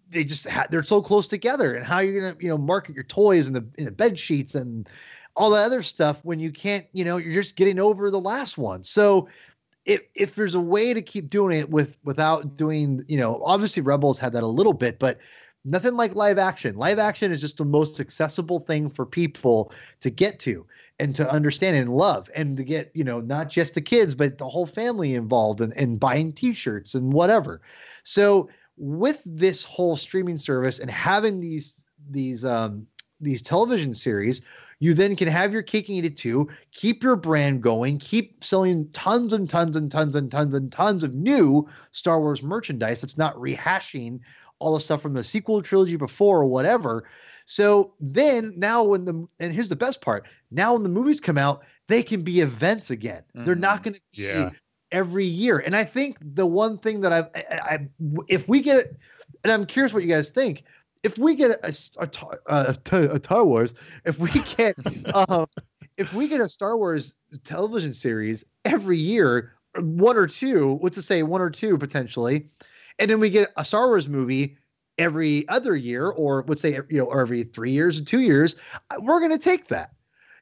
they 0.10 0.24
just 0.24 0.48
ha- 0.48 0.66
they're 0.70 0.84
so 0.84 1.02
close 1.02 1.28
together. 1.28 1.76
And 1.76 1.86
how 1.86 2.00
you're 2.00 2.20
gonna 2.20 2.38
you 2.40 2.50
know 2.50 2.58
market 2.58 2.96
your 2.96 3.04
toys 3.06 3.48
and 3.48 3.56
the 3.56 3.66
in 3.78 3.86
the 3.86 3.92
bed 3.92 4.18
sheets 4.18 4.56
and 4.56 4.88
all 5.40 5.50
the 5.50 5.58
other 5.58 5.82
stuff 5.82 6.20
when 6.24 6.38
you 6.38 6.52
can't 6.52 6.86
you 6.92 7.06
know 7.06 7.16
you're 7.16 7.42
just 7.42 7.56
getting 7.56 7.80
over 7.80 8.12
the 8.12 8.20
last 8.20 8.58
one. 8.58 8.84
So 8.84 9.30
if 9.86 10.02
if 10.14 10.36
there's 10.36 10.54
a 10.54 10.60
way 10.60 10.94
to 10.94 11.02
keep 11.02 11.30
doing 11.30 11.58
it 11.58 11.70
with 11.70 11.98
without 12.04 12.58
doing 12.58 13.06
you 13.08 13.18
know 13.18 13.42
obviously 13.46 13.82
rebels 13.82 14.20
had 14.20 14.34
that 14.34 14.44
a 14.44 14.48
little 14.48 14.74
bit 14.74 15.00
but 15.00 15.18
nothing 15.64 15.96
like 15.96 16.14
live 16.14 16.38
action. 16.38 16.76
Live 16.76 17.00
action 17.00 17.32
is 17.32 17.40
just 17.40 17.58
the 17.58 17.66
most 17.66 18.02
accessible 18.02 18.60
thing 18.60 18.90
for 18.90 19.06
people 19.06 19.72
to 20.02 20.10
get 20.10 20.40
to 20.40 20.66
and 21.00 21.16
to 21.16 21.30
understand 21.32 21.78
and 21.78 21.96
love 21.96 22.30
and 22.36 22.58
to 22.58 22.64
get 22.66 22.92
you 22.94 23.06
know 23.06 23.22
not 23.22 23.50
just 23.50 23.76
the 23.76 23.82
kids 23.82 24.14
but 24.14 24.38
the 24.38 24.50
whole 24.50 24.68
family 24.68 25.16
involved 25.16 25.62
and, 25.62 25.72
and 25.78 26.02
buying 26.02 26.34
t-shirts 26.34 26.96
and 26.96 27.14
whatever. 27.14 27.62
So 28.04 28.50
with 28.76 29.22
this 29.26 29.64
whole 29.64 29.96
streaming 29.96 30.38
service 30.38 30.80
and 30.80 30.92
having 30.92 31.40
these 31.40 31.76
these 32.10 32.44
um 32.44 32.86
these 33.22 33.42
television 33.42 33.94
series 33.96 34.42
you 34.80 34.94
then 34.94 35.16
can 35.16 35.28
have 35.28 35.52
your 35.54 35.62
cake 35.62 35.88
and 35.90 35.98
eat 35.98 36.06
it 36.06 36.18
too 36.18 36.48
keep 36.72 37.04
your 37.04 37.16
brand 37.16 37.62
going 37.62 37.98
keep 37.98 38.44
selling 38.44 38.90
tons 38.92 39.34
and 39.34 39.50
tons 39.50 39.76
and 39.76 39.92
tons 39.92 40.16
and 40.16 40.32
tons 40.32 40.54
and 40.54 40.72
tons 40.72 41.04
of 41.04 41.14
new 41.14 41.68
star 41.92 42.20
wars 42.22 42.42
merchandise 42.42 43.02
that's 43.02 43.18
not 43.18 43.36
rehashing 43.36 44.20
all 44.60 44.74
the 44.74 44.80
stuff 44.80 45.02
from 45.02 45.14
the 45.14 45.24
sequel 45.24 45.62
trilogy 45.62 45.96
before 45.96 46.42
or 46.42 46.46
whatever 46.46 47.06
so 47.46 47.94
then 48.00 48.54
now 48.58 48.84
when 48.84 49.06
the 49.06 49.28
and 49.40 49.52
here's 49.52 49.70
the 49.70 49.76
best 49.76 50.02
part, 50.02 50.28
now 50.52 50.74
when 50.74 50.84
the 50.84 50.90
movies 50.90 51.20
come 51.20 51.40
out, 51.40 51.64
they 51.88 52.04
can 52.04 52.22
be 52.22 52.42
events 52.42 52.92
again. 52.92 53.24
Mm-hmm. 53.36 53.44
They're 53.44 53.56
not 53.56 53.82
going 53.82 53.96
to 53.96 54.02
be 54.16 54.22
Yeah. 54.22 54.52
every 54.92 55.26
year. 55.26 55.58
And 55.58 55.76
I 55.76 55.84
think 55.84 56.18
the 56.22 56.46
one 56.46 56.78
thing 56.78 57.02
that 57.02 57.12
I've 57.12 57.26
I, 57.34 57.56
I 57.58 57.88
if 58.28 58.48
we 58.48 58.62
get 58.62 58.78
it, 58.78 58.98
and 59.44 59.52
I'm 59.52 59.66
curious 59.66 59.96
what 59.96 60.04
you 60.04 60.10
guys 60.10 60.30
think. 60.30 60.64
If 61.04 61.18
we 61.18 61.36
get 61.36 61.52
a 61.52 61.74
a, 61.98 62.10
a, 62.48 62.76
a, 62.92 63.00
a 63.16 63.20
Star 63.20 63.46
Wars, 63.46 63.74
if 64.06 64.18
we 64.20 64.30
get 64.58 64.76
um, 65.16 65.48
if 65.98 66.14
we 66.14 66.28
get 66.28 66.42
a 66.42 66.48
Star 66.48 66.78
Wars 66.78 67.16
television 67.44 67.94
series 67.94 68.44
every 68.66 68.98
year, 68.98 69.54
one 69.78 70.18
or 70.18 70.28
two, 70.28 70.74
what's 70.76 70.96
to 70.96 71.02
say 71.02 71.24
one 71.24 71.42
or 71.42 71.50
two 71.50 71.78
potentially, 71.78 72.50
and 72.98 73.10
then 73.10 73.20
we 73.20 73.30
get 73.30 73.52
a 73.58 73.64
Star 73.66 73.88
Wars 73.88 74.10
movie 74.10 74.58
every 74.98 75.48
other 75.48 75.76
year, 75.76 76.10
or 76.10 76.44
let's 76.48 76.62
say 76.62 76.80
you 76.90 76.98
know, 76.98 77.06
or 77.06 77.22
every 77.22 77.44
three 77.44 77.72
years 77.72 78.00
or 78.00 78.04
two 78.04 78.20
years, 78.20 78.56
uh, 78.92 78.96
we're 79.00 79.20
going 79.20 79.32
to 79.32 79.38
take 79.38 79.68
that. 79.70 79.92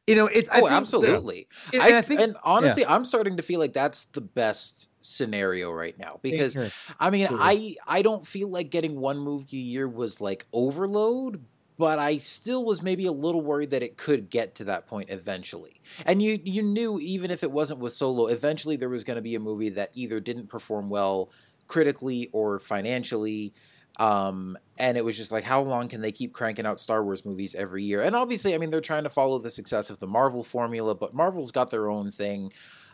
You 0.07 0.15
know, 0.15 0.27
it's 0.27 0.49
I 0.49 0.61
oh, 0.61 0.67
that- 0.69 0.73
absolutely. 0.73 1.47
and 1.73 1.81
I, 1.83 1.97
I 1.97 2.01
think- 2.01 2.21
and 2.21 2.35
honestly, 2.43 2.85
I'm 2.85 3.03
starting 3.05 3.37
to 3.37 3.43
feel 3.43 3.59
like 3.59 3.73
that's 3.73 4.05
the 4.05 4.21
best 4.21 4.89
scenario 5.07 5.71
right 5.71 5.97
now 5.97 6.19
because. 6.21 6.57
I 6.99 7.09
mean. 7.09 7.27
I 7.31 7.75
I 7.87 8.01
don't 8.01 8.25
feel 8.25 8.49
like 8.49 8.69
getting 8.69 8.99
one 8.99 9.19
movie 9.19 9.57
a 9.57 9.61
year 9.61 9.87
was 9.87 10.19
like 10.19 10.45
overload, 10.51 11.43
but 11.77 11.99
I 11.99 12.17
still 12.17 12.65
was 12.65 12.81
maybe 12.81 13.05
a 13.05 13.11
little 13.11 13.41
worried 13.41 13.69
that 13.71 13.83
it 13.83 13.97
could 13.97 14.29
get 14.29 14.55
to 14.55 14.65
that 14.65 14.87
point 14.87 15.09
eventually. 15.09 15.81
And 16.05 16.21
you 16.21 16.39
you 16.43 16.63
knew 16.63 16.99
even 16.99 17.31
if 17.31 17.43
it 17.43 17.51
wasn't 17.51 17.79
with 17.79 17.93
Solo, 17.93 18.27
eventually 18.27 18.75
there 18.75 18.89
was 18.89 19.03
going 19.03 19.15
to 19.15 19.21
be 19.21 19.35
a 19.35 19.39
movie 19.39 19.69
that 19.69 19.91
either 19.93 20.19
didn't 20.19 20.47
perform 20.47 20.89
well 20.89 21.31
critically 21.67 22.29
or 22.33 22.59
financially. 22.59 23.53
Um, 23.99 24.57
and 24.77 24.95
it 24.95 25.03
was 25.03 25.17
just 25.17 25.31
like, 25.31 25.43
how 25.43 25.61
long 25.61 25.87
can 25.87 26.01
they 26.01 26.11
keep 26.11 26.31
cranking 26.31 26.67
out 26.67 26.79
Star 26.79 27.03
Wars 27.03 27.25
movies 27.25 27.55
every 27.55 27.83
year? 27.83 28.03
And 28.03 28.15
obviously, 28.15 28.53
I 28.53 28.59
mean, 28.59 28.69
they're 28.69 28.79
trying 28.79 29.03
to 29.03 29.09
follow 29.09 29.39
the 29.39 29.49
success 29.49 29.89
of 29.89 29.97
the 29.97 30.05
Marvel 30.05 30.43
formula, 30.43 30.93
but 30.93 31.15
Marvel's 31.15 31.51
got 31.51 31.71
their 31.71 31.89
own 31.89 32.11
thing. 32.11 32.51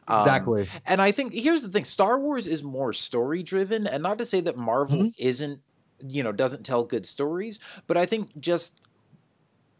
Um, 0.07 0.19
Exactly. 0.19 0.67
and 0.85 1.01
I 1.01 1.11
think 1.11 1.33
here's 1.33 1.61
the 1.61 1.69
thing: 1.69 1.85
Star 1.85 2.19
Wars 2.19 2.47
is 2.47 2.63
more 2.63 2.93
story 2.93 3.43
driven, 3.43 3.87
and 3.87 4.03
not 4.03 4.17
to 4.19 4.25
say 4.25 4.41
that 4.41 4.57
Marvel 4.57 4.97
Mm-hmm. 4.97 5.07
isn't, 5.17 5.59
you 6.07 6.23
know, 6.23 6.31
doesn't 6.31 6.63
tell 6.65 6.83
good 6.83 7.05
stories, 7.05 7.59
but 7.87 7.97
I 7.97 8.05
think 8.05 8.37
just 8.39 8.81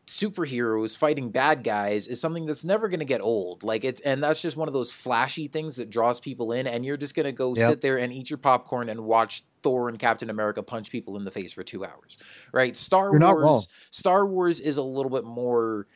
superheroes 0.05 0.97
fighting 0.97 1.31
bad 1.31 1.63
guys 1.63 2.07
is 2.07 2.19
something 2.19 2.45
that's 2.45 2.65
never 2.65 2.89
going 2.89 2.99
to 2.99 3.05
get 3.05 3.21
old 3.21 3.63
like 3.63 3.85
it 3.85 4.01
and 4.03 4.21
that's 4.21 4.41
just 4.41 4.57
one 4.57 4.67
of 4.67 4.73
those 4.73 4.91
flashy 4.91 5.47
things 5.47 5.77
that 5.77 5.89
draws 5.89 6.19
people 6.19 6.51
in 6.51 6.67
and 6.67 6.85
you're 6.85 6.97
just 6.97 7.15
going 7.15 7.25
to 7.25 7.31
go 7.31 7.55
Yep. 7.55 7.69
sit 7.69 7.81
there 7.81 7.97
and 7.99 8.11
eat 8.11 8.29
your 8.29 8.37
popcorn 8.37 8.89
and 8.89 8.99
watch 8.99 9.43
Thor 9.61 9.87
and 9.87 9.97
Captain 9.97 10.29
America 10.29 10.61
punch 10.61 10.91
people 10.91 11.15
in 11.15 11.23
the 11.23 11.31
face 11.31 11.53
for 11.53 11.63
2 11.63 11.85
hours 11.85 12.17
right 12.51 12.75
Star 12.75 13.17
You're 13.17 13.19
Wars. 13.43 13.69
Star 13.91 14.25
Wars 14.25 14.59
is 14.59 14.75
a 14.75 14.83
little 14.83 15.09
bit 15.09 15.23
more 15.23 15.87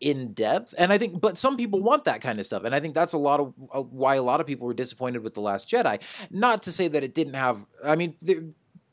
in 0.00 0.32
depth 0.32 0.74
and 0.78 0.92
i 0.92 0.98
think 0.98 1.20
but 1.20 1.36
some 1.36 1.56
people 1.56 1.82
want 1.82 2.04
that 2.04 2.20
kind 2.20 2.40
of 2.40 2.46
stuff 2.46 2.64
and 2.64 2.74
i 2.74 2.80
think 2.80 2.94
that's 2.94 3.12
a 3.12 3.18
lot 3.18 3.40
of 3.40 3.52
uh, 3.72 3.82
why 3.82 4.14
a 4.14 4.22
lot 4.22 4.40
of 4.40 4.46
people 4.46 4.66
were 4.66 4.74
disappointed 4.74 5.22
with 5.22 5.34
the 5.34 5.40
last 5.40 5.68
jedi. 5.68 6.00
Not 6.30 6.62
to 6.62 6.72
say 6.72 6.88
that 6.88 7.04
it 7.04 7.14
didn't 7.14 7.34
have 7.34 7.66
i 7.84 7.96
mean 7.96 8.16
there, 8.20 8.42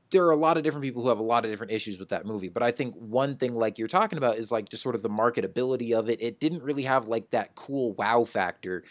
there 0.09 0.25
are 0.25 0.31
a 0.31 0.37
lot 0.37 0.57
of 0.57 0.63
different 0.63 0.83
people 0.83 1.01
who 1.01 1.09
have 1.09 1.19
a 1.19 1.23
lot 1.23 1.45
of 1.45 1.51
different 1.51 1.71
issues 1.71 1.99
with 1.99 2.09
that 2.09 2.25
movie 2.25 2.49
but 2.49 2.63
i 2.63 2.71
think 2.71 2.93
one 2.95 3.37
thing 3.37 3.55
like 3.55 3.77
you're 3.77 3.87
talking 3.87 4.17
about 4.17 4.35
is 4.37 4.51
like 4.51 4.69
just 4.69 4.83
sort 4.83 4.95
of 4.95 5.01
the 5.01 5.09
marketability 5.09 5.97
of 5.97 6.09
it. 6.09 6.21
It 6.21 6.39
didn't 6.39 6.63
really 6.63 6.83
have 6.83 7.07
like 7.07 7.29
that 7.31 7.55
cool 7.55 7.93
wow 7.93 8.23
factor 8.23 8.83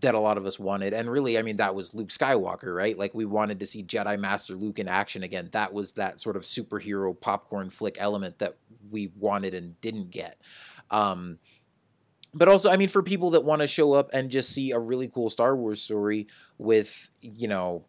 that 0.00 0.14
a 0.14 0.18
lot 0.18 0.38
of 0.38 0.46
us 0.46 0.58
wanted 0.58 0.94
and 0.94 1.10
really 1.10 1.38
i 1.38 1.42
mean 1.42 1.56
that 1.56 1.74
was 1.74 1.94
luke 1.94 2.08
skywalker 2.08 2.74
right? 2.74 2.96
Like 2.96 3.14
we 3.14 3.24
wanted 3.24 3.60
to 3.60 3.66
see 3.66 3.82
jedi 3.82 4.18
master 4.18 4.54
luke 4.54 4.78
in 4.78 4.88
action 4.88 5.22
again. 5.22 5.48
That 5.52 5.72
was 5.72 5.92
that 5.92 6.20
sort 6.20 6.36
of 6.36 6.42
superhero 6.42 7.18
popcorn 7.18 7.70
flick 7.70 7.96
element 7.98 8.38
that 8.38 8.56
we 8.90 9.12
wanted 9.16 9.54
and 9.54 9.80
didn't 9.80 10.10
get. 10.10 10.40
Um 10.90 11.38
but 12.34 12.48
also 12.48 12.70
i 12.70 12.76
mean 12.76 12.88
for 12.88 13.02
people 13.02 13.30
that 13.30 13.44
want 13.44 13.60
to 13.60 13.66
show 13.66 13.92
up 13.92 14.10
and 14.12 14.30
just 14.30 14.50
see 14.50 14.70
a 14.70 14.78
really 14.78 15.08
cool 15.08 15.30
star 15.30 15.56
wars 15.56 15.82
story 15.82 16.26
with 16.58 17.10
you 17.20 17.48
know 17.48 17.84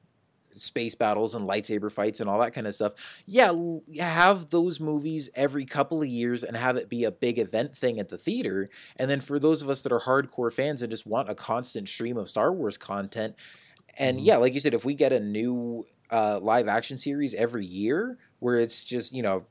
space 0.54 0.96
battles 0.96 1.34
and 1.34 1.48
lightsaber 1.48 1.92
fights 1.92 2.20
and 2.20 2.30
all 2.30 2.40
that 2.40 2.54
kind 2.54 2.68
of 2.68 2.76
stuff 2.76 2.94
yeah 3.26 3.54
have 4.00 4.50
those 4.50 4.80
movies 4.80 5.30
every 5.36 5.66
couple 5.66 6.02
of 6.02 6.08
years 6.08 6.44
and 6.44 6.58
have 6.58 6.76
it 6.76 6.90
be 6.90 7.04
a 7.06 7.12
big 7.12 7.40
event 7.40 7.76
thing 7.76 8.00
at 8.00 8.10
the 8.10 8.18
theater. 8.18 8.70
And 8.98 9.10
then 9.10 9.22
for 9.22 9.40
those 9.40 9.62
of 9.62 9.70
us 9.70 9.82
that 9.84 9.92
are 9.92 10.00
hardcore 10.00 10.52
fans 10.52 10.82
and 10.82 10.92
just 10.92 11.08
want 11.08 11.30
a 11.30 11.36
constant 11.36 11.88
stream 11.88 12.18
of 12.18 12.30
star 12.30 12.54
wars 12.54 12.78
content 12.78 13.36
and 13.98 14.22
yeah 14.22 14.38
like 14.38 14.54
you 14.54 14.60
said 14.60 14.74
if 14.74 14.86
we 14.86 14.94
get 14.94 15.12
a 15.12 15.20
new 15.20 15.86
uh, 16.12 16.40
live 16.42 16.68
action 16.68 16.98
series 16.98 17.34
every 17.34 17.66
year 17.66 18.18
where 18.40 18.58
it's 18.58 18.84
just 18.84 19.14
you 19.14 19.24
know 19.24 19.46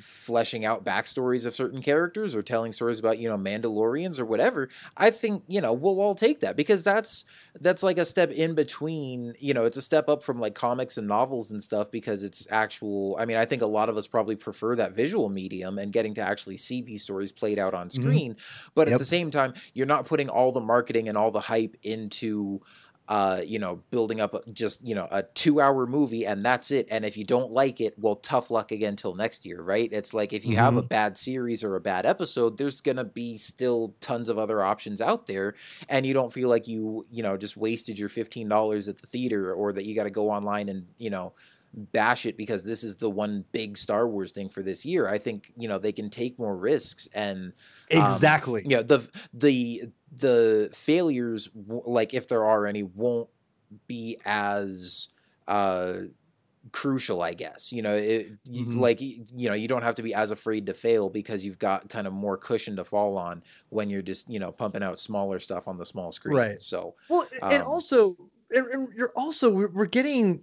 fleshing 0.00 0.64
out 0.64 0.84
backstories 0.84 1.46
of 1.46 1.54
certain 1.54 1.82
characters 1.82 2.34
or 2.34 2.42
telling 2.42 2.72
stories 2.72 2.98
about 2.98 3.18
you 3.18 3.28
know 3.28 3.38
Mandalorians 3.38 4.18
or 4.18 4.24
whatever, 4.24 4.68
I 4.96 5.10
think 5.10 5.44
you 5.46 5.60
know 5.60 5.72
we'll 5.72 6.00
all 6.00 6.14
take 6.14 6.40
that 6.40 6.56
because 6.56 6.82
that's 6.82 7.24
that's 7.60 7.82
like 7.82 7.98
a 7.98 8.04
step 8.04 8.30
in 8.30 8.54
between. 8.54 9.34
You 9.38 9.54
know, 9.54 9.64
it's 9.64 9.76
a 9.76 9.82
step 9.82 10.08
up 10.08 10.22
from 10.22 10.40
like 10.40 10.54
comics 10.54 10.98
and 10.98 11.06
novels 11.06 11.50
and 11.50 11.62
stuff 11.62 11.90
because 11.90 12.22
it's 12.22 12.46
actual. 12.50 13.16
I 13.20 13.24
mean, 13.24 13.36
I 13.36 13.44
think 13.44 13.62
a 13.62 13.66
lot 13.66 13.88
of 13.88 13.96
us 13.96 14.06
probably 14.06 14.36
prefer 14.36 14.76
that 14.76 14.94
visual 14.94 15.28
medium 15.28 15.78
and 15.78 15.92
getting 15.92 16.14
to 16.14 16.22
actually 16.22 16.56
see 16.56 16.82
these 16.82 17.02
stories 17.02 17.32
played 17.32 17.58
out 17.58 17.74
on 17.74 17.88
mm-hmm. 17.88 18.02
screen. 18.02 18.36
But 18.74 18.88
at 18.88 18.98
the 18.98 19.04
same 19.04 19.30
time, 19.30 19.54
you're 19.74 19.86
not 19.86 20.06
putting 20.06 20.28
all 20.28 20.52
the 20.52 20.60
marketing 20.60 21.08
and 21.08 21.16
all 21.16 21.30
the 21.30 21.40
hype 21.40 21.76
into 21.82 22.60
uh, 23.10 23.42
you 23.44 23.58
know, 23.58 23.82
building 23.90 24.20
up 24.20 24.36
just 24.52 24.86
you 24.86 24.94
know 24.94 25.08
a 25.10 25.24
two-hour 25.24 25.84
movie 25.84 26.24
and 26.24 26.44
that's 26.44 26.70
it. 26.70 26.86
And 26.92 27.04
if 27.04 27.16
you 27.16 27.24
don't 27.24 27.50
like 27.50 27.80
it, 27.80 27.98
well, 27.98 28.14
tough 28.14 28.52
luck 28.52 28.70
again 28.70 28.94
till 28.94 29.16
next 29.16 29.44
year, 29.44 29.60
right? 29.60 29.88
It's 29.92 30.14
like 30.14 30.32
if 30.32 30.46
you 30.46 30.54
have 30.56 30.76
a 30.76 30.82
bad 30.82 31.16
series 31.16 31.64
or 31.64 31.74
a 31.74 31.80
bad 31.80 32.06
episode, 32.06 32.56
there's 32.56 32.80
gonna 32.80 33.04
be 33.04 33.36
still 33.36 33.96
tons 34.00 34.28
of 34.28 34.38
other 34.38 34.62
options 34.62 35.00
out 35.00 35.26
there, 35.26 35.56
and 35.88 36.06
you 36.06 36.14
don't 36.14 36.32
feel 36.32 36.48
like 36.48 36.68
you 36.68 37.04
you 37.10 37.24
know 37.24 37.36
just 37.36 37.56
wasted 37.56 37.98
your 37.98 38.08
fifteen 38.08 38.48
dollars 38.48 38.88
at 38.88 38.98
the 38.98 39.08
theater 39.08 39.52
or 39.52 39.72
that 39.72 39.84
you 39.84 39.96
got 39.96 40.04
to 40.04 40.10
go 40.10 40.30
online 40.30 40.68
and 40.68 40.86
you 40.96 41.10
know 41.10 41.32
bash 41.72 42.26
it 42.26 42.36
because 42.36 42.64
this 42.64 42.82
is 42.84 42.96
the 42.96 43.10
one 43.10 43.44
big 43.52 43.76
Star 43.76 44.08
Wars 44.08 44.32
thing 44.32 44.48
for 44.48 44.62
this 44.62 44.84
year. 44.84 45.08
I 45.08 45.18
think 45.18 45.52
you 45.56 45.68
know 45.68 45.78
they 45.78 45.92
can 45.92 46.10
take 46.10 46.38
more 46.38 46.56
risks 46.56 47.08
and 47.14 47.52
um, 47.94 48.18
Exactly. 48.20 48.62
yeah, 48.62 48.82
the 48.82 49.08
the 49.32 49.84
the 50.12 50.70
failures, 50.74 51.48
like 51.54 52.14
if 52.14 52.28
there 52.28 52.44
are 52.44 52.66
any, 52.66 52.82
won't 52.82 53.30
be 53.86 54.18
as 54.24 55.08
uh, 55.48 56.00
crucial 56.72 57.22
i 57.22 57.32
guess 57.32 57.72
you 57.72 57.80
know 57.80 57.94
it, 57.94 58.32
you, 58.44 58.66
Mhm. 58.66 58.78
like 58.78 59.00
you 59.00 59.24
know 59.48 59.54
you 59.54 59.66
don't 59.66 59.82
have 59.82 59.94
to 59.94 60.02
be 60.02 60.12
as 60.12 60.30
afraid 60.30 60.66
to 60.66 60.74
fail 60.74 61.08
because 61.08 61.44
you've 61.44 61.58
got 61.58 61.88
kind 61.88 62.06
of 62.06 62.12
more 62.12 62.36
cushion 62.36 62.76
to 62.76 62.84
fall 62.84 63.16
on 63.16 63.42
when 63.70 63.88
you're 63.88 64.02
just 64.02 64.28
you 64.28 64.38
know 64.38 64.52
pumping 64.52 64.82
out 64.82 65.00
smaller 65.00 65.38
stuff 65.38 65.66
on 65.66 65.78
the 65.78 65.86
small 65.86 66.12
screen 66.12 66.36
Right. 66.36 66.60
so 66.60 66.94
Well, 67.08 67.26
and 67.48 67.62
Um, 67.62 67.62
also, 67.62 68.14
and, 68.50 68.66
and 68.68 68.88
you're 68.94 69.12
also 69.16 69.50
we're 69.50 69.86
getting. 69.86 70.42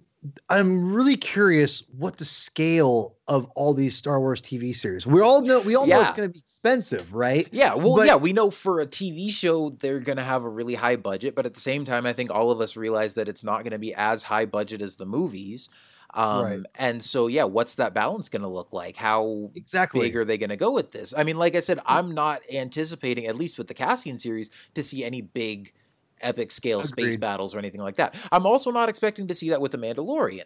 I'm 0.50 0.94
really 0.94 1.16
curious 1.16 1.84
what 1.98 2.18
the 2.18 2.26
scale 2.26 3.16
of 3.28 3.46
all 3.56 3.74
these 3.74 3.96
Star 3.96 4.20
Wars 4.20 4.42
TV 4.42 4.76
series. 4.76 5.06
We 5.06 5.22
all 5.22 5.42
know 5.42 5.60
we 5.62 5.76
all 5.76 5.86
know 5.86 6.02
it's 6.02 6.12
going 6.12 6.28
to 6.30 6.34
be 6.34 6.40
expensive, 6.40 7.14
right? 7.14 7.48
Yeah, 7.52 7.76
well, 7.76 7.96
But- 7.98 8.08
yeah, 8.08 8.16
we 8.16 8.34
know 8.34 8.50
for 8.50 8.80
a 8.82 8.86
TV 8.88 9.32
show 9.32 9.70
they're 9.70 10.00
going 10.00 10.18
to 10.18 10.24
have 10.24 10.44
a 10.44 10.50
really 10.50 10.76
high 10.76 10.96
budget, 10.96 11.36
but 11.36 11.46
at 11.46 11.54
the 11.54 11.60
same 11.60 11.86
time, 11.86 12.06
I 12.06 12.14
think 12.14 12.32
all 12.32 12.52
of 12.52 12.62
us 12.62 12.76
realize 12.76 13.14
that 13.14 13.30
it's 13.30 13.44
not 13.44 13.60
going 13.64 13.72
to 13.72 13.80
be 13.80 13.94
as 13.94 14.24
high 14.24 14.46
budget 14.46 14.82
as 14.82 14.96
the 14.96 15.06
movies. 15.06 15.70
Um, 16.14 16.44
Right. 16.46 16.60
And 16.76 17.04
so, 17.04 17.28
yeah, 17.28 17.44
what's 17.44 17.76
that 17.76 17.94
balance 17.94 18.28
going 18.30 18.42
to 18.42 18.48
look 18.48 18.74
like? 18.74 18.96
How 18.96 19.52
Exactly. 19.56 20.02
big 20.02 20.16
are 20.16 20.26
they 20.26 20.38
going 20.38 20.50
to 20.50 20.56
go 20.56 20.72
with 20.72 20.92
this? 20.92 21.14
I 21.16 21.24
mean, 21.24 21.38
like 21.38 21.56
I 21.56 21.60
said, 21.60 21.80
I'm 21.86 22.12
not 22.12 22.42
anticipating, 22.52 23.28
at 23.28 23.36
least 23.36 23.58
with 23.58 23.68
the 23.68 23.74
Cassian 23.76 24.18
series, 24.18 24.50
to 24.74 24.82
see 24.82 25.04
any 25.04 25.22
big 25.22 25.74
epic 26.22 26.52
scale 26.52 26.84
space 26.84 27.16
battles 27.16 27.56
or 27.56 27.60
anything 27.60 27.82
like 27.82 27.96
that. 27.96 28.16
I'm 28.32 28.46
also 28.46 28.72
not 28.72 28.90
expecting 28.90 29.28
to 29.28 29.34
see 29.34 29.50
that 29.50 29.62
with 29.62 29.72
the 29.72 29.78
Mandalorian. 29.78 30.46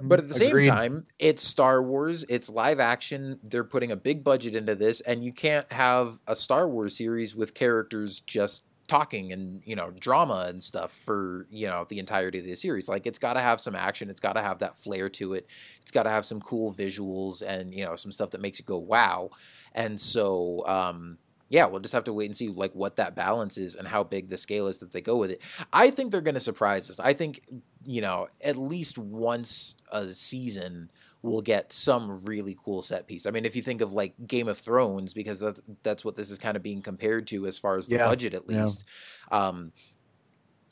But 0.00 0.20
at 0.20 0.28
the 0.28 0.34
same 0.34 0.66
time, 0.66 1.04
it's 1.18 1.42
Star 1.42 1.82
Wars, 1.82 2.24
it's 2.28 2.48
live 2.48 2.78
action. 2.78 3.40
They're 3.42 3.64
putting 3.64 3.90
a 3.90 3.96
big 3.96 4.22
budget 4.22 4.54
into 4.54 4.76
this, 4.76 5.00
and 5.00 5.24
you 5.24 5.32
can't 5.32 5.70
have 5.72 6.20
a 6.28 6.36
Star 6.36 6.68
Wars 6.68 6.96
series 6.96 7.34
with 7.34 7.54
characters 7.54 8.20
just 8.20 8.62
talking 8.88 9.32
and, 9.32 9.60
you 9.64 9.76
know, 9.76 9.90
drama 10.00 10.46
and 10.48 10.62
stuff 10.62 10.92
for, 10.92 11.46
you 11.50 11.66
know, 11.66 11.84
the 11.88 11.98
entirety 11.98 12.38
of 12.38 12.44
the 12.44 12.54
series. 12.54 12.88
Like 12.88 13.06
it's 13.06 13.18
got 13.18 13.34
to 13.34 13.40
have 13.40 13.60
some 13.60 13.74
action, 13.74 14.08
it's 14.08 14.18
got 14.18 14.32
to 14.32 14.42
have 14.42 14.60
that 14.60 14.74
flair 14.76 15.08
to 15.10 15.34
it. 15.34 15.46
It's 15.82 15.90
got 15.90 16.04
to 16.04 16.10
have 16.10 16.24
some 16.24 16.40
cool 16.40 16.72
visuals 16.72 17.42
and, 17.42 17.72
you 17.72 17.84
know, 17.84 17.96
some 17.96 18.10
stuff 18.10 18.30
that 18.30 18.40
makes 18.40 18.58
it 18.60 18.66
go 18.66 18.78
wow. 18.78 19.30
And 19.74 20.00
so 20.00 20.64
um 20.66 21.18
yeah, 21.48 21.66
we'll 21.66 21.80
just 21.80 21.94
have 21.94 22.04
to 22.04 22.12
wait 22.12 22.26
and 22.26 22.36
see 22.36 22.48
like 22.48 22.72
what 22.74 22.96
that 22.96 23.14
balance 23.14 23.56
is 23.58 23.74
and 23.76 23.88
how 23.88 24.04
big 24.04 24.28
the 24.28 24.36
scale 24.38 24.66
is 24.66 24.78
that 24.78 24.92
they 24.92 25.00
go 25.00 25.16
with 25.16 25.30
it. 25.30 25.42
I 25.72 25.90
think 25.90 26.10
they're 26.10 26.20
going 26.20 26.34
to 26.34 26.40
surprise 26.40 26.90
us. 26.90 27.00
I 27.00 27.12
think 27.14 27.40
you 27.84 28.00
know 28.00 28.28
at 28.44 28.56
least 28.56 28.98
once 28.98 29.76
a 29.92 30.08
season 30.08 30.90
we'll 31.22 31.42
get 31.42 31.72
some 31.72 32.24
really 32.24 32.56
cool 32.62 32.80
set 32.80 33.06
piece. 33.08 33.26
I 33.26 33.32
mean, 33.32 33.44
if 33.44 33.56
you 33.56 33.62
think 33.62 33.80
of 33.80 33.92
like 33.92 34.14
Game 34.26 34.46
of 34.46 34.56
Thrones, 34.58 35.14
because 35.14 35.40
that's 35.40 35.62
that's 35.82 36.04
what 36.04 36.16
this 36.16 36.30
is 36.30 36.38
kind 36.38 36.56
of 36.56 36.62
being 36.62 36.82
compared 36.82 37.26
to 37.28 37.46
as 37.46 37.58
far 37.58 37.76
as 37.76 37.86
the 37.88 37.96
Yeah, 37.96 38.06
budget 38.08 38.34
at 38.34 38.42
yeah. 38.48 38.62
least. 38.62 38.84
Um, 39.32 39.72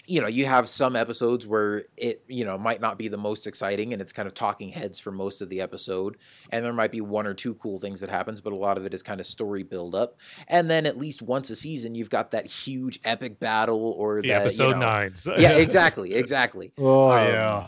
you 0.07 0.20
know, 0.20 0.28
you 0.28 0.44
have 0.46 0.68
some 0.68 0.94
episodes 0.94 1.46
where 1.46 1.84
it, 1.96 2.22
you 2.28 2.44
know, 2.44 2.57
might 2.57 2.80
not 2.80 2.96
be 2.96 3.09
the 3.09 3.16
most 3.16 3.46
exciting 3.46 3.92
and 3.92 4.00
it's 4.00 4.12
kind 4.12 4.28
of 4.28 4.34
talking 4.34 4.70
heads 4.70 5.00
for 5.00 5.11
most 5.11 5.42
of 5.42 5.48
the 5.48 5.61
episode. 5.61 6.16
And 6.50 6.64
there 6.64 6.72
might 6.72 6.92
be 6.92 7.00
one 7.00 7.26
or 7.26 7.34
two 7.34 7.54
cool 7.54 7.78
things 7.78 8.00
that 8.00 8.09
happens, 8.09 8.40
but 8.40 8.52
a 8.52 8.57
lot 8.57 8.78
of 8.78 8.84
it 8.86 8.94
is 8.94 9.02
kind 9.02 9.20
of 9.20 9.26
story 9.26 9.64
build 9.64 9.94
up. 9.94 10.18
And 10.48 10.70
then 10.70 10.86
at 10.86 10.96
least 10.96 11.22
once 11.22 11.50
a 11.50 11.57
season, 11.57 11.94
you've 11.94 12.11
got 12.11 12.30
that 12.30 12.46
huge 12.46 13.00
epic 13.04 13.40
battle 13.40 13.94
or 13.98 14.22
The 14.22 14.28
that, 14.28 14.42
episode 14.42 14.68
you 14.68 14.74
know, 14.74 14.80
nines. 14.80 15.26
yeah, 15.38 15.52
exactly, 15.52 16.14
exactly. 16.14 16.72
Oh 16.78 17.11
Um, 17.11 17.26
yeah. 17.26 17.66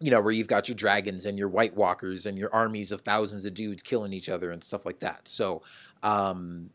You 0.00 0.10
know, 0.10 0.20
where 0.20 0.32
you've 0.32 0.48
got 0.48 0.68
your 0.68 0.74
dragons 0.74 1.26
and 1.26 1.38
your 1.38 1.48
White 1.48 1.76
Walkers 1.76 2.26
and 2.26 2.36
your 2.36 2.52
armies 2.52 2.90
of 2.90 3.02
thousands 3.02 3.44
of 3.44 3.54
dudes 3.54 3.84
killing 3.84 4.12
each 4.12 4.28
other 4.28 4.50
and 4.50 4.62
stuff 4.64 4.84
like 4.84 4.98
that. 4.98 5.28
So, 5.28 5.62
um, 6.02 6.70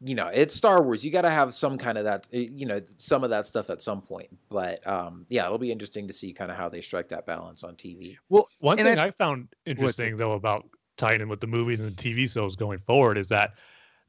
you 0.00 0.14
know, 0.14 0.26
it's 0.32 0.54
Star 0.54 0.82
Wars. 0.82 1.04
You 1.04 1.10
got 1.10 1.22
to 1.22 1.30
have 1.30 1.54
some 1.54 1.78
kind 1.78 1.96
of 1.98 2.04
that, 2.04 2.26
eh, 2.32 2.48
you 2.52 2.66
know, 2.66 2.80
some 2.96 3.24
of 3.24 3.30
that 3.30 3.46
stuff 3.46 3.70
at 3.70 3.80
some 3.80 4.02
point. 4.02 4.28
But 4.50 4.86
um, 4.86 5.24
yeah, 5.28 5.46
it'll 5.46 5.58
be 5.58 5.72
interesting 5.72 6.06
to 6.08 6.12
see 6.12 6.32
kind 6.32 6.50
of 6.50 6.56
how 6.56 6.68
they 6.68 6.80
strike 6.80 7.08
that 7.08 7.26
balance 7.26 7.64
on 7.64 7.74
TV. 7.76 8.16
Well, 8.28 8.48
One 8.60 8.76
thing 8.76 8.98
I- 8.98 9.06
I, 9.06 9.10
found 9.10 9.48
interesting 9.66 10.16
though 10.16 10.32
about 10.32 10.68
tying 10.96 11.20
in 11.20 11.28
with 11.28 11.40
the 11.40 11.46
movies 11.46 11.80
and 11.80 11.90
the 11.94 12.02
TV 12.02 12.30
shows 12.30 12.54
going 12.56 12.78
forward 12.80 13.18
is 13.18 13.28
that 13.28 13.54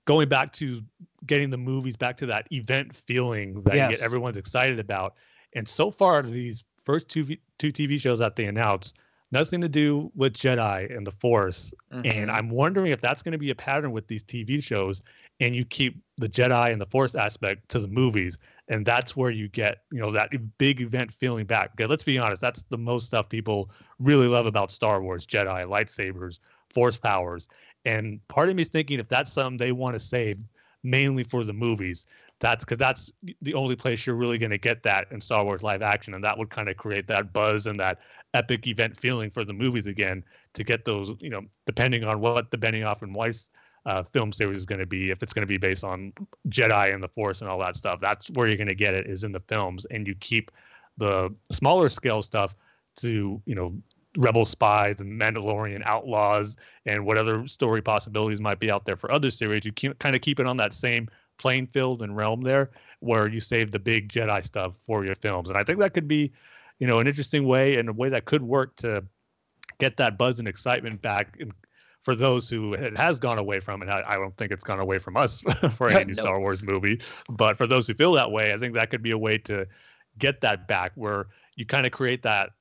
going 0.05 0.29
back 0.29 0.53
to 0.53 0.81
getting 1.25 1.49
the 1.49 1.57
movies 1.57 1.95
back 1.95 2.15
to 2.17 2.25
that 2.27 2.47
event 2.51 2.95
feeling 2.95 3.61
that 3.63 3.73
you 3.73 3.79
Yes. 3.79 3.91
get 3.97 4.01
everyone's 4.03 4.37
excited 4.37 4.79
about. 4.79 5.15
And 5.53 5.67
so 5.67 5.89
far, 5.89 6.21
these 6.21 6.63
first 6.83 7.07
two 7.09 7.25
two 7.57 7.71
TV 7.71 7.99
shows 7.99 8.19
that 8.19 8.35
they 8.35 8.45
announced, 8.45 8.97
nothing 9.31 9.61
to 9.61 9.69
do 9.69 10.11
with 10.15 10.33
Jedi 10.33 10.95
and 10.95 11.05
the 11.05 11.11
Force. 11.11 11.73
Mm-hmm. 11.91 12.05
And 12.05 12.31
I'm 12.31 12.49
wondering 12.49 12.91
if 12.91 13.01
that's 13.01 13.21
going 13.21 13.33
to 13.33 13.37
be 13.37 13.51
a 13.51 13.55
pattern 13.55 13.91
with 13.91 14.07
these 14.07 14.23
TV 14.23 14.61
shows, 14.61 15.01
and 15.39 15.55
you 15.55 15.65
keep 15.65 16.01
the 16.17 16.29
Jedi 16.29 16.71
and 16.71 16.79
the 16.79 16.85
Force 16.85 17.15
aspect 17.15 17.69
to 17.69 17.79
the 17.79 17.87
movies, 17.87 18.37
and 18.67 18.85
that's 18.85 19.15
where 19.15 19.31
you 19.31 19.47
get 19.47 19.83
you 19.91 19.99
know 19.99 20.11
that 20.11 20.29
big 20.57 20.81
event 20.81 21.11
feeling 21.11 21.45
back. 21.45 21.75
Because 21.75 21.89
let's 21.89 22.03
be 22.03 22.17
honest, 22.17 22.41
that's 22.41 22.63
the 22.69 22.77
most 22.77 23.07
stuff 23.07 23.29
people 23.29 23.69
really 23.99 24.27
love 24.27 24.45
about 24.45 24.71
Star 24.71 25.01
Wars: 25.01 25.25
Jedi, 25.25 25.65
lightsabers, 25.67 26.39
Force 26.69 26.97
powers. 26.97 27.47
And 27.85 28.25
part 28.27 28.49
of 28.49 28.55
me 28.55 28.63
is 28.63 28.67
thinking 28.69 28.99
if 28.99 29.07
that's 29.07 29.31
something 29.31 29.57
they 29.57 29.71
want 29.71 29.93
to 29.93 29.99
save 29.99 30.39
mainly 30.83 31.23
for 31.23 31.43
the 31.43 31.53
movies, 31.53 32.05
that's 32.39 32.65
because 32.65 32.77
that's 32.77 33.11
the 33.41 33.53
only 33.53 33.75
place 33.75 34.05
you're 34.05 34.15
really 34.15 34.37
going 34.37 34.51
to 34.51 34.57
get 34.57 34.83
that 34.83 35.07
in 35.11 35.21
Star 35.21 35.43
Wars 35.43 35.63
live 35.63 35.81
action, 35.81 36.13
and 36.13 36.23
that 36.23 36.37
would 36.37 36.49
kind 36.49 36.69
of 36.69 36.77
create 36.77 37.07
that 37.07 37.31
buzz 37.31 37.67
and 37.67 37.79
that 37.79 37.99
epic 38.35 38.67
event 38.67 38.97
feeling 38.97 39.29
for 39.29 39.43
the 39.45 39.53
movies 39.53 39.87
again 39.87 40.23
to 40.53 40.63
get 40.63 40.85
those, 40.85 41.15
you 41.19 41.29
know, 41.29 41.41
depending 41.65 42.03
on 42.03 42.19
what 42.19 42.51
the 42.51 42.57
Benioff 42.57 43.01
and 43.01 43.15
Weiss 43.15 43.49
uh, 43.85 44.03
film 44.03 44.31
series 44.31 44.57
is 44.57 44.65
going 44.65 44.79
to 44.79 44.85
be, 44.85 45.11
if 45.11 45.23
it's 45.23 45.33
going 45.33 45.41
to 45.43 45.47
be 45.47 45.57
based 45.57 45.83
on 45.83 46.11
Jedi 46.49 46.93
and 46.93 47.01
the 47.01 47.07
Force 47.07 47.41
and 47.41 47.49
all 47.49 47.59
that 47.59 47.75
stuff, 47.75 47.99
that's 47.99 48.29
where 48.31 48.47
you're 48.47 48.57
going 48.57 48.67
to 48.67 48.75
get 48.75 48.93
it 48.93 49.07
is 49.07 49.23
in 49.23 49.31
the 49.31 49.39
films, 49.39 49.85
and 49.91 50.07
you 50.07 50.15
keep 50.15 50.51
the 50.97 51.33
smaller 51.51 51.89
scale 51.89 52.21
stuff 52.21 52.55
to, 52.97 53.41
you 53.45 53.55
know, 53.55 53.73
Rebel 54.17 54.45
spies 54.45 55.01
and 55.01 55.19
Mandalorian 55.19 55.83
outlaws 55.85 56.55
and 56.85 57.05
what 57.05 57.17
other 57.17 57.47
story 57.47 57.81
possibilities 57.81 58.39
might 58.39 58.59
be 58.59 58.71
out 58.71 58.85
there 58.85 58.95
for 58.95 59.11
other 59.11 59.29
series. 59.29 59.65
You 59.65 59.73
kind 59.73 60.15
of 60.15 60.21
keep 60.21 60.39
it 60.39 60.47
on 60.47 60.57
that 60.57 60.73
same 60.73 61.09
playing 61.37 61.67
field 61.67 62.01
and 62.01 62.15
realm 62.15 62.41
there, 62.41 62.71
where 63.01 63.27
you 63.27 63.41
save 63.41 63.71
the 63.71 63.79
big 63.79 64.07
Jedi 64.07 64.43
stuff 64.43 64.75
for 64.81 65.05
your 65.05 65.15
films, 65.15 65.49
and 65.49 65.59
I 65.59 65.63
think 65.63 65.79
that 65.79 65.93
could 65.93 66.07
be, 66.07 66.31
you 66.79 66.87
know, 66.87 66.99
an 66.99 67.07
interesting 67.07 67.47
way 67.47 67.77
and 67.77 67.89
a 67.89 67.93
way 67.93 68.09
that 68.09 68.25
could 68.25 68.43
work 68.43 68.75
to 68.77 69.03
get 69.79 69.97
that 69.97 70.17
buzz 70.17 70.39
and 70.39 70.47
excitement 70.47 71.01
back 71.01 71.37
and 71.39 71.51
for 72.05 72.15
those 72.15 72.47
who 72.47 72.73
it 72.73 72.95
has 72.95 73.17
gone 73.17 73.39
away 73.39 73.59
from 73.59 73.81
it. 73.81 73.89
I, 73.89 74.03
I 74.05 74.15
don't 74.15 74.37
think 74.37 74.51
it's 74.51 74.63
gone 74.63 74.79
away 74.79 74.99
from 74.99 75.17
us 75.17 75.41
for 75.75 75.89
any 75.89 76.05
new 76.05 76.13
No. 76.17 76.21
Star 76.21 76.39
Wars 76.39 76.61
movie, 76.61 77.01
but 77.29 77.57
for 77.57 77.65
those 77.65 77.87
who 77.87 77.95
feel 77.95 78.11
that 78.13 78.29
way, 78.31 78.53
I 78.53 78.59
think 78.59 78.75
that 78.75 78.91
could 78.91 79.01
be 79.01 79.09
a 79.09 79.17
way 79.17 79.39
to 79.39 79.65
get 80.19 80.39
that 80.41 80.67
back 80.67 80.91
where 80.93 81.27
you 81.55 81.65
kind 81.65 81.87
of 81.87 81.91
create 81.91 82.21
that 82.21 82.51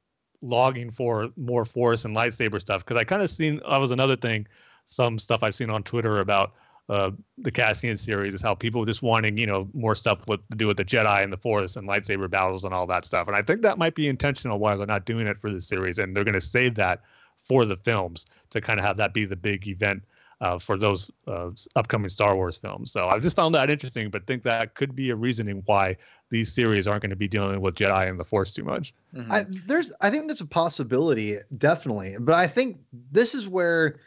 logging 0.41 0.91
for 0.91 1.29
more 1.37 1.67
force 1.67 2.07
and 2.07 2.17
lightsaber 2.17 2.59
stuff. 2.59 2.85
Because 2.85 2.97
I 2.97 3.05
kind 3.05 3.21
of 3.21 3.29
seen 3.29 3.61
that 3.69 3.77
was 3.77 3.91
another 3.91 4.17
thing, 4.17 4.47
some 4.87 5.19
stuff 5.19 5.43
I've 5.43 5.55
seen 5.55 5.69
on 5.69 5.83
Twitter 5.83 6.21
about 6.21 6.55
uh, 6.89 7.11
the 7.39 7.51
Cassian 7.51 7.97
series 7.97 8.35
is 8.35 8.43
how 8.43 8.55
people 8.55 8.85
just 8.85 9.03
wanting 9.03 9.39
you 9.39 9.47
know 9.47 9.69
more 9.73 9.95
stuff 9.95 10.27
with 10.29 10.47
to 10.51 10.57
do 10.57 10.67
with 10.67 10.77
the 10.77 10.85
Jedi 10.85 11.23
and 11.23 11.33
the 11.33 11.37
Force 11.37 11.77
and 11.77 11.89
lightsaber 11.89 12.29
battles 12.29 12.65
and 12.65 12.75
all 12.75 12.87
that 12.87 13.05
stuff. 13.05 13.27
And 13.27 13.37
I 13.37 13.43
think 13.43 13.63
that 13.63 13.79
might 13.79 13.95
be 13.95 14.09
intentional 14.09 14.59
why 14.59 14.77
they're 14.77 14.87
not 14.87 15.07
doing 15.07 15.27
it 15.27 15.41
for 15.41 15.51
the 15.51 15.61
series, 15.61 15.99
and 15.99 16.15
they're 16.15 16.25
going 16.25 16.35
to 16.35 16.41
save 16.41 16.75
that 16.77 17.01
for 17.39 17.65
the 17.65 17.77
films 17.77 18.27
to 18.51 18.61
kind 18.61 18.79
of 18.79 18.85
have 18.85 18.97
that 18.99 19.15
be 19.15 19.25
the 19.25 19.37
big 19.37 19.67
event 19.67 20.03
uh, 20.41 20.59
for 20.59 20.77
those 20.77 21.11
uh, 21.27 21.51
upcoming 21.77 22.09
Star 22.09 22.37
Wars 22.37 22.57
films. 22.57 22.93
So 22.93 23.09
I 23.09 23.19
just 23.19 23.37
found 23.37 23.55
that 23.55 23.71
interesting, 23.71 24.11
but 24.11 24.27
think 24.27 24.43
that 24.43 24.75
could 24.75 24.95
be 24.95 25.11
a 25.11 25.17
reasoning 25.17 25.63
why 25.67 25.97
these 26.31 26.53
series 26.53 26.87
aren't 26.87 27.03
going 27.03 27.11
to 27.11 27.17
be 27.17 27.29
dealing 27.29 27.61
with 27.61 27.77
Jedi 27.77 28.09
and 28.09 28.19
the 28.19 28.25
Force 28.25 28.53
too 28.53 28.65
much. 28.65 28.93
Mhm. 29.15 29.31
I, 29.31 29.47
there's 29.67 29.93
I 30.01 30.11
think 30.11 30.27
there's 30.27 30.41
a 30.41 30.47
possibility 30.47 31.39
definitely, 31.57 32.17
but 32.21 32.35
I 32.35 32.47
think 32.47 32.79
this 33.11 33.35
is 33.35 33.49
where 33.49 34.01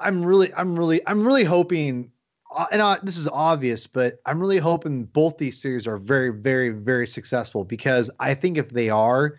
I'm 0.00 0.24
really 0.24 0.52
I'm 0.54 0.78
really 0.78 1.00
I'm 1.06 1.26
really 1.26 1.44
hoping 1.44 2.10
uh, 2.56 2.66
and 2.72 2.82
uh, 2.82 2.96
this 3.02 3.16
is 3.16 3.28
obvious, 3.28 3.86
but 3.86 4.20
I'm 4.26 4.40
really 4.40 4.58
hoping 4.58 5.04
both 5.04 5.38
these 5.38 5.60
series 5.60 5.86
are 5.86 5.96
very 5.96 6.30
very 6.30 6.70
very 6.70 7.06
successful 7.06 7.64
because 7.64 8.10
I 8.18 8.34
think 8.34 8.58
if 8.58 8.70
they 8.70 8.90
are, 8.90 9.38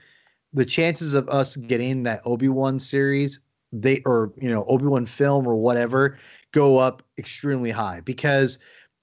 the 0.53 0.65
chances 0.65 1.13
of 1.13 1.27
us 1.29 1.55
getting 1.57 2.03
that 2.03 2.21
Obi-Wan 2.25 2.79
series 2.79 3.39
they 3.73 4.01
or 4.05 4.31
you 4.37 4.49
know 4.49 4.65
Obi-Wan 4.65 5.05
film 5.05 5.47
or 5.47 5.55
whatever 5.55 6.17
go 6.51 6.77
up 6.77 7.03
extremely 7.17 7.71
high 7.71 8.01
because 8.01 8.59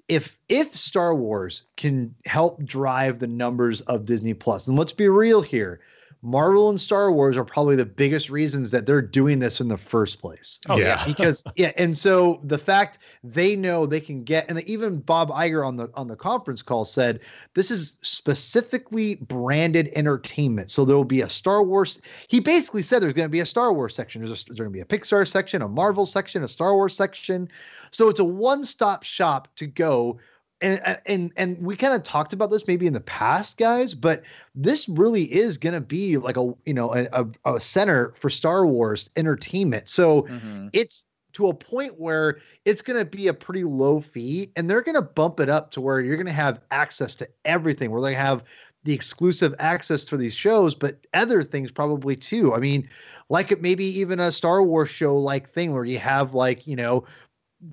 if 0.09 0.37
if 0.49 0.77
Star 0.77 1.15
Wars 1.15 1.65
can 1.77 2.15
help 2.27 2.63
drive 2.65 3.19
the 3.19 3.27
numbers 3.27 3.83
of 3.83 4.07
Disney 4.07 4.35
Plus, 4.35 4.67
and 4.67 4.79
let's 4.79 4.93
be 4.93 5.09
real 5.09 5.43
here, 5.43 5.81
Marvel 6.23 6.69
and 6.69 6.81
Star 6.81 7.13
Wars 7.13 7.37
are 7.37 7.45
probably 7.45 7.77
the 7.77 7.87
biggest 7.87 8.29
reasons 8.29 8.73
that 8.73 8.87
they're 8.87 9.03
doing 9.03 9.39
this 9.39 9.61
in 9.61 9.69
the 9.69 9.77
first 9.77 10.21
place. 10.21 10.59
Oh, 10.69 10.77
yeah. 10.77 11.05
because 11.05 11.45
yeah, 11.57 11.73
and 11.77 11.97
so 11.97 12.41
the 12.43 12.59
fact 12.59 12.99
they 13.23 13.55
know 13.55 13.87
they 13.87 14.01
can 14.01 14.25
get, 14.25 14.49
and 14.49 14.61
even 14.63 14.99
Bob 14.99 15.31
Iger 15.31 15.65
on 15.65 15.77
the 15.77 15.91
on 15.95 16.09
the 16.09 16.17
conference 16.17 16.61
call 16.61 16.85
said 16.85 17.21
this 17.55 17.71
is 17.71 17.93
specifically 18.03 19.17
branded 19.17 19.91
entertainment. 19.95 20.71
So 20.71 20.85
there 20.85 20.97
will 20.97 21.05
be 21.05 21.21
a 21.21 21.29
Star 21.29 21.63
Wars. 21.63 22.01
He 22.27 22.41
basically 22.41 22.83
said 22.83 23.01
there's 23.01 23.13
going 23.13 23.29
to 23.29 23.31
be 23.31 23.41
a 23.41 23.47
Star 23.47 23.73
Wars 23.73 23.95
section. 23.95 24.21
There's, 24.21 24.43
a, 24.43 24.45
there's 24.47 24.59
going 24.59 24.71
to 24.71 24.75
be 24.75 24.81
a 24.81 24.85
Pixar 24.85 25.27
section, 25.27 25.63
a 25.63 25.69
Marvel 25.69 26.07
section, 26.07 26.43
a 26.43 26.49
Star 26.49 26.75
Wars 26.75 26.97
section. 26.97 27.49
So 27.91 28.09
it's 28.09 28.21
a 28.21 28.25
one-stop 28.25 29.03
shop 29.03 29.49
to 29.57 29.67
go 29.67 30.19
and 30.61 31.01
and 31.07 31.33
and 31.37 31.59
we 31.65 31.77
kind 31.77 31.95
of 31.95 32.03
talked 32.03 32.33
about 32.33 32.51
this 32.51 32.67
maybe 32.67 32.87
in 32.87 32.93
the 32.93 33.01
past, 33.01 33.59
guys, 33.59 33.95
but 33.95 34.25
this 34.55 34.89
really 34.89 35.25
is 35.33 35.57
going 35.59 35.75
to 35.75 35.81
be 35.81 36.17
like 36.17 36.37
a 36.37 36.53
you 36.67 36.75
know 36.75 36.95
a, 36.95 37.07
a, 37.13 37.55
a 37.55 37.61
center 37.61 38.13
for 38.19 38.29
Star 38.31 38.67
Wars 38.67 39.11
entertainment. 39.17 39.89
So 39.89 40.23
Mhm. 40.23 40.71
it's 40.73 41.07
to 41.35 41.49
a 41.49 41.55
point 41.55 42.01
where 42.01 42.39
it's 42.65 42.83
going 42.83 42.99
to 42.99 43.05
be 43.05 43.29
a 43.29 43.35
pretty 43.35 43.65
low 43.65 44.01
fee, 44.01 44.51
and 44.57 44.69
they're 44.69 44.83
going 44.83 44.97
to 44.97 45.03
bump 45.03 45.41
it 45.41 45.49
up 45.49 45.71
to 45.73 45.81
where 45.81 46.01
you're 46.01 46.17
going 46.17 46.27
to 46.27 46.33
have 46.33 46.61
access 46.71 47.15
to 47.17 47.29
everything. 47.45 47.91
We're 47.91 48.01
going 48.01 48.15
to 48.15 48.21
have 48.21 48.43
the 48.85 48.95
exclusive 48.95 49.55
access 49.59 50.05
to 50.07 50.17
these 50.17 50.35
shows, 50.35 50.75
but 50.75 51.07
other 51.15 51.43
things 51.43 51.71
probably 51.71 52.17
too. 52.17 52.55
I 52.55 52.59
mean, 52.59 52.89
like 53.29 53.53
it 53.53 53.61
maybe 53.61 53.85
even 53.85 54.21
a 54.21 54.33
Star 54.33 54.63
Wars 54.63 54.89
show 54.89 55.17
like 55.17 55.49
thing 55.49 55.73
where 55.73 55.85
you 55.85 55.99
have 55.99 56.35
like 56.35 56.67
you 56.67 56.77
know 56.77 57.05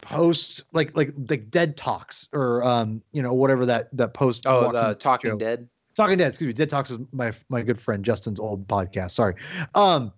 post 0.02 0.64
like 0.74 0.96
like 0.96 1.14
like 1.30 1.50
dead 1.52 1.78
talks 1.78 2.28
or 2.34 2.64
um 2.64 3.02
you 3.12 3.22
know 3.22 3.34
whatever 3.34 3.66
that 3.66 3.96
that 3.96 4.14
post 4.14 4.46
Oh, 4.48 4.72
the 4.72 4.96
Talking 4.96 5.32
show. 5.32 5.38
Dead. 5.38 5.70
Talking 5.96 6.18
Dead, 6.18 6.28
excuse 6.28 6.48
me. 6.48 6.54
Dead 6.54 6.70
Talks 6.70 6.92
is 6.92 7.00
my 7.12 7.32
my 7.50 7.62
good 7.62 7.80
friend 7.80 8.04
Justin's 8.04 8.40
old 8.40 8.68
podcast. 8.68 9.12
Sorry. 9.12 9.36
Um, 9.76 10.12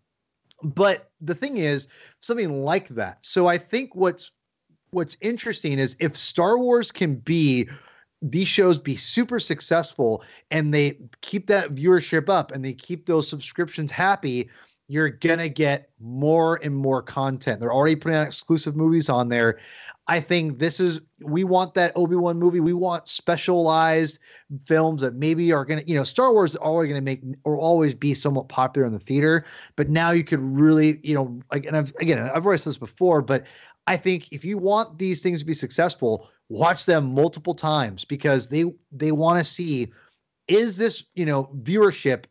but 0.63 1.11
the 1.21 1.35
thing 1.35 1.57
is 1.57 1.87
something 2.19 2.63
like 2.63 2.87
that. 2.89 3.19
So 3.21 3.47
I 3.47 3.57
think 3.57 3.93
what's 3.95 4.31
what's 4.91 5.17
interesting 5.21 5.79
is 5.79 5.95
if 5.99 6.15
Star 6.15 6.57
Wars 6.57 6.91
can 6.91 7.15
be 7.15 7.69
these 8.21 8.47
shows 8.47 8.79
be 8.79 8.95
super 8.95 9.39
successful 9.39 10.23
and 10.49 10.73
they 10.73 10.97
keep 11.21 11.45
that 11.47 11.75
viewership 11.75 12.29
up 12.29 12.51
and 12.51 12.65
they 12.65 12.73
keep 12.73 13.05
those 13.05 13.27
subscriptions 13.29 13.91
happy, 13.91 14.49
you're 14.87 15.09
gonna 15.09 15.49
get 15.49 15.89
more 15.99 16.59
and 16.63 16.75
more 16.75 17.01
content. 17.01 17.59
They're 17.59 17.73
already 17.73 17.95
putting 17.95 18.17
out 18.17 18.25
exclusive 18.25 18.75
movies 18.75 19.09
on 19.09 19.27
there. 19.27 19.59
I 20.07 20.21
think 20.21 20.59
this 20.59 20.79
is 20.79 21.01
we 21.21 21.43
want 21.43 21.73
that 21.73 21.91
Obi-Wan 21.95 22.39
movie. 22.39 22.61
We 22.61 22.73
want 22.73 23.09
specialized 23.09 24.19
films 24.65 25.01
that 25.01 25.15
maybe 25.15 25.51
are 25.51 25.65
gonna, 25.65 25.83
you 25.85 25.95
know, 25.95 26.05
Star 26.05 26.31
Wars 26.31 26.51
is 26.51 26.55
always 26.55 26.87
gonna 26.87 27.01
make 27.01 27.21
or 27.43 27.57
always 27.57 27.93
be 27.93 28.13
somewhat 28.13 28.47
popular 28.47 28.87
in 28.87 28.93
the 28.93 28.99
theater. 28.99 29.45
But 29.75 29.89
now 29.89 30.11
you 30.11 30.23
could 30.23 30.39
really, 30.39 31.01
you 31.03 31.13
know, 31.13 31.39
like 31.51 31.65
and 31.65 31.75
I've 31.75 31.93
again 31.99 32.19
I've 32.19 32.45
already 32.45 32.59
said 32.59 32.71
this 32.71 32.77
before, 32.77 33.21
but 33.21 33.45
I 33.87 33.97
think 33.97 34.31
if 34.31 34.45
you 34.45 34.57
want 34.57 34.97
these 34.97 35.21
things 35.21 35.39
to 35.39 35.45
be 35.45 35.53
successful, 35.53 36.29
watch 36.47 36.85
them 36.85 37.13
multiple 37.13 37.53
times 37.53 38.05
because 38.05 38.47
they 38.47 38.65
they 38.93 39.11
want 39.11 39.39
to 39.39 39.51
see 39.51 39.91
is 40.47 40.77
this, 40.77 41.03
you 41.15 41.25
know, 41.25 41.49
viewership 41.63 42.23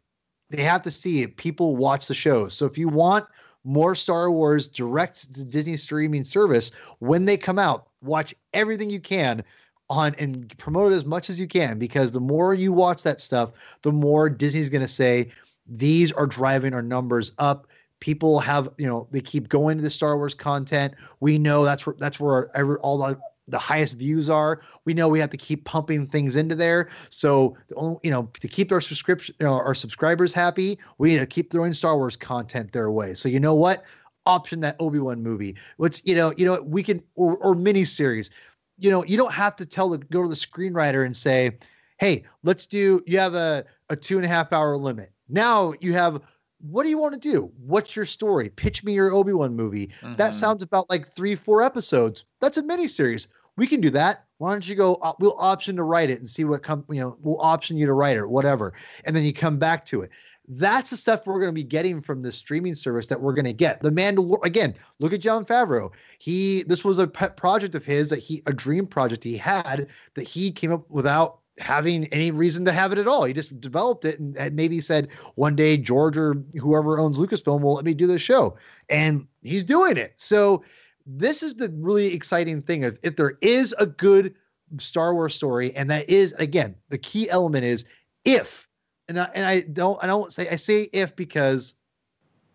they 0.51 0.63
have 0.63 0.83
to 0.83 0.91
see 0.91 1.23
it. 1.23 1.37
People 1.37 1.77
watch 1.77 2.07
the 2.07 2.15
shows. 2.15 2.55
So 2.55 2.67
if 2.67 2.79
you 2.79 2.89
want 2.89 3.27
more 3.65 3.95
Star 3.95 4.31
Wars 4.31 4.67
direct 4.67 5.35
to 5.35 5.45
Disney 5.45 5.77
streaming 5.77 6.25
service 6.25 6.71
when 7.01 7.25
they 7.25 7.37
come 7.37 7.59
out, 7.59 7.89
watch 8.03 8.35
everything 8.55 8.91
you 8.91 9.01
can 9.01 9.43
on 9.91 10.15
and 10.19 10.57
promote 10.59 10.93
it 10.93 10.97
as 10.97 11.05
much 11.05 11.31
as 11.31 11.39
you 11.41 11.47
can 11.47 11.79
because 11.79 12.13
the 12.13 12.21
more 12.21 12.55
you 12.55 12.73
watch 12.73 13.03
that 13.03 13.21
stuff, 13.21 13.51
the 13.83 13.93
more 13.93 14.29
Disney's 14.29 14.69
going 14.69 14.83
to 14.83 14.89
say 14.89 15.31
these 15.67 16.13
are 16.13 16.27
driving 16.27 16.75
our 16.75 16.83
numbers 16.83 17.33
up. 17.39 17.67
People 17.99 18.39
have, 18.41 18.71
you 18.79 18.87
know, 18.87 19.09
they 19.11 19.21
keep 19.21 19.49
going 19.49 19.79
to 19.79 19.83
the 19.83 19.91
Star 19.91 20.17
Wars 20.17 20.35
content. 20.35 20.95
We 21.21 21.39
know 21.39 21.65
that's 21.65 21.87
where 21.87 21.97
that's 21.99 22.21
where 22.21 22.55
every, 22.57 22.77
all 22.79 23.17
the 23.49 23.59
highest 23.59 23.95
views 23.95 24.29
are. 24.29 24.61
We 24.85 24.95
know 24.95 25.09
we 25.09 25.21
have 25.21 25.31
to 25.31 25.37
keep 25.37 25.65
pumping 25.65 26.07
things 26.07 26.37
into 26.37 26.55
there. 26.55 26.89
So, 27.11 27.57
the 27.69 27.75
only- 27.77 27.99
you 28.03 28.11
know, 28.11 28.29
to 28.41 28.49
keep 28.49 28.73
our 28.73 28.81
subscription, 28.81 29.35
you 29.39 29.47
know, 29.47 29.53
our 29.53 29.75
subscribers 29.75 30.33
happy, 30.33 30.79
we 30.99 31.11
need 31.11 31.19
to 31.19 31.27
keep 31.27 31.51
throwing 31.51 31.73
Star 31.73 31.97
Wars 31.97 32.17
content 32.17 32.73
their 32.73 32.91
way. 32.91 33.15
So, 33.15 33.29
you 33.29 33.41
know 33.41 33.55
what? 33.55 33.85
Option 34.27 34.61
that 34.61 34.77
Obi 34.81 34.99
Wan 34.99 35.23
movie. 35.23 35.57
Let's, 35.79 36.03
you 36.05 36.17
know, 36.17 36.33
you 36.37 36.45
know, 36.45 36.61
we 36.63 36.83
can 36.83 37.01
or 37.15 37.37
or 37.37 37.55
miniseries. 37.55 38.31
You 38.79 38.91
know, 38.91 39.05
you 39.05 39.17
don't 39.17 39.33
have 39.33 39.55
to 39.57 39.67
tell 39.67 39.89
the 39.89 39.99
go 39.99 40.23
to 40.23 40.29
the 40.29 40.35
screenwriter 40.35 41.07
and 41.07 41.17
say, 41.17 41.57
"Hey, 41.99 42.25
let's 42.43 42.67
do." 42.67 43.03
You 43.07 43.19
have 43.21 43.35
a 43.35 43.65
a 43.89 43.95
two 43.97 44.17
and 44.17 44.25
a 44.25 44.29
half 44.29 44.53
hour 44.53 44.77
limit. 44.77 45.13
Now 45.29 45.75
you 45.81 45.93
have. 45.93 46.21
What 46.59 46.85
do 46.85 46.89
you 46.91 46.99
want 46.99 47.15
to 47.15 47.21
do? 47.21 47.53
What's 47.59 47.95
your 47.95 48.07
story? 48.07 48.49
Pitch 48.49 48.83
me 48.83 48.95
your 48.95 49.13
Obi 49.13 49.33
Wan 49.33 49.55
movie. 49.55 49.91
That 50.03 50.31
Mhm. 50.31 50.35
sounds 50.35 50.63
about 50.63 50.89
like 50.89 51.07
three, 51.07 51.35
four 51.35 51.63
episodes. 51.63 52.25
That's 52.41 52.57
a 52.57 52.63
miniseries. 52.63 53.29
We 53.57 53.67
can 53.67 53.81
do 53.81 53.91
that. 53.91 54.25
Why 54.39 54.53
don't 54.53 54.67
you 54.67 54.75
go? 54.75 54.97
Uh, 54.97 55.13
we'll 55.19 55.37
option 55.39 55.77
to 55.77 55.83
write 55.83 56.11
it 56.11 56.19
and 56.19 56.29
see 56.29 56.45
what 56.45 56.63
come. 56.63 56.85
You 56.91 57.01
know, 57.01 57.17
we'll 57.23 57.41
option 57.41 57.77
you 57.77 57.87
to 57.87 57.93
write 57.93 58.17
it, 58.17 58.29
whatever, 58.29 58.73
and 59.05 59.15
then 59.17 59.25
you 59.25 59.33
come 59.33 59.59
back 59.59 59.85
to 59.87 60.03
it. 60.03 60.11
That's 60.49 60.91
the 60.91 60.97
stuff 60.97 61.27
we're 61.27 61.41
going 61.41 61.49
to 61.49 61.53
be 61.53 61.65
getting 61.65 62.01
from 62.01 62.23
the 62.23 62.31
streaming 62.31 62.75
service 62.75 63.09
that 63.09 63.21
we're 63.21 63.33
going 63.33 63.47
to 63.47 63.53
get. 63.53 63.83
The 63.83 63.91
Mandalorian 63.91 64.45
again. 64.45 64.75
Look 65.01 65.13
at 65.13 65.21
Jon 65.21 65.45
Favreau. 65.45 65.91
He 66.19 66.63
this 66.65 66.85
was 66.85 66.99
a 66.99 67.07
pet 67.07 67.37
project 67.37 67.75
of 67.75 67.85
his 67.85 68.11
that 68.11 68.19
he 68.19 68.43
a 68.47 68.53
dream 68.53 68.87
project 68.87 69.25
he 69.25 69.37
had 69.37 69.89
that 70.15 70.23
he 70.23 70.51
came 70.53 70.73
up 70.73 70.89
without 70.91 71.39
having 71.59 72.07
any 72.07 72.31
reason 72.31 72.65
to 72.65 72.73
have 72.73 72.93
it 72.93 72.99
at 72.99 73.09
all. 73.09 73.25
He 73.25 73.33
just 73.33 73.59
developed 73.61 74.05
it 74.05 74.21
and, 74.21 74.37
and 74.37 74.55
maybe 74.55 74.81
said 74.81 75.09
one 75.37 75.57
day 75.57 75.77
George 75.77 76.17
or 76.17 76.35
whoever 76.61 76.99
owns 76.99 77.19
Lucasfilm 77.19 77.63
will 77.63 77.75
let 77.75 77.85
me 77.85 77.95
do 77.95 78.07
this 78.07 78.23
show, 78.23 78.57
and 78.89 79.27
he's 79.43 79.65
doing 79.65 79.97
it. 79.97 80.13
So 80.17 80.63
this 81.07 81.43
is 81.43 81.55
the 81.55 81.69
really 81.79 82.13
exciting 82.13 82.63
thing 82.63 82.83
if 82.83 83.17
there 83.17 83.39
is 83.41 83.75
a 83.79 83.87
good 83.87 84.35
Star 84.79 85.15
Wars 85.15 85.35
story, 85.35 85.75
and 85.77 85.91
that 85.91 86.09
is 86.11 86.33
again 86.39 86.75
the 86.89 86.99
key 86.99 87.31
element 87.31 87.65
is 87.65 87.85
if, 88.25 88.69
and 89.09 89.21
I, 89.21 89.31
and 89.35 89.47
I 89.47 89.61
don't 89.61 90.03
I 90.03 90.07
don't 90.07 90.33
say 90.33 90.49
I 90.49 90.57
say 90.57 90.89
if 90.93 91.15
because 91.17 91.75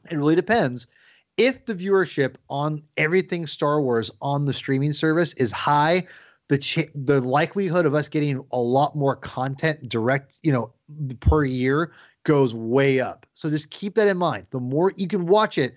it 0.09 0.17
really 0.17 0.35
depends. 0.35 0.87
If 1.37 1.65
the 1.65 1.73
viewership 1.73 2.35
on 2.49 2.83
everything 2.97 3.47
Star 3.47 3.81
Wars 3.81 4.11
on 4.21 4.45
the 4.45 4.53
streaming 4.53 4.93
service 4.93 5.33
is 5.33 5.51
high, 5.51 6.05
the 6.51 6.57
ch- 6.57 6.89
the 6.93 7.21
likelihood 7.21 7.85
of 7.85 7.95
us 7.95 8.09
getting 8.09 8.43
a 8.51 8.59
lot 8.59 8.93
more 8.93 9.15
content 9.15 9.87
direct, 9.87 10.37
you 10.43 10.51
know, 10.51 10.69
per 11.21 11.45
year 11.45 11.93
goes 12.25 12.53
way 12.53 12.99
up. 12.99 13.25
So 13.33 13.49
just 13.49 13.69
keep 13.71 13.95
that 13.95 14.09
in 14.09 14.17
mind. 14.17 14.47
The 14.49 14.59
more 14.59 14.91
you 14.97 15.07
can 15.07 15.27
watch 15.27 15.57
it, 15.57 15.75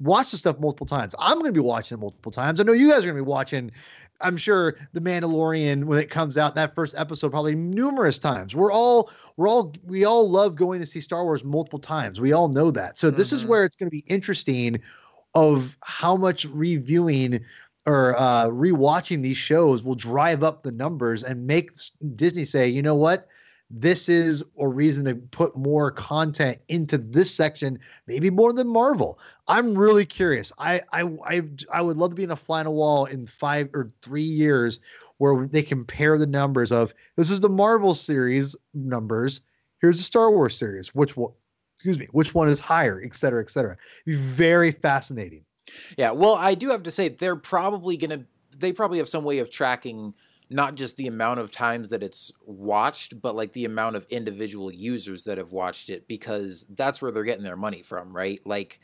watch 0.00 0.32
the 0.32 0.36
stuff 0.36 0.58
multiple 0.58 0.84
times. 0.84 1.14
I'm 1.20 1.34
going 1.34 1.46
to 1.46 1.52
be 1.52 1.60
watching 1.60 1.96
it 1.96 2.00
multiple 2.00 2.32
times. 2.32 2.58
I 2.58 2.64
know 2.64 2.72
you 2.72 2.90
guys 2.90 3.04
are 3.04 3.06
going 3.06 3.18
to 3.18 3.22
be 3.22 3.30
watching. 3.30 3.70
I'm 4.20 4.36
sure 4.36 4.74
The 4.94 5.00
Mandalorian 5.00 5.84
when 5.84 6.00
it 6.00 6.10
comes 6.10 6.36
out 6.36 6.56
that 6.56 6.74
first 6.74 6.96
episode 6.98 7.30
probably 7.30 7.54
numerous 7.54 8.18
times. 8.18 8.52
We're 8.52 8.72
all 8.72 9.12
we're 9.36 9.48
all 9.48 9.74
we 9.84 10.06
all 10.06 10.28
love 10.28 10.56
going 10.56 10.80
to 10.80 10.86
see 10.86 10.98
Star 11.00 11.22
Wars 11.22 11.44
multiple 11.44 11.78
times. 11.78 12.20
We 12.20 12.32
all 12.32 12.48
know 12.48 12.72
that. 12.72 12.98
So 12.98 13.12
this 13.12 13.30
is 13.30 13.44
Mhm. 13.44 13.48
where 13.48 13.64
it's 13.64 13.76
going 13.76 13.88
to 13.88 13.96
be 13.96 14.04
interesting 14.08 14.80
of 15.36 15.76
how 15.82 16.16
much 16.16 16.46
reviewing 16.46 17.44
or 17.86 18.18
uh 18.18 18.46
rewatching 18.46 19.22
these 19.22 19.36
shows 19.36 19.84
will 19.84 19.94
drive 19.94 20.42
up 20.42 20.62
the 20.62 20.72
numbers 20.72 21.24
and 21.24 21.46
make 21.46 21.70
Disney 22.16 22.44
say, 22.44 22.68
"You 22.68 22.82
know 22.82 22.94
what? 22.96 23.28
This 23.70 24.08
is 24.08 24.44
a 24.58 24.68
reason 24.68 25.04
to 25.06 25.14
put 25.14 25.56
more 25.56 25.90
content 25.90 26.58
into 26.68 26.98
this 26.98 27.34
section, 27.34 27.78
maybe 28.06 28.30
more 28.30 28.52
than 28.52 28.68
Marvel." 28.68 29.18
I'm 29.48 29.76
really 29.76 30.04
curious. 30.06 30.52
I 30.58 30.82
I 30.92 31.02
I 31.24 31.42
I 31.72 31.80
would 31.82 31.96
love 31.96 32.10
to 32.10 32.16
be 32.16 32.24
in 32.24 32.30
a 32.30 32.38
a 32.48 32.70
wall 32.70 33.06
in 33.06 33.26
5 33.26 33.70
or 33.74 33.88
3 34.02 34.22
years 34.22 34.80
where 35.18 35.46
they 35.46 35.62
compare 35.62 36.18
the 36.18 36.26
numbers 36.26 36.72
of 36.72 36.92
this 37.16 37.30
is 37.30 37.40
the 37.40 37.48
Marvel 37.48 37.94
series 37.94 38.54
numbers, 38.74 39.40
here's 39.80 39.96
the 39.96 40.02
Star 40.02 40.30
Wars 40.30 40.56
series, 40.56 40.94
which 40.94 41.16
one 41.16 41.32
excuse 41.78 41.98
me, 41.98 42.08
which 42.12 42.34
one 42.34 42.48
is 42.48 42.58
higher, 42.58 43.02
et 43.04 43.14
cetera, 43.14 43.42
et 43.42 43.50
cetera. 43.50 43.76
It'd 44.06 44.18
be 44.18 44.26
very 44.26 44.72
fascinating. 44.72 45.44
Yeah, 45.96 46.12
well, 46.12 46.34
I 46.34 46.54
do 46.54 46.70
have 46.70 46.82
to 46.84 46.90
say 46.90 47.08
they're 47.08 47.36
probably 47.36 47.96
gonna. 47.96 48.24
They 48.56 48.72
probably 48.72 48.98
have 48.98 49.08
some 49.08 49.24
way 49.24 49.38
of 49.38 49.50
tracking 49.50 50.14
not 50.48 50.76
just 50.76 50.96
the 50.96 51.08
amount 51.08 51.40
of 51.40 51.50
times 51.50 51.88
that 51.88 52.02
it's 52.02 52.30
watched, 52.44 53.20
but 53.20 53.34
like 53.34 53.52
the 53.52 53.64
amount 53.64 53.96
of 53.96 54.06
individual 54.10 54.72
users 54.72 55.24
that 55.24 55.38
have 55.38 55.50
watched 55.50 55.90
it, 55.90 56.06
because 56.06 56.64
that's 56.70 57.02
where 57.02 57.10
they're 57.10 57.24
getting 57.24 57.42
their 57.42 57.56
money 57.56 57.82
from, 57.82 58.14
right? 58.14 58.38
Like, 58.46 58.78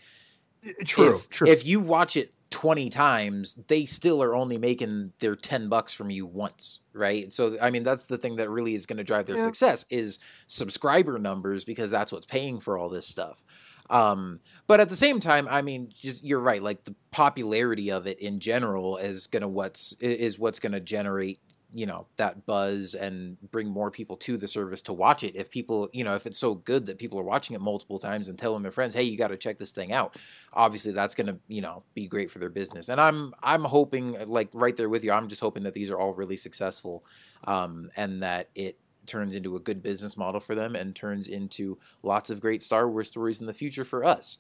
eh, 0.67 0.73
eh, 0.81 0.85
True, 0.85 1.15
if, 1.15 1.29
true. 1.31 1.49
If 1.49 1.65
you 1.65 1.79
watch 1.81 2.17
it 2.17 2.35
twenty 2.51 2.91
times, 2.91 3.55
they 3.69 3.85
still 3.85 4.23
are 4.23 4.35
only 4.35 4.59
making 4.59 5.13
their 5.21 5.37
ten 5.37 5.69
bucks 5.69 5.95
from 5.95 6.11
you 6.11 6.27
once, 6.27 6.81
right? 6.93 7.33
So, 7.33 7.57
I 7.63 7.71
mean, 7.71 7.85
that's 7.85 8.07
the 8.07 8.19
thing 8.19 8.37
that 8.37 8.51
really 8.51 8.75
is 8.75 8.85
going 8.85 8.99
to 8.99 9.05
drive 9.05 9.27
their 9.27 9.37
Yeah. 9.37 9.45
success 9.45 9.87
is 9.89 10.19
subscriber 10.49 11.19
numbers, 11.19 11.65
because 11.65 11.93
that's 11.93 12.13
what's 12.13 12.27
paying 12.27 12.59
for 12.59 12.77
all 12.77 12.89
this 12.89 13.07
stuff. 13.07 13.45
Um, 13.93 14.41
but 14.67 14.81
at 14.81 14.89
the 14.89 14.97
same 14.97 15.21
time, 15.21 15.47
I 15.49 15.61
mean, 15.63 15.91
just 15.95 16.25
you're 16.25 16.41
right. 16.41 16.63
Like 16.63 16.83
the 16.83 16.95
popularity 17.11 17.93
of 17.93 18.07
it 18.07 18.19
in 18.21 18.41
general 18.41 18.97
is 18.97 19.27
gonna 19.27 19.49
what's 19.49 19.93
is 20.01 20.39
what's 20.39 20.59
gonna 20.59 20.81
generate 20.81 21.39
you 21.75 21.87
know 21.87 22.07
that 22.17 22.45
buzz 22.45 22.95
and 22.95 23.37
bring 23.51 23.69
more 23.69 23.91
people 23.91 24.17
to 24.17 24.37
the 24.37 24.49
service 24.49 24.83
to 24.83 24.93
watch 24.93 25.25
it. 25.25 25.37
If 25.37 25.51
people, 25.51 25.91
you 25.93 26.05
know, 26.05 26.15
if 26.15 26.27
it's 26.27 26.39
so 26.39 26.55
good 26.55 26.87
that 26.87 26.99
people 26.99 27.19
are 27.21 27.25
watching 27.25 27.55
it 27.55 27.61
multiple 27.61 27.99
times 27.99 28.29
and 28.29 28.39
telling 28.39 28.63
their 28.63 28.73
friends, 28.73 28.95
"Hey, 28.95 29.03
you 29.05 29.19
got 29.19 29.29
to 29.29 29.37
check 29.37 29.59
this 29.59 29.73
thing 29.73 29.93
out," 29.93 30.17
obviously 30.55 30.93
that's 30.93 31.15
gonna 31.15 31.39
you 31.49 31.61
know 31.61 31.83
be 31.95 32.07
great 32.07 32.31
for 32.31 32.39
their 32.39 32.51
business. 32.51 32.89
And 32.89 33.01
I'm 33.01 33.35
I'm 33.43 33.65
hoping 33.65 34.17
like 34.27 34.49
right 34.55 34.77
there 34.77 34.89
with 34.89 35.05
you. 35.05 35.13
I'm 35.13 35.29
just 35.29 35.43
hoping 35.43 35.65
that 35.65 35.75
these 35.75 35.91
are 35.91 35.99
all 35.99 36.15
really 36.15 36.39
successful, 36.39 37.05
um, 37.45 37.91
and 37.97 38.23
that 38.23 38.49
it 38.55 38.79
turns 39.07 39.35
into 39.35 39.57
a 39.57 39.61
good 39.61 39.83
business 39.83 40.17
model 40.17 40.41
for 40.41 40.55
them 40.55 40.75
and 40.75 40.95
turns 40.95 41.29
into 41.29 41.79
lots 42.03 42.31
of 42.31 42.41
great 42.41 42.63
Star 42.63 42.89
Wars 42.89 43.09
stories 43.09 43.41
in 43.41 43.47
the 43.47 43.53
future 43.53 43.85
for 43.85 44.05
us. 44.05 44.39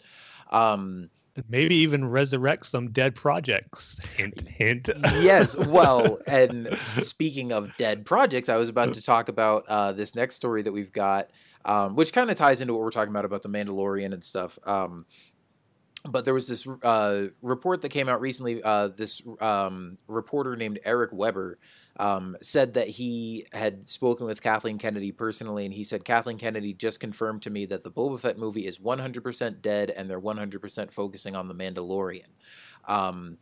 Um, 0.50 1.10
maybe 1.48 1.74
even 1.76 2.04
resurrect 2.04 2.66
some 2.66 2.90
dead 2.90 3.14
projects. 3.14 4.00
Hint, 4.16 4.46
hint. 4.46 4.88
yes. 5.20 5.56
Well, 5.56 6.18
and 6.26 6.78
speaking 6.94 7.52
of 7.52 7.74
dead 7.76 8.04
projects, 8.04 8.48
I 8.48 8.56
was 8.56 8.68
about 8.68 8.94
to 8.94 9.02
talk 9.02 9.28
about 9.28 9.64
uh, 9.68 9.92
this 9.92 10.14
next 10.14 10.36
story 10.36 10.62
that 10.62 10.72
we've 10.72 10.92
got, 10.92 11.30
um, 11.64 11.96
which 11.96 12.12
kind 12.12 12.30
of 12.30 12.36
ties 12.36 12.60
into 12.60 12.74
what 12.74 12.82
we're 12.82 12.90
talking 12.90 13.12
about 13.12 13.24
about 13.24 13.42
the 13.42 13.48
Mandalorian 13.48 14.12
and 14.12 14.22
stuff. 14.22 14.58
Um, 14.64 15.06
but 16.04 16.24
there 16.24 16.34
was 16.34 16.48
this 16.48 16.66
uh, 16.82 17.26
report 17.42 17.82
that 17.82 17.90
came 17.90 18.08
out 18.08 18.20
recently. 18.20 18.62
Uh, 18.62 18.88
this 18.88 19.22
um, 19.40 19.98
reporter 20.08 20.56
named 20.56 20.80
Eric 20.84 21.10
Weber 21.12 21.58
um, 21.98 22.36
said 22.40 22.74
that 22.74 22.88
he 22.88 23.46
had 23.52 23.88
spoken 23.88 24.26
with 24.26 24.42
Kathleen 24.42 24.78
Kennedy 24.78 25.12
personally, 25.12 25.64
and 25.64 25.74
he 25.74 25.84
said 25.84 26.04
Kathleen 26.04 26.38
Kennedy 26.38 26.72
just 26.72 27.00
confirmed 27.00 27.42
to 27.42 27.50
me 27.50 27.66
that 27.66 27.82
the 27.82 27.90
Boba 27.90 28.18
Fett 28.18 28.38
movie 28.38 28.66
is 28.66 28.78
100% 28.78 29.60
dead, 29.60 29.90
and 29.90 30.08
they're 30.08 30.20
100% 30.20 30.90
focusing 30.90 31.36
on 31.36 31.48
the 31.48 31.54
Mandalorian. 31.54 32.28
Um, 32.88 33.38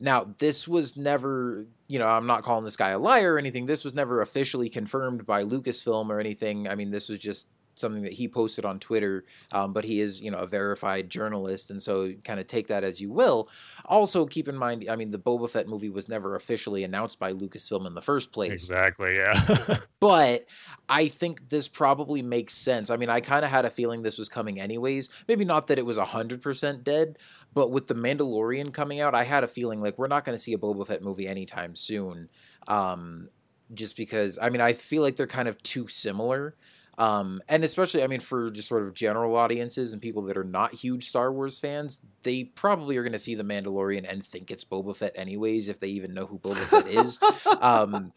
now, 0.00 0.34
this 0.38 0.68
was 0.68 0.96
never, 0.96 1.66
you 1.88 1.98
know, 1.98 2.08
I'm 2.08 2.26
not 2.26 2.42
calling 2.42 2.64
this 2.64 2.76
guy 2.76 2.90
a 2.90 2.98
liar 2.98 3.34
or 3.34 3.38
anything. 3.38 3.66
This 3.66 3.84
was 3.84 3.94
never 3.94 4.20
officially 4.20 4.68
confirmed 4.68 5.24
by 5.24 5.44
Lucasfilm 5.44 6.10
or 6.10 6.20
anything. 6.20 6.68
I 6.68 6.74
mean, 6.74 6.90
this 6.90 7.08
was 7.08 7.18
just 7.18 7.48
something 7.78 8.02
that 8.02 8.12
he 8.12 8.28
posted 8.28 8.64
on 8.64 8.78
Twitter, 8.78 9.24
um, 9.52 9.72
but 9.72 9.84
he 9.84 10.00
is, 10.00 10.20
you 10.20 10.30
know, 10.30 10.38
a 10.38 10.46
verified 10.46 11.10
journalist, 11.10 11.70
and 11.70 11.82
so 11.82 12.12
kind 12.24 12.40
of 12.40 12.46
take 12.46 12.66
that 12.68 12.84
as 12.84 13.00
you 13.00 13.12
will. 13.12 13.48
Also, 13.84 14.26
keep 14.26 14.48
in 14.48 14.56
mind, 14.56 14.86
I 14.90 14.96
mean, 14.96 15.10
the 15.10 15.18
Boba 15.18 15.48
Fett 15.48 15.68
movie 15.68 15.90
was 15.90 16.08
never 16.08 16.34
officially 16.34 16.84
announced 16.84 17.18
by 17.18 17.32
Lucasfilm 17.32 17.86
in 17.86 17.94
the 17.94 18.00
first 18.00 18.32
place. 18.32 18.52
Exactly, 18.52 19.16
yeah. 19.16 19.78
but 20.00 20.46
I 20.88 21.08
think 21.08 21.48
this 21.48 21.68
probably 21.68 22.22
makes 22.22 22.54
sense. 22.54 22.90
I 22.90 22.96
mean, 22.96 23.10
I 23.10 23.20
kind 23.20 23.44
of 23.44 23.50
had 23.50 23.64
a 23.64 23.70
feeling 23.70 24.02
this 24.02 24.18
was 24.18 24.28
coming 24.28 24.60
anyways. 24.60 25.10
Maybe 25.28 25.44
not 25.44 25.66
that 25.68 25.78
it 25.78 25.86
was 25.86 25.98
100% 25.98 26.84
dead, 26.84 27.18
but 27.54 27.70
with 27.70 27.86
The 27.86 27.94
Mandalorian 27.94 28.72
coming 28.72 29.00
out, 29.00 29.14
I 29.14 29.24
had 29.24 29.44
a 29.44 29.48
feeling 29.48 29.80
like 29.80 29.98
we're 29.98 30.08
not 30.08 30.24
going 30.24 30.36
to 30.36 30.42
see 30.42 30.52
a 30.52 30.58
Boba 30.58 30.86
Fett 30.86 31.02
movie 31.02 31.28
anytime 31.28 31.74
soon. 31.74 32.28
Um, 32.68 33.28
just 33.74 33.96
because, 33.96 34.38
I 34.40 34.50
mean, 34.50 34.60
I 34.60 34.72
feel 34.74 35.02
like 35.02 35.16
they're 35.16 35.26
kind 35.26 35.48
of 35.48 35.60
too 35.62 35.88
similar. 35.88 36.54
Um, 36.98 37.40
and 37.48 37.62
especially, 37.62 38.02
I 38.02 38.06
mean, 38.06 38.20
for 38.20 38.48
just 38.50 38.68
sort 38.68 38.82
of 38.82 38.94
general 38.94 39.36
audiences 39.36 39.92
and 39.92 40.00
people 40.00 40.22
that 40.24 40.36
are 40.36 40.44
not 40.44 40.72
huge 40.72 41.04
Star 41.04 41.30
Wars 41.32 41.58
fans, 41.58 42.00
they 42.22 42.44
probably 42.44 42.96
are 42.96 43.02
going 43.02 43.12
to 43.12 43.18
see 43.18 43.34
The 43.34 43.44
Mandalorian 43.44 44.10
and 44.10 44.24
think 44.24 44.50
it's 44.50 44.64
Boba 44.64 44.96
Fett 44.96 45.12
anyways, 45.14 45.68
if 45.68 45.78
they 45.78 45.88
even 45.88 46.14
know 46.14 46.26
who 46.26 46.38
Boba 46.38 46.56
Fett 46.56 46.88
is. 46.88 47.18
Um, 47.60 48.12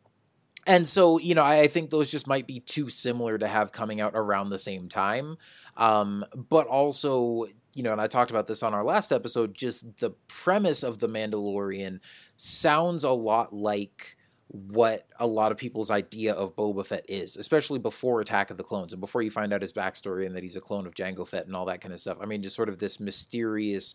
and 0.66 0.86
so, 0.86 1.18
you 1.18 1.34
know, 1.34 1.44
I, 1.44 1.60
I, 1.60 1.66
think 1.68 1.90
those 1.90 2.10
just 2.10 2.26
might 2.26 2.46
be 2.46 2.60
too 2.60 2.88
similar 2.90 3.38
to 3.38 3.48
have 3.48 3.72
coming 3.72 4.00
out 4.00 4.12
around 4.14 4.50
the 4.50 4.58
same 4.58 4.88
time. 4.88 5.38
Um, 5.76 6.24
but 6.34 6.66
also, 6.66 7.46
you 7.74 7.82
know, 7.82 7.92
and 7.92 8.00
I 8.00 8.08
talked 8.08 8.32
about 8.32 8.48
this 8.48 8.64
on 8.64 8.74
our 8.74 8.84
last 8.84 9.12
episode, 9.12 9.54
just 9.54 9.98
the 9.98 10.10
premise 10.26 10.82
of 10.82 10.98
The 10.98 11.08
Mandalorian 11.08 12.00
sounds 12.36 13.04
a 13.04 13.10
lot 13.10 13.52
like 13.52 14.17
what 14.48 15.06
a 15.20 15.26
lot 15.26 15.52
of 15.52 15.58
people's 15.58 15.90
idea 15.90 16.32
of 16.32 16.56
Boba 16.56 16.84
Fett 16.84 17.04
is, 17.08 17.36
especially 17.36 17.78
before 17.78 18.20
Attack 18.20 18.50
of 18.50 18.56
the 18.56 18.62
Clones 18.62 18.92
and 18.92 19.00
before 19.00 19.22
you 19.22 19.30
find 19.30 19.52
out 19.52 19.62
his 19.62 19.72
backstory 19.72 20.26
and 20.26 20.34
that 20.34 20.42
he's 20.42 20.56
a 20.56 20.60
clone 20.60 20.86
of 20.86 20.94
Jango 20.94 21.26
Fett 21.26 21.46
and 21.46 21.54
all 21.54 21.66
that 21.66 21.80
kind 21.80 21.92
of 21.92 22.00
stuff. 22.00 22.18
I 22.20 22.26
mean, 22.26 22.42
just 22.42 22.56
sort 22.56 22.70
of 22.70 22.78
this 22.78 22.98
mysterious, 22.98 23.94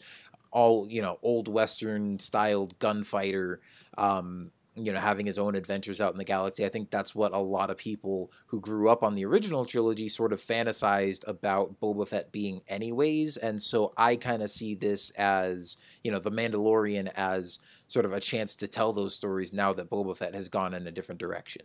all 0.52 0.88
you 0.90 1.02
know, 1.02 1.18
old 1.24 1.48
Western 1.48 2.20
styled 2.20 2.78
gunfighter. 2.80 3.62
Um, 3.98 4.52
you 4.76 4.92
know, 4.92 5.00
having 5.00 5.26
his 5.26 5.38
own 5.38 5.54
adventures 5.54 6.02
out 6.02 6.14
in 6.14 6.18
the 6.18 6.24
galaxy. 6.24 6.66
I 6.66 6.70
think 6.70 6.90
that's 6.90 7.14
what 7.14 7.34
a 7.34 7.38
lot 7.38 7.70
of 7.70 7.78
people 7.78 8.32
who 8.48 8.60
grew 8.60 8.90
up 8.90 9.04
on 9.04 9.14
the 9.14 9.26
original 9.26 9.66
trilogy 9.66 10.10
sort 10.10 10.34
of 10.34 10.42
fantasized 10.42 11.28
about 11.28 11.80
Boba 11.80 12.08
Fett 12.08 12.32
being, 12.32 12.64
anyways. 12.68 13.38
And 13.38 13.62
so 13.62 13.94
I 13.98 14.16
kind 14.16 14.42
of 14.42 14.50
see 14.50 14.74
this 14.74 15.12
as, 15.12 15.78
you 16.04 16.12
know, 16.12 16.18
the 16.18 16.32
Mandalorian 16.32 17.12
as 17.16 17.60
sort 17.94 18.06
of 18.06 18.14
a 18.14 18.20
chance 18.20 18.56
to 18.58 18.68
tell 18.68 18.92
those 18.92 19.14
stories 19.14 19.54
now 19.54 19.72
that 19.72 19.90
Boba 19.90 20.18
Fett 20.18 20.34
has 20.34 20.50
gone 20.50 20.74
in 20.74 20.88
a 20.88 20.92
different 20.92 21.20
direction. 21.20 21.62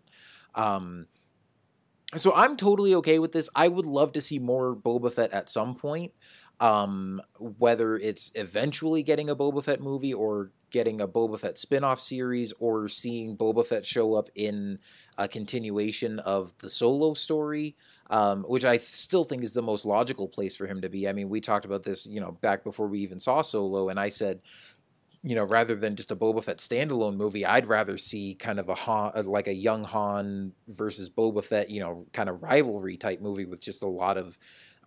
Um, 0.55 1.07
so 2.17 2.33
I'm 2.35 2.57
totally 2.57 2.95
okay 2.97 3.19
with 3.19 3.33
this. 3.33 3.49
I 3.57 3.69
would 3.69 3.87
love 3.87 4.13
to 4.13 4.21
see 4.21 4.39
more 4.39 4.77
Boba 4.77 5.11
Fett 5.13 5.33
at 5.33 5.49
some 5.49 5.75
point. 5.75 6.13
Um, 6.61 7.23
whether 7.39 7.97
it's 7.97 8.33
eventually 8.35 9.05
getting 9.05 9.31
a 9.31 9.37
Boba 9.37 9.63
Fett 9.63 9.81
movie 9.81 10.13
or 10.13 10.51
getting 10.71 11.01
a 11.01 11.07
Boba 11.07 11.39
Fett 11.39 11.57
spin-off 11.57 12.01
series 12.01 12.53
or 12.59 12.89
seeing 12.89 13.37
Boba 13.37 13.65
Fett 13.65 13.87
show 13.87 14.15
up 14.15 14.29
in 14.35 14.81
a 15.17 15.29
continuation 15.29 16.19
of 16.19 16.53
the 16.59 16.69
solo 16.69 17.15
story, 17.15 17.77
um, 18.11 18.43
which 18.43 18.65
I 18.65 18.77
still 18.79 19.23
think 19.23 19.45
is 19.45 19.53
the 19.53 19.63
most 19.63 19.87
logical 19.87 20.27
place 20.27 20.57
for 20.57 20.67
him 20.67 20.81
to 20.81 20.89
be. 20.89 21.09
I 21.09 21.13
mean, 21.13 21.29
we 21.29 21.41
talked 21.41 21.65
about 21.65 21.85
this, 21.85 22.07
you 22.07 22.21
know, 22.21 22.33
back 22.33 22.65
before 22.65 22.89
we 22.89 22.99
even 23.01 23.21
saw 23.21 23.41
Solo, 23.41 23.89
and 23.89 24.01
I 24.01 24.09
said, 24.09 24.41
you 25.29 25.35
know, 25.35 25.45
rather 25.45 25.75
than 25.75 25.95
just 25.95 26.11
a 26.11 26.17
Boba 26.17 26.43
Fett 26.43 26.57
standalone 26.57 27.17
movie, 27.17 27.45
I'd 27.45 27.67
rather 27.67 27.99
see 27.99 28.35
kind 28.35 28.59
of 28.59 28.71
a 28.71 28.75
Han, 28.75 29.13
uh, 29.15 29.23
like 29.25 29.47
a 29.47 29.55
young 29.55 29.85
Han 29.85 30.55
versus 30.69 31.11
Boba 31.11 31.45
Fett, 31.45 31.69
you 31.69 31.81
know, 31.81 32.07
kind 32.15 32.31
of 32.31 32.43
rivalry 32.43 32.97
type 32.97 33.21
movie 33.21 33.45
with 33.45 33.61
just 33.61 33.83
a 33.83 33.87
lot 33.87 34.17
of 34.17 34.39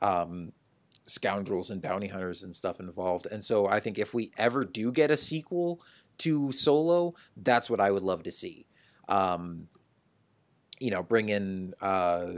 um, 0.01 0.51
scoundrels 1.05 1.69
and 1.69 1.79
bounty 1.79 2.07
hunters 2.07 2.41
and 2.41 2.55
stuff 2.55 2.79
involved. 2.79 3.27
And 3.27 3.43
so 3.43 3.67
I 3.67 3.79
think 3.79 3.99
if 3.99 4.15
we 4.15 4.31
ever 4.35 4.65
do 4.65 4.91
get 4.91 5.11
a 5.11 5.17
sequel 5.17 5.79
to 6.17 6.51
Solo, 6.51 7.13
that's 7.37 7.69
what 7.69 7.79
I 7.79 7.91
would 7.91 8.01
love 8.01 8.23
to 8.23 8.31
see. 8.31 8.65
Um, 9.09 9.67
you 10.79 10.89
know, 10.89 11.03
bring 11.03 11.29
in 11.29 11.75
uh, 11.81 12.29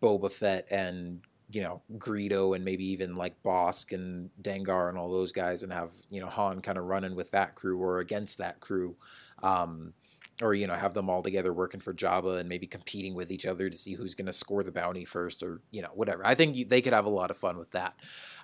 Boba 0.00 0.32
Fett 0.32 0.68
and 0.70 1.20
you 1.52 1.62
know 1.62 1.82
Greedo 1.98 2.56
and 2.56 2.64
maybe 2.64 2.84
even 2.86 3.14
like 3.14 3.42
Bossk 3.42 3.92
and 3.92 4.30
Dengar 4.40 4.88
and 4.88 4.98
all 4.98 5.10
those 5.10 5.32
guys, 5.32 5.62
and 5.62 5.72
have 5.72 5.92
you 6.10 6.20
know 6.20 6.26
Han 6.26 6.60
kind 6.60 6.78
of 6.78 6.84
running 6.84 7.14
with 7.14 7.30
that 7.32 7.54
crew 7.54 7.78
or 7.78 7.98
against 8.00 8.38
that 8.38 8.60
crew, 8.60 8.96
um, 9.42 9.92
or 10.40 10.54
you 10.54 10.66
know 10.66 10.74
have 10.74 10.94
them 10.94 11.10
all 11.10 11.22
together 11.22 11.52
working 11.52 11.80
for 11.80 11.92
Jabba 11.92 12.38
and 12.38 12.48
maybe 12.48 12.66
competing 12.66 13.14
with 13.14 13.30
each 13.30 13.46
other 13.46 13.68
to 13.68 13.76
see 13.76 13.94
who's 13.94 14.14
going 14.14 14.26
to 14.26 14.32
score 14.32 14.62
the 14.62 14.72
bounty 14.72 15.04
first, 15.04 15.42
or 15.42 15.60
you 15.70 15.82
know 15.82 15.90
whatever. 15.94 16.26
I 16.26 16.34
think 16.34 16.68
they 16.68 16.80
could 16.80 16.92
have 16.92 17.06
a 17.06 17.10
lot 17.10 17.30
of 17.30 17.36
fun 17.36 17.58
with 17.58 17.70
that. 17.72 17.94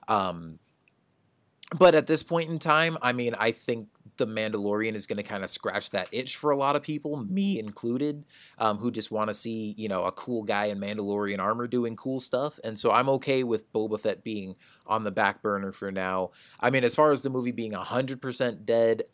Um, 0.06 0.58
but 1.78 1.94
at 1.94 2.06
this 2.06 2.22
point 2.22 2.50
in 2.50 2.58
time, 2.58 2.96
I 3.02 3.12
mean, 3.12 3.34
I 3.38 3.52
think 3.52 3.88
the 4.18 4.26
Mandalorian 4.26 4.94
is 4.94 5.06
going 5.06 5.16
to 5.16 5.22
kind 5.22 5.42
of 5.42 5.50
scratch 5.50 5.90
that 5.90 6.08
itch 6.12 6.36
for 6.36 6.50
a 6.50 6.56
lot 6.56 6.76
of 6.76 6.82
people, 6.82 7.16
me 7.24 7.58
included, 7.58 8.24
um, 8.58 8.78
who 8.78 8.90
just 8.90 9.10
want 9.10 9.28
to 9.28 9.34
see 9.34 9.74
you 9.78 9.88
know 9.88 10.04
a 10.04 10.12
cool 10.12 10.42
guy 10.42 10.66
in 10.66 10.78
Mandalorian 10.78 11.38
armor 11.38 11.66
doing 11.66 11.96
cool 11.96 12.20
stuff. 12.20 12.58
And 12.64 12.78
so 12.78 12.90
I'm 12.90 13.08
okay 13.10 13.44
with 13.44 13.72
Boba 13.72 13.98
Fett 13.98 14.22
being 14.22 14.56
on 14.86 15.04
the 15.04 15.10
back 15.10 15.42
burner 15.42 15.72
for 15.72 15.90
now. 15.90 16.30
I 16.60 16.70
mean, 16.70 16.84
as 16.84 16.94
far 16.94 17.12
as 17.12 17.22
the 17.22 17.30
movie 17.30 17.52
being 17.52 17.72
hundred 17.72 18.20
percent 18.20 18.66
dead, 18.66 19.04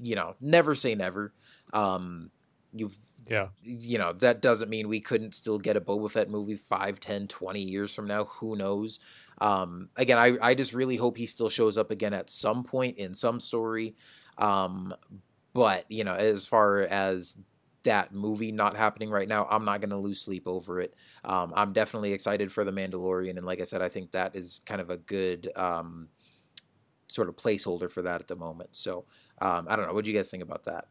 you 0.00 0.14
know, 0.14 0.36
never 0.40 0.74
say 0.74 0.94
never. 0.94 1.32
Um, 1.72 2.30
you 2.74 2.90
yeah 3.28 3.48
you 3.62 3.98
know 3.98 4.14
that 4.14 4.40
doesn't 4.40 4.70
mean 4.70 4.88
we 4.88 4.98
couldn't 4.98 5.34
still 5.34 5.58
get 5.58 5.76
a 5.76 5.80
boba 5.80 6.10
fett 6.10 6.30
movie 6.30 6.56
5 6.56 6.98
10 6.98 7.28
20 7.28 7.60
years 7.60 7.94
from 7.94 8.06
now 8.06 8.24
who 8.24 8.56
knows 8.56 8.98
um, 9.42 9.88
again, 9.96 10.18
I, 10.18 10.36
I 10.40 10.54
just 10.54 10.72
really 10.72 10.94
hope 10.94 11.16
he 11.16 11.26
still 11.26 11.48
shows 11.48 11.76
up 11.76 11.90
again 11.90 12.14
at 12.14 12.30
some 12.30 12.62
point 12.62 12.98
in 12.98 13.12
some 13.12 13.40
story. 13.40 13.96
Um, 14.38 14.94
but, 15.54 15.84
you 15.88 16.04
know, 16.04 16.14
as 16.14 16.46
far 16.46 16.80
as 16.80 17.36
that 17.82 18.14
movie 18.14 18.52
not 18.52 18.76
happening 18.76 19.10
right 19.10 19.28
now, 19.28 19.46
I'm 19.50 19.64
not 19.64 19.80
going 19.80 19.90
to 19.90 19.96
lose 19.96 20.20
sleep 20.20 20.46
over 20.46 20.80
it. 20.80 20.94
Um, 21.24 21.52
I'm 21.54 21.72
definitely 21.72 22.12
excited 22.12 22.50
for 22.50 22.64
The 22.64 22.72
Mandalorian. 22.72 23.36
And 23.36 23.42
like 23.42 23.60
I 23.60 23.64
said, 23.64 23.82
I 23.82 23.88
think 23.88 24.12
that 24.12 24.34
is 24.36 24.60
kind 24.64 24.80
of 24.80 24.90
a 24.90 24.96
good 24.96 25.50
um, 25.56 26.08
sort 27.08 27.28
of 27.28 27.36
placeholder 27.36 27.90
for 27.90 28.02
that 28.02 28.20
at 28.20 28.28
the 28.28 28.36
moment. 28.36 28.74
So 28.74 29.04
um, 29.40 29.66
I 29.68 29.76
don't 29.76 29.86
know. 29.86 29.94
What 29.94 30.04
do 30.04 30.12
you 30.12 30.16
guys 30.16 30.30
think 30.30 30.42
about 30.42 30.64
that? 30.64 30.86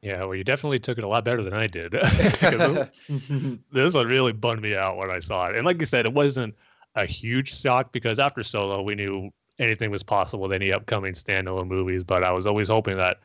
Yeah, 0.00 0.24
well, 0.24 0.36
you 0.36 0.44
definitely 0.44 0.78
took 0.78 0.98
it 0.98 1.04
a 1.04 1.08
lot 1.08 1.24
better 1.24 1.42
than 1.42 1.54
I 1.54 1.66
did. 1.66 1.92
this 3.72 3.94
one 3.94 4.06
really 4.06 4.32
bummed 4.32 4.62
me 4.62 4.76
out 4.76 4.96
when 4.96 5.10
I 5.10 5.18
saw 5.18 5.46
it. 5.46 5.56
And 5.56 5.66
like 5.66 5.80
you 5.80 5.86
said, 5.86 6.06
it 6.06 6.12
wasn't 6.12 6.54
a 6.94 7.04
huge 7.04 7.60
shock 7.60 7.92
because 7.92 8.18
after 8.18 8.42
Solo, 8.42 8.82
we 8.82 8.94
knew 8.94 9.30
anything 9.58 9.90
was 9.90 10.02
possible 10.02 10.42
with 10.42 10.52
any 10.52 10.72
upcoming 10.72 11.14
standalone 11.14 11.68
movies. 11.68 12.04
But 12.04 12.24
I 12.24 12.32
was 12.32 12.46
always 12.46 12.68
hoping 12.68 12.96
that 12.96 13.18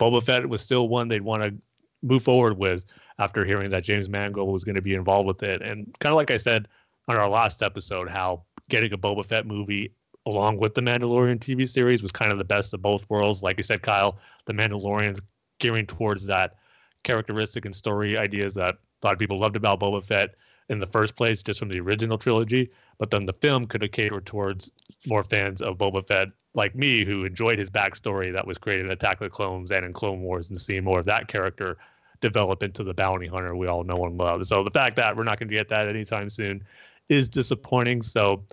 Boba 0.00 0.22
Fett 0.22 0.48
was 0.48 0.60
still 0.60 0.88
one 0.88 1.08
they'd 1.08 1.22
want 1.22 1.42
to 1.42 1.54
move 2.02 2.22
forward 2.22 2.58
with 2.58 2.84
after 3.18 3.44
hearing 3.44 3.70
that 3.70 3.84
James 3.84 4.08
Mangold 4.08 4.52
was 4.52 4.64
going 4.64 4.74
to 4.74 4.82
be 4.82 4.94
involved 4.94 5.26
with 5.26 5.42
it. 5.42 5.62
And 5.62 5.86
kind 6.00 6.12
of 6.12 6.16
like 6.16 6.30
I 6.30 6.36
said 6.36 6.68
on 7.08 7.16
our 7.16 7.28
last 7.28 7.62
episode, 7.62 8.08
how 8.08 8.42
getting 8.68 8.92
a 8.92 8.98
Boba 8.98 9.24
Fett 9.24 9.46
movie 9.46 9.92
along 10.26 10.58
with 10.58 10.74
the 10.74 10.80
Mandalorian 10.80 11.38
TV 11.38 11.68
series 11.68 12.02
was 12.02 12.12
kind 12.12 12.32
of 12.32 12.38
the 12.38 12.44
best 12.44 12.74
of 12.74 12.82
both 12.82 13.08
worlds. 13.10 13.42
Like 13.42 13.56
you 13.56 13.62
said, 13.62 13.82
Kyle, 13.82 14.18
the 14.46 14.52
Mandalorian's 14.52 15.20
gearing 15.58 15.86
towards 15.86 16.26
that 16.26 16.56
characteristic 17.02 17.64
and 17.64 17.74
story 17.74 18.16
ideas 18.16 18.54
that 18.54 18.74
a 18.74 19.06
lot 19.06 19.12
of 19.12 19.18
people 19.18 19.38
loved 19.38 19.56
about 19.56 19.80
Boba 19.80 20.04
Fett 20.04 20.34
in 20.72 20.80
the 20.80 20.86
first 20.86 21.14
place, 21.14 21.42
just 21.42 21.60
from 21.60 21.68
the 21.68 21.78
original 21.78 22.18
trilogy. 22.18 22.70
But 22.98 23.10
then 23.10 23.26
the 23.26 23.34
film 23.34 23.66
could 23.66 23.82
have 23.82 23.92
catered 23.92 24.26
towards 24.26 24.72
more 25.06 25.22
fans 25.22 25.62
of 25.62 25.78
Boba 25.78 26.06
Fett 26.06 26.28
like 26.54 26.74
me, 26.74 27.04
who 27.04 27.24
enjoyed 27.24 27.58
his 27.58 27.70
backstory 27.70 28.32
that 28.32 28.46
was 28.46 28.58
created 28.58 28.86
in 28.86 28.92
Attack 28.92 29.20
of 29.20 29.26
the 29.26 29.30
Clones 29.30 29.70
and 29.70 29.84
in 29.84 29.92
Clone 29.92 30.20
Wars, 30.22 30.50
and 30.50 30.60
seeing 30.60 30.84
more 30.84 30.98
of 30.98 31.04
that 31.06 31.28
character 31.28 31.78
develop 32.20 32.62
into 32.62 32.84
the 32.84 32.94
bounty 32.94 33.26
hunter 33.26 33.54
we 33.54 33.66
all 33.66 33.84
know 33.84 34.04
and 34.06 34.16
love. 34.16 34.46
So 34.46 34.64
the 34.64 34.70
fact 34.70 34.96
that 34.96 35.16
we're 35.16 35.24
not 35.24 35.38
going 35.38 35.48
to 35.48 35.54
get 35.54 35.68
that 35.68 35.88
anytime 35.88 36.30
soon 36.30 36.64
is 37.10 37.28
disappointing. 37.28 38.02
So 38.02 38.44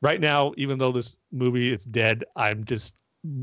right 0.00 0.20
now, 0.20 0.52
even 0.56 0.78
though 0.78 0.92
this 0.92 1.16
movie 1.32 1.72
is 1.72 1.84
dead, 1.84 2.24
I'm 2.36 2.64
just 2.64 2.94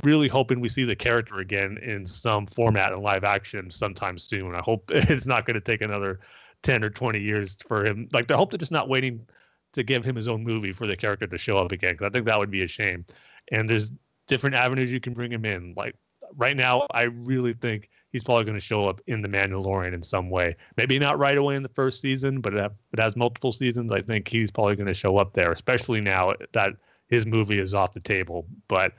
really 0.03 0.27
hoping 0.27 0.59
we 0.59 0.69
see 0.69 0.85
the 0.85 0.95
character 0.95 1.39
again 1.39 1.77
in 1.81 2.05
some 2.05 2.47
format 2.47 2.93
in 2.93 3.01
live 3.01 3.23
action 3.23 3.69
sometime 3.69 4.17
soon. 4.17 4.55
I 4.55 4.61
hope 4.61 4.85
it's 4.93 5.25
not 5.25 5.45
going 5.45 5.55
to 5.55 5.61
take 5.61 5.81
another 5.81 6.19
10 6.63 6.83
or 6.83 6.89
20 6.89 7.19
years 7.19 7.57
for 7.67 7.85
him. 7.85 8.09
Like, 8.11 8.31
I 8.31 8.35
hope 8.35 8.51
they're 8.51 8.57
just 8.57 8.71
not 8.71 8.89
waiting 8.89 9.27
to 9.73 9.83
give 9.83 10.03
him 10.03 10.15
his 10.15 10.27
own 10.27 10.43
movie 10.43 10.73
for 10.73 10.87
the 10.87 10.95
character 10.95 11.27
to 11.27 11.37
show 11.37 11.57
up 11.57 11.71
again, 11.71 11.93
because 11.93 12.07
I 12.07 12.09
think 12.09 12.25
that 12.25 12.39
would 12.39 12.51
be 12.51 12.63
a 12.63 12.67
shame. 12.67 13.05
And 13.51 13.69
there's 13.69 13.91
different 14.27 14.55
avenues 14.55 14.91
you 14.91 14.99
can 14.99 15.13
bring 15.13 15.31
him 15.31 15.45
in. 15.45 15.73
Like, 15.75 15.95
right 16.35 16.55
now, 16.55 16.87
I 16.91 17.03
really 17.03 17.53
think 17.53 17.89
he's 18.11 18.23
probably 18.23 18.45
going 18.45 18.57
to 18.57 18.63
show 18.63 18.87
up 18.87 19.01
in 19.07 19.21
The 19.21 19.27
Mandalorian 19.27 19.93
in 19.93 20.03
some 20.03 20.29
way. 20.29 20.55
Maybe 20.77 20.99
not 20.99 21.19
right 21.19 21.37
away 21.37 21.55
in 21.55 21.63
the 21.63 21.69
first 21.69 22.01
season, 22.01 22.39
but 22.41 22.53
it 22.53 22.71
has 22.97 23.15
multiple 23.15 23.51
seasons. 23.51 23.91
I 23.91 23.99
think 23.99 24.27
he's 24.27 24.51
probably 24.51 24.75
going 24.75 24.87
to 24.87 24.93
show 24.93 25.17
up 25.17 25.33
there, 25.33 25.51
especially 25.51 26.01
now 26.01 26.33
that 26.53 26.73
his 27.09 27.25
movie 27.25 27.59
is 27.59 27.73
off 27.73 27.93
the 27.93 27.99
table. 27.99 28.45
But 28.67 28.93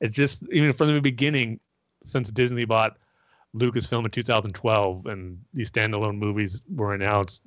it's 0.00 0.14
just 0.14 0.42
even 0.52 0.72
from 0.72 0.92
the 0.92 1.00
beginning, 1.00 1.60
since 2.04 2.30
Disney 2.30 2.64
bought 2.64 2.96
Lucasfilm 3.56 4.04
in 4.04 4.10
2012 4.10 5.06
and 5.06 5.38
these 5.54 5.70
standalone 5.70 6.18
movies 6.18 6.62
were 6.74 6.94
announced, 6.94 7.42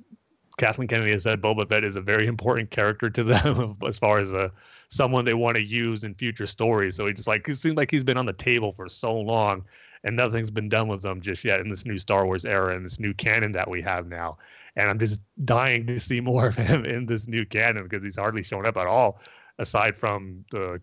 Kathleen 0.58 0.88
Kennedy 0.88 1.12
has 1.12 1.22
said 1.22 1.40
Boba 1.40 1.68
Fett 1.68 1.84
is 1.84 1.96
a 1.96 2.00
very 2.00 2.26
important 2.34 2.70
character 2.70 3.08
to 3.10 3.24
them 3.24 3.76
as 3.86 3.98
far 3.98 4.18
as 4.18 4.32
a 4.32 4.50
someone 4.88 5.24
they 5.24 5.34
want 5.34 5.56
to 5.56 5.62
use 5.62 6.04
in 6.04 6.14
future 6.14 6.46
stories. 6.46 6.96
So 6.96 7.06
he 7.06 7.14
just 7.14 7.28
like 7.28 7.48
it 7.48 7.56
seems 7.56 7.76
like 7.76 7.90
he's 7.90 8.04
been 8.04 8.18
on 8.18 8.26
the 8.26 8.32
table 8.32 8.72
for 8.72 8.88
so 8.88 9.14
long 9.14 9.64
and 10.04 10.16
nothing's 10.16 10.50
been 10.50 10.68
done 10.68 10.88
with 10.88 11.02
them 11.02 11.20
just 11.20 11.44
yet 11.44 11.60
in 11.60 11.68
this 11.68 11.86
new 11.86 11.98
Star 11.98 12.26
Wars 12.26 12.44
era 12.44 12.74
and 12.74 12.84
this 12.84 12.98
new 12.98 13.14
canon 13.14 13.52
that 13.52 13.70
we 13.70 13.80
have 13.82 14.08
now. 14.08 14.36
And 14.76 14.90
I'm 14.90 14.98
just 14.98 15.20
dying 15.44 15.86
to 15.86 16.00
see 16.00 16.20
more 16.32 16.48
of 16.48 16.56
him 16.56 16.84
in 16.84 17.06
this 17.06 17.28
new 17.28 17.46
canon 17.46 17.84
because 17.84 18.02
he's 18.02 18.16
hardly 18.16 18.42
shown 18.42 18.66
up 18.66 18.76
at 18.76 18.86
all, 18.86 19.20
aside 19.58 19.96
from 19.96 20.44
the 20.50 20.80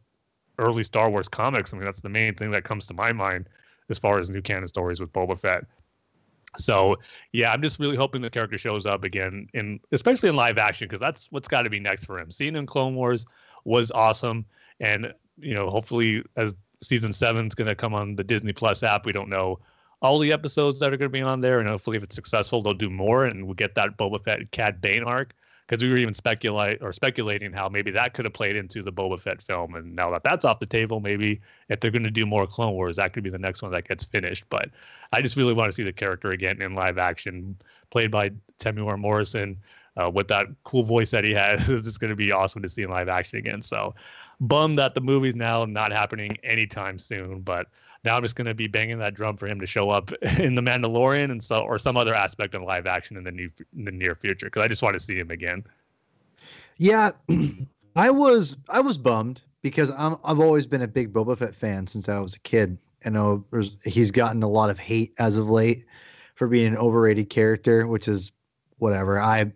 early 0.58 0.84
Star 0.84 1.10
Wars 1.10 1.28
comics. 1.28 1.74
I 1.74 1.78
mean, 1.78 1.86
that's 1.86 2.02
the 2.02 2.10
main 2.10 2.34
thing 2.34 2.52
that 2.52 2.64
comes 2.64 2.88
to 2.88 2.94
my 2.94 3.12
mind 3.12 3.48
as 3.90 3.98
far 3.98 4.20
as 4.20 4.30
new 4.30 4.42
canon 4.42 4.68
stories 4.68 5.00
with 5.00 5.12
Boba 5.12 5.38
Fett. 5.38 5.66
So 6.58 6.98
yeah, 7.32 7.52
I'm 7.52 7.62
just 7.62 7.80
really 7.80 7.96
hoping 7.96 8.22
the 8.22 8.30
character 8.30 8.58
shows 8.58 8.86
up 8.86 9.04
again, 9.04 9.48
in 9.54 9.80
especially 9.92 10.30
in 10.30 10.36
live 10.36 10.58
action, 10.58 10.88
because 10.88 11.00
that's 11.00 11.32
what's 11.32 11.48
got 11.48 11.64
to 11.64 11.70
be 11.70 11.80
next 11.80 12.06
for 12.06 12.20
him. 12.20 12.32
Seeing 12.32 12.56
him 12.56 12.62
in 12.62 12.66
Clone 12.66 12.96
Wars 12.96 13.26
was 13.66 13.92
awesome, 13.92 14.46
and 14.80 15.14
you 15.38 15.54
know, 15.54 15.70
hopefully 15.70 16.24
as 16.36 16.56
season 16.82 17.14
seven 17.14 17.46
is 17.48 17.56
going 17.56 17.68
to 17.68 17.76
come 17.76 17.94
on 17.94 18.16
the 18.16 18.24
Disney 18.24 18.54
Plus 18.54 18.84
app, 18.84 19.06
we 19.06 19.12
don't 19.12 19.30
know 19.30 19.60
all 20.02 20.18
the 20.18 20.32
episodes 20.32 20.80
that 20.80 20.94
are 20.94 20.98
going 20.98 21.12
to 21.12 21.18
be 21.18 21.22
on 21.22 21.42
there, 21.42 21.60
and 21.60 21.68
hopefully 21.68 21.98
if 21.98 22.04
it's 22.04 22.16
successful, 22.16 22.64
they'll 22.64 22.74
do 22.74 22.90
more, 22.90 23.26
and 23.26 23.46
we'll 23.46 23.54
get 23.54 23.76
that 23.76 23.98
Boba 23.98 24.24
Fett 24.24 24.52
Cad 24.52 24.82
Bane 24.82 25.04
arc 25.04 25.34
because 25.70 25.84
we 25.84 25.90
were 25.90 25.98
even 25.98 26.16
speculate 26.16 26.82
or 26.82 26.92
speculating 26.92 27.54
how 27.54 27.70
maybe 27.70 27.92
that 27.92 28.16
could 28.16 28.26
have 28.26 28.34
played 28.34 28.56
into 28.56 28.82
the 28.82 28.92
Boba 28.92 29.20
Fett 29.20 29.40
film. 29.40 29.76
And 29.76 29.96
now 29.96 30.10
that 30.10 30.24
that's 30.24 30.44
off 30.44 30.60
the 30.60 30.66
table, 30.66 31.00
maybe 31.00 31.40
if 31.70 31.80
they're 31.80 31.92
going 31.92 32.04
to 32.04 32.10
do 32.10 32.26
more 32.26 32.48
Clone 32.48 32.74
Wars, 32.74 32.96
that 32.96 33.14
could 33.14 33.24
be 33.24 33.30
the 33.30 33.38
next 33.38 33.62
one 33.62 33.72
that 33.74 33.88
gets 33.88 34.04
finished. 34.04 34.46
But 34.50 34.70
I 35.14 35.22
just 35.22 35.38
really 35.38 35.54
want 35.54 35.70
to 35.70 35.74
see 35.74 35.84
the 35.84 35.94
character 35.94 36.32
again 36.32 36.60
in 36.60 36.74
live 36.74 36.98
action, 36.98 37.56
played 37.92 38.10
by 38.10 38.32
Temuera 38.60 38.98
Morrison. 38.98 39.58
Uh, 39.98 40.10
with 40.10 40.30
that 40.30 40.46
cool 40.64 40.84
voice 40.84 41.12
that 41.12 41.26
he 41.26 41.34
has, 41.34 41.70
it's 41.70 41.84
just 41.84 42.00
going 42.00 42.10
to 42.10 42.16
be 42.16 42.32
awesome 42.32 42.62
to 42.62 42.70
see 42.70 42.84
in 42.84 42.90
live 42.90 43.10
action 43.10 43.38
again. 43.38 43.62
So, 43.62 43.94
bummed 44.40 44.78
that 44.78 44.96
the 44.96 45.02
movie's 45.02 45.36
now 45.36 45.66
not 45.66 45.92
happening 45.92 46.38
anytime 46.44 46.98
soon, 46.98 47.42
but 47.42 47.68
now 48.04 48.16
I'm 48.16 48.24
just 48.24 48.36
going 48.36 48.48
to 48.48 48.54
be 48.54 48.68
banging 48.68 49.00
that 49.00 49.14
drum 49.14 49.38
for 49.38 49.48
him 49.48 49.60
to 49.60 49.66
show 49.66 49.90
up 49.90 50.12
in 50.22 50.56
the 50.56 50.62
Mandalorian 50.62 51.32
and 51.32 51.44
so 51.44 51.62
or 51.62 51.78
some 51.78 51.98
other 51.98 52.14
aspect 52.14 52.56
of 52.56 52.62
live 52.64 52.88
action 52.88 53.18
in 53.18 53.24
the 53.24 53.32
new 53.32 53.50
in 53.78 53.86
the 53.86 53.92
near 53.92 54.16
future 54.16 54.48
because 54.48 54.62
I 54.62 54.68
just 54.68 54.82
want 54.82 54.94
to 54.94 55.00
see 55.00 55.18
him 55.18 55.32
again. 55.32 55.64
Yeah, 56.78 57.12
I 57.96 58.10
was 58.10 58.58
I 58.70 58.80
was 58.82 58.98
bummed 58.98 59.42
because 59.62 59.92
I'm 59.98 60.18
I've 60.24 60.40
always 60.40 60.66
been 60.66 60.82
a 60.82 60.88
big 60.88 61.14
Boba 61.14 61.38
Fett 61.38 61.56
fan 61.56 61.88
since 61.88 62.10
I 62.10 62.20
was 62.20 62.36
a 62.36 62.40
kid. 62.40 62.78
I 63.06 63.10
know 63.10 63.46
he's 63.86 64.12
gotten 64.12 64.44
a 64.44 64.50
lot 64.50 64.70
of 64.70 64.78
hate 64.78 65.14
as 65.20 65.38
of 65.38 65.50
late 65.50 65.86
for 66.36 66.48
being 66.48 66.68
an 66.68 66.78
overrated 66.78 67.30
character, 67.30 67.88
which 67.88 68.08
is 68.08 68.32
whatever. 68.78 69.22
I 69.22 69.52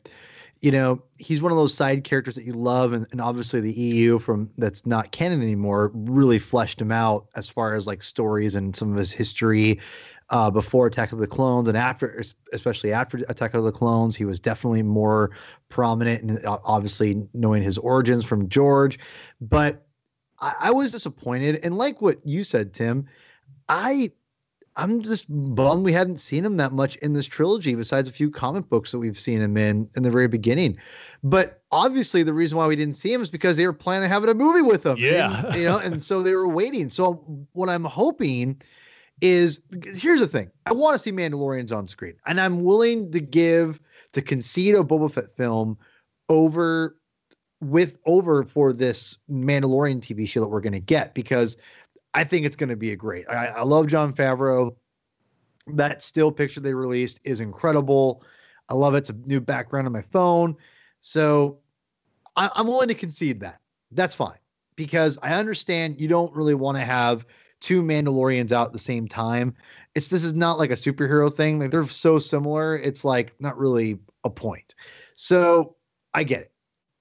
you 0.63 0.71
know, 0.71 1.03
he's 1.17 1.41
one 1.41 1.51
of 1.51 1.57
those 1.57 1.73
side 1.73 2.05
characters 2.05 2.35
that 2.35 2.45
you 2.45 2.53
love, 2.53 2.93
and, 2.93 3.05
and 3.11 3.19
obviously 3.19 3.59
the 3.59 3.73
EU 3.73 4.17
from 4.17 4.49
that's 4.57 4.85
not 4.85 5.11
canon 5.11 5.41
anymore 5.41 5.91
really 5.93 6.39
fleshed 6.39 6.79
him 6.79 6.89
out 6.89 7.27
as 7.35 7.49
far 7.49 7.73
as 7.73 7.85
like 7.85 8.01
stories 8.01 8.55
and 8.55 8.73
some 8.73 8.89
of 8.89 8.97
his 8.97 9.11
history 9.11 9.81
uh, 10.29 10.49
before 10.49 10.87
Attack 10.87 11.11
of 11.11 11.19
the 11.19 11.27
Clones 11.27 11.67
and 11.67 11.75
after, 11.75 12.23
especially 12.53 12.93
after 12.93 13.17
Attack 13.27 13.55
of 13.55 13.65
the 13.65 13.73
Clones, 13.73 14.15
he 14.15 14.23
was 14.23 14.39
definitely 14.39 14.83
more 14.83 15.31
prominent 15.67 16.23
and 16.23 16.39
obviously 16.45 17.27
knowing 17.33 17.61
his 17.61 17.77
origins 17.77 18.23
from 18.23 18.47
George. 18.47 18.97
But 19.41 19.85
I, 20.39 20.53
I 20.61 20.71
was 20.71 20.93
disappointed, 20.93 21.59
and 21.61 21.77
like 21.77 22.01
what 22.01 22.25
you 22.25 22.45
said, 22.45 22.71
Tim, 22.71 23.07
I 23.67 24.13
I'm 24.75 25.01
just 25.01 25.25
bummed 25.29 25.85
we 25.85 25.93
hadn't 25.93 26.17
seen 26.19 26.43
him 26.43 26.57
that 26.57 26.73
much 26.73 26.95
in 26.97 27.13
this 27.13 27.27
trilogy, 27.27 27.75
besides 27.75 28.09
a 28.09 28.11
few 28.11 28.31
comic 28.31 28.69
books 28.69 28.91
that 28.91 28.99
we've 28.99 29.19
seen 29.19 29.41
him 29.41 29.55
in 29.55 29.89
in 29.95 30.03
the 30.03 30.09
very 30.09 30.27
beginning. 30.27 30.77
But 31.23 31.61
obviously, 31.71 32.23
the 32.23 32.33
reason 32.33 32.57
why 32.57 32.67
we 32.67 32.75
didn't 32.75 32.95
see 32.95 33.13
him 33.13 33.21
is 33.21 33.29
because 33.29 33.55
they 33.57 33.67
were 33.67 33.73
planning 33.73 34.05
on 34.05 34.09
having 34.09 34.29
a 34.29 34.33
movie 34.33 34.61
with 34.61 34.85
him. 34.85 34.97
Yeah, 34.97 35.47
and, 35.47 35.55
you 35.55 35.65
know, 35.65 35.77
and 35.77 36.01
so 36.01 36.23
they 36.23 36.33
were 36.33 36.47
waiting. 36.47 36.89
So 36.89 37.23
what 37.53 37.69
I'm 37.69 37.83
hoping 37.83 38.61
is 39.21 39.61
here's 39.95 40.19
the 40.19 40.27
thing: 40.27 40.49
I 40.65 40.73
want 40.73 40.95
to 40.95 40.99
see 40.99 41.11
Mandalorians 41.11 41.71
on 41.71 41.87
screen, 41.87 42.15
and 42.25 42.41
I'm 42.41 42.63
willing 42.63 43.11
to 43.11 43.19
give 43.19 43.79
to 44.13 44.21
concede 44.21 44.75
a 44.75 44.79
Boba 44.79 45.11
Fett 45.11 45.35
film 45.37 45.77
over 46.29 46.97
with 47.61 47.97
over 48.05 48.43
for 48.43 48.73
this 48.73 49.17
Mandalorian 49.29 50.01
TV 50.01 50.27
show 50.27 50.41
that 50.41 50.49
we're 50.49 50.61
going 50.61 50.73
to 50.73 50.79
get 50.79 51.13
because 51.13 51.57
I 52.13 52.23
think 52.23 52.45
it's 52.45 52.55
going 52.55 52.69
to 52.69 52.75
be 52.75 52.91
a 52.91 52.95
great. 52.95 53.27
I, 53.29 53.47
I 53.47 53.63
love 53.63 53.87
Jon 53.87 54.13
Favreau. 54.13 54.75
That 55.67 56.03
still 56.03 56.31
picture 56.31 56.59
they 56.59 56.73
released 56.73 57.19
is 57.23 57.39
incredible. 57.39 58.23
I 58.69 58.75
love 58.75 58.95
it. 58.95 58.99
It's 58.99 59.09
a 59.09 59.13
new 59.25 59.39
background 59.39 59.87
on 59.87 59.93
my 59.93 60.01
phone. 60.01 60.55
So 61.01 61.59
I, 62.35 62.49
I'm 62.55 62.67
willing 62.67 62.89
to 62.89 62.95
concede 62.95 63.39
that. 63.41 63.59
That's 63.91 64.13
fine 64.13 64.37
because 64.75 65.17
I 65.21 65.33
understand 65.33 65.99
you 65.99 66.07
don't 66.07 66.33
really 66.35 66.55
want 66.55 66.77
to 66.77 66.83
have 66.83 67.25
two 67.59 67.81
Mandalorians 67.81 68.51
out 68.51 68.67
at 68.67 68.73
the 68.73 68.79
same 68.79 69.07
time. 69.07 69.55
It's 69.95 70.07
this 70.07 70.23
is 70.23 70.33
not 70.33 70.59
like 70.59 70.71
a 70.71 70.75
superhero 70.75 71.33
thing. 71.33 71.59
Like 71.59 71.71
they're 71.71 71.85
so 71.85 72.19
similar. 72.19 72.77
It's 72.77 73.05
like 73.05 73.33
not 73.39 73.57
really 73.57 73.99
a 74.23 74.29
point. 74.29 74.75
So 75.15 75.75
I 76.13 76.23
get 76.23 76.41
it. 76.41 76.51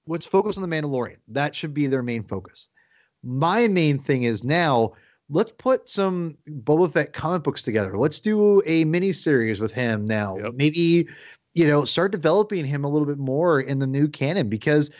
Let's 0.07 0.25
focus 0.25 0.57
on 0.57 0.67
the 0.67 0.75
Mandalorian. 0.75 1.17
That 1.29 1.55
should 1.55 1.73
be 1.73 1.87
their 1.87 2.03
main 2.03 2.23
focus. 2.23 2.69
My 3.23 3.67
main 3.67 3.99
thing 3.99 4.23
is 4.23 4.43
now 4.43 4.93
let's 5.29 5.51
put 5.51 5.89
some 5.89 6.37
Boba 6.47 6.91
Fett 6.91 7.13
comic 7.13 7.43
books 7.43 7.61
together. 7.61 7.97
Let's 7.97 8.19
do 8.19 8.61
a 8.65 8.85
mini 8.85 9.13
series 9.13 9.59
with 9.59 9.71
him 9.71 10.05
now. 10.05 10.37
Yep. 10.37 10.53
Maybe, 10.55 11.07
you 11.53 11.67
know, 11.67 11.85
start 11.85 12.11
developing 12.11 12.65
him 12.65 12.83
a 12.83 12.89
little 12.89 13.07
bit 13.07 13.17
more 13.17 13.59
in 13.59 13.79
the 13.79 13.87
new 13.87 14.07
canon 14.07 14.49
because 14.49 14.91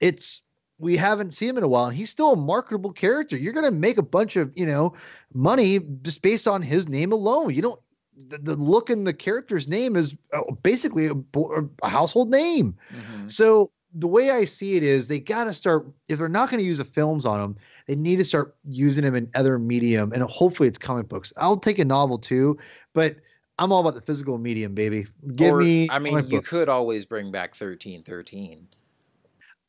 it's 0.00 0.42
we 0.78 0.96
haven't 0.96 1.34
seen 1.34 1.50
him 1.50 1.58
in 1.58 1.62
a 1.62 1.68
while 1.68 1.86
and 1.86 1.96
he's 1.96 2.10
still 2.10 2.32
a 2.32 2.36
marketable 2.36 2.92
character. 2.92 3.36
You're 3.36 3.52
going 3.52 3.66
to 3.66 3.72
make 3.72 3.98
a 3.98 4.02
bunch 4.02 4.36
of, 4.36 4.50
you 4.56 4.64
know, 4.64 4.94
money 5.34 5.78
just 6.02 6.22
based 6.22 6.48
on 6.48 6.62
his 6.62 6.88
name 6.88 7.12
alone. 7.12 7.54
You 7.54 7.62
don't 7.62 7.80
the, 8.28 8.38
the 8.38 8.56
look 8.56 8.90
in 8.90 9.04
the 9.04 9.14
character's 9.14 9.68
name 9.68 9.96
is 9.96 10.16
uh, 10.32 10.40
basically 10.62 11.06
a, 11.06 11.14
a 11.82 11.88
household 11.88 12.30
name. 12.30 12.76
Mm-hmm. 12.92 13.28
So 13.28 13.70
the 13.94 14.06
way 14.06 14.30
I 14.30 14.44
see 14.44 14.76
it 14.76 14.82
is 14.82 15.08
they 15.08 15.18
got 15.18 15.44
to 15.44 15.54
start 15.54 15.86
if 16.08 16.18
they're 16.18 16.28
not 16.28 16.50
going 16.50 16.58
to 16.58 16.64
use 16.64 16.78
the 16.78 16.84
films 16.84 17.26
on 17.26 17.40
them, 17.40 17.56
they 17.86 17.94
need 17.96 18.16
to 18.16 18.24
start 18.24 18.56
using 18.64 19.04
them 19.04 19.14
in 19.14 19.28
other 19.34 19.58
medium, 19.58 20.12
and 20.12 20.22
hopefully 20.22 20.68
it's 20.68 20.78
comic 20.78 21.08
books. 21.08 21.32
I'll 21.36 21.56
take 21.56 21.78
a 21.78 21.84
novel 21.84 22.18
too, 22.18 22.58
but 22.92 23.16
I'm 23.58 23.72
all 23.72 23.80
about 23.80 23.94
the 23.94 24.00
physical 24.00 24.38
medium, 24.38 24.74
baby. 24.74 25.06
Give 25.34 25.54
or, 25.54 25.60
me. 25.60 25.88
I 25.90 25.98
mean, 25.98 26.16
you 26.16 26.38
books. 26.38 26.48
could 26.48 26.68
always 26.68 27.04
bring 27.04 27.30
back 27.30 27.54
thirteen 27.54 28.02
thirteen. 28.02 28.68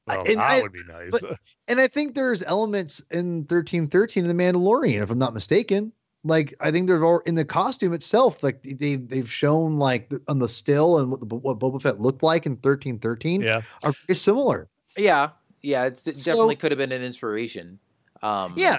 Well, 0.07 0.25
and 0.25 0.37
that 0.37 0.51
I, 0.51 0.61
would 0.61 0.73
be 0.73 0.83
nice. 0.87 1.11
But, 1.11 1.37
and 1.67 1.79
I 1.79 1.87
think 1.87 2.15
there's 2.15 2.43
elements 2.43 3.03
in 3.11 3.45
thirteen 3.45 3.87
thirteen 3.87 4.25
in 4.25 4.35
the 4.35 4.43
Mandalorian, 4.43 5.01
if 5.01 5.09
I'm 5.09 5.19
not 5.19 5.33
mistaken 5.33 5.91
like 6.23 6.53
I 6.59 6.71
think 6.71 6.87
they're 6.87 7.03
all 7.03 7.19
in 7.19 7.35
the 7.35 7.45
costume 7.45 7.93
itself. 7.93 8.43
Like 8.43 8.61
they 8.63 8.95
they've 8.95 9.29
shown 9.29 9.77
like 9.79 10.11
on 10.27 10.39
the 10.39 10.49
still 10.49 10.99
and 10.99 11.11
what, 11.11 11.27
the, 11.27 11.35
what 11.35 11.59
Boba 11.59 11.81
Fett 11.81 11.99
looked 11.99 12.23
like 12.23 12.45
in 12.45 12.57
thirteen 12.57 12.99
thirteen. 12.99 13.41
Yeah, 13.41 13.61
are 13.83 13.93
very 14.07 14.15
similar. 14.15 14.67
Yeah, 14.97 15.29
yeah, 15.61 15.85
it 15.85 16.03
definitely 16.03 16.55
so, 16.55 16.59
could 16.59 16.71
have 16.71 16.77
been 16.77 16.91
an 16.91 17.01
inspiration. 17.01 17.79
Um, 18.21 18.53
yeah, 18.55 18.77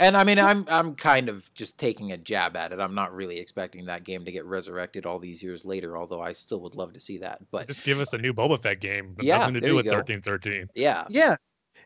and 0.00 0.16
I 0.16 0.24
mean, 0.24 0.36
so, 0.36 0.44
I'm 0.44 0.66
I'm 0.68 0.94
kind 0.94 1.28
of 1.28 1.52
just 1.54 1.78
taking 1.78 2.12
a 2.12 2.18
jab 2.18 2.56
at 2.56 2.72
it. 2.72 2.80
I'm 2.80 2.94
not 2.94 3.14
really 3.14 3.38
expecting 3.38 3.86
that 3.86 4.04
game 4.04 4.24
to 4.24 4.32
get 4.32 4.44
resurrected 4.44 5.06
all 5.06 5.18
these 5.18 5.42
years 5.42 5.64
later. 5.64 5.96
Although 5.96 6.20
I 6.20 6.32
still 6.32 6.60
would 6.60 6.74
love 6.74 6.92
to 6.92 7.00
see 7.00 7.18
that. 7.18 7.38
But 7.50 7.66
just 7.66 7.84
give 7.84 8.00
us 8.00 8.12
a 8.12 8.18
new 8.18 8.34
Boba 8.34 8.62
Fett 8.62 8.80
game. 8.80 9.14
Yeah, 9.20 9.38
nothing 9.38 9.54
to 9.54 9.60
do 9.60 9.74
with 9.74 9.86
thirteen 9.86 10.20
thirteen. 10.20 10.68
Yeah, 10.74 11.04
yeah. 11.08 11.36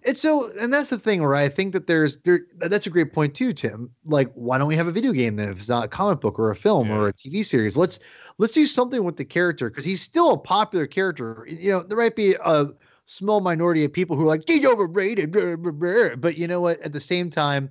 And 0.05 0.19
so, 0.19 0.51
and 0.59 0.73
that's 0.73 0.91
the 0.91 0.99
thing 0.99 1.23
where 1.23 1.35
I 1.35 1.49
think 1.49 1.73
that 1.73 1.87
there's 1.87 2.19
there. 2.19 2.41
That's 2.57 2.87
a 2.87 2.91
great 2.91 3.13
point 3.13 3.35
too, 3.35 3.53
Tim. 3.53 3.91
Like, 4.05 4.33
why 4.35 4.59
don't 4.59 4.67
we 4.67 4.77
have 4.77 4.89
a 4.89 4.93
video 4.93 5.13
game 5.13 5.37
then 5.37 5.49
if 5.49 5.59
it's 5.59 5.69
not 5.69 5.85
a 5.85 5.89
comic 5.89 6.21
book 6.21 6.39
or 6.39 6.51
a 6.51 6.57
film 6.57 6.89
yeah. 6.89 6.97
or 6.97 7.09
a 7.09 7.13
TV 7.13 7.45
series? 7.47 7.77
Let's 7.77 8.01
let's 8.39 8.53
do 8.53 8.67
something 8.67 9.05
with 9.05 9.17
the 9.17 9.25
character 9.25 9.71
because 9.71 9.85
he's 9.85 10.01
still 10.01 10.33
a 10.33 10.39
popular 10.39 10.87
character. 10.87 11.47
You 11.49 11.73
know, 11.73 11.83
there 11.83 11.99
might 11.99 12.17
be 12.17 12.35
a 12.35 12.67
small 13.05 13.41
minority 13.41 13.85
of 13.85 13.93
people 13.93 14.17
who 14.17 14.25
are 14.25 14.29
like 14.29 14.43
he's 14.47 14.67
overrated, 14.67 15.31
blah, 15.31 15.57
blah, 15.57 15.73
blah." 15.73 16.17
but 16.17 16.37
you 16.37 16.49
know 16.49 16.61
what? 16.61 16.81
At 16.81 16.93
the 16.93 17.01
same 17.01 17.31
time, 17.31 17.71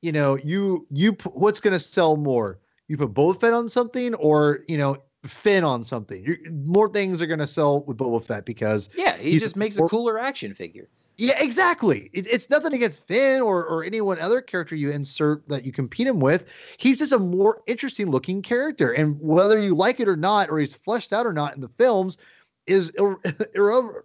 you 0.00 0.12
know, 0.12 0.36
you 0.36 0.86
you 0.90 1.16
what's 1.32 1.60
going 1.60 1.74
to 1.74 1.80
sell 1.80 2.16
more? 2.16 2.58
You 2.88 2.96
put 2.96 3.12
Boba 3.12 3.40
Fett 3.40 3.52
on 3.52 3.68
something, 3.68 4.14
or 4.14 4.60
you 4.68 4.78
know, 4.78 4.96
Finn 5.26 5.64
on 5.64 5.82
something. 5.82 6.24
you 6.24 6.36
more 6.50 6.88
things 6.88 7.20
are 7.20 7.26
going 7.26 7.40
to 7.40 7.46
sell 7.46 7.82
with 7.82 7.96
Boba 7.96 8.24
Fett 8.24 8.44
because 8.44 8.88
Yeah, 8.96 9.16
he 9.16 9.38
just 9.38 9.56
makes 9.56 9.78
a 9.78 9.82
cooler 9.82 10.18
action 10.18 10.54
figure. 10.54 10.88
Yeah, 11.18 11.42
exactly. 11.42 12.10
It, 12.12 12.26
it's 12.26 12.50
nothing 12.50 12.74
against 12.74 13.06
Finn 13.06 13.40
or 13.40 13.64
or 13.64 13.84
anyone 13.84 14.18
other 14.18 14.42
character 14.42 14.76
you 14.76 14.90
insert 14.90 15.48
that 15.48 15.64
you 15.64 15.72
compete 15.72 16.06
him 16.06 16.20
with. 16.20 16.50
He's 16.76 16.98
just 16.98 17.12
a 17.12 17.18
more 17.18 17.62
interesting 17.66 18.10
looking 18.10 18.42
character, 18.42 18.92
and 18.92 19.18
whether 19.20 19.58
you 19.58 19.74
like 19.74 19.98
it 20.00 20.08
or 20.08 20.16
not, 20.16 20.50
or 20.50 20.58
he's 20.58 20.74
fleshed 20.74 21.12
out 21.12 21.26
or 21.26 21.32
not 21.32 21.54
in 21.54 21.62
the 21.62 21.70
films, 21.78 22.18
is 22.66 22.90
ir- 22.98 23.16
irre- 23.56 24.02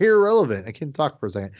irrelevant. 0.00 0.66
I 0.66 0.72
can 0.72 0.92
talk 0.92 1.20
for 1.20 1.26
a 1.26 1.30
second, 1.30 1.52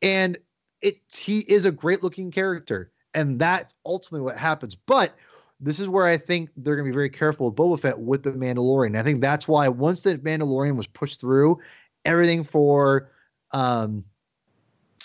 and 0.00 0.38
it 0.80 1.00
he 1.14 1.40
is 1.40 1.66
a 1.66 1.72
great 1.72 2.02
looking 2.02 2.30
character, 2.30 2.90
and 3.12 3.38
that's 3.38 3.74
ultimately 3.84 4.24
what 4.24 4.38
happens. 4.38 4.74
But 4.74 5.14
this 5.60 5.78
is 5.78 5.88
where 5.88 6.06
I 6.06 6.16
think 6.16 6.48
they're 6.56 6.76
going 6.76 6.86
to 6.86 6.90
be 6.90 6.96
very 6.96 7.10
careful 7.10 7.46
with 7.46 7.56
Boba 7.56 7.80
Fett 7.80 7.98
with 7.98 8.22
the 8.22 8.32
Mandalorian. 8.32 8.96
I 8.96 9.02
think 9.02 9.20
that's 9.20 9.46
why 9.46 9.68
once 9.68 10.02
the 10.02 10.16
Mandalorian 10.18 10.76
was 10.76 10.86
pushed 10.86 11.20
through, 11.20 11.58
everything 12.06 12.44
for 12.44 13.10
um 13.52 14.04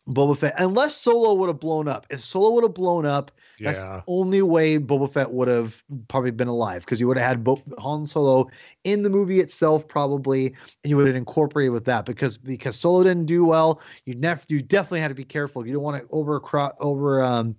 Boba 0.08 0.38
Fett, 0.38 0.54
unless 0.58 0.98
Solo 0.98 1.34
would 1.36 1.48
have 1.48 1.60
blown 1.60 1.88
up. 1.88 2.06
If 2.10 2.22
Solo 2.22 2.54
would 2.56 2.64
have 2.64 2.74
blown 2.74 3.06
up, 3.06 3.32
that's 3.62 3.84
the 3.84 4.04
only 4.08 4.42
way 4.42 4.78
Boba 4.78 5.12
Fett 5.12 5.32
would 5.32 5.48
have 5.48 5.82
probably 6.10 6.32
been 6.32 6.50
alive 6.50 6.82
because 6.84 7.00
you 7.00 7.08
would 7.08 7.18
have 7.18 7.28
had 7.28 7.44
Bo- 7.44 7.62
Han 7.78 8.06
Solo 8.06 8.50
in 8.84 9.04
the 9.04 9.10
movie 9.10 9.40
itself 9.40 9.88
probably, 9.88 10.48
and 10.48 10.90
you 10.90 10.98
would 10.98 11.08
have 11.08 11.16
incorporated 11.16 11.72
with 11.72 11.86
that 11.86 12.06
because 12.06 12.38
because 12.38 12.76
Solo 12.76 13.04
didn't 13.04 13.28
do 13.28 13.46
well. 13.46 13.82
You 14.06 14.16
never 14.16 14.42
you 14.50 14.62
definitely 14.62 15.00
had 15.00 15.08
to 15.08 15.16
be 15.16 15.24
careful. 15.24 15.66
You 15.66 15.74
don't 15.74 15.84
want 15.84 16.02
to 16.02 16.08
over 16.12 16.42
over 16.80 17.24
um 17.24 17.56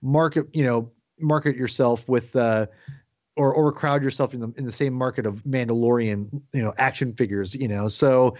market 0.00 0.46
you 0.52 0.62
know 0.62 0.92
market 1.18 1.56
yourself 1.56 2.08
with 2.08 2.36
uh 2.36 2.66
or 3.36 3.56
overcrowd 3.56 4.02
yourself 4.02 4.34
in 4.34 4.40
the 4.40 4.52
in 4.56 4.64
the 4.64 4.72
same 4.72 4.92
market 4.92 5.26
of 5.26 5.42
Mandalorian 5.42 6.28
you 6.52 6.62
know 6.62 6.74
action 6.78 7.12
figures 7.14 7.56
you 7.56 7.66
know 7.66 7.88
so. 7.88 8.36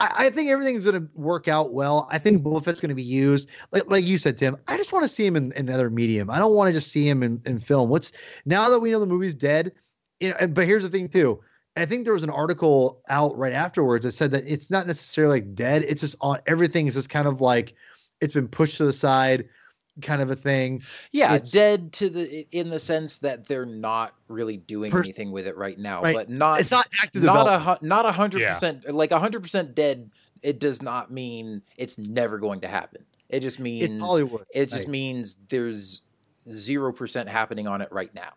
I, 0.00 0.26
I 0.26 0.30
think 0.30 0.50
everything's 0.50 0.84
going 0.84 1.00
to 1.00 1.08
work 1.14 1.48
out 1.48 1.72
well. 1.72 2.08
I 2.10 2.18
think 2.18 2.42
Boba 2.42 2.64
Fett's 2.64 2.80
going 2.80 2.90
to 2.90 2.94
be 2.94 3.02
used, 3.02 3.48
like 3.72 3.88
like 3.90 4.04
you 4.04 4.18
said, 4.18 4.36
Tim. 4.36 4.56
I 4.68 4.76
just 4.76 4.92
want 4.92 5.04
to 5.04 5.08
see 5.08 5.26
him 5.26 5.36
in, 5.36 5.52
in 5.52 5.68
another 5.68 5.90
medium. 5.90 6.30
I 6.30 6.38
don't 6.38 6.54
want 6.54 6.68
to 6.68 6.72
just 6.72 6.90
see 6.90 7.08
him 7.08 7.22
in, 7.22 7.40
in 7.46 7.60
film. 7.60 7.88
What's 7.90 8.12
now 8.44 8.68
that 8.70 8.80
we 8.80 8.90
know 8.90 9.00
the 9.00 9.06
movie's 9.06 9.34
dead? 9.34 9.72
You 10.20 10.30
know, 10.30 10.48
but 10.48 10.66
here's 10.66 10.82
the 10.82 10.90
thing 10.90 11.08
too. 11.08 11.40
I 11.76 11.86
think 11.86 12.04
there 12.04 12.14
was 12.14 12.24
an 12.24 12.30
article 12.30 13.02
out 13.08 13.36
right 13.38 13.52
afterwards 13.52 14.04
that 14.04 14.12
said 14.12 14.32
that 14.32 14.44
it's 14.46 14.68
not 14.68 14.86
necessarily 14.86 15.40
like 15.40 15.54
dead. 15.54 15.82
It's 15.82 16.00
just 16.00 16.16
on 16.20 16.38
everything 16.46 16.88
is 16.88 16.94
just 16.94 17.10
kind 17.10 17.28
of 17.28 17.40
like 17.40 17.74
it's 18.20 18.34
been 18.34 18.48
pushed 18.48 18.78
to 18.78 18.84
the 18.84 18.92
side, 18.92 19.48
kind 20.02 20.22
of 20.22 20.30
a 20.30 20.36
thing. 20.36 20.82
Yeah, 21.12 21.34
It's- 21.34 21.50
dead 21.50 21.92
to 21.94 22.08
the 22.08 22.46
in 22.52 22.68
the 22.70 22.78
sense 22.78 23.18
that 23.18 23.46
they're 23.46 23.66
not 23.66 24.12
really 24.28 24.56
doing 24.56 24.90
Pers- 24.90 25.06
anything 25.06 25.30
with 25.32 25.46
it 25.46 25.56
right 25.56 25.78
now, 25.78 26.02
Right. 26.02 26.14
but 26.14 26.28
not 26.30 26.60
It's 26.60 26.70
not 26.70 26.86
active 27.02 27.22
not 27.22 27.46
a 27.82 27.84
not 27.86 28.06
a 28.06 28.12
hundred 28.12 28.44
percent 28.46 28.92
like 28.92 29.10
a 29.10 29.18
hundred 29.18 29.42
percent 29.42 29.74
dead. 29.74 30.10
It 30.42 30.60
does 30.60 30.82
not 30.82 31.10
mean 31.10 31.62
it's 31.76 31.98
never 31.98 32.38
going 32.38 32.60
to 32.60 32.68
happen. 32.68 33.04
It 33.28 33.40
just 33.40 33.58
means 33.60 33.82
It's 33.84 33.90
means 33.90 34.02
Hollywood. 34.04 34.46
it 34.54 34.66
just 34.70 34.84
Right. 34.84 34.88
means 34.92 35.36
there's 35.48 36.02
zero 36.50 36.92
percent 36.92 37.28
happening 37.28 37.66
on 37.66 37.80
it 37.82 37.88
right 37.92 38.14
now. 38.14 38.32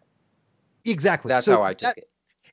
exactly. 0.83 1.29
That's 1.29 1.45
So 1.45 1.57
how 1.57 1.63
I 1.63 1.73
took 1.73 1.95
that- 1.95 1.97
it. 1.99 2.09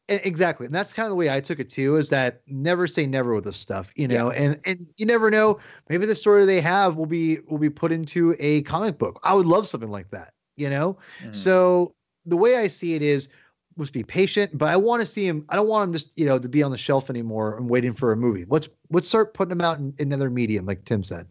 Exactly. 0.09 0.65
And 0.65 0.75
that's 0.75 0.93
kind 0.93 1.05
of 1.07 1.11
the 1.11 1.17
way 1.17 1.29
I 1.29 1.41
took 1.41 1.61
it 1.61 1.69
too, 1.69 1.97
is 1.97 2.09
that 2.09 2.41
never 2.47 2.87
say 2.87 3.07
never 3.07 3.35
with 3.35 3.45
this 3.45 3.57
stuff, 3.57 3.93
you 3.95 4.09
know, 4.09 4.31
and, 4.31 4.59
and 4.65 4.87
you 4.97 5.05
never 5.05 5.31
know, 5.31 5.59
maybe 5.91 6.07
the 6.07 6.15
story 6.15 6.47
they 6.47 6.63
have 6.63 6.97
will 6.97 7.07
be, 7.07 7.41
will 7.47 7.59
be 7.59 7.69
put 7.69 7.93
into 7.93 8.35
a 8.39 8.63
comic 8.63 8.97
book. 8.97 9.21
I 9.23 9.35
would 9.35 9.47
love 9.47 9.69
something 9.69 9.91
like 9.91 10.11
that, 10.11 10.33
you 10.57 10.71
know? 10.71 10.97
Mhm. 11.23 11.35
So 11.35 11.95
the 12.25 12.37
way 12.39 12.57
I 12.57 12.69
see 12.69 12.95
it 12.95 13.03
is, 13.03 13.29
let's 13.77 13.91
be 13.91 14.03
patient, 14.03 14.57
but 14.57 14.71
I 14.71 14.77
want 14.77 15.03
to 15.03 15.07
see 15.07 15.27
him. 15.27 15.45
I 15.51 15.57
don't 15.57 15.69
want 15.69 15.87
him 15.87 15.93
just, 15.93 16.13
you 16.17 16.25
know, 16.25 16.39
to 16.39 16.49
be 16.49 16.63
on 16.63 16.71
the 16.71 16.79
shelf 16.79 17.11
anymore 17.11 17.59
and 17.59 17.69
waiting 17.69 17.93
for 17.93 18.11
a 18.11 18.17
movie. 18.17 18.47
Let's, 18.49 18.69
let's 18.91 19.09
start 19.09 19.35
putting 19.35 19.53
him 19.53 19.61
out 19.61 19.79
in, 19.79 19.95
in 19.99 20.09
another 20.09 20.31
medium, 20.31 20.65
like 20.65 20.85
Tim 20.85 21.05
said. 21.05 21.27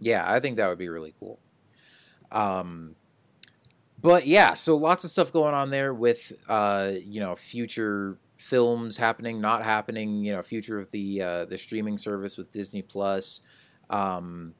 Yeah, 0.00 0.24
I 0.26 0.40
think 0.40 0.56
that 0.56 0.68
would 0.68 0.78
be 0.78 0.88
really 0.88 1.14
cool. 1.18 1.38
Um, 2.32 2.96
but 4.00 4.26
yeah, 4.26 4.54
so 4.54 4.76
lots 4.76 5.04
of 5.04 5.10
stuff 5.10 5.32
going 5.32 5.54
on 5.54 5.70
there 5.70 5.92
with 5.92 6.32
uh, 6.48 6.92
you 7.04 7.20
know 7.20 7.34
future 7.34 8.18
films 8.36 8.96
happening, 8.96 9.40
not 9.40 9.64
happening. 9.64 10.24
You 10.24 10.32
know, 10.32 10.42
future 10.42 10.78
of 10.78 10.90
the 10.90 11.22
uh, 11.22 11.44
the 11.46 11.58
streaming 11.58 11.98
service 11.98 12.36
with 12.36 12.50
Disney 12.50 12.82
Plus. 12.82 13.40
Um, 13.90 14.54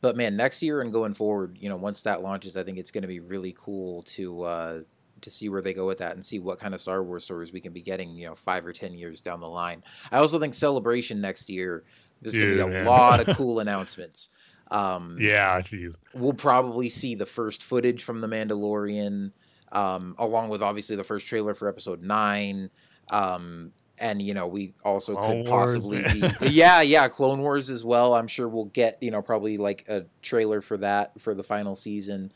but 0.00 0.16
man, 0.16 0.36
next 0.36 0.62
year 0.62 0.80
and 0.82 0.92
going 0.92 1.14
forward, 1.14 1.56
you 1.60 1.68
know, 1.68 1.76
once 1.76 2.02
that 2.02 2.22
launches, 2.22 2.56
I 2.56 2.62
think 2.62 2.78
it's 2.78 2.90
going 2.90 3.02
to 3.02 3.08
be 3.08 3.20
really 3.20 3.54
cool 3.58 4.02
to 4.02 4.42
uh, 4.42 4.80
to 5.20 5.30
see 5.30 5.48
where 5.48 5.62
they 5.62 5.74
go 5.74 5.86
with 5.86 5.98
that 5.98 6.12
and 6.12 6.24
see 6.24 6.38
what 6.38 6.58
kind 6.58 6.74
of 6.74 6.80
Star 6.80 7.02
Wars 7.02 7.24
stories 7.24 7.52
we 7.52 7.60
can 7.60 7.72
be 7.72 7.82
getting. 7.82 8.16
You 8.16 8.26
know, 8.26 8.34
five 8.34 8.66
or 8.66 8.72
ten 8.72 8.94
years 8.94 9.20
down 9.20 9.40
the 9.40 9.48
line. 9.48 9.82
I 10.10 10.18
also 10.18 10.38
think 10.38 10.54
Celebration 10.54 11.20
next 11.20 11.48
year. 11.48 11.84
There's 12.22 12.36
going 12.36 12.50
to 12.50 12.56
be 12.56 12.62
a 12.62 12.66
man. 12.66 12.84
lot 12.84 13.26
of 13.26 13.36
cool 13.36 13.60
announcements. 13.60 14.30
Um, 14.70 15.16
Yeah, 15.20 15.60
jeez. 15.60 15.96
we'll 16.14 16.32
probably 16.32 16.88
see 16.88 17.14
the 17.14 17.26
first 17.26 17.62
footage 17.62 18.04
from 18.04 18.20
the 18.20 18.28
Mandalorian, 18.28 19.32
um, 19.72 20.14
along 20.18 20.48
with 20.48 20.62
obviously 20.62 20.96
the 20.96 21.04
first 21.04 21.26
trailer 21.26 21.54
for 21.54 21.68
Episode 21.68 22.02
Nine. 22.02 22.70
Um, 23.12 23.72
and 23.98 24.22
you 24.22 24.32
know, 24.34 24.46
we 24.46 24.74
also 24.84 25.14
Clone 25.14 25.44
could 25.44 25.50
possibly 25.50 26.02
be, 26.02 26.22
yeah, 26.48 26.80
yeah, 26.80 27.08
Clone 27.08 27.40
Wars 27.40 27.68
as 27.68 27.84
well. 27.84 28.14
I'm 28.14 28.28
sure 28.28 28.48
we'll 28.48 28.66
get 28.66 28.98
you 29.02 29.10
know 29.10 29.20
probably 29.22 29.56
like 29.56 29.84
a 29.88 30.06
trailer 30.22 30.60
for 30.60 30.76
that 30.78 31.20
for 31.20 31.34
the 31.34 31.42
final 31.42 31.74
season. 31.74 32.32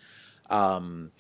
Um, 0.51 1.11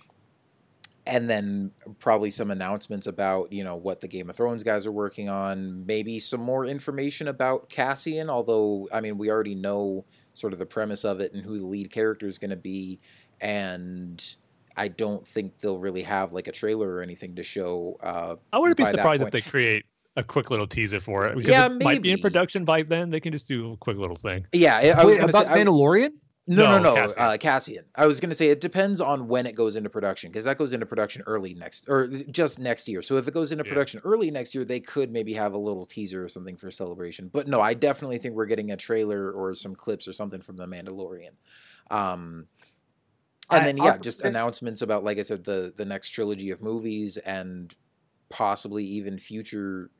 and 1.06 1.28
then 1.28 1.70
probably 1.98 2.30
some 2.30 2.50
announcements 2.50 3.06
about 3.06 3.52
you 3.52 3.62
know 3.64 3.76
what 3.76 4.00
the 4.00 4.08
Game 4.08 4.28
of 4.30 4.36
Thrones 4.36 4.62
guys 4.62 4.86
are 4.86 4.92
working 4.92 5.28
on. 5.28 5.86
Maybe 5.86 6.18
some 6.18 6.40
more 6.40 6.66
information 6.66 7.28
about 7.28 7.68
Cassian. 7.68 8.28
Although 8.28 8.88
I 8.92 9.00
mean, 9.00 9.18
we 9.18 9.30
already 9.30 9.54
know 9.54 10.04
sort 10.34 10.52
of 10.52 10.58
the 10.58 10.66
premise 10.66 11.04
of 11.04 11.20
it 11.20 11.32
and 11.32 11.44
who 11.44 11.58
the 11.58 11.64
lead 11.66 11.90
character 11.90 12.26
is 12.26 12.38
going 12.38 12.50
to 12.50 12.56
be, 12.56 13.00
and 13.40 14.36
I 14.76 14.88
don't 14.88 15.26
think 15.26 15.58
they'll 15.58 15.78
really 15.78 16.02
have 16.02 16.32
like 16.32 16.48
a 16.48 16.52
trailer 16.52 16.92
or 16.94 17.02
anything 17.02 17.34
to 17.36 17.42
show. 17.42 17.96
Uh, 18.02 18.36
I 18.52 18.58
wouldn't 18.58 18.76
be 18.76 18.84
surprised 18.84 19.22
if 19.22 19.30
they 19.30 19.40
create 19.40 19.84
a 20.16 20.22
quick 20.22 20.50
little 20.50 20.66
teaser 20.66 21.00
for 21.00 21.26
it. 21.26 21.34
because 21.36 21.50
Yeah, 21.50 21.66
it 21.66 21.82
might 21.82 22.02
be 22.02 22.12
in 22.12 22.18
production 22.18 22.64
by 22.64 22.82
then. 22.82 23.10
They 23.10 23.20
can 23.20 23.32
just 23.32 23.48
do 23.48 23.72
a 23.72 23.76
quick 23.76 23.98
little 23.98 24.16
thing. 24.16 24.46
yeah, 24.52 24.76
I 24.76 24.88
I 25.00 25.04
was 25.04 25.14
Wait, 25.14 25.20
going 25.20 25.30
about 25.30 25.46
say. 25.46 25.52
I- 25.52 25.64
Mandalorian? 25.64 26.10
No, 26.46 26.66
no, 26.66 26.78
No, 26.78 26.78
no, 26.78 26.94
Cassian. 26.94 27.18
Uh, 27.22 27.36
Cassian. 27.40 27.84
I 27.94 28.06
was 28.06 28.20
going 28.20 28.28
to 28.28 28.34
say 28.34 28.48
it 28.50 28.60
depends 28.60 29.00
on 29.00 29.28
when 29.28 29.46
it 29.46 29.54
goes 29.54 29.76
into 29.76 29.88
production 29.88 30.30
because 30.30 30.44
that 30.44 30.58
goes 30.58 30.74
into 30.74 30.84
production 30.84 31.22
early 31.26 31.54
next 31.54 31.88
or 31.88 32.06
just 32.08 32.58
next 32.58 32.86
year. 32.86 33.00
So 33.00 33.16
if 33.16 33.26
it 33.26 33.32
goes 33.32 33.50
into 33.50 33.64
Yeah. 33.64 33.70
production 33.70 34.00
early 34.04 34.30
next 34.30 34.54
year, 34.54 34.62
they 34.64 34.80
could 34.80 35.10
maybe 35.10 35.32
have 35.32 35.54
a 35.54 35.58
little 35.58 35.86
teaser 35.86 36.22
or 36.22 36.28
something 36.28 36.56
for 36.56 36.70
celebration. 36.70 37.30
But 37.32 37.48
no, 37.48 37.62
I 37.62 37.72
definitely 37.72 38.18
think 38.18 38.34
we're 38.34 38.44
getting 38.44 38.72
a 38.72 38.76
trailer 38.76 39.32
or 39.32 39.54
some 39.54 39.74
clips 39.74 40.06
or 40.06 40.12
something 40.12 40.42
from 40.42 40.56
the 40.56 40.66
Mandalorian. 40.66 41.30
Um, 41.90 42.46
and 43.50 43.62
I- 43.62 43.64
then 43.64 43.80
I'll 43.80 43.86
yeah, 43.86 43.96
just 43.96 44.18
predict- 44.18 44.36
announcements 44.36 44.82
about 44.82 45.02
like 45.02 45.18
I 45.18 45.22
said 45.22 45.44
the 45.44 45.72
the 45.74 45.84
next 45.86 46.10
trilogy 46.10 46.50
of 46.50 46.60
movies 46.60 47.16
and 47.16 47.74
possibly 48.28 48.84
even 48.84 49.18
future 49.18 49.90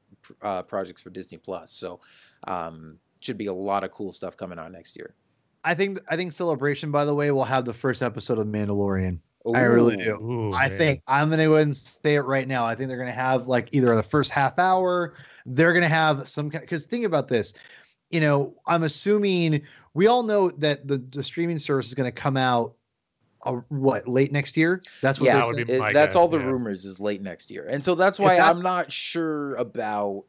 uh, 0.43 0.63
projects 0.65 1.01
for 1.01 1.09
Disney 1.11 1.39
Plus. 1.39 1.73
So 1.73 2.01
um, 2.47 2.99
should 3.21 3.39
be 3.39 3.47
a 3.47 3.53
lot 3.55 3.83
of 3.85 3.91
cool 3.93 4.13
stuff 4.13 4.37
coming 4.37 4.59
out 4.59 4.71
next 4.73 4.97
year. 4.97 5.15
I 5.65 5.75
think, 5.75 5.99
I 6.09 6.17
think 6.17 6.33
Celebration, 6.33 6.91
by 6.91 7.05
the 7.05 7.15
way, 7.15 7.31
will 7.31 7.45
have 7.45 7.65
the 7.65 7.75
first 7.75 8.03
episode 8.03 8.39
of 8.39 8.47
Mandalorian. 8.47 9.19
I 9.55 9.61
really 9.63 9.97
do. 9.97 10.15
Ooh, 10.23 10.53
I 10.55 10.69
man. 10.71 10.79
think 10.79 11.01
I'm 11.07 11.29
gonna 11.29 11.45
go 11.45 11.55
ahead 11.55 11.67
and 11.67 11.77
say 11.77 12.15
it 12.15 12.21
right 12.23 12.49
now. 12.49 12.65
I 12.65 12.75
think 12.75 12.89
they're 12.89 12.97
gonna 12.99 13.13
have 13.13 13.47
like 13.47 13.69
either 13.73 13.95
the 13.95 14.03
first 14.03 14.31
half 14.31 14.59
hour, 14.59 15.15
they're 15.45 15.75
gonna 15.75 15.87
have 15.89 16.27
some 16.29 16.51
kind 16.51 16.63
because 16.63 16.87
think 16.87 17.05
about 17.05 17.29
this. 17.29 17.53
You 18.11 18.21
know, 18.21 18.55
I'm 18.67 18.85
assuming 18.85 19.61
we 19.93 20.07
all 20.07 20.23
know 20.23 20.51
that 20.51 20.89
the, 20.89 20.97
the 20.97 21.23
streaming 21.23 21.59
service 21.59 21.87
is 21.89 21.95
gonna 21.95 22.11
come 22.11 22.39
out 22.39 22.75
uh, 23.43 23.57
what 23.69 24.09
late 24.09 24.33
next 24.33 24.57
year. 24.57 24.81
That's 25.03 25.21
what 25.21 25.27
yeah, 25.27 25.37
That 25.37 25.47
would 25.47 25.67
be 25.67 25.73
it- 25.75 25.79
my 25.79 25.93
that's 25.93 26.15
guess, 26.15 26.17
all 26.17 26.29
the 26.29 26.39
yeah. 26.39 26.47
rumors 26.47 26.87
is 26.87 26.99
late 26.99 27.21
next 27.21 27.51
year, 27.51 27.67
and 27.69 27.85
so 27.85 27.95
that's 27.95 28.19
why 28.19 28.37
that's- 28.37 28.57
I'm 28.57 28.63
not 28.63 28.91
sure 28.91 29.57
about 29.57 30.25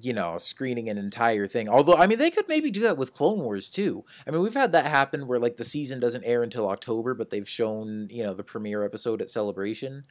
you 0.00 0.12
know 0.12 0.38
screening 0.38 0.88
an 0.88 0.98
entire 0.98 1.46
thing. 1.46 1.68
Although 1.68 1.96
I 1.96 2.06
mean, 2.06 2.18
they 2.18 2.30
could 2.30 2.48
maybe 2.48 2.70
do 2.70 2.80
that 2.82 2.98
with 2.98 3.12
Clone 3.12 3.40
Wars 3.40 3.68
too. 3.70 4.04
I 4.26 4.30
mean, 4.30 4.42
we've 4.42 4.54
had 4.54 4.72
that 4.72 4.86
happen 4.86 5.26
where 5.26 5.38
like 5.38 5.56
the 5.56 5.64
season 5.64 6.00
doesn't 6.00 6.24
air 6.24 6.42
until 6.42 6.68
October, 6.68 7.14
but 7.14 7.30
they've 7.30 7.48
shown 7.48 8.08
you 8.10 8.22
know 8.22 8.34
the 8.34 8.44
premiere 8.44 8.84
episode 8.84 9.20
at 9.22 9.30
Celebration. 9.30 10.04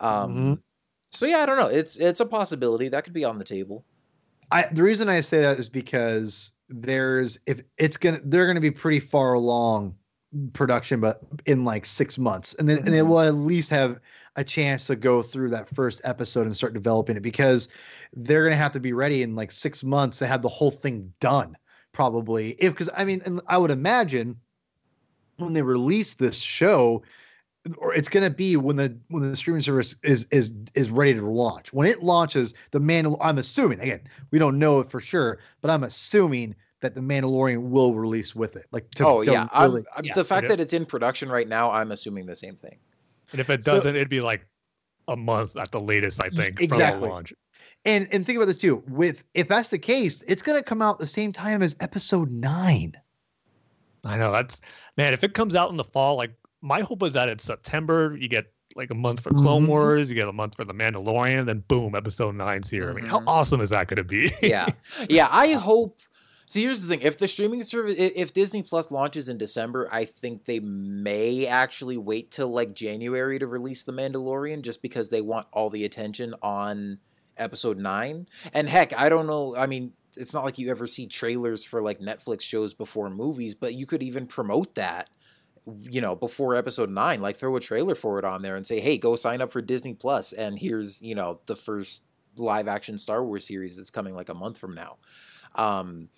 Um, 0.00 0.34
Mhm. 0.34 0.62
So 1.10 1.26
yeah, 1.26 1.38
I 1.38 1.46
don't 1.46 1.58
know. 1.58 1.68
It's 1.68 1.96
it's 1.96 2.20
a 2.20 2.26
possibility 2.26 2.88
that 2.88 3.04
could 3.04 3.12
be 3.12 3.24
on 3.24 3.38
the 3.38 3.44
table. 3.44 3.84
I 4.50 4.66
the 4.72 4.82
reason 4.82 5.08
I 5.08 5.20
say 5.20 5.40
that 5.40 5.58
is 5.58 5.68
because 5.68 6.52
there's 6.68 7.38
if 7.46 7.62
it's 7.78 7.96
gonna 7.96 8.20
they're 8.24 8.46
gonna 8.46 8.60
be 8.60 8.70
pretty 8.70 9.00
far 9.00 9.34
along 9.34 9.94
production, 10.52 11.00
but 11.00 11.20
in 11.46 11.64
like 11.64 11.86
six 11.86 12.18
months, 12.18 12.54
and 12.54 12.68
then 12.68 12.78
and 12.78 12.88
they 12.88 12.98
Mhm. 12.98 13.08
will 13.08 13.20
at 13.20 13.34
least 13.34 13.70
have 13.70 13.98
a 14.36 14.44
chance 14.44 14.86
to 14.86 14.96
go 14.96 15.22
through 15.22 15.50
that 15.50 15.68
first 15.74 16.00
episode 16.04 16.46
and 16.46 16.56
start 16.56 16.74
developing 16.74 17.16
it 17.16 17.22
because 17.22 17.68
they're 18.14 18.44
gonna 18.44 18.56
have 18.56 18.72
to 18.72 18.80
be 18.80 18.92
ready 18.92 19.22
in 19.22 19.34
like 19.34 19.50
six 19.50 19.82
months 19.82 20.18
to 20.18 20.26
have 20.26 20.42
the 20.42 20.48
whole 20.48 20.70
thing 20.70 21.12
done 21.20 21.56
probably 21.96 22.50
if 22.58 22.72
because 22.74 22.90
I 22.94 23.06
mean, 23.06 23.22
and 23.24 23.40
I 23.48 23.56
would 23.56 23.70
imagine 23.70 24.36
when 25.38 25.54
they 25.54 25.62
release 25.62 26.12
this 26.14 26.40
show, 26.40 27.02
or 27.78 27.94
it's 27.94 28.10
going 28.10 28.22
to 28.22 28.30
be 28.30 28.56
when 28.56 28.76
the 28.76 28.96
when 29.08 29.28
the 29.28 29.34
streaming 29.34 29.62
service 29.62 29.96
is 30.04 30.26
is 30.30 30.52
is 30.74 30.90
ready 30.90 31.14
to 31.14 31.24
launch. 31.24 31.72
When 31.72 31.88
it 31.88 32.02
launches, 32.02 32.52
the 32.70 32.80
Mandal 32.80 33.16
I'm 33.22 33.38
assuming 33.38 33.80
again, 33.80 34.02
we 34.30 34.38
don't 34.38 34.58
know 34.58 34.80
it 34.80 34.90
for 34.90 35.00
sure, 35.00 35.38
but 35.62 35.70
I'm 35.70 35.84
assuming 35.84 36.54
that 36.80 36.94
the 36.94 37.00
Mandalorian 37.00 37.70
will 37.70 37.94
release 37.94 38.36
with 38.36 38.56
it. 38.56 38.66
Like, 38.70 38.90
to, 38.96 39.06
oh 39.06 39.22
to 39.22 39.32
yeah, 39.32 39.48
I'm, 39.50 39.72
I'm- 39.72 39.84
yeah. 40.02 40.12
the 40.12 40.24
fact 40.24 40.48
that 40.48 40.60
it's 40.60 40.74
in 40.74 40.84
production 40.84 41.30
right 41.30 41.48
now, 41.48 41.70
I'm 41.70 41.90
assuming 41.92 42.26
the 42.26 42.36
same 42.36 42.56
thing. 42.56 42.76
And 43.32 43.40
if 43.40 43.50
it 43.50 43.62
doesn't, 43.64 43.94
it'd 43.96 44.08
be 44.08 44.20
like 44.20 44.46
a 45.08 45.16
month 45.16 45.56
at 45.56 45.70
the 45.72 45.80
latest, 45.80 46.20
I 46.20 46.28
think, 46.28 46.60
Exactly. 46.60 46.98
from 47.00 47.00
the 47.00 47.06
launch. 47.08 47.34
And 47.84 48.08
and 48.12 48.26
think 48.26 48.36
about 48.36 48.46
this 48.46 48.58
too. 48.58 48.82
With 48.88 49.24
if 49.34 49.46
that's 49.48 49.68
the 49.68 49.78
case, 49.78 50.22
it's 50.26 50.42
going 50.42 50.58
to 50.58 50.64
come 50.64 50.82
out 50.82 50.98
the 50.98 51.06
same 51.06 51.32
time 51.32 51.62
as 51.62 51.76
Episode 51.80 52.30
Nine. 52.30 52.94
I 54.04 54.16
know 54.16 54.32
that's 54.32 54.60
man. 54.96 55.12
If 55.12 55.24
it 55.24 55.34
comes 55.34 55.54
out 55.54 55.70
in 55.70 55.76
the 55.76 55.84
fall, 55.84 56.16
like 56.16 56.32
my 56.62 56.80
hope 56.80 57.02
is 57.02 57.14
that 57.14 57.28
it's 57.28 57.44
September. 57.44 58.16
You 58.18 58.28
get 58.28 58.46
like 58.74 58.90
a 58.90 58.94
month 58.94 59.20
for 59.20 59.30
Clone 59.30 59.64
Mhm. 59.66 59.68
Wars. 59.68 60.08
You 60.10 60.14
get 60.16 60.28
a 60.28 60.32
month 60.32 60.54
for 60.56 60.64
the 60.64 60.74
Mandalorian. 60.74 61.46
Then 61.46 61.62
boom, 61.68 61.94
Episode 61.94 62.34
Nine's 62.34 62.68
here. 62.70 62.90
I 62.90 62.92
mean, 62.92 63.06
how 63.06 63.20
Mhm. 63.20 63.24
awesome 63.28 63.60
is 63.60 63.70
that 63.70 63.88
going 63.88 63.96
to 63.98 64.04
be? 64.04 64.32
yeah 64.42 64.66
yeah 65.08 65.28
i 65.30 65.52
hope 65.52 65.98
so 66.46 66.60
here's 66.60 66.80
the 66.80 66.88
thing. 66.88 67.00
If 67.02 67.18
the 67.18 67.28
streaming 67.28 67.62
service 67.62 67.94
if 67.98 68.32
disney 68.32 68.62
plus 68.62 68.90
launches 68.90 69.28
in 69.28 69.38
december 69.38 69.88
i 69.92 70.04
think 70.04 70.44
they 70.44 70.60
may 70.60 71.46
actually 71.46 71.96
wait 71.96 72.30
till 72.30 72.48
like 72.48 72.74
january 72.74 73.38
to 73.38 73.46
release 73.46 73.82
the 73.82 73.92
mandalorian 73.92 74.62
just 74.62 74.82
because 74.82 75.08
they 75.08 75.20
want 75.20 75.46
all 75.52 75.70
the 75.70 75.84
attention 75.84 76.34
on 76.42 76.98
episode 77.36 77.78
9 77.78 78.26
and 78.54 78.68
heck 78.68 78.96
i 78.98 79.08
don't 79.08 79.26
know 79.26 79.54
i 79.56 79.66
mean 79.66 79.92
it's 80.16 80.32
not 80.32 80.44
like 80.44 80.58
you 80.58 80.70
ever 80.70 80.86
see 80.86 81.06
trailers 81.06 81.64
for 81.64 81.82
like 81.82 82.00
netflix 82.00 82.42
shows 82.42 82.72
before 82.74 83.10
movies 83.10 83.54
but 83.54 83.74
you 83.74 83.86
could 83.86 84.02
even 84.02 84.26
promote 84.26 84.74
that 84.74 85.10
you 85.90 86.00
know 86.00 86.14
before 86.14 86.54
episode 86.54 86.88
9 86.88 87.20
like 87.20 87.36
throw 87.36 87.56
a 87.56 87.60
trailer 87.60 87.94
for 87.94 88.18
it 88.18 88.24
on 88.24 88.40
there 88.40 88.56
and 88.56 88.66
say 88.66 88.80
hey 88.80 88.96
go 88.96 89.16
sign 89.16 89.42
up 89.42 89.50
for 89.50 89.60
disney 89.60 89.92
plus 89.92 90.32
and 90.32 90.58
here's 90.58 91.02
you 91.02 91.14
know 91.14 91.40
the 91.46 91.56
first 91.56 92.04
live 92.38 92.68
action 92.68 92.98
Star 92.98 93.24
Wars 93.24 93.46
series 93.46 93.76
that's 93.76 93.90
coming 93.90 94.14
like 94.14 94.28
a 94.28 94.34
month 94.34 94.58
from 94.58 94.74
now. 94.74 94.96
Um, 95.54 96.08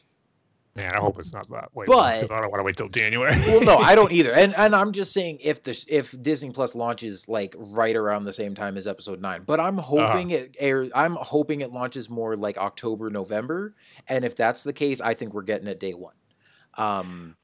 Man, 0.79 0.95
I 0.95 0.99
hope 0.99 1.19
it's 1.19 1.33
not 1.33 1.51
that 1.51 1.75
way. 1.75 1.87
But- 1.87 2.21
because 2.21 2.31
I 2.31 2.41
don't 2.41 2.51
want 2.51 2.61
to 2.61 2.65
wait 2.65 2.77
till 2.77 2.89
January. 2.89 3.37
well, 3.47 3.61
no, 3.63 3.79
I 3.79 3.97
don't 3.97 4.13
either. 4.19 4.33
And 4.33 4.55
and 4.57 4.77
I'm 4.77 4.93
just 4.93 5.13
saying 5.13 5.39
if 5.43 5.63
the 5.63 5.85
if 5.89 6.15
Disney 6.23 6.51
Plus 6.51 6.77
launches 6.77 7.29
like 7.29 7.55
right 7.59 7.97
around 7.97 8.25
the 8.25 8.33
same 8.33 8.55
time 8.55 8.77
as 8.77 8.87
Episode 8.87 9.21
Nine, 9.21 9.43
but 9.45 9.59
I'm 9.59 9.77
hoping 9.77 10.31
it 10.31 10.57
airs. 10.61 10.91
I'm 10.95 11.17
hoping 11.17 11.63
it 11.63 11.73
launches 11.73 12.09
more 12.09 12.37
like 12.37 12.59
October, 12.59 13.11
November. 13.11 13.75
And 14.07 14.25
if 14.25 14.37
that's 14.37 14.63
the 14.63 14.73
case, 14.73 15.01
I 15.01 15.15
think 15.15 15.35
we're 15.35 15.43
getting 15.43 15.67
it 15.67 15.81
day 15.81 15.95
one. 15.95 16.15
Um, 16.77 17.37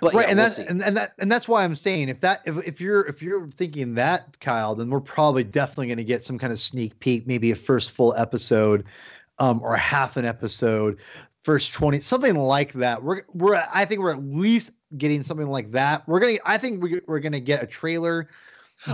but 0.00 0.12
right, 0.12 0.24
yeah, 0.24 0.30
and 0.30 0.38
we'll 0.38 0.46
that's 0.46 0.58
and, 0.58 0.82
and 0.82 0.96
that 0.96 1.12
and 1.18 1.30
that's 1.30 1.46
why 1.46 1.62
I'm 1.62 1.76
saying 1.76 2.08
if 2.08 2.20
that 2.20 2.42
if, 2.44 2.56
if 2.66 2.80
you're 2.80 3.06
if 3.06 3.22
you're 3.22 3.46
thinking 3.48 3.94
that 3.94 4.38
Kyle, 4.40 4.74
then 4.74 4.90
we're 4.90 5.00
probably 5.00 5.44
definitely 5.44 5.86
going 5.86 5.98
to 5.98 6.04
get 6.04 6.24
some 6.24 6.36
kind 6.36 6.52
of 6.52 6.58
sneak 6.58 6.98
peek, 6.98 7.28
maybe 7.28 7.52
a 7.52 7.54
first 7.54 7.92
full 7.92 8.12
episode, 8.16 8.84
um, 9.38 9.60
or 9.62 9.76
half 9.76 10.16
an 10.16 10.24
episode, 10.24 10.98
first 11.46 11.72
twenty, 11.72 12.00
something 12.00 12.34
like 12.34 12.72
that. 12.74 13.02
We're 13.02 13.22
we're 13.32 13.62
I 13.72 13.84
think 13.86 14.00
we're 14.00 14.10
at 14.12 14.22
least 14.22 14.72
getting 14.98 15.22
something 15.22 15.46
like 15.46 15.70
that. 15.72 16.06
We're 16.08 16.18
gonna 16.20 16.38
I 16.44 16.58
think 16.58 16.82
we, 16.82 17.00
we're 17.06 17.20
gonna 17.20 17.40
get 17.40 17.62
a 17.62 17.66
trailer. 17.66 18.28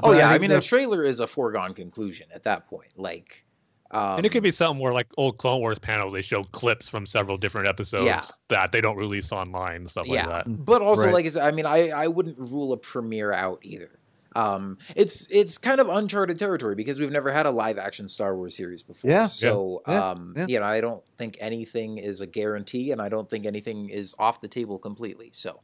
oh 0.02 0.12
yeah, 0.12 0.28
I 0.28 0.32
think 0.32 0.42
mean 0.42 0.50
the- 0.50 0.58
a 0.58 0.60
trailer 0.60 1.02
is 1.02 1.18
a 1.20 1.26
foregone 1.26 1.72
conclusion 1.72 2.28
at 2.32 2.42
that 2.44 2.66
point. 2.68 2.98
Like, 2.98 3.44
um, 3.90 4.18
and 4.18 4.26
it 4.26 4.28
could 4.32 4.42
be 4.42 4.50
something 4.50 4.80
where 4.80 4.92
like 4.92 5.06
old 5.16 5.38
Clone 5.38 5.60
Wars 5.60 5.78
panels, 5.78 6.12
they 6.12 6.20
show 6.22 6.42
clips 6.44 6.88
from 6.90 7.06
several 7.06 7.38
different 7.38 7.66
episodes 7.68 8.04
Yeah. 8.04 8.22
that 8.48 8.70
they 8.70 8.80
don't 8.82 8.96
release 8.96 9.32
online, 9.32 9.86
stuff 9.86 10.06
yeah, 10.06 10.26
like 10.26 10.44
that. 10.44 10.64
but 10.66 10.82
also 10.82 11.06
Right. 11.06 11.14
like 11.14 11.24
I 11.24 11.28
said, 11.28 11.42
I 11.42 11.50
mean, 11.52 11.66
I 11.66 11.88
I 11.88 12.06
wouldn't 12.06 12.38
rule 12.38 12.72
a 12.74 12.76
premiere 12.76 13.32
out 13.32 13.60
either. 13.62 13.98
Um, 14.34 14.78
it's 14.96 15.26
it's 15.30 15.58
kind 15.58 15.80
of 15.80 15.88
uncharted 15.88 16.38
territory 16.38 16.74
because 16.74 16.98
we've 17.00 17.10
never 17.10 17.30
had 17.32 17.46
a 17.46 17.50
live 17.50 17.78
action 17.78 18.08
Star 18.08 18.36
Wars 18.36 18.56
series 18.56 18.82
before. 18.82 19.10
Yeah. 19.10 19.26
So 19.26 19.82
Yeah. 19.86 20.10
um, 20.10 20.34
Yeah. 20.36 20.46
you 20.48 20.60
know, 20.60 20.66
I 20.66 20.80
don't 20.80 21.02
think 21.18 21.36
anything 21.40 21.98
is 21.98 22.20
a 22.20 22.26
guarantee, 22.26 22.92
and 22.92 23.00
I 23.02 23.08
don't 23.08 23.28
think 23.28 23.46
anything 23.46 23.88
is 23.90 24.14
off 24.18 24.40
the 24.40 24.48
table 24.48 24.78
completely. 24.78 25.30
So. 25.32 25.60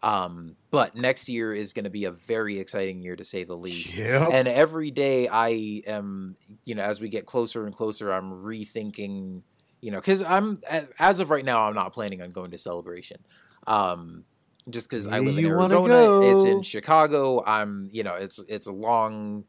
Um, 0.00 0.54
but 0.70 0.94
next 0.94 1.28
year 1.28 1.52
is 1.52 1.72
going 1.72 1.82
to 1.82 1.90
be 1.90 2.04
a 2.04 2.12
very 2.12 2.60
exciting 2.60 3.02
year 3.02 3.16
to 3.16 3.24
say 3.24 3.42
the 3.42 3.56
least. 3.56 3.96
Yep. 3.96 4.28
And 4.32 4.46
every 4.46 4.92
day 4.92 5.26
I 5.26 5.82
am, 5.88 6.36
you 6.64 6.76
know, 6.76 6.84
as 6.84 7.00
we 7.00 7.08
get 7.08 7.26
closer 7.26 7.66
and 7.66 7.74
closer, 7.74 8.12
I'm 8.12 8.30
rethinking, 8.32 9.42
you 9.80 9.90
know, 9.90 9.98
because 9.98 10.22
I'm 10.22 10.56
as 11.00 11.18
of 11.18 11.30
right 11.30 11.44
now, 11.44 11.66
I'm 11.66 11.74
not 11.74 11.92
planning 11.92 12.22
on 12.22 12.30
going 12.30 12.52
to 12.52 12.58
celebration. 12.58 13.18
Um, 13.66 14.22
just 14.70 14.90
because 14.90 15.08
I 15.08 15.18
live 15.20 15.38
in 15.38 15.46
Arizona, 15.46 16.20
it's 16.22 16.44
in 16.44 16.62
Chicago. 16.62 17.42
I'm, 17.44 17.88
you 17.92 18.02
know, 18.02 18.14
it's 18.14 18.38
it's 18.48 18.66
a 18.66 18.72
long, 18.72 19.44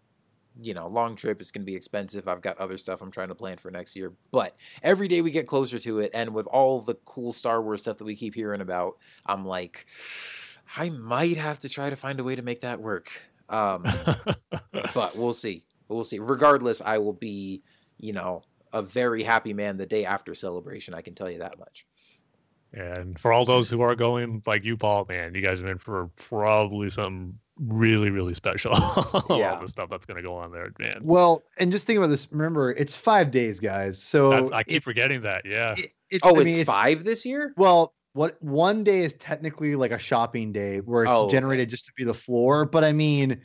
you 0.61 0.73
know, 0.73 0.87
long 0.87 1.15
trip. 1.15 1.41
It's 1.41 1.51
going 1.51 1.61
to 1.61 1.65
be 1.65 1.75
expensive. 1.75 2.27
I've 2.27 2.41
got 2.41 2.57
other 2.57 2.77
stuff 2.77 3.01
I'm 3.01 3.11
trying 3.11 3.29
to 3.29 3.35
plan 3.35 3.57
for 3.57 3.71
next 3.71 3.95
year. 3.95 4.13
But 4.31 4.55
every 4.83 5.07
day 5.07 5.21
we 5.21 5.31
get 5.31 5.47
closer 5.47 5.79
to 5.79 5.99
it, 5.99 6.11
and 6.13 6.33
with 6.33 6.47
all 6.47 6.81
the 6.81 6.95
cool 7.05 7.31
Star 7.31 7.61
Wars 7.61 7.81
stuff 7.81 7.97
that 7.97 8.05
we 8.05 8.15
keep 8.15 8.35
hearing 8.35 8.61
about, 8.61 8.97
I'm 9.25 9.45
like, 9.45 9.85
I 10.77 10.89
might 10.89 11.37
have 11.37 11.59
to 11.59 11.69
try 11.69 11.89
to 11.89 11.95
find 11.95 12.19
a 12.19 12.23
way 12.23 12.35
to 12.35 12.41
make 12.41 12.61
that 12.61 12.79
work. 12.79 13.11
Um, 13.49 13.83
but 14.93 15.17
we'll 15.17 15.33
see. 15.33 15.65
We'll 15.87 16.03
see. 16.03 16.19
Regardless, 16.19 16.81
I 16.81 16.99
will 16.99 17.13
be, 17.13 17.63
you 17.97 18.13
know, 18.13 18.43
a 18.71 18.81
very 18.81 19.23
happy 19.23 19.53
man 19.53 19.77
the 19.77 19.85
day 19.85 20.05
after 20.05 20.35
celebration. 20.35 20.93
I 20.93 21.01
can 21.01 21.15
tell 21.15 21.29
you 21.29 21.39
that 21.39 21.57
much. 21.57 21.85
And 22.73 23.19
for 23.19 23.31
all 23.33 23.45
those 23.45 23.69
who 23.69 23.81
are 23.81 23.95
going, 23.95 24.41
like 24.45 24.63
you, 24.63 24.77
Paul, 24.77 25.05
man, 25.09 25.33
you 25.35 25.41
guys 25.41 25.59
are 25.61 25.69
in 25.71 25.77
for 25.79 26.09
probably 26.17 26.89
some 26.89 27.39
really, 27.59 28.09
really 28.09 28.33
special. 28.33 28.71
Yeah. 29.29 29.53
all 29.55 29.61
the 29.61 29.67
stuff 29.67 29.89
that's 29.89 30.05
going 30.05 30.17
to 30.17 30.23
go 30.23 30.35
on 30.35 30.51
there, 30.51 30.71
man. 30.79 30.99
Well, 31.01 31.43
and 31.57 31.71
just 31.71 31.85
think 31.87 31.97
about 31.97 32.07
this. 32.09 32.27
Remember, 32.31 32.71
it's 32.71 32.95
five 32.95 33.31
days, 33.31 33.59
guys. 33.59 34.01
So 34.01 34.29
That's, 34.29 34.51
I 34.51 34.63
keep 34.63 34.77
it- 34.77 34.83
forgetting 34.83 35.21
that. 35.23 35.45
Yeah. 35.45 35.75
it- 35.77 35.91
it's, 36.09 36.21
Oh, 36.25 36.37
I 36.37 36.41
it's 36.41 36.57
mean, 36.57 36.65
five 36.65 37.03
this 37.03 37.23
year. 37.25 37.53
Well, 37.57 37.93
what 38.13 38.41
one 38.41 38.83
day 38.83 38.99
is 39.03 39.13
technically 39.13 39.75
like 39.75 39.91
a 39.91 39.99
shopping 39.99 40.51
day 40.51 40.79
where 40.79 41.03
it's 41.03 41.11
Oh, 41.13 41.25
okay. 41.25 41.33
generated 41.33 41.69
just 41.69 41.85
to 41.85 41.91
be 41.95 42.03
the 42.03 42.13
floor, 42.15 42.65
but 42.65 42.83
I 42.83 42.91
mean, 42.93 43.39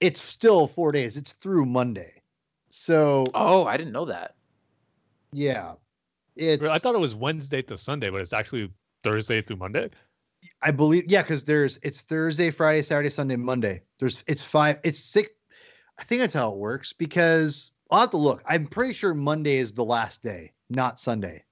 it's 0.00 0.22
still 0.22 0.66
four 0.66 0.92
days. 0.92 1.16
It's 1.16 1.32
through 1.32 1.64
Monday, 1.64 2.20
so 2.68 3.24
Oh, 3.34 3.64
I 3.64 3.78
didn't 3.78 3.92
know 3.94 4.04
that. 4.04 4.34
yeah, 5.32 5.72
it's. 6.36 6.68
I 6.68 6.78
thought 6.78 6.94
it 6.94 7.00
was 7.00 7.14
Wednesday 7.14 7.62
to 7.62 7.76
Sunday, 7.76 8.10
but 8.10 8.20
it's 8.20 8.32
actually 8.32 8.70
Thursday 9.02 9.42
through 9.42 9.56
Monday. 9.56 9.90
I 10.62 10.70
believe 10.70 11.04
yeah, 11.08 11.22
because 11.22 11.44
there's 11.44 11.78
it's 11.82 12.00
Thursday, 12.02 12.50
Friday, 12.50 12.82
Saturday, 12.82 13.10
Sunday, 13.10 13.36
Monday. 13.36 13.82
There's 13.98 14.24
it's 14.26 14.42
five. 14.42 14.78
It's 14.84 15.00
six. 15.00 15.30
I 15.98 16.04
think 16.04 16.20
that's 16.20 16.34
how 16.34 16.50
it 16.50 16.56
works 16.56 16.92
because 16.92 17.72
I'll 17.90 18.00
have 18.00 18.10
to 18.10 18.16
look. 18.16 18.42
I'm 18.46 18.66
pretty 18.66 18.92
sure 18.92 19.14
Monday 19.14 19.56
is 19.58 19.72
the 19.72 19.84
last 19.84 20.22
day, 20.22 20.52
not 20.70 20.98
Sunday. 20.98 21.44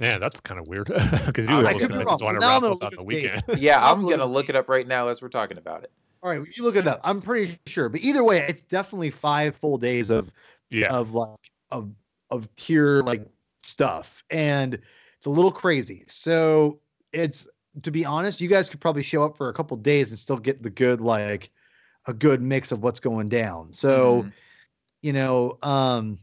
Yeah, 0.00 0.18
that's 0.18 0.40
kind 0.40 0.60
of 0.60 0.66
weird. 0.66 0.86
Because 1.26 1.46
you 1.46 1.54
I 1.54 1.58
always 1.58 1.86
kinda 1.86 2.04
just 2.04 2.22
want 2.22 2.34
to 2.34 2.40
Now 2.40 2.56
I'm 2.56 2.62
wrap 2.62 2.62
gonna 2.62 2.74
up 2.74 2.82
on 2.84 2.90
the 2.90 2.96
the 2.96 3.04
weekend. 3.04 3.42
Yeah, 3.56 3.84
I'll 3.84 3.94
I'm 3.94 4.08
gonna 4.08 4.26
look 4.26 4.48
it 4.48 4.56
up 4.56 4.68
right 4.68 4.86
now 4.86 5.08
as 5.08 5.22
we're 5.22 5.28
talking 5.28 5.58
about 5.58 5.84
it. 5.84 5.92
All 6.22 6.30
right, 6.30 6.40
you 6.56 6.62
look 6.62 6.76
it 6.76 6.86
up. 6.86 7.00
I'm 7.04 7.20
pretty 7.20 7.58
sure, 7.66 7.88
but 7.88 8.00
either 8.00 8.22
way, 8.22 8.38
it's 8.48 8.62
definitely 8.62 9.10
five 9.10 9.56
full 9.56 9.78
days 9.78 10.10
of 10.10 10.30
Yeah. 10.70 10.94
of 10.94 11.12
like 11.12 11.38
of 11.70 11.92
of 12.30 12.54
pure 12.56 13.02
like 13.02 13.26
stuff 13.62 14.24
and 14.30 14.74
it's 15.16 15.26
a 15.26 15.30
little 15.30 15.52
crazy 15.52 16.04
so 16.08 16.78
it's 17.12 17.46
to 17.82 17.90
be 17.90 18.04
honest 18.04 18.40
you 18.40 18.48
guys 18.48 18.68
could 18.68 18.80
probably 18.80 19.02
show 19.02 19.22
up 19.22 19.36
for 19.36 19.48
a 19.48 19.52
couple 19.54 19.76
days 19.76 20.10
and 20.10 20.18
still 20.18 20.36
get 20.36 20.62
the 20.62 20.70
good 20.70 21.00
like 21.00 21.50
a 22.06 22.12
good 22.12 22.42
mix 22.42 22.72
of 22.72 22.82
what's 22.82 23.00
going 23.00 23.28
down 23.28 23.72
so 23.72 24.22
Mhm. 24.24 24.32
you 25.02 25.12
know 25.12 25.58
um 25.62 26.18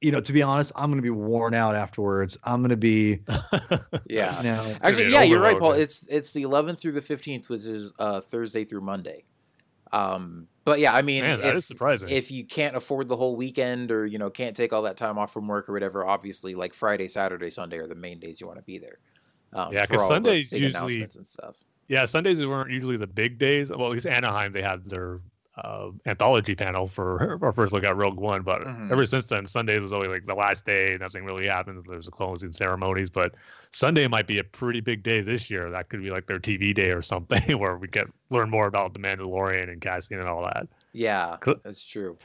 you 0.00 0.12
know 0.12 0.20
to 0.20 0.32
be 0.32 0.42
honest 0.42 0.70
i'm 0.76 0.90
gonna 0.90 1.02
be 1.02 1.10
worn 1.10 1.54
out 1.54 1.74
afterwards 1.74 2.38
i'm 2.44 2.62
gonna 2.62 2.76
be 2.76 3.18
yeah. 4.06 4.36
you 4.38 4.44
know 4.44 4.76
Actually, 4.80 5.10
yeah, 5.10 5.22
an 5.22 5.28
you're 5.28 5.40
right, 5.40 5.58
Paul. 5.58 5.72
It's 5.72 6.06
it's 6.08 6.30
the 6.30 6.44
11th 6.44 6.78
through 6.78 6.92
the 6.92 7.00
15th, 7.00 7.48
which 7.48 7.64
is 7.64 7.92
uh, 7.98 8.20
Thursday 8.20 8.62
through 8.64 8.82
Monday. 8.82 9.24
Um, 9.92 10.48
but 10.64 10.80
yeah, 10.80 10.92
I 10.94 11.02
mean, 11.02 11.22
Man, 11.24 11.40
that 11.40 11.48
if, 11.50 11.54
is 11.56 11.66
surprising. 11.66 12.08
if 12.10 12.30
you 12.30 12.44
can't 12.44 12.74
afford 12.76 13.08
the 13.08 13.16
whole 13.16 13.36
weekend 13.36 13.90
or 13.90 14.04
you 14.06 14.18
know 14.18 14.28
can't 14.30 14.54
take 14.54 14.72
all 14.72 14.82
that 14.82 14.96
time 14.96 15.18
off 15.18 15.32
from 15.32 15.48
work 15.48 15.68
or 15.68 15.72
whatever, 15.72 16.04
obviously 16.06 16.54
like 16.54 16.74
Friday, 16.74 17.08
Saturday, 17.08 17.50
Sunday 17.50 17.78
are 17.78 17.86
the 17.86 17.94
main 17.94 18.18
days 18.18 18.40
you 18.40 18.46
want 18.46 18.58
to 18.58 18.64
be 18.64 18.78
there. 18.78 18.98
Um, 19.54 19.72
Yeah, 19.72 19.86
for 19.86 19.94
'cause 19.94 20.02
all 20.02 20.08
the 20.10 20.14
Sundays 20.16 20.52
usually- 20.52 21.02
and 21.02 21.26
stuff. 21.26 21.56
yeah, 21.88 22.04
Sundays 22.04 22.44
weren't 22.44 22.70
usually 22.70 22.98
the 22.98 23.06
big 23.06 23.38
days. 23.38 23.70
Well, 23.70 23.86
at 23.86 23.92
least 23.92 24.06
Anaheim, 24.06 24.52
they 24.52 24.60
had 24.62 24.84
their 24.90 25.20
uh, 25.64 25.90
anthology 26.06 26.54
panel 26.54 26.86
for 26.88 27.38
our 27.42 27.52
first 27.52 27.72
look 27.72 27.84
at 27.84 27.96
Rogue 27.96 28.18
One. 28.18 28.42
But 28.42 28.62
Mhm. 28.62 28.90
ever 28.92 29.04
since 29.06 29.26
then, 29.26 29.46
Sundays 29.46 29.80
was 29.80 29.92
always 29.92 30.10
like 30.10 30.26
the 30.26 30.34
last 30.34 30.64
day. 30.64 30.96
Nothing 31.00 31.24
really 31.24 31.46
happened. 31.46 31.84
There's 31.88 32.06
the 32.06 32.10
closing 32.12 32.52
ceremonies. 32.52 33.10
But 33.10 33.34
Sunday 33.72 34.06
might 34.06 34.26
be 34.26 34.38
a 34.38 34.44
pretty 34.44 34.80
big 34.80 35.02
day 35.02 35.20
this 35.20 35.50
year. 35.50 35.70
That 35.70 35.88
could 35.88 36.02
be 36.02 36.10
like 36.10 36.26
their 36.26 36.38
TV 36.38 36.72
day 36.74 36.90
or 36.90 37.02
something 37.02 37.42
where 37.58 37.76
we 37.76 37.88
get 37.88 38.06
learn 38.30 38.50
more 38.50 38.66
about 38.66 38.92
the 38.92 38.98
Mandalorian 38.98 39.70
and 39.70 39.80
Cassian 39.80 40.20
and 40.20 40.28
all 40.28 40.42
that. 40.44 40.66
Yeah, 40.92 41.36
that's 41.62 41.84
true. 41.84 42.16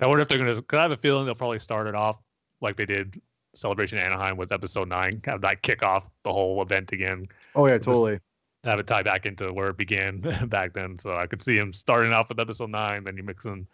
I 0.00 0.06
wonder 0.06 0.22
if 0.22 0.28
they're 0.28 0.38
gonna. 0.38 0.60
Cause 0.60 0.78
I 0.78 0.82
have 0.82 0.90
a 0.90 0.96
feeling 0.96 1.24
they'll 1.26 1.34
probably 1.34 1.58
start 1.60 1.86
it 1.86 1.94
off 1.94 2.18
like 2.60 2.76
they 2.76 2.84
did 2.86 3.20
Celebration 3.54 3.98
Anaheim 3.98 4.36
with 4.36 4.50
Episode 4.52 4.88
Nine, 4.88 5.22
have 5.26 5.40
that 5.42 5.62
kick 5.62 5.82
off 5.84 6.04
the 6.24 6.32
whole 6.32 6.60
event 6.60 6.90
again. 6.92 7.28
Oh 7.54 7.66
yeah, 7.66 7.76
Just- 7.76 7.84
totally. 7.86 8.18
Have 8.64 8.78
it 8.78 8.86
tie 8.86 9.02
back 9.02 9.26
into 9.26 9.52
where 9.52 9.68
it 9.68 9.76
began 9.76 10.20
back 10.48 10.72
then. 10.72 10.98
So 10.98 11.16
I 11.16 11.26
could 11.26 11.42
see 11.42 11.56
him 11.56 11.72
starting 11.72 12.12
off 12.12 12.28
with 12.28 12.40
Episode 12.40 12.70
Nine, 12.70 13.04
then 13.04 13.16
you 13.16 13.22
mix 13.22 13.44
in 13.44 13.66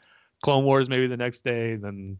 Clone 0.43 0.65
Wars 0.65 0.89
maybe 0.89 1.07
the 1.07 1.17
next 1.17 1.45
day, 1.45 1.77
then 1.77 2.19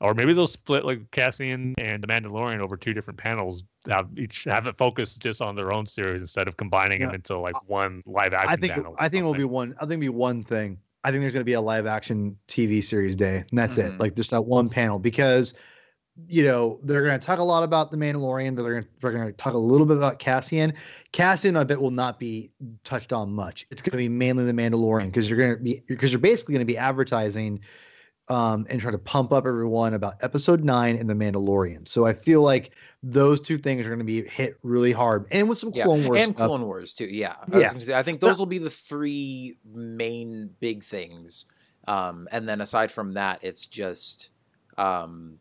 or 0.00 0.14
maybe 0.14 0.32
they'll 0.32 0.48
split 0.48 0.84
like 0.84 1.08
Cassian 1.12 1.74
and 1.78 2.02
the 2.02 2.08
Mandalorian 2.08 2.58
over 2.58 2.76
two 2.76 2.92
different 2.92 3.20
panels. 3.20 3.62
Have 3.88 4.08
each 4.16 4.44
have 4.44 4.66
it 4.66 4.76
focused 4.76 5.20
just 5.20 5.40
on 5.40 5.54
their 5.54 5.72
own 5.72 5.86
series 5.86 6.20
instead 6.20 6.48
of 6.48 6.56
combining 6.56 7.00
them 7.00 7.14
into 7.14 7.38
like 7.38 7.68
one 7.68 8.02
live 8.04 8.34
action. 8.34 8.50
I 8.50 8.56
think 8.56 8.72
panel 8.72 8.96
I 8.98 9.08
think 9.08 9.22
it 9.22 9.24
will 9.26 9.34
be 9.34 9.44
one. 9.44 9.74
I 9.76 9.82
think 9.82 9.92
it'll 9.92 10.00
be 10.00 10.08
one 10.08 10.42
thing. 10.42 10.78
I 11.04 11.10
think 11.10 11.22
there's 11.22 11.34
going 11.34 11.42
to 11.42 11.44
be 11.44 11.52
a 11.52 11.60
live 11.60 11.86
action 11.86 12.36
TV 12.48 12.82
series 12.82 13.14
day, 13.16 13.44
and 13.48 13.58
that's 13.58 13.76
Mhm. 13.76 13.94
it. 13.94 14.00
Like 14.00 14.16
just 14.16 14.32
that 14.32 14.42
one 14.42 14.68
panel 14.68 14.98
because 14.98 15.54
you 16.28 16.44
know 16.44 16.78
they're 16.82 17.04
going 17.04 17.18
to 17.18 17.26
talk 17.26 17.38
a 17.38 17.42
lot 17.42 17.62
about 17.62 17.90
the 17.90 17.96
Mandalorian, 17.96 18.54
but 18.54 18.62
they're 18.62 18.72
going 18.72 18.84
to 18.84 18.88
they're 19.00 19.12
going 19.12 19.26
to 19.26 19.32
talk 19.32 19.54
a 19.54 19.58
little 19.58 19.86
bit 19.86 19.96
about 19.96 20.18
Cassian. 20.18 20.74
Cassian, 21.12 21.56
I 21.56 21.64
bet, 21.64 21.80
will 21.80 21.90
not 21.90 22.18
be 22.18 22.50
touched 22.84 23.12
on 23.12 23.32
much. 23.32 23.66
It's 23.70 23.80
going 23.80 23.92
to 23.92 23.96
be 23.96 24.08
mainly 24.08 24.44
the 24.44 24.52
Mandalorian 24.52 25.06
because 25.06 25.28
you're 25.28 25.38
going 25.38 25.56
to 25.56 25.62
be 25.62 25.82
because 25.86 26.12
you're 26.12 26.20
basically 26.20 26.52
going 26.52 26.66
to 26.66 26.70
be 26.72 26.76
advertising 26.76 27.60
um, 28.28 28.66
and 28.68 28.80
try 28.80 28.90
to 28.90 28.98
pump 28.98 29.32
up 29.32 29.46
everyone 29.46 29.94
about 29.94 30.14
episode 30.22 30.62
nine 30.64 30.96
and 30.96 31.08
the 31.08 31.14
Mandalorian. 31.14 31.88
So 31.88 32.06
I 32.06 32.12
feel 32.12 32.42
like 32.42 32.72
those 33.02 33.40
two 33.40 33.58
things 33.58 33.84
are 33.84 33.88
going 33.88 33.98
to 33.98 34.04
be 34.04 34.26
hit 34.28 34.58
really 34.62 34.92
hard, 34.92 35.26
and 35.30 35.48
with 35.48 35.58
some 35.58 35.70
Yeah, 35.74 35.84
Clone 35.84 36.04
Wars 36.04 36.20
and 36.20 36.36
stuff. 36.36 36.46
Clone 36.48 36.66
Wars 36.66 36.94
too. 36.94 37.06
Yeah, 37.06 37.36
I 37.52 37.58
Yeah. 37.58 37.68
say, 37.78 37.94
I 37.94 38.02
think 38.02 38.20
those 38.20 38.38
will 38.38 38.46
be 38.46 38.58
the 38.58 38.70
three 38.70 39.56
main 39.64 40.50
big 40.60 40.82
things. 40.84 41.46
Um, 41.88 42.28
and 42.30 42.48
then 42.48 42.60
aside 42.60 42.92
from 42.92 43.14
that, 43.14 43.40
it's 43.42 43.66
just, 43.66 44.30
um, 44.78 45.40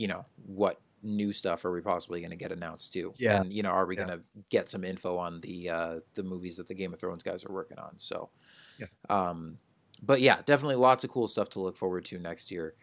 you 0.00 0.08
know, 0.08 0.24
what 0.46 0.80
new 1.02 1.30
stuff 1.32 1.64
are 1.64 1.72
we 1.72 1.80
possibly 1.80 2.20
going 2.20 2.30
to 2.30 2.36
get 2.36 2.52
announced 2.52 2.92
too? 2.92 3.12
Yeah. 3.18 3.40
and 3.40 3.52
you 3.52 3.62
know, 3.62 3.68
are 3.70 3.84
we 3.86 3.96
Yeah. 3.96 4.06
going 4.06 4.18
to 4.18 4.24
get 4.48 4.68
some 4.68 4.82
info 4.82 5.16
on 5.18 5.40
the 5.42 5.68
uh, 5.68 6.00
the 6.14 6.22
movies 6.22 6.56
that 6.56 6.66
the 6.66 6.74
Game 6.74 6.92
of 6.94 6.98
Thrones 6.98 7.22
guys 7.22 7.44
are 7.44 7.52
working 7.52 7.78
on? 7.78 7.92
So, 7.98 8.30
Yeah. 8.78 8.86
Um, 9.10 9.58
but 10.02 10.22
yeah, 10.22 10.38
definitely 10.46 10.76
lots 10.76 11.04
of 11.04 11.10
cool 11.10 11.28
stuff 11.28 11.50
to 11.50 11.60
look 11.60 11.76
forward 11.76 12.06
to 12.06 12.18
next 12.18 12.50
year. 12.50 12.74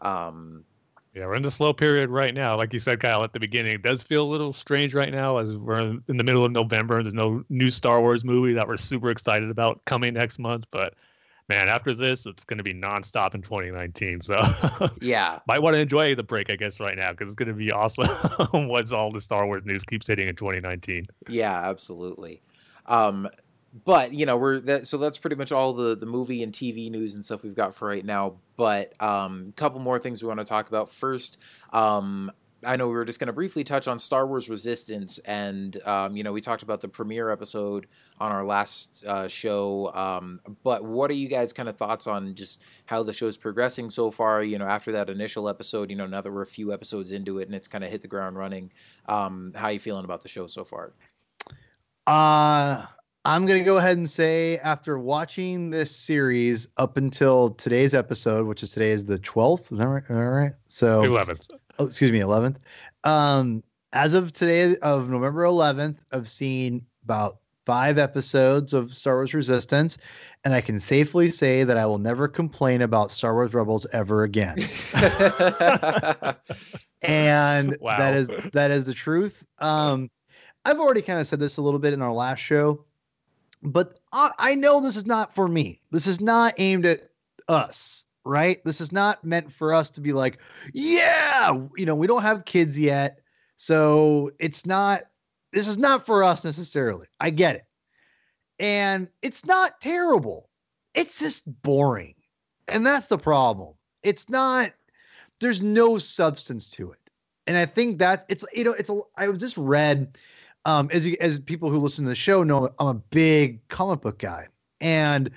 Um, 0.00 0.64
Yeah, 1.14 1.26
we're 1.26 1.34
in 1.34 1.42
the 1.42 1.50
slow 1.50 1.74
period 1.74 2.08
right 2.08 2.32
now. 2.32 2.56
Like 2.56 2.72
you 2.72 2.78
said, 2.78 3.00
Kyle, 3.00 3.22
at 3.22 3.34
the 3.34 3.40
beginning, 3.40 3.74
it 3.74 3.82
does 3.82 4.02
feel 4.02 4.22
a 4.22 4.30
little 4.32 4.54
strange 4.54 4.94
right 4.94 5.12
now 5.12 5.36
as 5.36 5.54
we're 5.54 5.80
in 5.80 6.02
in 6.08 6.16
the 6.16 6.24
middle 6.24 6.44
of 6.46 6.52
November 6.52 6.96
and 6.96 7.04
there's 7.04 7.12
no 7.14 7.44
new 7.50 7.70
Star 7.70 8.00
Wars 8.00 8.24
movie 8.24 8.54
that 8.54 8.66
we're 8.66 8.78
super 8.78 9.10
excited 9.10 9.50
about 9.50 9.84
coming 9.84 10.14
next 10.14 10.38
month. 10.38 10.64
But 10.70 10.94
man, 11.52 11.68
after 11.68 11.94
this, 11.94 12.24
it's 12.24 12.44
going 12.44 12.58
to 12.58 12.64
be 12.64 12.72
nonstop 12.72 13.34
in 13.34 13.42
2019. 13.42 14.20
So 14.22 14.40
yeah, 15.00 15.40
might 15.46 15.60
want 15.60 15.74
to 15.74 15.80
enjoy 15.80 16.14
the 16.14 16.22
break, 16.22 16.50
I 16.50 16.56
guess, 16.56 16.80
right 16.80 16.96
now 16.96 17.12
because 17.12 17.26
it's 17.26 17.34
going 17.34 17.48
to 17.48 17.54
be 17.54 17.70
awesome 17.70 18.08
once 18.68 18.92
all 18.92 19.12
the 19.12 19.20
Star 19.20 19.46
Wars 19.46 19.62
news 19.64 19.84
keeps 19.84 20.06
hitting 20.06 20.28
in 20.28 20.36
2019. 20.36 21.06
Yeah, 21.28 21.68
absolutely. 21.68 22.42
Um, 22.86 23.28
but 23.84 24.12
you 24.12 24.26
know, 24.26 24.36
we're 24.36 24.60
that 24.60 24.86
so 24.86 24.98
that's 24.98 25.18
pretty 25.18 25.36
much 25.36 25.52
all 25.52 25.72
the 25.72 25.94
the 25.94 26.06
movie 26.06 26.42
and 26.42 26.52
TV 26.52 26.90
news 26.90 27.14
and 27.14 27.24
stuff 27.24 27.42
we've 27.42 27.54
got 27.54 27.74
for 27.74 27.88
right 27.88 28.04
now. 28.04 28.36
But 28.56 28.94
um, 29.02 29.46
a 29.48 29.52
couple 29.52 29.80
more 29.80 29.98
things 29.98 30.22
we 30.22 30.28
want 30.28 30.40
to 30.40 30.46
talk 30.46 30.68
about. 30.68 30.90
First, 30.90 31.38
um, 31.72 32.30
I 32.64 32.76
know 32.76 32.86
we 32.86 32.94
were 32.94 33.04
just 33.04 33.18
going 33.18 33.26
to 33.26 33.32
briefly 33.32 33.64
touch 33.64 33.88
on 33.88 33.98
Star 33.98 34.26
Wars 34.26 34.48
Resistance, 34.48 35.18
and 35.18 35.76
um, 35.84 36.16
you 36.16 36.22
know, 36.22 36.32
we 36.32 36.40
talked 36.40 36.62
about 36.62 36.80
the 36.80 36.88
premiere 36.88 37.30
episode 37.30 37.86
on 38.20 38.32
our 38.32 38.44
last 38.44 39.04
uh, 39.04 39.28
show. 39.28 39.90
Um, 39.94 40.40
but 40.62 40.84
what 40.84 41.10
are 41.10 41.14
you 41.14 41.28
guys 41.28 41.52
kind 41.52 41.68
of 41.68 41.76
thoughts 41.76 42.06
on 42.06 42.34
just 42.34 42.64
how 42.86 43.02
the 43.02 43.12
show's 43.12 43.36
progressing 43.36 43.90
so 43.90 44.10
far? 44.10 44.42
You 44.42 44.58
know, 44.58 44.66
after 44.66 44.92
that 44.92 45.10
initial 45.10 45.48
episode, 45.48 45.90
you 45.90 45.96
know, 45.96 46.06
now 46.06 46.20
that 46.20 46.30
we're 46.30 46.42
a 46.42 46.46
few 46.46 46.72
episodes 46.72 47.12
into 47.12 47.38
it 47.38 47.48
and 47.48 47.54
it's 47.54 47.68
kind 47.68 47.84
of 47.84 47.90
hit 47.90 48.02
the 48.02 48.08
ground 48.08 48.36
running, 48.36 48.72
um, 49.06 49.52
how 49.54 49.68
you 49.68 49.80
feeling 49.80 50.04
about 50.04 50.22
the 50.22 50.28
show 50.28 50.46
so 50.46 50.64
far? 50.64 50.92
Uh 52.06 52.86
I'm 53.24 53.46
gonna 53.46 53.62
go 53.62 53.76
ahead 53.76 53.96
and 53.98 54.10
say 54.10 54.58
after 54.58 54.98
watching 54.98 55.70
this 55.70 55.94
series 55.94 56.66
up 56.76 56.96
until 56.96 57.50
today's 57.50 57.94
episode, 57.94 58.48
which 58.48 58.64
is 58.64 58.70
today 58.70 58.90
is 58.90 59.04
the 59.04 59.18
12th. 59.20 59.70
Is 59.70 59.78
that 59.78 59.86
right? 59.86 60.02
All 60.10 60.16
right. 60.16 60.52
So 60.66 61.02
11th. 61.02 61.46
Oh, 61.78 61.86
excuse 61.86 62.12
me, 62.12 62.20
11th. 62.20 62.56
Um, 63.04 63.62
as 63.92 64.14
of 64.14 64.32
today 64.32 64.76
of 64.78 65.08
November 65.10 65.42
11th, 65.44 65.98
I've 66.12 66.28
seen 66.30 66.84
about 67.04 67.38
five 67.66 67.98
episodes 67.98 68.72
of 68.72 68.94
Star 68.94 69.14
Wars 69.16 69.34
Resistance, 69.34 69.98
and 70.44 70.54
I 70.54 70.60
can 70.60 70.78
safely 70.80 71.30
say 71.30 71.62
that 71.64 71.76
I 71.76 71.86
will 71.86 71.98
never 71.98 72.26
complain 72.28 72.82
about 72.82 73.10
Star 73.10 73.34
Wars 73.34 73.54
Rebels 73.54 73.86
ever 73.92 74.24
again. 74.24 74.56
and 77.02 77.76
Wow. 77.80 77.98
that 77.98 78.14
is 78.14 78.30
that 78.52 78.70
is 78.70 78.86
the 78.86 78.94
truth. 78.94 79.44
Um, 79.58 80.10
I've 80.64 80.78
already 80.78 81.02
kind 81.02 81.18
of 81.20 81.26
said 81.26 81.40
this 81.40 81.56
a 81.56 81.62
little 81.62 81.80
bit 81.80 81.92
in 81.92 82.02
our 82.02 82.12
last 82.12 82.38
show, 82.38 82.84
but 83.62 83.98
I, 84.12 84.30
I 84.38 84.54
know 84.54 84.80
this 84.80 84.96
is 84.96 85.06
not 85.06 85.34
for 85.34 85.48
me. 85.48 85.80
This 85.90 86.06
is 86.06 86.20
not 86.20 86.54
aimed 86.58 86.86
at 86.86 87.08
us, 87.48 88.06
right? 88.24 88.64
This 88.64 88.80
is 88.80 88.92
not 88.92 89.24
meant 89.24 89.52
for 89.52 89.72
us 89.72 89.90
to 89.90 90.00
be 90.00 90.12
like, 90.12 90.38
yeah, 90.72 91.56
you 91.76 91.86
know, 91.86 91.94
we 91.94 92.06
don't 92.06 92.22
have 92.22 92.44
kids 92.44 92.78
yet, 92.78 93.20
so 93.56 94.30
it's 94.38 94.66
not. 94.66 95.02
This 95.52 95.68
is 95.68 95.76
not 95.76 96.06
for 96.06 96.24
us 96.24 96.44
necessarily. 96.44 97.06
I 97.20 97.30
get 97.30 97.56
it, 97.56 97.66
and 98.58 99.08
it's 99.20 99.44
not 99.44 99.80
terrible. 99.80 100.48
It's 100.94 101.18
just 101.18 101.44
boring, 101.62 102.14
and 102.68 102.86
that's 102.86 103.06
the 103.06 103.18
problem. 103.18 103.74
It's 104.02 104.28
not 104.28 104.72
there's 105.42 105.60
no 105.60 105.98
substance 105.98 106.70
to 106.70 106.92
it. 106.92 106.98
And 107.46 107.56
I 107.56 107.66
think 107.66 107.98
that 107.98 108.24
it's 108.28 108.44
you 108.54 108.64
know 108.64 108.72
it's 108.72 108.88
a 108.88 109.00
I 109.16 109.28
was 109.28 109.38
just 109.38 109.56
read 109.58 110.16
um 110.64 110.88
as 110.92 111.06
as 111.20 111.40
people 111.40 111.68
who 111.68 111.78
listen 111.78 112.04
to 112.04 112.10
the 112.10 112.14
show 112.14 112.44
know 112.44 112.70
I'm 112.78 112.86
a 112.86 112.94
big 112.94 113.66
comic 113.68 114.00
book 114.00 114.20
guy 114.20 114.46
and 114.80 115.30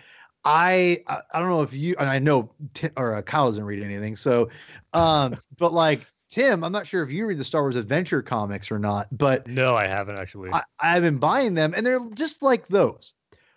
I 0.45 1.03
I, 1.07 1.19
I 1.33 1.39
don't 1.39 1.49
know 1.49 1.61
if 1.61 1.73
you 1.73 1.95
and 1.99 2.09
I 2.09 2.19
know 2.19 2.51
Ti- 2.73 2.89
or 2.95 3.15
uh, 3.15 3.21
Kyle 3.21 3.47
doesn't 3.47 3.63
read 3.63 3.83
anything 3.83 4.15
so 4.15 4.49
um 4.93 5.35
but 5.57 5.73
like 5.73 6.05
Tim 6.29 6.63
I'm 6.63 6.71
not 6.71 6.87
sure 6.87 7.03
if 7.03 7.11
you 7.11 7.25
read 7.25 7.37
the 7.37 7.43
Star 7.43 7.61
Wars 7.61 7.75
Adventure 7.75 8.21
comics 8.21 8.71
or 8.71 8.79
not 8.79 9.07
but 9.11 9.47
No, 9.47 9.75
I 9.75 9.87
haven't 9.87 10.17
actually. 10.17 10.51
I, 10.51 10.61
I've 10.79 11.03
been 11.03 11.17
buying 11.17 11.53
them 11.53 11.73
and 11.75 11.85
they're 11.85 11.99
just 12.13 12.41
like 12.41 12.67
those. 12.67 13.13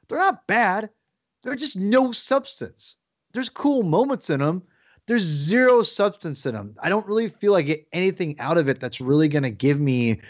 They're 0.09 0.19
not 0.19 0.47
bad. 0.47 0.91
They're 1.43 1.57
just 1.57 1.77
no 1.77 2.13
substance. 2.13 2.97
There's 3.33 3.49
cool 3.49 3.83
moments 3.83 4.31
in 4.31 4.41
them. 4.41 4.63
There's 5.07 5.23
zero 5.23 5.83
substance 5.83 6.45
in 6.45 6.55
them. 6.55 6.75
I 6.83 6.89
don't 6.89 7.07
really 7.07 7.29
feel 7.29 7.53
like 7.53 7.67
get 7.67 7.87
anything 7.93 8.39
out 8.41 8.59
of 8.59 8.69
it 8.69 8.81
that's 8.81 9.01
really 9.01 9.29
going 9.29 9.43
to 9.43 9.51
give 9.51 9.81
me 9.81 10.21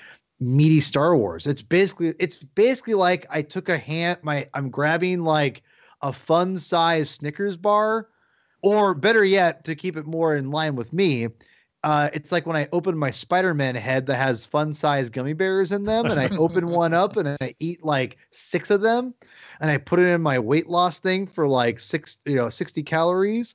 meaty 0.40 0.80
Star 0.80 1.16
Wars. 1.16 1.46
It's 1.46 1.62
basically 1.62 2.14
it's 2.18 2.42
basically 2.42 2.94
like 2.94 3.26
I 3.30 3.42
took 3.42 3.68
a 3.68 3.78
hand 3.78 4.18
my 4.22 4.48
I'm 4.54 4.70
grabbing 4.70 5.24
like 5.24 5.62
a 6.00 6.12
fun 6.12 6.56
size 6.56 7.10
Snickers 7.10 7.56
bar 7.56 8.08
or 8.62 8.94
better 8.94 9.24
yet 9.24 9.64
to 9.64 9.74
keep 9.74 9.96
it 9.96 10.06
more 10.06 10.36
in 10.36 10.50
line 10.50 10.76
with 10.76 10.92
me, 10.92 11.28
uh, 11.84 12.08
it's 12.12 12.32
like 12.32 12.44
when 12.44 12.56
I 12.56 12.68
open 12.72 12.98
my 12.98 13.10
Spider-Man 13.10 13.76
head 13.76 14.06
that 14.06 14.16
has 14.16 14.44
fun 14.44 14.74
size 14.74 15.10
gummy 15.10 15.32
bears 15.32 15.70
in 15.70 15.84
them, 15.84 16.06
and 16.06 16.18
I 16.18 16.28
open 16.36 16.68
one 16.68 16.92
up 16.92 17.16
and 17.16 17.36
I 17.40 17.54
eat 17.60 17.84
like 17.84 18.18
six 18.32 18.70
of 18.70 18.80
them, 18.80 19.14
and 19.60 19.70
I 19.70 19.76
put 19.76 20.00
it 20.00 20.06
in 20.06 20.20
my 20.20 20.40
weight 20.40 20.68
loss 20.68 20.98
thing 20.98 21.26
for 21.26 21.46
like 21.46 21.78
six, 21.78 22.18
you 22.24 22.34
know, 22.34 22.50
sixty 22.50 22.82
calories. 22.82 23.54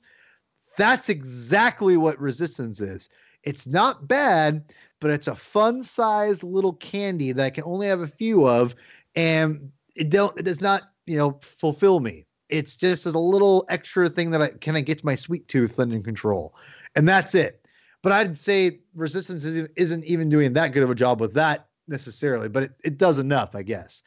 That's 0.78 1.08
exactly 1.08 1.96
what 1.98 2.18
resistance 2.18 2.80
is. 2.80 3.10
It's 3.42 3.66
not 3.66 4.08
bad, 4.08 4.72
but 5.00 5.10
it's 5.10 5.28
a 5.28 5.34
fun 5.34 5.84
size 5.84 6.42
little 6.42 6.72
candy 6.72 7.32
that 7.32 7.44
I 7.44 7.50
can 7.50 7.64
only 7.64 7.88
have 7.88 8.00
a 8.00 8.08
few 8.08 8.48
of, 8.48 8.74
and 9.14 9.70
it 9.94 10.08
don't. 10.08 10.36
It 10.38 10.44
does 10.44 10.62
not, 10.62 10.84
you 11.04 11.18
know, 11.18 11.38
fulfill 11.42 12.00
me. 12.00 12.24
It's 12.48 12.76
just 12.76 13.06
a 13.06 13.18
little 13.18 13.64
extra 13.68 14.08
thing 14.08 14.30
that 14.30 14.42
I 14.42 14.48
kind 14.48 14.76
of 14.76 14.84
gets 14.84 15.02
my 15.02 15.14
sweet 15.14 15.48
tooth 15.48 15.80
under 15.80 16.00
control, 16.00 16.54
and 16.94 17.08
that's 17.08 17.34
it. 17.34 17.66
But 18.02 18.12
I'd 18.12 18.38
say 18.38 18.80
Resistance 18.94 19.44
isn't, 19.44 19.70
isn't 19.76 20.04
even 20.04 20.28
doing 20.28 20.52
that 20.52 20.68
good 20.68 20.82
of 20.82 20.90
a 20.90 20.94
job 20.94 21.20
with 21.20 21.34
that 21.34 21.68
necessarily, 21.88 22.48
but 22.48 22.64
it, 22.64 22.72
it 22.84 22.98
does 22.98 23.18
enough, 23.18 23.54
I 23.54 23.62
guess. 23.62 24.02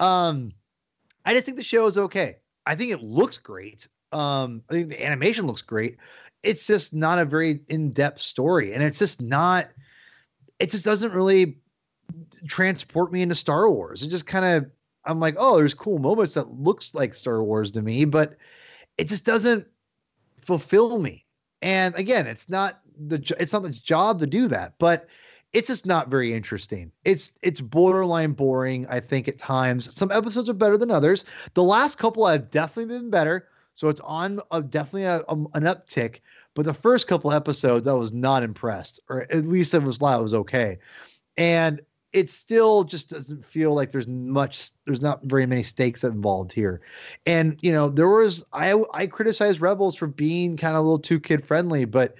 Um, 0.00 0.52
I 1.24 1.32
just 1.32 1.46
think 1.46 1.56
the 1.56 1.62
show 1.62 1.86
is 1.86 1.96
okay. 1.96 2.36
I 2.66 2.74
think 2.74 2.92
it 2.92 3.02
looks 3.02 3.38
great. 3.38 3.88
Um, 4.12 4.62
I 4.68 4.74
think 4.74 4.90
the 4.90 5.04
animation 5.04 5.46
looks 5.46 5.62
great. 5.62 5.96
It's 6.42 6.66
just 6.66 6.94
not 6.94 7.18
a 7.18 7.24
very 7.24 7.60
in-depth 7.68 8.20
story, 8.20 8.74
and 8.74 8.82
it's 8.82 8.98
just 8.98 9.20
not. 9.22 9.68
It 10.58 10.70
just 10.70 10.84
doesn't 10.84 11.12
really 11.12 11.58
transport 12.46 13.12
me 13.12 13.22
into 13.22 13.34
Star 13.34 13.70
Wars. 13.70 14.02
It 14.02 14.08
just 14.08 14.26
kind 14.26 14.44
of 14.44 14.70
I'm 15.08 15.20
like, 15.20 15.36
oh, 15.38 15.56
there's 15.56 15.74
cool 15.74 15.98
moments 15.98 16.34
that 16.34 16.50
looks 16.50 16.94
like 16.94 17.14
Star 17.14 17.42
Wars 17.42 17.70
to 17.72 17.82
me, 17.82 18.04
but 18.04 18.36
it 18.98 19.08
just 19.08 19.24
doesn't 19.24 19.66
fulfill 20.40 20.98
me. 20.98 21.24
And 21.62 21.94
again, 21.96 22.26
it's 22.26 22.48
not 22.48 22.80
the 22.98 23.34
it's 23.38 23.52
not 23.52 23.64
its 23.64 23.78
job 23.78 24.20
to 24.20 24.26
do 24.26 24.48
that, 24.48 24.74
but 24.78 25.08
it's 25.52 25.68
just 25.68 25.86
not 25.86 26.08
very 26.08 26.34
interesting. 26.34 26.92
It's 27.04 27.32
it's 27.42 27.60
borderline 27.60 28.32
boring. 28.32 28.86
I 28.88 29.00
think 29.00 29.28
at 29.28 29.38
times 29.38 29.94
some 29.94 30.12
episodes 30.12 30.48
are 30.48 30.54
better 30.54 30.76
than 30.76 30.90
others. 30.90 31.24
The 31.54 31.62
last 31.62 31.98
couple 31.98 32.26
have 32.26 32.50
definitely 32.50 32.96
been 32.96 33.10
better, 33.10 33.48
so 33.74 33.88
it's 33.88 34.00
on 34.00 34.40
a, 34.50 34.62
definitely 34.62 35.04
a, 35.04 35.20
a- 35.28 35.32
an 35.54 35.64
uptick. 35.64 36.20
But 36.54 36.64
the 36.64 36.74
first 36.74 37.06
couple 37.08 37.32
episodes, 37.32 37.86
I 37.86 37.92
was 37.92 38.12
not 38.12 38.42
impressed, 38.42 39.00
or 39.08 39.22
at 39.22 39.46
least 39.46 39.74
it 39.74 39.82
was 39.82 40.00
I 40.02 40.16
was 40.16 40.34
okay. 40.34 40.78
And 41.36 41.80
it 42.12 42.30
still 42.30 42.84
just 42.84 43.10
doesn't 43.10 43.44
feel 43.44 43.74
like 43.74 43.92
there's 43.92 44.08
much 44.08 44.70
there's 44.86 45.02
not 45.02 45.22
very 45.24 45.46
many 45.46 45.62
stakes 45.62 46.04
involved 46.04 46.52
here. 46.52 46.80
And 47.26 47.58
you 47.60 47.72
know 47.72 47.88
there 47.88 48.08
was 48.08 48.44
i 48.52 48.74
i 48.94 49.06
criticized 49.06 49.60
rebels 49.60 49.96
for 49.96 50.06
being 50.06 50.56
kind 50.56 50.74
of 50.74 50.80
a 50.80 50.82
little 50.82 50.98
too 50.98 51.20
kid 51.20 51.46
friendly 51.46 51.84
but 51.84 52.14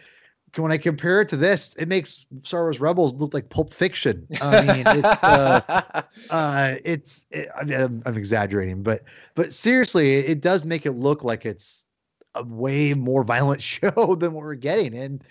when 0.56 0.72
i 0.72 0.78
compare 0.78 1.20
it 1.20 1.28
to 1.28 1.36
this 1.36 1.74
it 1.74 1.86
makes 1.88 2.26
star 2.42 2.62
wars 2.62 2.80
rebels 2.80 3.14
look 3.14 3.34
like 3.34 3.48
pulp 3.50 3.72
fiction. 3.72 4.26
I 4.40 4.64
mean 4.64 4.84
it's 4.86 5.22
uh, 5.22 6.02
uh 6.30 6.74
it's 6.84 7.26
it, 7.30 7.48
I 7.58 7.64
mean, 7.64 7.80
I'm, 7.80 8.02
I'm 8.06 8.16
exaggerating 8.16 8.82
but 8.82 9.04
but 9.34 9.52
seriously 9.52 10.16
it, 10.16 10.30
it 10.30 10.40
does 10.40 10.64
make 10.64 10.86
it 10.86 10.92
look 10.92 11.22
like 11.24 11.46
it's 11.46 11.86
a 12.34 12.44
way 12.44 12.94
more 12.94 13.24
violent 13.24 13.62
show 13.72 14.16
than 14.18 14.32
what 14.32 14.44
we're 14.44 14.54
getting. 14.54 14.96
And 14.96 15.24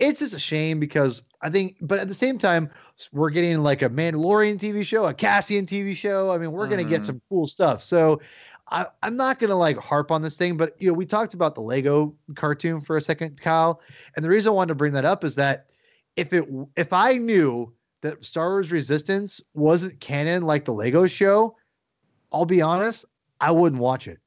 it's 0.00 0.20
just 0.20 0.34
a 0.34 0.38
shame 0.38 0.80
because 0.80 1.22
I 1.42 1.50
think, 1.50 1.76
but 1.80 2.00
at 2.00 2.08
the 2.08 2.14
same 2.14 2.38
time, 2.38 2.70
we're 3.12 3.30
getting 3.30 3.62
like 3.62 3.82
a 3.82 3.88
Mandalorian 3.88 4.58
TV 4.58 4.84
show, 4.84 5.06
a 5.06 5.14
Cassian 5.14 5.66
TV 5.66 5.94
show. 5.94 6.30
I 6.30 6.38
mean, 6.38 6.52
we're 6.52 6.62
mm-hmm. 6.62 6.72
going 6.72 6.84
to 6.84 6.90
get 6.90 7.04
some 7.04 7.20
cool 7.28 7.46
stuff. 7.46 7.84
So 7.84 8.20
I, 8.70 8.86
am 9.02 9.16
not 9.16 9.38
going 9.38 9.50
to 9.50 9.56
like 9.56 9.76
harp 9.78 10.10
on 10.10 10.22
this 10.22 10.36
thing, 10.36 10.56
but 10.56 10.74
you 10.80 10.88
know, 10.88 10.94
we 10.94 11.06
talked 11.06 11.34
about 11.34 11.54
the 11.54 11.60
Lego 11.60 12.14
cartoon 12.34 12.80
for 12.80 12.96
a 12.96 13.02
second, 13.02 13.40
Kyle. 13.40 13.80
And 14.16 14.24
the 14.24 14.28
reason 14.28 14.50
I 14.50 14.54
wanted 14.54 14.68
to 14.68 14.74
bring 14.74 14.92
that 14.94 15.04
up 15.04 15.22
is 15.22 15.34
that 15.36 15.66
if 16.16 16.32
it, 16.32 16.48
if 16.76 16.92
I 16.92 17.14
knew 17.14 17.72
that 18.00 18.24
Star 18.24 18.48
Wars 18.48 18.72
Resistance 18.72 19.40
wasn't 19.54 20.00
canon 20.00 20.42
like 20.42 20.64
the 20.64 20.72
Lego 20.72 21.06
show, 21.06 21.56
I'll 22.32 22.46
be 22.46 22.62
honest, 22.62 23.04
I 23.40 23.50
wouldn't 23.50 23.80
watch 23.80 24.08
it. 24.08 24.18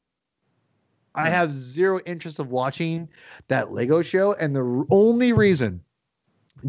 I 1.15 1.29
have 1.29 1.55
zero 1.55 1.99
interest 2.05 2.39
of 2.39 2.49
watching 2.49 3.07
that 3.47 3.71
Lego 3.71 4.01
show, 4.01 4.33
and 4.33 4.55
the 4.55 4.85
only 4.89 5.31
reason, 5.31 5.81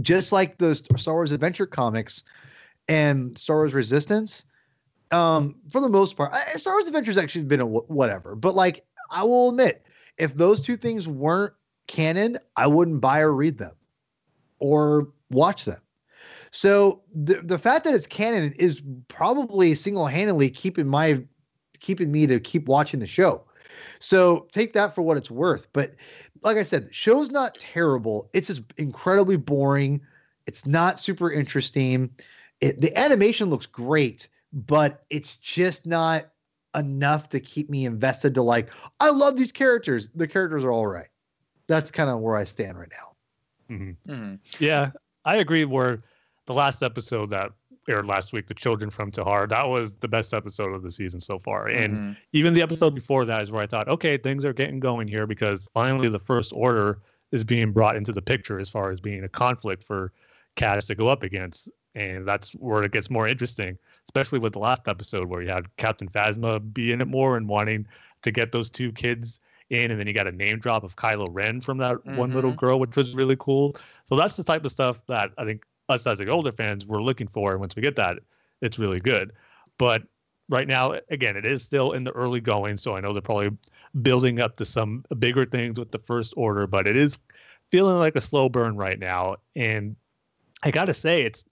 just 0.02 0.32
like 0.32 0.58
the 0.58 0.74
Star 0.74 1.14
Wars 1.14 1.32
Adventure 1.32 1.66
comics 1.66 2.22
and 2.88 3.36
Star 3.38 3.56
Wars 3.56 3.72
Resistance, 3.72 4.44
um, 5.10 5.54
for 5.70 5.80
the 5.80 5.88
most 5.88 6.16
part, 6.16 6.34
Star 6.56 6.74
Wars 6.74 6.86
Adventure's 6.86 7.18
actually 7.18 7.44
been 7.44 7.60
a 7.60 7.66
whatever. 7.66 8.34
But 8.34 8.54
like, 8.54 8.84
I 9.10 9.22
will 9.22 9.50
admit, 9.50 9.84
if 10.18 10.34
those 10.34 10.60
two 10.60 10.76
things 10.76 11.08
weren't 11.08 11.54
canon, 11.86 12.38
I 12.56 12.66
wouldn't 12.66 13.00
buy 13.00 13.20
or 13.20 13.32
read 13.32 13.58
them 13.58 13.72
or 14.58 15.08
watch 15.30 15.64
them. 15.64 15.80
So 16.50 17.02
the 17.14 17.40
the 17.42 17.58
fact 17.58 17.84
that 17.84 17.94
it's 17.94 18.06
canon 18.06 18.52
is 18.52 18.82
probably 19.08 19.74
single 19.74 20.06
handedly 20.06 20.50
keeping 20.50 20.86
my 20.86 21.24
keeping 21.80 22.12
me 22.12 22.26
to 22.26 22.38
keep 22.38 22.68
watching 22.68 23.00
the 23.00 23.06
show 23.06 23.44
so 23.98 24.46
take 24.52 24.72
that 24.74 24.94
for 24.94 25.02
what 25.02 25.16
it's 25.16 25.30
worth. 25.30 25.66
But 25.72 25.94
like 26.42 26.56
I 26.56 26.62
said, 26.62 26.88
show's 26.92 27.30
not 27.30 27.54
terrible. 27.56 28.30
It's 28.32 28.48
just 28.48 28.62
incredibly 28.76 29.36
boring. 29.36 30.00
It's 30.46 30.66
not 30.66 31.00
super 31.00 31.32
interesting. 31.32 32.10
It, 32.60 32.80
the 32.80 32.96
animation 32.98 33.50
looks 33.50 33.66
great, 33.66 34.28
but 34.52 35.04
it's 35.10 35.36
just 35.36 35.86
not 35.86 36.30
enough 36.74 37.28
to 37.30 37.40
keep 37.40 37.70
me 37.70 37.86
invested 37.86 38.34
to 38.34 38.42
like, 38.42 38.68
I 39.00 39.10
love 39.10 39.36
these 39.36 39.52
characters. 39.52 40.10
The 40.14 40.26
characters 40.26 40.64
are 40.64 40.72
all 40.72 40.86
right. 40.86 41.08
That's 41.66 41.90
kind 41.90 42.10
of 42.10 42.20
where 42.20 42.36
I 42.36 42.44
stand 42.44 42.78
right 42.78 42.90
now. 42.90 43.74
Mm-hmm. 43.74 44.12
Mm-hmm. 44.12 44.34
Yeah, 44.62 44.90
I 45.24 45.36
agree. 45.36 45.64
Where 45.64 46.02
the 46.46 46.52
last 46.52 46.82
episode 46.82 47.30
that 47.30 47.52
aired 47.88 48.06
last 48.06 48.32
week, 48.32 48.46
The 48.46 48.54
Children 48.54 48.90
from 48.90 49.10
Tehar. 49.10 49.48
That 49.48 49.64
was 49.64 49.92
the 50.00 50.08
best 50.08 50.34
episode 50.34 50.72
of 50.72 50.82
the 50.82 50.90
season 50.90 51.20
so 51.20 51.38
far. 51.38 51.68
And 51.68 51.94
mm-hmm. 51.94 52.12
even 52.32 52.54
the 52.54 52.62
episode 52.62 52.94
before 52.94 53.24
that 53.24 53.42
is 53.42 53.50
where 53.50 53.62
I 53.62 53.66
thought, 53.66 53.88
okay, 53.88 54.16
things 54.16 54.44
are 54.44 54.52
getting 54.52 54.80
going 54.80 55.08
here 55.08 55.26
because 55.26 55.66
finally 55.72 56.08
the 56.08 56.18
First 56.18 56.52
Order 56.54 56.98
is 57.32 57.44
being 57.44 57.72
brought 57.72 57.96
into 57.96 58.12
the 58.12 58.22
picture 58.22 58.58
as 58.58 58.68
far 58.68 58.90
as 58.90 59.00
being 59.00 59.24
a 59.24 59.28
conflict 59.28 59.82
for 59.82 60.12
Kaz 60.56 60.86
to 60.86 60.94
go 60.94 61.08
up 61.08 61.22
against. 61.22 61.70
And 61.94 62.26
that's 62.26 62.52
where 62.52 62.82
it 62.82 62.92
gets 62.92 63.10
more 63.10 63.28
interesting, 63.28 63.78
especially 64.06 64.40
with 64.40 64.52
the 64.52 64.58
last 64.58 64.88
episode 64.88 65.28
where 65.28 65.42
you 65.42 65.50
had 65.50 65.74
Captain 65.76 66.08
Phasma 66.08 66.72
be 66.72 66.92
in 66.92 67.00
it 67.00 67.08
more 67.08 67.36
and 67.36 67.48
wanting 67.48 67.86
to 68.22 68.32
get 68.32 68.52
those 68.52 68.70
two 68.70 68.90
kids 68.92 69.38
in, 69.70 69.90
and 69.90 69.98
then 69.98 70.06
you 70.06 70.12
got 70.12 70.26
a 70.26 70.32
name 70.32 70.58
drop 70.58 70.84
of 70.84 70.96
Kylo 70.96 71.28
Ren 71.30 71.60
from 71.60 71.78
that 71.78 71.96
mm-hmm. 71.96 72.16
one 72.16 72.34
little 72.34 72.50
mm-hmm. 72.50 72.58
girl, 72.58 72.80
which 72.80 72.96
was 72.96 73.14
really 73.14 73.36
cool. 73.38 73.76
So 74.04 74.16
that's 74.16 74.36
the 74.36 74.44
type 74.44 74.64
of 74.64 74.70
stuff 74.70 75.00
that 75.06 75.30
I 75.38 75.44
think 75.44 75.64
us 75.88 76.06
as 76.06 76.18
the 76.18 76.28
older 76.28 76.52
fans 76.52 76.86
we're 76.86 77.02
looking 77.02 77.28
for. 77.28 77.52
And 77.52 77.60
once 77.60 77.76
we 77.76 77.82
get 77.82 77.96
that, 77.96 78.18
it's 78.60 78.78
really 78.78 79.00
good. 79.00 79.32
But 79.78 80.02
right 80.48 80.68
now, 80.68 80.94
again, 81.10 81.36
it 81.36 81.44
is 81.44 81.62
still 81.62 81.92
in 81.92 82.04
the 82.04 82.12
early 82.12 82.40
going, 82.40 82.76
so 82.76 82.96
I 82.96 83.00
know 83.00 83.12
they're 83.12 83.22
probably 83.22 83.56
building 84.02 84.40
up 84.40 84.56
to 84.56 84.64
some 84.64 85.04
bigger 85.18 85.46
things 85.46 85.78
with 85.78 85.90
the 85.90 85.98
first 85.98 86.34
order, 86.36 86.66
but 86.66 86.86
it 86.86 86.96
is 86.96 87.18
feeling 87.70 87.98
like 87.98 88.16
a 88.16 88.20
slow 88.20 88.48
burn 88.48 88.76
right 88.76 88.98
now. 88.98 89.36
And 89.56 89.96
I 90.62 90.70
gotta 90.70 90.94
say, 90.94 91.22
it's 91.22 91.44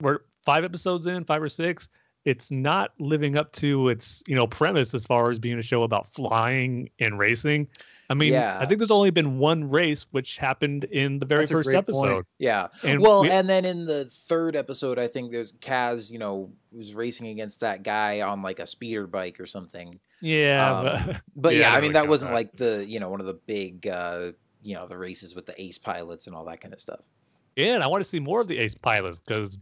we're 0.00 0.20
five 0.44 0.64
episodes 0.64 1.06
in, 1.06 1.24
five 1.24 1.42
or 1.42 1.48
six. 1.48 1.88
It's 2.24 2.50
not 2.50 2.92
living 2.98 3.36
up 3.36 3.52
to 3.52 3.88
its 3.88 4.22
you 4.26 4.34
know 4.34 4.46
premise 4.46 4.94
as 4.94 5.04
far 5.04 5.30
as 5.30 5.38
being 5.38 5.58
a 5.58 5.62
show 5.62 5.82
about 5.82 6.12
flying 6.12 6.90
and 6.98 7.18
racing. 7.18 7.68
I 8.08 8.14
mean, 8.14 8.32
yeah. 8.32 8.58
I 8.60 8.66
think 8.66 8.78
there's 8.78 8.90
only 8.90 9.10
been 9.10 9.38
one 9.38 9.68
race 9.68 10.06
which 10.10 10.36
happened 10.36 10.84
in 10.84 11.18
the 11.18 11.26
very 11.26 11.42
That's 11.42 11.50
first 11.50 11.70
episode. 11.72 12.12
Point. 12.12 12.26
Yeah. 12.38 12.68
And 12.82 13.00
well, 13.00 13.22
we, 13.22 13.30
and 13.30 13.48
then 13.48 13.64
in 13.64 13.84
the 13.84 14.04
third 14.04 14.54
episode, 14.54 14.98
I 14.98 15.08
think 15.08 15.32
there's 15.32 15.52
Kaz, 15.52 16.10
you 16.10 16.18
know, 16.18 16.52
was 16.72 16.94
racing 16.94 17.28
against 17.28 17.60
that 17.60 17.82
guy 17.82 18.20
on 18.20 18.42
like 18.42 18.58
a 18.58 18.66
speeder 18.66 19.06
bike 19.06 19.40
or 19.40 19.46
something. 19.46 19.98
Yeah. 20.20 20.72
Um, 20.72 20.84
but, 20.84 21.20
but, 21.36 21.54
yeah, 21.54 21.72
yeah 21.72 21.74
I 21.74 21.80
mean, 21.80 21.92
that 21.94 22.08
wasn't 22.08 22.30
that. 22.30 22.36
like 22.36 22.52
the, 22.56 22.84
you 22.88 23.00
know, 23.00 23.08
one 23.08 23.20
of 23.20 23.26
the 23.26 23.34
big, 23.34 23.86
uh, 23.86 24.32
you 24.62 24.74
know, 24.74 24.86
the 24.86 24.98
races 24.98 25.34
with 25.34 25.46
the 25.46 25.60
ace 25.60 25.78
pilots 25.78 26.26
and 26.26 26.36
all 26.36 26.44
that 26.44 26.60
kind 26.60 26.74
of 26.74 26.80
stuff. 26.80 27.08
Yeah. 27.56 27.74
And 27.74 27.82
I 27.82 27.86
want 27.86 28.04
to 28.04 28.08
see 28.08 28.20
more 28.20 28.40
of 28.40 28.48
the 28.48 28.58
ace 28.58 28.74
pilots 28.74 29.18
because 29.18 29.58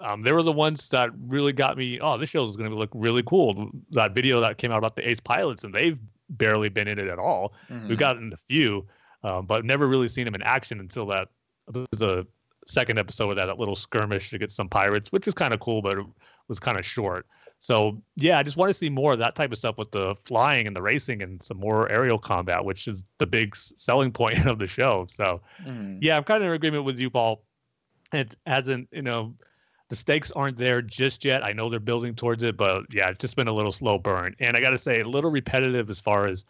um, 0.00 0.22
they 0.22 0.32
were 0.32 0.42
the 0.42 0.52
ones 0.52 0.88
that 0.90 1.10
really 1.26 1.52
got 1.52 1.76
me. 1.76 1.98
Oh, 2.00 2.16
this 2.16 2.30
show 2.30 2.44
is 2.44 2.56
going 2.56 2.70
to 2.70 2.76
look 2.76 2.90
really 2.94 3.22
cool. 3.24 3.70
That 3.90 4.14
video 4.14 4.40
that 4.40 4.58
came 4.58 4.70
out 4.70 4.78
about 4.78 4.96
the 4.96 5.08
ace 5.08 5.20
pilots, 5.20 5.64
and 5.64 5.74
they've 5.74 5.98
barely 6.30 6.68
been 6.68 6.88
in 6.88 6.98
it 6.98 7.08
at 7.08 7.18
all. 7.18 7.54
Mm-hmm. 7.70 7.88
We've 7.88 7.98
gotten 7.98 8.32
a 8.32 8.36
few, 8.36 8.86
um, 9.22 9.46
but 9.46 9.64
never 9.64 9.86
really 9.86 10.08
seen 10.08 10.26
him 10.26 10.34
in 10.34 10.42
action 10.42 10.80
until 10.80 11.06
that 11.06 11.28
the 11.92 12.26
second 12.66 12.98
episode 12.98 13.30
of 13.30 13.36
that, 13.36 13.46
that 13.46 13.58
little 13.58 13.74
skirmish 13.74 14.30
to 14.30 14.38
get 14.38 14.50
some 14.50 14.68
pirates, 14.68 15.10
which 15.10 15.26
was 15.26 15.34
kind 15.34 15.54
of 15.54 15.60
cool, 15.60 15.82
but 15.82 15.98
it 15.98 16.06
was 16.48 16.58
kind 16.58 16.78
of 16.78 16.84
short. 16.84 17.26
So 17.60 18.00
yeah, 18.16 18.38
I 18.38 18.42
just 18.42 18.56
want 18.56 18.70
to 18.70 18.74
see 18.74 18.88
more 18.88 19.14
of 19.14 19.18
that 19.18 19.34
type 19.34 19.50
of 19.50 19.58
stuff 19.58 19.78
with 19.78 19.90
the 19.90 20.14
flying 20.24 20.66
and 20.66 20.76
the 20.76 20.82
racing 20.82 21.22
and 21.22 21.42
some 21.42 21.58
more 21.58 21.90
aerial 21.90 22.18
combat, 22.18 22.64
which 22.64 22.86
is 22.86 23.02
the 23.18 23.26
big 23.26 23.56
selling 23.56 24.12
point 24.12 24.46
of 24.46 24.58
the 24.58 24.66
show. 24.66 25.06
So 25.10 25.40
mm. 25.64 25.98
yeah, 26.00 26.16
I'm 26.16 26.24
kind 26.24 26.42
of 26.42 26.48
in 26.48 26.54
agreement 26.54 26.84
with 26.84 26.98
you, 26.98 27.10
Paul. 27.10 27.42
It 28.12 28.36
hasn't, 28.46 28.88
you 28.92 29.02
know, 29.02 29.34
the 29.88 29.96
stakes 29.96 30.30
aren't 30.32 30.58
there 30.58 30.82
just 30.82 31.24
yet. 31.24 31.42
I 31.42 31.52
know 31.52 31.70
they're 31.70 31.80
building 31.80 32.14
towards 32.14 32.42
it, 32.42 32.56
but 32.56 32.92
yeah, 32.92 33.08
it's 33.08 33.18
just 33.18 33.36
been 33.36 33.48
a 33.48 33.52
little 33.52 33.72
slow 33.72 33.98
burn. 33.98 34.36
And 34.38 34.56
I 34.56 34.60
got 34.60 34.70
to 34.70 34.78
say, 34.78 35.00
a 35.00 35.08
little 35.08 35.30
repetitive 35.30 35.90
as 35.90 36.00
far 36.00 36.26
as 36.26 36.44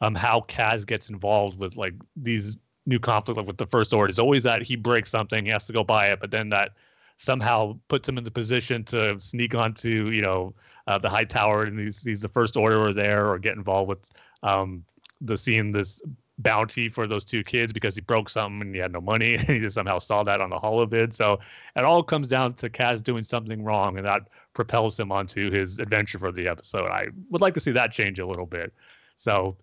um 0.00 0.14
how 0.14 0.40
Kaz 0.48 0.86
gets 0.86 1.10
involved 1.10 1.58
with 1.58 1.76
like 1.76 1.94
these 2.16 2.56
new 2.86 2.98
conflicts, 2.98 3.36
like 3.36 3.46
with 3.46 3.58
the 3.58 3.66
First 3.66 3.92
Order. 3.92 4.08
It's 4.08 4.18
always 4.18 4.42
that 4.44 4.62
he 4.62 4.76
breaks 4.76 5.10
something, 5.10 5.44
he 5.44 5.50
has 5.50 5.66
to 5.66 5.72
go 5.72 5.84
buy 5.84 6.10
it, 6.10 6.20
but 6.20 6.30
then 6.30 6.48
that 6.50 6.72
somehow 7.18 7.76
puts 7.88 8.08
him 8.08 8.16
in 8.16 8.24
the 8.24 8.30
position 8.30 8.84
to 8.84 9.20
sneak 9.20 9.54
onto 9.54 10.08
you 10.10 10.22
know 10.22 10.54
uh, 10.86 10.96
the 10.98 11.10
high 11.10 11.24
tower 11.24 11.64
and 11.64 11.78
he's, 11.78 12.02
the 12.22 12.28
First 12.28 12.56
Order 12.56 12.80
or 12.80 12.94
there 12.94 13.28
or 13.28 13.38
get 13.38 13.56
involved 13.56 13.88
with 13.88 13.98
um 14.42 14.84
the 15.20 15.36
seeing 15.36 15.72
this 15.72 16.00
bounty 16.38 16.88
for 16.88 17.06
those 17.06 17.24
two 17.24 17.42
kids 17.42 17.72
because 17.72 17.94
he 17.94 18.00
broke 18.00 18.30
something 18.30 18.62
and 18.62 18.74
he 18.74 18.80
had 18.80 18.92
no 18.92 19.00
money 19.00 19.34
and 19.38 19.46
he 19.46 19.58
just 19.58 19.74
somehow 19.74 19.98
saw 19.98 20.22
that 20.22 20.40
on 20.40 20.50
the 20.50 20.56
holobid. 20.56 21.12
So 21.12 21.40
it 21.76 21.84
all 21.84 22.02
comes 22.02 22.28
down 22.28 22.54
to 22.54 22.70
Kaz 22.70 23.02
doing 23.02 23.22
something 23.22 23.62
wrong 23.64 23.96
and 23.96 24.06
that 24.06 24.28
propels 24.54 24.98
him 24.98 25.12
onto 25.12 25.50
his 25.50 25.78
adventure 25.78 26.18
for 26.18 26.32
the 26.32 26.48
episode. 26.48 26.86
I 26.86 27.06
would 27.30 27.40
like 27.40 27.54
to 27.54 27.60
see 27.60 27.72
that 27.72 27.92
change 27.92 28.18
a 28.18 28.26
little 28.26 28.46
bit. 28.46 28.72
So 29.16 29.56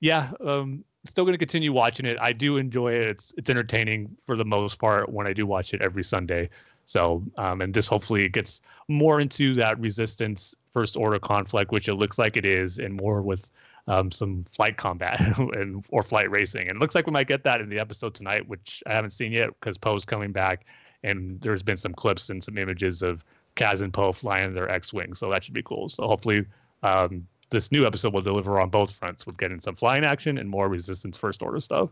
yeah, 0.00 0.30
um, 0.44 0.84
still 1.06 1.24
going 1.24 1.34
to 1.34 1.38
continue 1.38 1.72
watching 1.72 2.06
it. 2.06 2.18
I 2.20 2.32
do 2.32 2.56
enjoy 2.56 2.92
it. 2.92 3.08
It's 3.08 3.34
it's 3.36 3.50
entertaining 3.50 4.16
for 4.26 4.36
the 4.36 4.44
most 4.44 4.78
part 4.78 5.08
when 5.08 5.26
I 5.26 5.32
do 5.32 5.46
watch 5.46 5.74
it 5.74 5.82
every 5.82 6.04
Sunday. 6.04 6.50
So 6.84 7.22
um, 7.36 7.60
and 7.60 7.74
this 7.74 7.86
hopefully 7.86 8.28
gets 8.28 8.62
more 8.88 9.20
into 9.20 9.54
that 9.56 9.78
resistance 9.80 10.54
first 10.72 10.96
order 10.96 11.18
conflict, 11.18 11.72
which 11.72 11.88
it 11.88 11.94
looks 11.94 12.18
like 12.18 12.36
it 12.36 12.46
is, 12.46 12.78
and 12.78 12.94
more 12.94 13.22
with 13.22 13.50
um, 13.88 14.10
some 14.12 14.44
flight 14.44 14.76
combat 14.76 15.20
and 15.38 15.84
or 15.90 16.02
flight 16.02 16.30
racing. 16.30 16.62
And 16.62 16.72
it 16.72 16.78
looks 16.78 16.94
like 16.94 17.06
we 17.06 17.12
might 17.12 17.26
get 17.26 17.42
that 17.44 17.60
in 17.60 17.68
the 17.68 17.80
episode 17.80 18.14
tonight, 18.14 18.46
which 18.48 18.82
I 18.86 18.92
haven't 18.92 19.10
seen 19.10 19.32
yet 19.32 19.50
because 19.58 19.78
Poe's 19.78 20.04
coming 20.04 20.30
back, 20.30 20.66
and 21.02 21.40
there's 21.40 21.62
been 21.62 21.76
some 21.76 21.94
clips 21.94 22.30
and 22.30 22.44
some 22.44 22.58
images 22.58 23.02
of 23.02 23.24
Kaz 23.56 23.82
and 23.82 23.92
Poe 23.92 24.12
flying 24.12 24.52
their 24.52 24.70
X-wing, 24.70 25.14
so 25.14 25.30
that 25.30 25.42
should 25.42 25.54
be 25.54 25.62
cool. 25.62 25.88
So 25.88 26.06
hopefully, 26.06 26.44
um, 26.82 27.26
this 27.50 27.72
new 27.72 27.86
episode 27.86 28.12
will 28.12 28.20
deliver 28.20 28.60
on 28.60 28.68
both 28.68 28.96
fronts 28.96 29.26
with 29.26 29.38
getting 29.38 29.60
some 29.60 29.74
flying 29.74 30.04
action 30.04 30.36
and 30.36 30.48
more 30.50 30.68
Resistance 30.68 31.16
First 31.16 31.42
Order 31.42 31.60
stuff. 31.60 31.88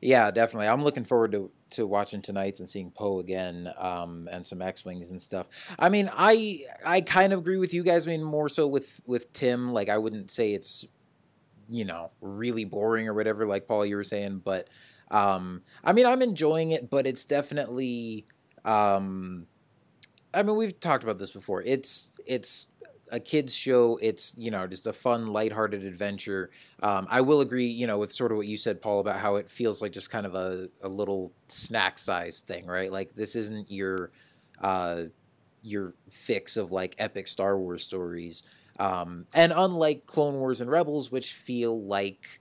Yeah, 0.00 0.30
definitely. 0.32 0.66
I'm 0.66 0.82
looking 0.82 1.04
forward 1.04 1.32
to 1.32 1.50
to 1.70 1.86
watching 1.86 2.22
tonight's 2.22 2.60
and 2.60 2.68
seeing 2.68 2.90
Poe 2.90 3.20
again, 3.20 3.70
um, 3.78 4.28
and 4.32 4.44
some 4.44 4.60
X 4.60 4.84
wings 4.84 5.10
and 5.10 5.22
stuff. 5.22 5.48
I 5.78 5.88
mean, 5.88 6.10
I 6.12 6.60
I 6.84 7.00
kind 7.00 7.32
of 7.32 7.38
agree 7.38 7.58
with 7.58 7.72
you 7.72 7.84
guys. 7.84 8.08
I 8.08 8.10
mean, 8.10 8.24
more 8.24 8.48
so 8.48 8.66
with 8.66 9.00
with 9.06 9.32
Tim. 9.32 9.72
Like, 9.72 9.88
I 9.88 9.98
wouldn't 9.98 10.30
say 10.30 10.52
it's 10.52 10.86
you 11.68 11.84
know, 11.84 12.10
really 12.20 12.64
boring 12.64 13.08
or 13.08 13.14
whatever, 13.14 13.46
like 13.46 13.66
Paul, 13.66 13.86
you 13.86 13.96
were 13.96 14.04
saying. 14.04 14.42
But 14.44 14.68
Um, 15.10 15.62
I 15.84 15.92
mean, 15.94 16.06
I'm 16.06 16.22
enjoying 16.22 16.70
it, 16.72 16.90
but 16.90 17.06
it's 17.06 17.24
definitely. 17.24 18.26
Um, 18.64 19.46
I 20.34 20.42
mean, 20.42 20.56
we've 20.56 20.78
talked 20.80 21.04
about 21.04 21.18
this 21.18 21.30
before. 21.30 21.62
It's 21.62 22.16
it's 22.26 22.68
a 23.10 23.18
kids 23.20 23.56
show. 23.56 23.98
It's 24.02 24.34
you 24.36 24.50
know 24.50 24.66
just 24.66 24.86
a 24.86 24.92
fun, 24.92 25.28
lighthearted 25.28 25.82
adventure. 25.84 26.50
Um, 26.82 27.06
I 27.10 27.22
will 27.22 27.40
agree, 27.40 27.66
you 27.66 27.86
know, 27.86 27.98
with 27.98 28.12
sort 28.12 28.32
of 28.32 28.38
what 28.38 28.46
you 28.46 28.56
said, 28.58 28.82
Paul, 28.82 29.00
about 29.00 29.16
how 29.18 29.36
it 29.36 29.48
feels 29.48 29.80
like 29.80 29.92
just 29.92 30.10
kind 30.10 30.26
of 30.26 30.34
a, 30.34 30.68
a 30.82 30.88
little 30.88 31.32
snack 31.48 31.98
size 31.98 32.40
thing, 32.40 32.66
right? 32.66 32.92
Like 32.92 33.14
this 33.14 33.34
isn't 33.36 33.70
your 33.70 34.10
uh, 34.60 35.04
your 35.62 35.94
fix 36.10 36.56
of 36.56 36.72
like 36.72 36.94
epic 36.98 37.28
Star 37.28 37.58
Wars 37.58 37.82
stories. 37.82 38.42
Um, 38.78 39.26
and 39.34 39.52
unlike 39.54 40.06
Clone 40.06 40.34
Wars 40.34 40.60
and 40.60 40.70
Rebels, 40.70 41.10
which 41.10 41.32
feel 41.32 41.80
like 41.82 42.40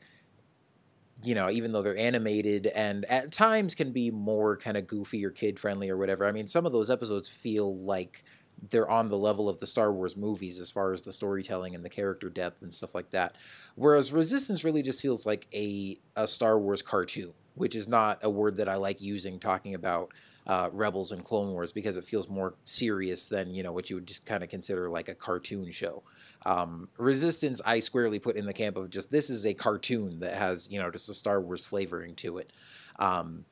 you 1.24 1.34
know, 1.34 1.50
even 1.50 1.72
though 1.72 1.82
they're 1.82 1.98
animated 1.98 2.68
and 2.68 3.04
at 3.06 3.32
times 3.32 3.74
can 3.74 3.92
be 3.92 4.12
more 4.12 4.56
kind 4.56 4.78
of 4.78 4.86
goofy 4.86 5.26
or 5.26 5.32
kid 5.32 5.60
friendly 5.60 5.90
or 5.90 5.98
whatever. 5.98 6.26
I 6.26 6.32
mean, 6.32 6.48
some 6.48 6.66
of 6.66 6.72
those 6.72 6.90
episodes 6.90 7.28
feel 7.28 7.76
like 7.76 8.24
they're 8.70 8.90
on 8.90 9.08
the 9.08 9.18
level 9.18 9.50
of 9.50 9.60
the 9.60 9.68
Star 9.68 9.92
Wars 9.94 10.18
movies 10.18 10.60
as 10.60 10.72
far 10.72 10.94
as 10.94 11.02
the 11.02 11.12
storytelling 11.12 11.76
and 11.76 11.84
the 11.84 11.90
character 11.90 12.30
depth 12.30 12.62
and 12.62 12.74
stuff 12.74 12.96
like 12.96 13.10
that. 13.12 13.36
Whereas 13.76 14.14
Resistance 14.14 14.64
really 14.64 14.82
just 14.82 15.02
feels 15.02 15.26
like 15.26 15.48
a 15.54 15.98
a 16.16 16.28
Star 16.28 16.60
Wars 16.60 16.82
cartoon, 16.82 17.34
which 17.56 17.76
is 17.76 17.88
not 17.88 18.20
a 18.24 18.30
word 18.30 18.58
that 18.58 18.70
I 18.70 18.76
like 18.76 19.02
using 19.02 19.40
talking 19.40 19.76
about 19.76 20.12
uh, 20.48 20.70
Rebels 20.72 21.12
and 21.12 21.24
Clone 21.24 21.52
Wars 21.52 21.74
because 21.74 21.98
it 21.98 22.06
feels 22.06 22.30
more 22.30 22.56
serious 22.64 23.26
than 23.26 23.54
you 23.54 23.64
know 23.64 23.74
what 23.74 23.90
you 23.90 23.98
would 23.98 24.08
just 24.08 24.26
kind 24.26 24.44
of 24.44 24.50
consider 24.50 24.90
like 24.90 25.10
a 25.10 25.16
cartoon 25.16 25.72
show. 25.72 26.04
Um, 26.46 26.88
Resistance, 26.98 27.62
I 27.66 27.80
squarely 27.80 28.20
put 28.20 28.38
in 28.38 28.46
the 28.46 28.54
camp 28.54 28.78
of 28.78 28.90
just 28.90 29.12
this 29.12 29.30
is 29.30 29.46
a 29.46 29.54
cartoon 29.54 30.20
that 30.20 30.36
has 30.36 30.70
you 30.72 30.80
know 30.80 30.90
just 30.90 31.10
a 31.10 31.14
Star 31.14 31.42
Wars 31.42 31.66
flavoring 31.66 32.16
to 32.16 32.38
it. 32.38 32.54
Um, 32.98 33.46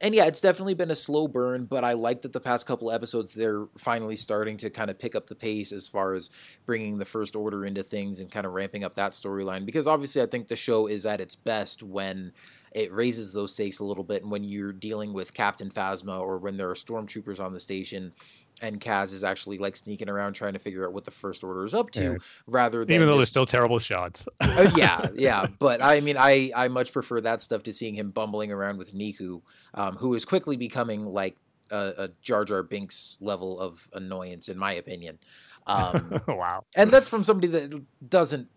and 0.00 0.14
yeah, 0.14 0.26
it's 0.26 0.40
definitely 0.40 0.74
been 0.74 0.90
a 0.90 0.96
slow 0.96 1.26
burn, 1.26 1.64
but 1.64 1.82
I 1.82 1.94
like 1.94 2.22
that 2.22 2.32
the 2.32 2.40
past 2.40 2.66
couple 2.66 2.90
episodes 2.90 3.34
they're 3.34 3.66
finally 3.76 4.16
starting 4.16 4.56
to 4.58 4.70
kind 4.70 4.90
of 4.90 4.98
pick 4.98 5.14
up 5.14 5.26
the 5.26 5.34
pace 5.34 5.72
as 5.72 5.88
far 5.88 6.14
as 6.14 6.30
bringing 6.66 6.98
the 6.98 7.04
First 7.04 7.34
Order 7.34 7.66
into 7.66 7.82
things 7.82 8.20
and 8.20 8.30
kind 8.30 8.46
of 8.46 8.52
ramping 8.52 8.84
up 8.84 8.94
that 8.94 9.12
storyline. 9.12 9.66
Because 9.66 9.86
obviously, 9.86 10.22
I 10.22 10.26
think 10.26 10.48
the 10.48 10.56
show 10.56 10.86
is 10.86 11.06
at 11.06 11.20
its 11.20 11.34
best 11.34 11.82
when 11.82 12.32
it 12.72 12.92
raises 12.92 13.32
those 13.32 13.52
stakes 13.52 13.78
a 13.80 13.84
little 13.84 14.04
bit, 14.04 14.22
and 14.22 14.30
when 14.30 14.44
you're 14.44 14.72
dealing 14.72 15.12
with 15.12 15.32
Captain 15.34 15.70
Phasma 15.70 16.20
or 16.20 16.38
when 16.38 16.56
there 16.56 16.68
are 16.70 16.74
stormtroopers 16.74 17.40
on 17.44 17.52
the 17.52 17.60
station, 17.60 18.12
and 18.60 18.80
Kaz 18.80 19.12
is 19.14 19.22
actually 19.22 19.58
like 19.58 19.76
sneaking 19.76 20.08
around 20.08 20.32
trying 20.32 20.52
to 20.54 20.58
figure 20.58 20.84
out 20.86 20.92
what 20.92 21.04
the 21.04 21.10
First 21.10 21.44
Order 21.44 21.64
is 21.64 21.74
up 21.74 21.90
to, 21.92 22.02
Yeah. 22.04 22.14
rather 22.46 22.84
than 22.84 22.94
Even 22.94 23.06
though 23.06 23.14
there's 23.14 23.22
just- 23.24 23.32
still 23.32 23.46
terrible 23.46 23.78
shots. 23.78 24.26
uh, 24.40 24.70
yeah, 24.76 25.06
yeah, 25.14 25.46
but 25.58 25.82
I 25.82 26.00
mean, 26.00 26.16
I 26.18 26.50
I 26.56 26.68
much 26.68 26.92
prefer 26.92 27.20
that 27.20 27.40
stuff 27.40 27.62
to 27.64 27.72
seeing 27.72 27.94
him 27.94 28.10
bumbling 28.10 28.50
around 28.52 28.78
with 28.78 28.94
Neeku, 28.94 29.42
um, 29.74 29.96
who 29.96 30.14
is 30.14 30.24
quickly 30.24 30.56
becoming 30.56 31.04
like 31.06 31.36
a, 31.70 31.92
a 31.98 32.08
Jar 32.22 32.44
Jar 32.44 32.62
Binks 32.62 33.16
level 33.20 33.60
of 33.60 33.88
annoyance, 33.92 34.48
in 34.48 34.58
my 34.58 34.72
opinion. 34.74 35.18
Um, 35.66 36.20
wow. 36.28 36.64
and 36.74 36.90
that's 36.90 37.08
from 37.08 37.22
somebody 37.22 37.48
that 37.48 37.84
doesn't 38.08 38.48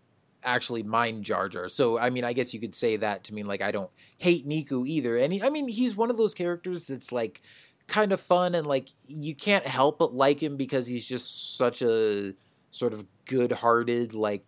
actually 0.44 0.82
mind 0.82 1.24
Jar 1.24 1.48
Jar. 1.48 1.68
So 1.68 1.98
I 1.98 2.10
mean, 2.10 2.24
I 2.24 2.32
guess 2.32 2.52
you 2.52 2.60
could 2.60 2.74
say 2.74 2.96
that 2.96 3.24
to 3.24 3.34
mean 3.34 3.46
like 3.46 3.62
I 3.62 3.70
don't 3.70 3.90
hate 4.18 4.46
Neeku 4.46 4.86
either. 4.86 5.16
And 5.16 5.32
he, 5.32 5.42
I 5.42 5.50
mean, 5.50 5.68
he's 5.68 5.96
one 5.96 6.10
of 6.10 6.16
those 6.16 6.34
characters 6.34 6.84
that's 6.84 7.12
like 7.12 7.42
kind 7.86 8.12
of 8.12 8.20
fun 8.20 8.54
and 8.54 8.66
like 8.66 8.88
you 9.06 9.34
can't 9.34 9.66
help 9.66 9.98
but 9.98 10.14
like 10.14 10.42
him 10.42 10.56
because 10.56 10.86
he's 10.86 11.06
just 11.06 11.56
such 11.56 11.82
a 11.82 12.32
sort 12.70 12.92
of 12.92 13.04
good-hearted 13.26 14.14
like 14.14 14.44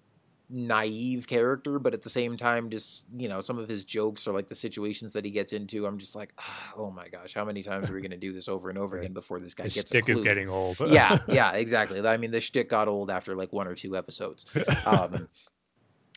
naive 0.51 1.27
character 1.27 1.79
but 1.79 1.95
at 1.95 2.03
the 2.03 2.09
same 2.09 2.37
time 2.37 2.69
just 2.69 3.07
you 3.13 3.29
know 3.29 3.41
some 3.41 3.59
of 3.59 3.67
his 3.67 3.85
jokes 3.85 4.29
or 4.29 4.33
like 4.33 4.47
the 4.47 4.55
situations 4.55 5.13
that 5.13 5.25
he 5.25 5.31
gets 5.31 5.53
into 5.53 5.87
i'm 5.87 5.99
just 5.99 6.15
like 6.15 6.33
oh 6.77 6.91
my 6.91 7.09
gosh 7.09 7.35
how 7.35 7.45
many 7.45 7.63
times 7.63 7.91
are 7.91 7.95
we 7.95 8.01
going 8.01 8.11
to 8.11 8.17
do 8.17 8.33
this 8.33 8.49
over 8.49 8.69
and 8.69 8.79
over 8.79 8.99
again 8.99 9.13
before 9.13 9.41
this 9.41 9.55
guy 9.55 9.69
gets 9.69 9.89
stick 9.89 10.09
is 10.09 10.21
getting 10.21 10.49
old. 10.49 10.77
yeah 10.87 11.19
yeah 11.29 11.53
exactly 11.55 12.07
i 12.07 12.17
mean 12.17 12.31
the 12.31 12.41
shtick 12.41 12.69
got 12.69 12.89
old 12.89 13.11
after 13.11 13.35
like 13.35 13.53
one 13.53 13.67
or 13.67 13.75
two 13.75 13.97
episodes 13.97 14.47
um, 14.87 15.29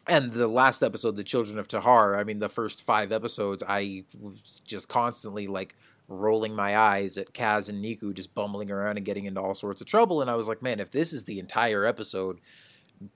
and 0.08 0.32
the 0.32 0.48
last 0.48 0.84
episode, 0.84 1.16
The 1.16 1.24
Children 1.24 1.60
of 1.60 1.68
Tehar, 1.68 2.18
I 2.18 2.24
mean, 2.24 2.40
the 2.40 2.50
first 2.50 2.84
five 2.84 3.12
episodes, 3.12 3.64
I 3.68 4.04
was 4.20 4.62
just 4.66 4.90
constantly 4.90 5.48
like 5.48 5.76
rolling 6.08 6.56
my 6.56 6.78
eyes 6.78 7.18
at 7.18 7.34
Kaz 7.34 7.70
and 7.70 7.84
Neeku 7.84 8.14
just 8.14 8.34
bumbling 8.34 8.72
around 8.72 8.98
and 8.98 9.06
getting 9.06 9.26
into 9.26 9.42
all 9.42 9.54
sorts 9.54 9.82
of 9.82 9.88
trouble. 9.88 10.22
And 10.22 10.30
I 10.32 10.36
was 10.36 10.48
like, 10.48 10.62
man, 10.62 10.80
if 10.80 10.92
this 10.92 11.12
is 11.14 11.26
the 11.26 11.40
entire 11.40 11.86
episode, 11.86 12.40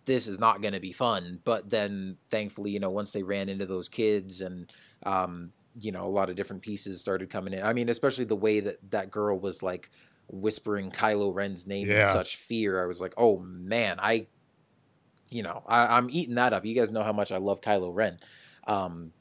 this 0.06 0.28
is 0.28 0.40
not 0.40 0.62
going 0.62 0.74
to 0.74 0.80
be 0.80 0.92
fun. 0.92 1.40
But 1.44 1.70
then 1.70 2.18
thankfully, 2.30 2.72
you 2.72 2.80
know, 2.80 2.90
once 2.90 3.14
they 3.14 3.24
ran 3.24 3.50
into 3.50 3.66
those 3.66 3.88
kids 3.88 4.42
and, 4.42 4.72
um, 5.04 5.52
you 5.80 5.92
know, 5.92 6.04
a 6.04 6.08
lot 6.08 6.30
of 6.30 6.36
different 6.36 6.62
pieces 6.62 7.00
started 7.00 7.30
coming 7.30 7.54
in. 7.54 7.64
I 7.64 7.72
mean, 7.72 7.88
especially 7.88 8.26
the 8.26 8.36
way 8.36 8.60
that 8.60 8.92
that 8.92 9.10
girl 9.10 9.40
was 9.40 9.64
like 9.64 9.90
whispering 10.28 10.92
Kylo 10.92 11.34
Ren's 11.34 11.66
name 11.66 11.90
in 11.90 12.06
such 12.06 12.36
fear. 12.36 12.82
I 12.82 12.86
was 12.86 13.00
like, 13.00 13.14
oh 13.18 13.40
man, 13.40 13.98
I 14.00 14.28
you 15.32 15.44
know, 15.44 15.64
I, 15.68 15.98
I'm 15.98 16.10
eating 16.10 16.36
that 16.36 16.54
up. 16.54 16.66
You 16.66 16.76
guys 16.76 16.92
know 16.92 17.04
how 17.04 17.14
much 17.14 17.32
I 17.32 17.38
love 17.38 17.62
Kylo 17.62 17.94
Ren. 17.94 18.20
Um, 18.68 19.12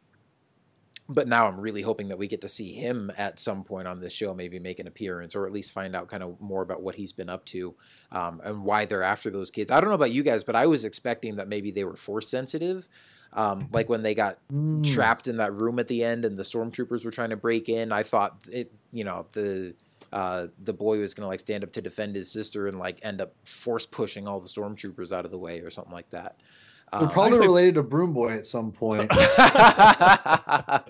but 1.08 1.26
now 1.26 1.48
I'm 1.48 1.60
really 1.60 1.82
hoping 1.82 2.08
that 2.08 2.18
we 2.18 2.28
get 2.28 2.42
to 2.42 2.48
see 2.48 2.72
him 2.72 3.10
at 3.16 3.38
some 3.40 3.64
point 3.64 3.88
on 3.88 3.98
this 3.98 4.12
show, 4.12 4.32
maybe 4.32 4.60
make 4.60 4.78
an 4.78 4.86
appearance 4.86 5.34
or 5.34 5.44
at 5.44 5.52
least 5.52 5.72
find 5.72 5.96
out 5.96 6.08
kind 6.08 6.22
of 6.22 6.40
more 6.40 6.62
about 6.62 6.82
what 6.82 6.94
he's 6.94 7.12
been 7.12 7.28
up 7.28 7.44
to 7.46 7.74
um, 8.12 8.40
and 8.44 8.62
why 8.62 8.84
they're 8.84 9.02
after 9.02 9.28
those 9.28 9.50
kids. 9.50 9.72
I 9.72 9.80
don't 9.80 9.90
know 9.90 9.96
about 9.96 10.12
you 10.12 10.22
guys, 10.22 10.44
but 10.44 10.54
I 10.54 10.66
was 10.66 10.84
expecting 10.84 11.36
that 11.36 11.48
maybe 11.48 11.72
they 11.72 11.84
were 11.84 11.96
force 11.96 12.28
sensitive. 12.28 12.88
Um, 13.32 13.68
like 13.72 13.88
when 13.88 14.02
they 14.02 14.14
got 14.14 14.38
Mm. 14.52 14.84
trapped 14.84 15.28
in 15.28 15.36
that 15.38 15.52
room 15.54 15.78
at 15.78 15.88
the 15.88 16.04
end 16.04 16.24
and 16.24 16.36
the 16.36 16.42
stormtroopers 16.42 17.04
were 17.04 17.10
trying 17.10 17.30
to 17.30 17.36
break 17.36 17.68
in, 17.68 17.92
I 17.92 18.02
thought 18.02 18.36
it, 18.50 18.72
you 18.92 19.04
know, 19.04 19.26
the 19.32 19.74
uh, 20.12 20.46
the 20.58 20.72
boy 20.72 20.98
was 20.98 21.14
going 21.14 21.22
to 21.24 21.28
like 21.28 21.40
stand 21.40 21.62
up 21.64 21.72
to 21.72 21.80
defend 21.82 22.16
his 22.16 22.30
sister 22.32 22.66
and 22.66 22.78
like 22.78 22.98
end 23.02 23.20
up 23.20 23.32
force 23.46 23.86
pushing 23.86 24.26
all 24.26 24.40
the 24.40 24.48
stormtroopers 24.48 25.12
out 25.12 25.24
of 25.24 25.30
the 25.30 25.38
way 25.38 25.60
or 25.60 25.70
something 25.70 25.92
like 25.92 26.10
that. 26.10 26.40
They're 26.92 27.02
Um, 27.02 27.08
probably 27.10 27.32
Actually- 27.34 27.46
related 27.46 27.74
to 27.76 27.82
Broom 27.84 28.12
Boy 28.12 28.32
at 28.32 28.44
some 28.46 28.72
point. 28.72 29.08
oh, 29.16 30.80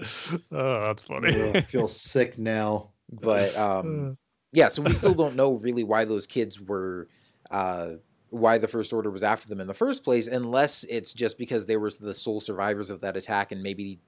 that's 0.53 1.05
funny. 1.07 1.41
Ugh, 1.43 1.57
I 1.57 1.61
feel 1.61 1.89
sick 1.89 2.39
now. 2.39 2.91
but 3.11 3.57
um, 3.57 4.17
yeah, 4.53 4.69
so 4.69 4.83
we 4.83 4.93
still 4.93 5.15
don't 5.15 5.37
know 5.37 5.55
really 5.59 5.85
why 5.85 6.05
those 6.05 6.27
kids 6.27 6.61
were, 6.61 7.09
uh, 7.51 7.93
why 8.31 8.59
the 8.59 8.69
First 8.69 8.93
Order 8.93 9.11
was 9.11 9.23
after 9.23 9.49
them 9.49 9.61
in 9.61 9.67
the 9.67 9.75
first 9.75 10.05
place, 10.05 10.27
unless 10.29 10.85
it's 10.85 11.13
just 11.13 11.37
because 11.39 11.67
they 11.67 11.77
were 11.77 11.91
the 12.01 12.15
sole 12.15 12.41
survivors 12.41 12.91
of 12.91 13.01
that 13.03 13.17
attack, 13.17 13.53
and 13.53 13.63
maybe 13.63 14.01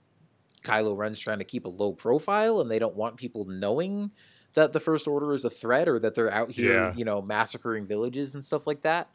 Kylo 0.62 0.96
Ren's 0.96 1.18
trying 1.18 1.38
to 1.38 1.44
keep 1.44 1.66
a 1.66 1.68
low 1.68 1.92
profile, 1.92 2.60
and 2.60 2.70
they 2.70 2.78
don't 2.78 2.96
want 2.96 3.16
people 3.16 3.44
knowing 3.46 4.10
that 4.54 4.72
the 4.72 4.80
First 4.80 5.06
Order 5.08 5.32
is 5.32 5.44
a 5.44 5.50
threat 5.50 5.88
or 5.88 5.98
that 5.98 6.14
they're 6.14 6.30
out 6.32 6.50
here, 6.50 6.72
Yeah. 6.74 6.94
you 6.94 7.04
know, 7.04 7.22
massacring 7.22 7.86
villages 7.86 8.34
and 8.34 8.44
stuff 8.44 8.66
like 8.66 8.82
that. 8.82 9.10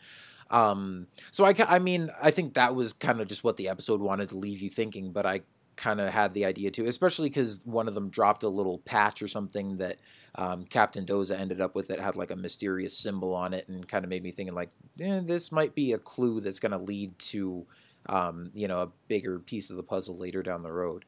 Um, 0.49 1.07
so 1.31 1.45
I, 1.45 1.53
I 1.67 1.79
mean, 1.79 2.09
I 2.23 2.31
think 2.31 2.53
that 2.53 2.73
was 2.75 2.93
kind 2.93 3.19
of 3.19 3.27
just 3.27 3.43
what 3.43 3.57
the 3.57 3.67
episode 3.69 3.99
wanted 4.01 4.29
to 4.29 4.37
leave 4.37 4.61
you 4.61 4.69
thinking, 4.69 5.11
but 5.11 5.25
I 5.25 5.41
kind 5.75 5.99
of 6.01 6.11
had 6.11 6.33
the 6.33 6.45
idea 6.45 6.71
too, 6.71 6.85
especially 6.85 7.29
because 7.29 7.61
one 7.65 7.87
of 7.87 7.93
them 7.95 8.09
dropped 8.09 8.43
a 8.43 8.49
little 8.49 8.79
patch 8.79 9.21
or 9.21 9.27
something 9.27 9.77
that 9.77 9.97
um, 10.35 10.63
Captain 10.65 11.05
Doza 11.05 11.39
ended 11.39 11.61
up 11.61 11.75
with 11.75 11.89
that 11.89 11.99
had 11.99 12.15
like 12.15 12.31
a 12.31 12.35
mysterious 12.35 12.97
symbol 12.97 13.35
on 13.35 13.53
it, 13.53 13.67
and 13.67 13.87
kind 13.87 14.03
of 14.05 14.09
made 14.09 14.23
me 14.23 14.31
thinking 14.31 14.55
like, 14.55 14.69
eh, 14.99 15.19
this 15.23 15.51
might 15.51 15.75
be 15.75 15.91
a 15.93 15.97
clue 15.99 16.39
that's 16.41 16.59
going 16.59 16.71
to 16.71 16.77
lead 16.77 17.17
to, 17.19 17.65
um, 18.07 18.49
you 18.53 18.67
know, 18.67 18.79
a 18.79 18.89
bigger 19.07 19.37
piece 19.39 19.69
of 19.69 19.75
the 19.77 19.83
puzzle 19.83 20.17
later 20.17 20.41
down 20.41 20.63
the 20.63 20.71
road. 20.73 21.05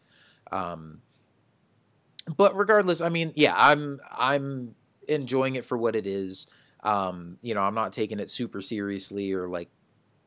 Um, 0.52 1.02
but 2.38 2.56
regardless, 2.56 3.02
I 3.02 3.10
mean, 3.10 3.32
yeah, 3.36 3.54
I'm 3.56 4.00
I'm 4.12 4.76
enjoying 5.08 5.56
it 5.56 5.66
for 5.66 5.78
what 5.78 5.96
it 5.96 6.06
is. 6.06 6.48
Um, 6.84 7.38
you 7.42 7.54
know, 7.54 7.62
I'm 7.62 7.76
not 7.76 7.92
taking 7.92 8.20
it 8.20 8.30
super 8.30 8.62
seriously 8.62 9.34
or 9.34 9.48
like, 9.50 9.70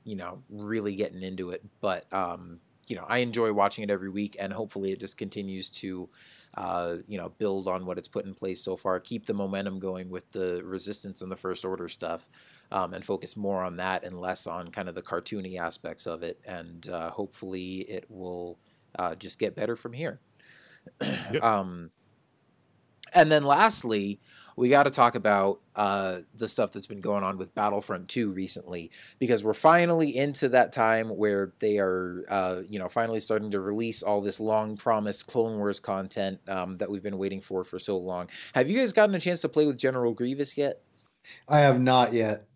you 0.04 0.16
know, 0.16 0.42
really 0.50 0.96
getting 0.96 1.22
into 1.22 1.50
it. 1.50 1.62
But 1.80 2.12
um, 2.12 2.60
you 2.88 2.96
know, 2.96 3.04
I 3.08 3.18
enjoy 3.18 3.52
watching 3.52 3.84
it 3.84 3.90
every 3.90 4.10
week, 4.10 4.36
and 4.38 4.52
hopefully, 4.52 4.90
it 4.90 5.00
just 5.00 5.16
continues 5.16 5.70
to, 5.70 6.08
uh, 6.56 6.96
you 7.06 7.16
know, 7.16 7.30
build 7.38 7.68
on 7.68 7.86
what 7.86 7.96
it's 7.96 8.08
put 8.08 8.24
in 8.26 8.34
place 8.34 8.62
so 8.62 8.76
far. 8.76 8.98
Keep 9.00 9.26
the 9.26 9.34
momentum 9.34 9.78
going 9.78 10.10
with 10.10 10.30
the 10.32 10.62
resistance 10.64 11.22
and 11.22 11.30
the 11.30 11.36
first 11.36 11.64
order 11.64 11.88
stuff, 11.88 12.28
um, 12.72 12.92
and 12.92 13.04
focus 13.04 13.36
more 13.36 13.62
on 13.62 13.76
that 13.76 14.04
and 14.04 14.20
less 14.20 14.46
on 14.46 14.70
kind 14.70 14.88
of 14.88 14.94
the 14.94 15.02
cartoony 15.02 15.58
aspects 15.58 16.06
of 16.06 16.22
it. 16.22 16.40
And 16.44 16.88
uh, 16.88 17.10
hopefully, 17.10 17.78
it 17.88 18.04
will 18.08 18.58
uh, 18.98 19.14
just 19.14 19.38
get 19.38 19.54
better 19.54 19.76
from 19.76 19.92
here. 19.92 20.20
Yep. 21.32 21.42
Um, 21.42 21.90
and 23.14 23.30
then 23.30 23.44
lastly, 23.44 24.20
we 24.56 24.68
got 24.68 24.84
to 24.84 24.90
talk 24.90 25.14
about 25.14 25.60
uh, 25.76 26.20
the 26.34 26.48
stuff 26.48 26.72
that's 26.72 26.86
been 26.86 27.00
going 27.00 27.24
on 27.24 27.38
with 27.38 27.54
Battlefront 27.54 28.08
2 28.08 28.32
recently, 28.32 28.90
because 29.18 29.42
we're 29.42 29.54
finally 29.54 30.16
into 30.16 30.50
that 30.50 30.72
time 30.72 31.08
where 31.08 31.52
they 31.58 31.78
are, 31.78 32.24
uh, 32.28 32.62
you 32.68 32.78
know, 32.78 32.88
finally 32.88 33.20
starting 33.20 33.50
to 33.50 33.60
release 33.60 34.02
all 34.02 34.20
this 34.20 34.40
long 34.40 34.76
promised 34.76 35.26
Clone 35.26 35.56
Wars 35.58 35.80
content 35.80 36.40
um, 36.48 36.76
that 36.78 36.90
we've 36.90 37.02
been 37.02 37.18
waiting 37.18 37.40
for 37.40 37.64
for 37.64 37.78
so 37.78 37.96
long. 37.96 38.28
Have 38.54 38.68
you 38.68 38.78
guys 38.78 38.92
gotten 38.92 39.14
a 39.14 39.20
chance 39.20 39.40
to 39.42 39.48
play 39.48 39.66
with 39.66 39.78
General 39.78 40.12
Grievous 40.12 40.56
yet? 40.56 40.82
I 41.48 41.60
have 41.60 41.80
not 41.80 42.12
yet. 42.12 42.46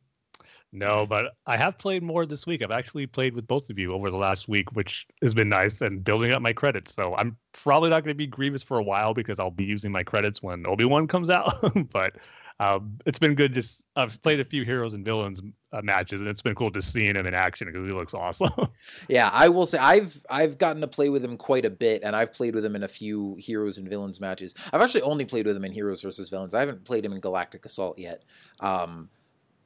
No, 0.72 1.06
but 1.06 1.36
I 1.46 1.56
have 1.56 1.78
played 1.78 2.02
more 2.02 2.26
this 2.26 2.46
week. 2.46 2.62
I've 2.62 2.70
actually 2.70 3.06
played 3.06 3.34
with 3.34 3.46
both 3.46 3.70
of 3.70 3.78
you 3.78 3.92
over 3.92 4.10
the 4.10 4.16
last 4.16 4.48
week, 4.48 4.72
which 4.72 5.06
has 5.22 5.32
been 5.32 5.48
nice 5.48 5.80
and 5.80 6.04
building 6.04 6.32
up 6.32 6.42
my 6.42 6.52
credits. 6.52 6.94
So 6.94 7.14
I'm 7.14 7.36
probably 7.52 7.90
not 7.90 8.04
going 8.04 8.14
to 8.14 8.18
be 8.18 8.26
Grievous 8.26 8.62
for 8.62 8.78
a 8.78 8.82
while 8.82 9.14
because 9.14 9.38
I'll 9.40 9.50
be 9.50 9.64
using 9.64 9.92
my 9.92 10.02
credits 10.02 10.42
when 10.42 10.66
Obi 10.66 10.84
Wan 10.84 11.06
comes 11.06 11.30
out. 11.30 11.52
but 11.92 12.16
um, 12.58 12.98
it's 13.04 13.18
been 13.18 13.34
good. 13.34 13.52
Just 13.52 13.86
I've 13.96 14.20
played 14.22 14.40
a 14.40 14.44
few 14.44 14.64
heroes 14.64 14.94
and 14.94 15.04
villains 15.04 15.42
uh, 15.72 15.82
matches, 15.82 16.20
and 16.20 16.28
it's 16.28 16.40
been 16.40 16.54
cool 16.54 16.70
just 16.70 16.92
seeing 16.92 17.14
him 17.14 17.26
in 17.26 17.34
action 17.34 17.68
because 17.68 17.86
he 17.86 17.92
looks 17.92 18.14
awesome. 18.14 18.50
yeah, 19.08 19.30
I 19.32 19.48
will 19.48 19.66
say 19.66 19.78
I've 19.78 20.24
I've 20.30 20.56
gotten 20.56 20.80
to 20.80 20.88
play 20.88 21.10
with 21.10 21.24
him 21.24 21.36
quite 21.36 21.66
a 21.66 21.70
bit, 21.70 22.02
and 22.02 22.16
I've 22.16 22.32
played 22.32 22.54
with 22.54 22.64
him 22.64 22.74
in 22.74 22.82
a 22.82 22.88
few 22.88 23.36
heroes 23.38 23.76
and 23.76 23.88
villains 23.88 24.20
matches. 24.20 24.54
I've 24.72 24.80
actually 24.80 25.02
only 25.02 25.26
played 25.26 25.46
with 25.46 25.56
him 25.56 25.64
in 25.64 25.72
heroes 25.72 26.00
versus 26.00 26.30
villains. 26.30 26.54
I 26.54 26.60
haven't 26.60 26.84
played 26.84 27.04
him 27.04 27.12
in 27.12 27.20
Galactic 27.20 27.66
Assault 27.66 27.98
yet. 27.98 28.24
Um, 28.60 29.10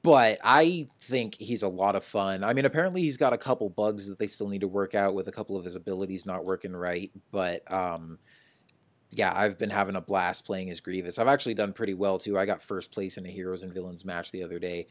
but 0.03 0.39
I 0.43 0.89
think 1.01 1.37
he's 1.39 1.63
a 1.63 1.69
lot 1.69 1.95
of 1.95 2.05
fun. 2.05 2.43
I 2.43 2.55
mean, 2.55 2.65
apparently 2.65 3.03
he's 3.03 3.17
got 3.17 3.33
a 3.33 3.39
couple 3.39 3.69
bugs 3.69 4.09
that 4.09 4.19
they 4.19 4.27
still 4.27 4.49
need 4.49 4.63
to 4.63 4.69
work 4.69 4.95
out 4.95 5.15
with 5.15 5.29
a 5.29 5.33
couple 5.33 5.57
of 5.57 5.65
his 5.65 5.77
abilities 5.77 6.25
not 6.25 6.45
working 6.45 6.75
right. 6.75 7.11
But 7.31 7.71
um, 7.73 8.19
yeah, 9.13 9.33
I've 9.37 9.59
been 9.59 9.71
having 9.71 9.97
a 9.97 10.01
blast 10.01 10.47
playing 10.47 10.71
as 10.71 10.81
Grievous. 10.81 11.19
I've 11.19 11.29
actually 11.29 11.55
done 11.55 11.73
pretty 11.73 11.95
well 11.95 12.19
too. 12.19 12.39
I 12.39 12.47
got 12.47 12.63
first 12.63 12.93
place 12.93 13.19
in 13.19 13.27
a 13.27 13.31
Heroes 13.31 13.63
and 13.63 13.75
Villains 13.75 14.05
match 14.05 14.31
the 14.31 14.43
other 14.43 14.59
day. 14.59 14.87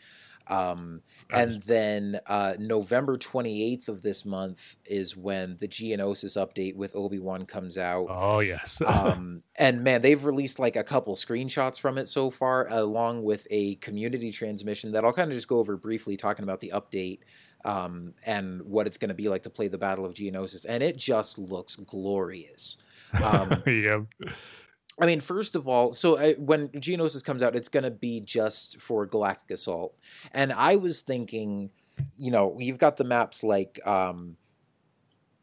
Um, 0.47 1.01
nice. 1.31 1.55
And 1.55 1.63
then 1.63 2.19
uh, 2.25 2.55
November 2.59 3.17
28th 3.17 3.87
of 3.87 4.01
this 4.01 4.25
month 4.25 4.77
is 4.85 5.15
when 5.15 5.57
the 5.57 5.67
Geonosis 5.67 6.37
update 6.37 6.75
with 6.75 6.95
Obi 6.95 7.19
Wan 7.19 7.45
comes 7.45 7.77
out. 7.77 8.07
Oh, 8.09 8.39
yes. 8.39 8.81
um, 8.85 9.43
and 9.55 9.83
man, 9.83 10.01
they've 10.01 10.23
released 10.23 10.59
like 10.59 10.75
a 10.75 10.83
couple 10.83 11.15
screenshots 11.15 11.79
from 11.79 11.97
it 11.97 12.07
so 12.07 12.29
far, 12.29 12.67
along 12.69 13.23
with 13.23 13.47
a 13.51 13.75
community 13.75 14.31
transmission 14.31 14.91
that 14.93 15.05
I'll 15.05 15.13
kind 15.13 15.31
of 15.31 15.35
just 15.35 15.47
go 15.47 15.59
over 15.59 15.77
briefly, 15.77 16.17
talking 16.17 16.43
about 16.43 16.59
the 16.59 16.71
update 16.73 17.19
um, 17.65 18.13
and 18.25 18.61
what 18.63 18.87
it's 18.87 18.97
going 18.97 19.09
to 19.09 19.15
be 19.15 19.29
like 19.29 19.43
to 19.43 19.49
play 19.49 19.67
the 19.67 19.77
Battle 19.77 20.05
of 20.05 20.13
Geonosis. 20.13 20.65
And 20.67 20.81
it 20.81 20.97
just 20.97 21.37
looks 21.37 21.75
glorious. 21.75 22.77
Um, 23.23 23.63
yeah. 23.65 24.01
I 25.01 25.05
mean, 25.05 25.21
first 25.21 25.55
of 25.55 25.67
all, 25.67 25.93
so 25.93 26.17
uh, 26.17 26.33
when 26.33 26.69
Geonosis 26.69 27.23
comes 27.23 27.41
out, 27.41 27.55
it's 27.55 27.69
going 27.69 27.83
to 27.83 27.91
be 27.91 28.19
just 28.19 28.81
for 28.81 29.05
Galactic 29.05 29.51
Assault. 29.51 29.95
And 30.33 30.51
I 30.51 30.75
was 30.75 31.01
thinking, 31.01 31.71
you 32.17 32.31
know, 32.31 32.57
you've 32.59 32.77
got 32.77 32.97
the 32.97 33.05
maps 33.05 33.43
like 33.43 33.79
um, 33.87 34.35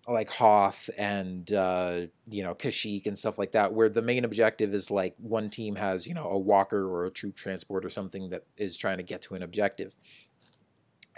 like 0.09 0.31
Hoth 0.31 0.89
and 0.97 1.51
uh, 1.53 2.03
you 2.29 2.43
know 2.43 2.55
Kashyyyk 2.55 3.07
and 3.07 3.19
stuff 3.19 3.39
like 3.39 3.53
that, 3.53 3.73
where 3.73 3.89
the 3.89 4.03
main 4.03 4.25
objective 4.25 4.73
is 4.75 4.91
like 4.91 5.15
one 5.19 5.51
team 5.51 5.75
has 5.77 6.07
you 6.07 6.15
know 6.15 6.27
a 6.27 6.39
walker 6.39 6.89
or 6.89 7.07
a 7.07 7.11
troop 7.11 7.35
transport 7.35 7.85
or 7.85 7.91
something 7.91 8.31
that 8.31 8.45
is 8.57 8.77
trying 8.77 8.99
to 8.99 9.03
get 9.03 9.23
to 9.23 9.35
an 9.35 9.43
objective 9.43 9.97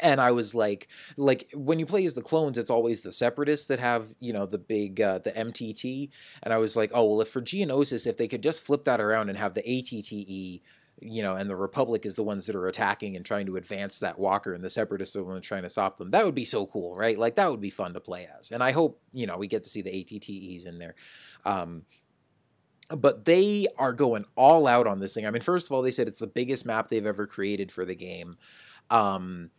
and 0.00 0.20
I 0.20 0.32
was 0.32 0.54
like, 0.54 0.88
like 1.16 1.48
when 1.54 1.78
you 1.78 1.86
play 1.86 2.04
as 2.04 2.14
the 2.14 2.22
clones, 2.22 2.58
it's 2.58 2.70
always 2.70 3.02
the 3.02 3.12
separatists 3.12 3.66
that 3.66 3.78
have 3.78 4.08
you 4.20 4.32
know 4.32 4.46
the 4.46 4.58
big 4.58 5.00
uh, 5.00 5.18
the 5.18 5.32
MTT, 5.32 6.10
and 6.42 6.52
I 6.52 6.58
was 6.58 6.76
like, 6.76 6.90
oh 6.94 7.08
well, 7.08 7.20
if 7.20 7.28
for 7.28 7.42
Geonosis, 7.42 8.06
if 8.06 8.16
they 8.16 8.28
could 8.28 8.42
just 8.42 8.64
flip 8.64 8.84
that 8.84 9.00
around 9.00 9.28
and 9.28 9.38
have 9.38 9.54
the 9.54 9.62
ATTE, 9.68 10.62
you 11.00 11.22
know, 11.22 11.34
and 11.36 11.48
the 11.48 11.56
Republic 11.56 12.06
is 12.06 12.14
the 12.14 12.22
ones 12.22 12.46
that 12.46 12.56
are 12.56 12.68
attacking 12.68 13.16
and 13.16 13.24
trying 13.24 13.46
to 13.46 13.56
advance 13.56 13.98
that 14.00 14.18
Walker, 14.18 14.52
and 14.52 14.62
the 14.62 14.70
Separatists 14.70 15.16
are 15.16 15.20
the 15.20 15.24
ones 15.24 15.46
trying 15.46 15.62
to 15.62 15.70
stop 15.70 15.96
them. 15.96 16.10
That 16.10 16.24
would 16.24 16.34
be 16.34 16.44
so 16.44 16.66
cool, 16.66 16.96
right? 16.96 17.18
Like 17.18 17.36
that 17.36 17.50
would 17.50 17.60
be 17.60 17.70
fun 17.70 17.94
to 17.94 18.00
play 18.00 18.28
as, 18.38 18.50
and 18.50 18.62
I 18.62 18.72
hope 18.72 19.00
you 19.12 19.26
know 19.26 19.36
we 19.36 19.46
get 19.46 19.64
to 19.64 19.70
see 19.70 19.82
the 19.82 20.00
ATTEs 20.00 20.66
in 20.66 20.78
there. 20.78 20.94
Um, 21.44 21.82
but 22.96 23.24
they 23.26 23.66
are 23.78 23.92
going 23.92 24.24
all 24.34 24.66
out 24.66 24.86
on 24.86 24.98
this 24.98 25.14
thing. 25.14 25.26
I 25.26 25.30
mean, 25.30 25.42
first 25.42 25.66
of 25.66 25.72
all, 25.72 25.82
they 25.82 25.90
said 25.90 26.08
it's 26.08 26.20
the 26.20 26.26
biggest 26.26 26.64
map 26.64 26.88
they've 26.88 27.04
ever 27.04 27.26
created 27.26 27.70
for 27.70 27.84
the 27.84 27.94
game. 27.94 28.38
Um, 28.90 29.50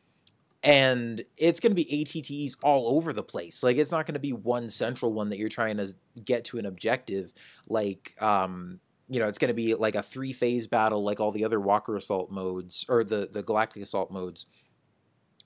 and 0.64 1.22
it's 1.38 1.60
going 1.60 1.72
to 1.72 1.76
be 1.76 2.02
ATTEs 2.02 2.58
all 2.62 2.98
over 2.98 3.14
the 3.14 3.24
place. 3.24 3.64
Like 3.64 3.78
it's 3.78 3.92
not 3.92 4.06
going 4.06 4.16
to 4.16 4.20
be 4.20 4.34
one 4.34 4.70
central 4.70 5.14
one 5.14 5.30
that 5.30 5.40
you're 5.40 5.50
trying 5.50 5.78
to 5.78 5.94
get 6.24 6.46
to 6.46 6.58
an 6.58 6.66
objective. 6.66 7.32
Like, 7.68 8.14
um, 8.22 8.80
you 9.08 9.20
know, 9.20 9.28
it's 9.28 9.38
going 9.38 9.50
to 9.50 9.56
be 9.56 9.74
like 9.76 9.96
a 9.96 10.04
three 10.04 10.34
phase 10.34 10.68
battle, 10.68 11.04
like 11.04 11.20
all 11.20 11.32
the 11.32 11.46
other 11.46 11.60
Walker 11.60 11.96
Assault 11.96 12.30
modes 12.30 12.86
or 12.90 13.04
the 13.04 13.30
the 13.32 13.42
Galactic 13.42 13.84
Assault 13.84 14.12
modes. 14.12 14.48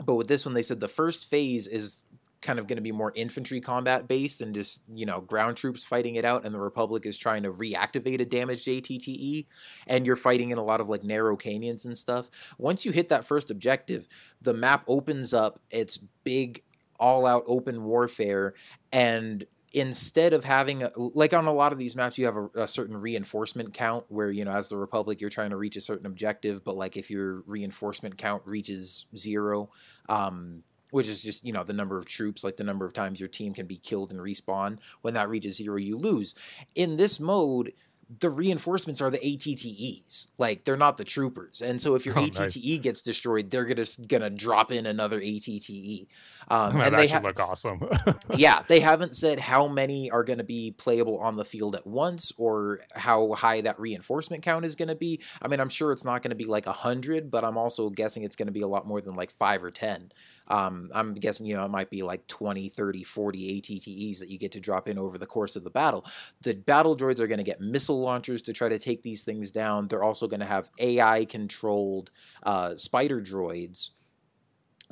But 0.03 0.15
with 0.15 0.27
this 0.27 0.45
one, 0.45 0.55
they 0.55 0.63
said 0.63 0.79
the 0.79 0.87
first 0.87 1.29
phase 1.29 1.67
is 1.67 2.01
kind 2.43 2.59
of 2.59 2.67
going 2.67 2.75
to 2.75 2.83
be 2.83 2.91
more 2.91 3.11
infantry 3.15 3.61
combat 3.61 4.07
based 4.07 4.41
and 4.41 4.53
just 4.53 4.83
you 4.93 5.05
know 5.05 5.21
ground 5.21 5.57
troops 5.57 5.83
fighting 5.83 6.15
it 6.15 6.25
out 6.25 6.45
and 6.45 6.53
the 6.53 6.59
republic 6.59 7.05
is 7.05 7.17
trying 7.17 7.43
to 7.43 7.49
reactivate 7.49 8.19
a 8.19 8.25
damaged 8.25 8.67
ATTE 8.67 9.47
and 9.87 10.05
you're 10.05 10.15
fighting 10.15 10.51
in 10.51 10.57
a 10.57 10.63
lot 10.63 10.81
of 10.81 10.89
like 10.89 11.03
narrow 11.03 11.35
canyons 11.35 11.85
and 11.85 11.97
stuff. 11.97 12.29
Once 12.57 12.85
you 12.85 12.91
hit 12.91 13.09
that 13.09 13.25
first 13.25 13.49
objective 13.49 14.07
the 14.41 14.53
map 14.53 14.83
opens 14.87 15.33
up 15.33 15.59
it's 15.71 15.97
big 16.23 16.61
all 16.99 17.25
out 17.25 17.43
open 17.47 17.83
warfare 17.83 18.53
and 18.91 19.45
instead 19.73 20.33
of 20.33 20.45
having 20.45 20.83
a, 20.83 20.91
like 20.95 21.33
on 21.33 21.45
a 21.45 21.51
lot 21.51 21.73
of 21.73 21.79
these 21.79 21.95
maps 21.95 22.17
you 22.17 22.25
have 22.25 22.37
a, 22.37 22.49
a, 22.55 22.67
certain 22.67 22.95
reinforcement 22.95 23.73
count 23.73 24.05
where 24.09 24.29
you 24.29 24.45
know 24.45 24.51
as 24.51 24.69
the 24.69 24.77
republic 24.77 25.19
you're 25.19 25.29
trying 25.29 25.49
to 25.49 25.57
reach 25.57 25.75
a 25.75 25.81
certain 25.81 26.05
objective 26.05 26.63
but 26.63 26.75
like 26.75 26.95
if 26.95 27.09
your 27.09 27.41
reinforcement 27.47 28.17
count 28.17 28.43
reaches 28.45 29.07
zero 29.15 29.69
um 30.09 30.61
which 30.93 31.07
is 31.07 31.23
just 31.23 31.43
you 31.43 31.51
know 31.51 31.63
the 31.63 31.73
number 31.73 31.97
of 31.97 32.05
troops 32.05 32.43
like 32.43 32.55
the 32.55 32.63
number 32.63 32.85
of 32.85 32.93
times 32.93 33.19
your 33.19 33.27
team 33.27 33.53
can 33.53 33.65
be 33.65 33.77
killed 33.77 34.11
and 34.11 34.21
respawn 34.21 34.79
when 35.01 35.15
that 35.15 35.27
reaches 35.27 35.57
zero 35.57 35.77
you 35.77 35.97
lose 35.97 36.35
in 36.75 36.95
this 36.97 37.19
mode 37.19 37.73
the 38.19 38.29
reinforcements 38.29 39.01
are 39.01 39.09
the 39.09 39.17
ATTEs. 39.17 40.27
Like 40.37 40.63
they're 40.63 40.77
not 40.77 40.97
the 40.97 41.03
troopers. 41.03 41.61
And 41.61 41.81
so 41.81 41.95
if 41.95 42.05
your 42.05 42.17
oh, 42.19 42.23
ATTE 42.25 42.39
nice. 42.39 42.79
gets 42.79 43.01
destroyed, 43.01 43.49
they're 43.49 43.65
gonna 43.65 43.85
gonna 44.07 44.29
drop 44.29 44.71
in 44.71 44.85
another 44.85 45.19
ATTE. 45.19 46.07
Um, 46.49 46.77
that 46.77 46.87
and 46.87 46.95
they 46.95 47.07
ha- 47.07 47.19
look 47.19 47.39
awesome. 47.39 47.81
yeah, 48.35 48.63
they 48.67 48.79
haven't 48.79 49.15
said 49.15 49.39
how 49.39 49.67
many 49.67 50.11
are 50.11 50.23
going 50.23 50.39
to 50.39 50.43
be 50.43 50.71
playable 50.71 51.19
on 51.19 51.35
the 51.35 51.45
field 51.45 51.75
at 51.75 51.87
once 51.87 52.31
or 52.37 52.81
how 52.93 53.33
high 53.33 53.61
that 53.61 53.79
reinforcement 53.79 54.43
count 54.43 54.65
is 54.65 54.75
going 54.75 54.89
to 54.89 54.95
be. 54.95 55.21
I 55.41 55.47
mean, 55.47 55.59
I'm 55.59 55.69
sure 55.69 55.91
it's 55.91 56.05
not 56.05 56.21
going 56.21 56.31
to 56.31 56.35
be 56.35 56.45
like 56.45 56.67
a 56.67 56.73
hundred, 56.73 57.31
but 57.31 57.43
I'm 57.43 57.57
also 57.57 57.89
guessing 57.89 58.23
it's 58.23 58.35
going 58.35 58.47
to 58.47 58.53
be 58.53 58.61
a 58.61 58.67
lot 58.67 58.85
more 58.85 59.01
than 59.01 59.15
like 59.15 59.31
five 59.31 59.63
or 59.63 59.71
ten. 59.71 60.11
Um, 60.47 60.89
I'm 60.93 61.13
guessing, 61.13 61.45
you 61.45 61.55
know, 61.55 61.65
it 61.65 61.71
might 61.71 61.89
be 61.89 62.03
like 62.03 62.27
20, 62.27 62.69
30, 62.69 63.03
40 63.03 63.57
ATTEs 63.57 64.19
that 64.19 64.29
you 64.29 64.37
get 64.37 64.51
to 64.53 64.59
drop 64.59 64.87
in 64.87 64.97
over 64.97 65.17
the 65.17 65.25
course 65.25 65.55
of 65.55 65.63
the 65.63 65.69
battle. 65.69 66.05
The 66.41 66.53
battle 66.53 66.97
droids 66.97 67.19
are 67.19 67.27
going 67.27 67.37
to 67.37 67.43
get 67.43 67.61
missile 67.61 68.01
launchers 68.01 68.41
to 68.43 68.53
try 68.53 68.69
to 68.69 68.79
take 68.79 69.03
these 69.03 69.23
things 69.23 69.51
down. 69.51 69.87
They're 69.87 70.03
also 70.03 70.27
going 70.27 70.41
to 70.41 70.45
have 70.45 70.69
AI 70.79 71.25
controlled 71.25 72.11
uh, 72.43 72.75
spider 72.75 73.21
droids. 73.21 73.91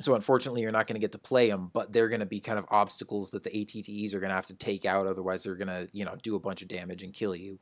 So 0.00 0.14
unfortunately, 0.14 0.62
you're 0.62 0.72
not 0.72 0.86
going 0.86 0.96
to 0.96 1.00
get 1.00 1.12
to 1.12 1.18
play 1.18 1.48
them, 1.48 1.70
but 1.72 1.92
they're 1.92 2.08
going 2.08 2.20
to 2.20 2.26
be 2.26 2.40
kind 2.40 2.58
of 2.58 2.66
obstacles 2.70 3.30
that 3.30 3.44
the 3.44 3.50
ATTEs 3.50 4.14
are 4.14 4.20
going 4.20 4.30
to 4.30 4.34
have 4.34 4.46
to 4.46 4.54
take 4.54 4.84
out. 4.84 5.06
Otherwise, 5.06 5.44
they're 5.44 5.54
going 5.54 5.68
to, 5.68 5.86
you 5.92 6.04
know, 6.04 6.16
do 6.22 6.34
a 6.34 6.40
bunch 6.40 6.62
of 6.62 6.68
damage 6.68 7.02
and 7.02 7.12
kill 7.12 7.36
you. 7.36 7.60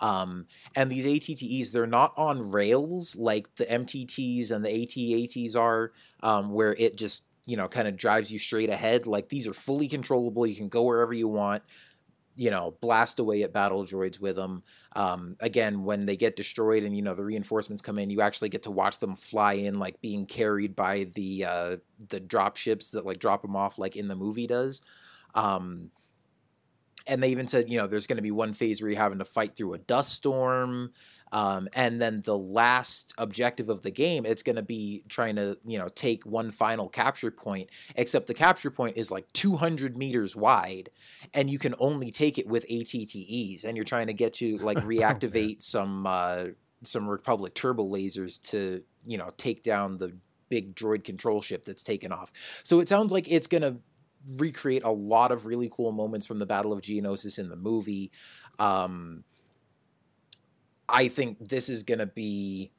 Um, 0.00 0.46
and 0.74 0.90
these 0.90 1.06
ATTEs, 1.06 1.72
they're 1.72 1.86
not 1.86 2.12
on 2.16 2.50
rails 2.50 3.16
like 3.16 3.54
the 3.56 3.66
MTTs 3.66 4.50
and 4.50 4.64
the 4.64 4.68
ATATs 4.68 5.56
are, 5.56 5.92
um, 6.22 6.52
where 6.52 6.74
it 6.74 6.96
just 6.96 7.26
you 7.46 7.56
know 7.56 7.68
kind 7.68 7.88
of 7.88 7.96
drives 7.96 8.30
you 8.30 8.38
straight 8.38 8.70
ahead. 8.70 9.06
Like 9.06 9.28
these 9.28 9.48
are 9.48 9.54
fully 9.54 9.88
controllable. 9.88 10.46
You 10.46 10.56
can 10.56 10.68
go 10.68 10.82
wherever 10.82 11.14
you 11.14 11.28
want. 11.28 11.62
You 12.38 12.50
know, 12.50 12.76
blast 12.82 13.18
away 13.18 13.44
at 13.44 13.54
battle 13.54 13.82
droids 13.84 14.20
with 14.20 14.36
them. 14.36 14.62
Um, 14.94 15.36
again, 15.40 15.84
when 15.84 16.04
they 16.04 16.16
get 16.16 16.36
destroyed 16.36 16.82
and 16.82 16.94
you 16.94 17.00
know 17.00 17.14
the 17.14 17.24
reinforcements 17.24 17.80
come 17.80 17.98
in, 17.98 18.10
you 18.10 18.20
actually 18.20 18.50
get 18.50 18.64
to 18.64 18.70
watch 18.70 18.98
them 18.98 19.14
fly 19.14 19.54
in, 19.54 19.78
like 19.78 20.02
being 20.02 20.26
carried 20.26 20.76
by 20.76 21.04
the 21.14 21.46
uh, 21.46 21.76
the 22.08 22.20
drop 22.20 22.56
ships 22.56 22.90
that 22.90 23.06
like 23.06 23.18
drop 23.18 23.40
them 23.40 23.56
off, 23.56 23.78
like 23.78 23.96
in 23.96 24.08
the 24.08 24.16
movie 24.16 24.46
does. 24.46 24.82
Um, 25.34 25.90
and 27.06 27.22
they 27.22 27.30
even 27.30 27.46
said, 27.46 27.68
you 27.68 27.78
know, 27.78 27.86
there's 27.86 28.06
going 28.06 28.16
to 28.16 28.22
be 28.22 28.30
one 28.30 28.52
phase 28.52 28.80
where 28.80 28.90
you're 28.90 29.00
having 29.00 29.18
to 29.18 29.24
fight 29.24 29.56
through 29.56 29.74
a 29.74 29.78
dust 29.78 30.12
storm. 30.12 30.92
Um, 31.32 31.68
and 31.72 32.00
then 32.00 32.22
the 32.24 32.38
last 32.38 33.12
objective 33.18 33.68
of 33.68 33.82
the 33.82 33.90
game, 33.90 34.24
it's 34.24 34.42
going 34.42 34.56
to 34.56 34.62
be 34.62 35.02
trying 35.08 35.36
to, 35.36 35.58
you 35.64 35.76
know, 35.76 35.88
take 35.88 36.24
one 36.24 36.50
final 36.50 36.88
capture 36.88 37.32
point, 37.32 37.70
except 37.96 38.28
the 38.28 38.34
capture 38.34 38.70
point 38.70 38.96
is 38.96 39.10
like 39.10 39.30
200 39.32 39.96
meters 39.96 40.36
wide, 40.36 40.90
and 41.34 41.50
you 41.50 41.58
can 41.58 41.74
only 41.80 42.12
take 42.12 42.38
it 42.38 42.46
with 42.46 42.64
ATTEs, 42.70 43.64
and 43.64 43.76
you're 43.76 43.84
trying 43.84 44.06
to 44.06 44.14
get 44.14 44.34
to 44.34 44.56
like 44.58 44.78
reactivate 44.84 45.62
some 45.62 46.06
uh, 46.06 46.44
some 46.84 47.10
Republic 47.10 47.54
turbo 47.54 47.84
lasers 47.84 48.40
to, 48.50 48.82
you 49.04 49.18
know, 49.18 49.30
take 49.36 49.64
down 49.64 49.96
the 49.96 50.16
big 50.48 50.76
droid 50.76 51.02
control 51.02 51.42
ship 51.42 51.64
that's 51.64 51.82
taken 51.82 52.12
off. 52.12 52.32
So 52.62 52.78
it 52.78 52.88
sounds 52.88 53.12
like 53.12 53.26
it's 53.28 53.48
going 53.48 53.62
to 53.62 53.78
recreate 54.38 54.84
a 54.84 54.90
lot 54.90 55.32
of 55.32 55.46
really 55.46 55.68
cool 55.72 55.92
moments 55.92 56.26
from 56.26 56.38
the 56.38 56.46
Battle 56.46 56.72
of 56.72 56.80
Geonosis 56.80 57.38
in 57.38 57.48
the 57.48 57.56
movie. 57.56 58.10
Um, 58.58 59.24
I 60.88 61.08
think 61.08 61.48
this 61.48 61.68
is 61.68 61.82
going 61.82 61.98
to 61.98 62.06
be 62.06 62.72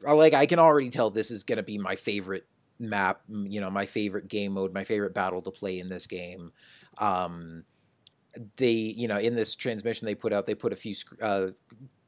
like 0.00 0.34
I 0.34 0.46
can 0.46 0.58
already 0.58 0.90
tell 0.90 1.10
this 1.10 1.30
is 1.30 1.44
going 1.44 1.56
to 1.56 1.62
be 1.62 1.78
my 1.78 1.96
favorite 1.96 2.46
map, 2.78 3.20
you 3.28 3.60
know, 3.60 3.70
my 3.70 3.86
favorite 3.86 4.28
game 4.28 4.52
mode, 4.52 4.72
my 4.72 4.84
favorite 4.84 5.14
battle 5.14 5.42
to 5.42 5.50
play 5.50 5.78
in 5.78 5.88
this 5.88 6.06
game. 6.06 6.52
Um, 6.98 7.64
they, 8.56 8.72
you 8.72 9.08
know, 9.08 9.18
in 9.18 9.34
this 9.34 9.54
transmission 9.54 10.06
they 10.06 10.14
put 10.14 10.32
out, 10.32 10.46
they 10.46 10.54
put 10.54 10.72
a 10.72 10.76
few, 10.76 10.94
uh, 11.20 11.48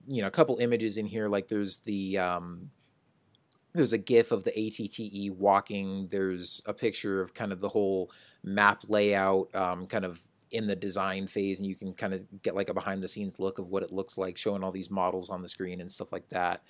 you 0.07 0.23
know, 0.23 0.28
a 0.28 0.31
couple 0.31 0.59
images 0.59 0.97
in 0.97 1.07
here. 1.07 1.28
Like 1.28 1.48
there's 1.48 1.78
the 1.78 2.19
um, 2.19 2.70
there's 3.77 3.93
a 3.93 3.98
gif 3.98 4.32
of 4.32 4.44
the 4.44 4.59
ATTE 4.59 5.35
walking. 5.36 6.09
There's 6.09 6.62
a 6.66 6.74
picture 6.74 7.20
of 7.20 7.35
kind 7.35 7.53
of 7.53 7.61
the 7.61 7.69
whole 7.69 8.11
map 8.43 8.82
layout, 8.89 9.55
um, 9.55 9.86
kind 9.86 10.05
of 10.05 10.20
in 10.51 10.66
the 10.66 10.77
design 10.77 11.27
phase, 11.27 11.59
and 11.59 11.69
you 11.69 11.74
can 11.74 11.93
kind 11.93 12.15
of 12.15 12.27
get 12.43 12.55
like 12.55 12.69
a 12.69 12.74
behind 12.74 13.03
the 13.03 13.09
scenes 13.09 13.39
look 13.39 13.59
of 13.59 13.69
what 13.69 13.82
it 13.82 13.93
looks 13.93 14.16
like, 14.16 14.36
showing 14.36 14.62
all 14.62 14.73
these 14.73 14.90
models 14.90 15.31
on 15.31 15.43
the 15.43 15.48
screen 15.48 15.81
and 15.81 15.90
stuff 15.90 16.12
like 16.12 16.28
that. 16.31 16.62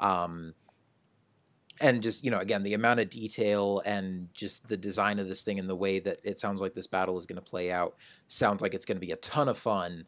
Um, 0.00 0.54
and 1.80 2.02
just 2.02 2.24
you 2.24 2.30
know 2.30 2.38
again 2.38 2.62
the 2.62 2.74
amount 2.74 3.00
of 3.00 3.08
detail 3.08 3.82
and 3.84 4.28
just 4.34 4.68
the 4.68 4.76
design 4.76 5.18
of 5.18 5.28
this 5.28 5.42
thing 5.42 5.58
and 5.58 5.68
the 5.68 5.76
way 5.76 5.98
that 5.98 6.18
it 6.24 6.38
sounds 6.38 6.60
like 6.60 6.74
this 6.74 6.86
battle 6.86 7.18
is 7.18 7.26
going 7.26 7.36
to 7.36 7.42
play 7.42 7.72
out 7.72 7.96
sounds 8.28 8.60
like 8.60 8.74
it's 8.74 8.84
going 8.84 8.96
to 8.96 9.06
be 9.06 9.12
a 9.12 9.16
ton 9.16 9.48
of 9.48 9.56
fun 9.56 10.04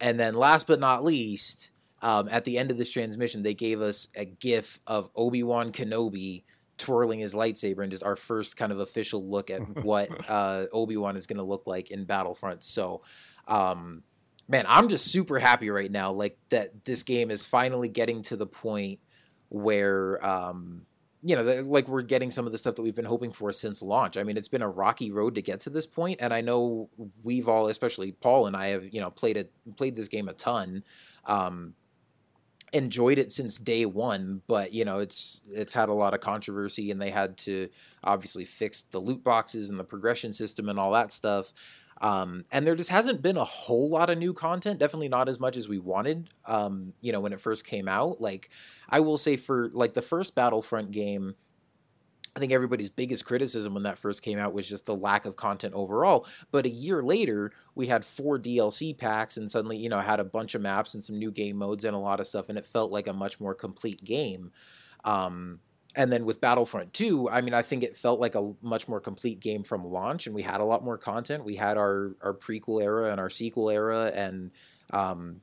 and 0.00 0.18
then 0.18 0.34
last 0.34 0.66
but 0.66 0.80
not 0.80 1.04
least 1.04 1.72
um, 2.04 2.28
at 2.30 2.44
the 2.44 2.56
end 2.56 2.70
of 2.70 2.78
this 2.78 2.90
transmission 2.90 3.42
they 3.42 3.54
gave 3.54 3.80
us 3.80 4.08
a 4.14 4.24
gif 4.24 4.78
of 4.86 5.10
obi-wan 5.16 5.72
kenobi 5.72 6.44
twirling 6.76 7.18
his 7.18 7.34
lightsaber 7.34 7.82
and 7.82 7.90
just 7.90 8.04
our 8.04 8.16
first 8.16 8.56
kind 8.56 8.70
of 8.70 8.78
official 8.78 9.28
look 9.28 9.50
at 9.50 9.60
what 9.84 10.08
uh, 10.30 10.66
obi-wan 10.72 11.16
is 11.16 11.26
going 11.26 11.38
to 11.38 11.42
look 11.42 11.66
like 11.66 11.90
in 11.90 12.04
battlefront 12.04 12.62
so 12.62 13.02
um, 13.48 14.02
man 14.48 14.64
i'm 14.68 14.88
just 14.88 15.10
super 15.10 15.38
happy 15.38 15.70
right 15.70 15.90
now 15.90 16.12
like 16.12 16.38
that 16.50 16.84
this 16.84 17.02
game 17.02 17.30
is 17.30 17.44
finally 17.44 17.88
getting 17.88 18.22
to 18.22 18.36
the 18.36 18.46
point 18.46 19.00
where 19.48 20.24
um, 20.24 20.86
you 21.26 21.34
know, 21.34 21.42
like 21.42 21.88
we're 21.88 22.02
getting 22.02 22.30
some 22.30 22.44
of 22.44 22.52
the 22.52 22.58
stuff 22.58 22.74
that 22.74 22.82
we've 22.82 22.94
been 22.94 23.06
hoping 23.06 23.32
for 23.32 23.50
since 23.50 23.80
launch. 23.80 24.18
I 24.18 24.22
mean, 24.24 24.36
it's 24.36 24.48
been 24.48 24.60
a 24.60 24.68
rocky 24.68 25.10
road 25.10 25.36
to 25.36 25.42
get 25.42 25.60
to 25.60 25.70
this 25.70 25.86
point, 25.86 26.20
and 26.20 26.34
I 26.34 26.42
know 26.42 26.90
we've 27.22 27.48
all, 27.48 27.68
especially 27.68 28.12
Paul 28.12 28.46
and 28.46 28.54
I, 28.54 28.68
have 28.68 28.92
you 28.92 29.00
know 29.00 29.10
played 29.10 29.38
it, 29.38 29.50
played 29.76 29.96
this 29.96 30.08
game 30.08 30.28
a 30.28 30.34
ton, 30.34 30.84
um, 31.24 31.72
enjoyed 32.74 33.18
it 33.18 33.32
since 33.32 33.56
day 33.56 33.86
one. 33.86 34.42
But 34.46 34.72
you 34.74 34.84
know, 34.84 34.98
it's 34.98 35.40
it's 35.48 35.72
had 35.72 35.88
a 35.88 35.94
lot 35.94 36.12
of 36.12 36.20
controversy, 36.20 36.90
and 36.90 37.00
they 37.00 37.10
had 37.10 37.38
to 37.38 37.70
obviously 38.02 38.44
fix 38.44 38.82
the 38.82 38.98
loot 38.98 39.24
boxes 39.24 39.70
and 39.70 39.78
the 39.78 39.84
progression 39.84 40.32
system 40.32 40.68
and 40.68 40.78
all 40.78 40.92
that 40.92 41.10
stuff. 41.10 41.52
Um, 42.00 42.44
and 42.50 42.66
there 42.66 42.74
just 42.74 42.90
hasn't 42.90 43.22
been 43.22 43.36
a 43.36 43.44
whole 43.44 43.88
lot 43.88 44.10
of 44.10 44.18
new 44.18 44.32
content. 44.32 44.80
Definitely 44.80 45.08
not 45.08 45.28
as 45.28 45.38
much 45.38 45.56
as 45.56 45.68
we 45.68 45.78
wanted. 45.78 46.28
Um, 46.44 46.92
you 47.00 47.12
know, 47.12 47.20
when 47.20 47.32
it 47.32 47.40
first 47.40 47.64
came 47.64 47.88
out, 47.88 48.20
like 48.20 48.50
I 48.90 49.00
will 49.00 49.16
say 49.16 49.36
for 49.36 49.70
like 49.72 49.94
the 49.94 50.02
first 50.02 50.34
Battlefront 50.34 50.90
game, 50.90 51.36
I 52.36 52.40
think 52.40 52.52
everybody's 52.52 52.90
biggest 52.90 53.24
criticism 53.24 53.74
when 53.74 53.84
that 53.84 53.98
first 53.98 54.22
came 54.22 54.38
out 54.38 54.52
was 54.52 54.68
just 54.68 54.86
the 54.86 54.96
lack 54.96 55.24
of 55.24 55.36
content 55.36 55.74
overall. 55.74 56.26
But 56.50 56.66
a 56.66 56.70
year 56.70 57.00
later, 57.02 57.52
we 57.74 57.86
had 57.86 58.04
four 58.04 58.38
DLC 58.38 58.96
packs 58.96 59.36
and 59.36 59.48
suddenly, 59.48 59.76
you 59.76 59.88
know, 59.88 60.00
had 60.00 60.18
a 60.18 60.24
bunch 60.24 60.54
of 60.54 60.62
maps 60.62 60.94
and 60.94 61.04
some 61.04 61.18
new 61.18 61.30
game 61.30 61.56
modes 61.56 61.84
and 61.84 61.94
a 61.94 61.98
lot 61.98 62.18
of 62.18 62.26
stuff, 62.26 62.48
and 62.48 62.58
it 62.58 62.66
felt 62.66 62.90
like 62.90 63.06
a 63.06 63.12
much 63.12 63.38
more 63.40 63.54
complete 63.54 64.02
game. 64.02 64.50
Um, 65.04 65.60
and 65.96 66.12
then 66.12 66.24
with 66.24 66.40
Battlefront 66.40 66.92
2, 66.92 67.30
I 67.30 67.40
mean, 67.40 67.54
I 67.54 67.62
think 67.62 67.84
it 67.84 67.96
felt 67.96 68.18
like 68.18 68.34
a 68.34 68.52
much 68.62 68.88
more 68.88 69.00
complete 69.00 69.38
game 69.38 69.62
from 69.62 69.84
launch, 69.84 70.26
and 70.26 70.34
we 70.34 70.42
had 70.42 70.60
a 70.60 70.64
lot 70.64 70.82
more 70.82 70.98
content. 70.98 71.44
We 71.44 71.54
had 71.54 71.76
our 71.76 72.16
our 72.20 72.34
prequel 72.34 72.82
era 72.82 73.12
and 73.12 73.20
our 73.20 73.30
sequel 73.30 73.70
era, 73.70 74.10
and 74.12 74.50
um, 74.92 75.40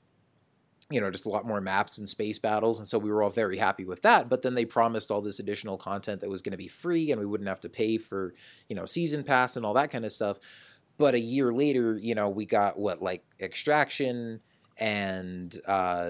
you 0.91 1.01
know, 1.01 1.09
just 1.09 1.25
a 1.25 1.29
lot 1.29 1.45
more 1.45 1.61
maps 1.61 1.97
and 1.97 2.07
space 2.07 2.37
battles, 2.37 2.79
and 2.79 2.87
so 2.87 2.99
we 2.99 3.11
were 3.11 3.23
all 3.23 3.29
very 3.29 3.57
happy 3.57 3.85
with 3.85 4.01
that. 4.01 4.29
But 4.29 4.41
then 4.41 4.53
they 4.53 4.65
promised 4.65 5.09
all 5.09 5.21
this 5.21 5.39
additional 5.39 5.77
content 5.77 6.21
that 6.21 6.29
was 6.29 6.41
going 6.41 6.51
to 6.51 6.57
be 6.57 6.67
free, 6.67 7.11
and 7.11 7.19
we 7.19 7.25
wouldn't 7.25 7.49
have 7.49 7.61
to 7.61 7.69
pay 7.69 7.97
for 7.97 8.33
you 8.69 8.75
know 8.75 8.85
season 8.85 9.23
pass 9.23 9.55
and 9.55 9.65
all 9.65 9.73
that 9.75 9.91
kind 9.91 10.05
of 10.05 10.11
stuff. 10.11 10.39
But 10.97 11.13
a 11.15 11.19
year 11.19 11.51
later, 11.51 11.97
you 11.97 12.13
know, 12.13 12.29
we 12.29 12.45
got 12.45 12.77
what 12.77 13.01
like 13.01 13.23
Extraction 13.39 14.41
and 14.77 15.57
uh, 15.65 16.09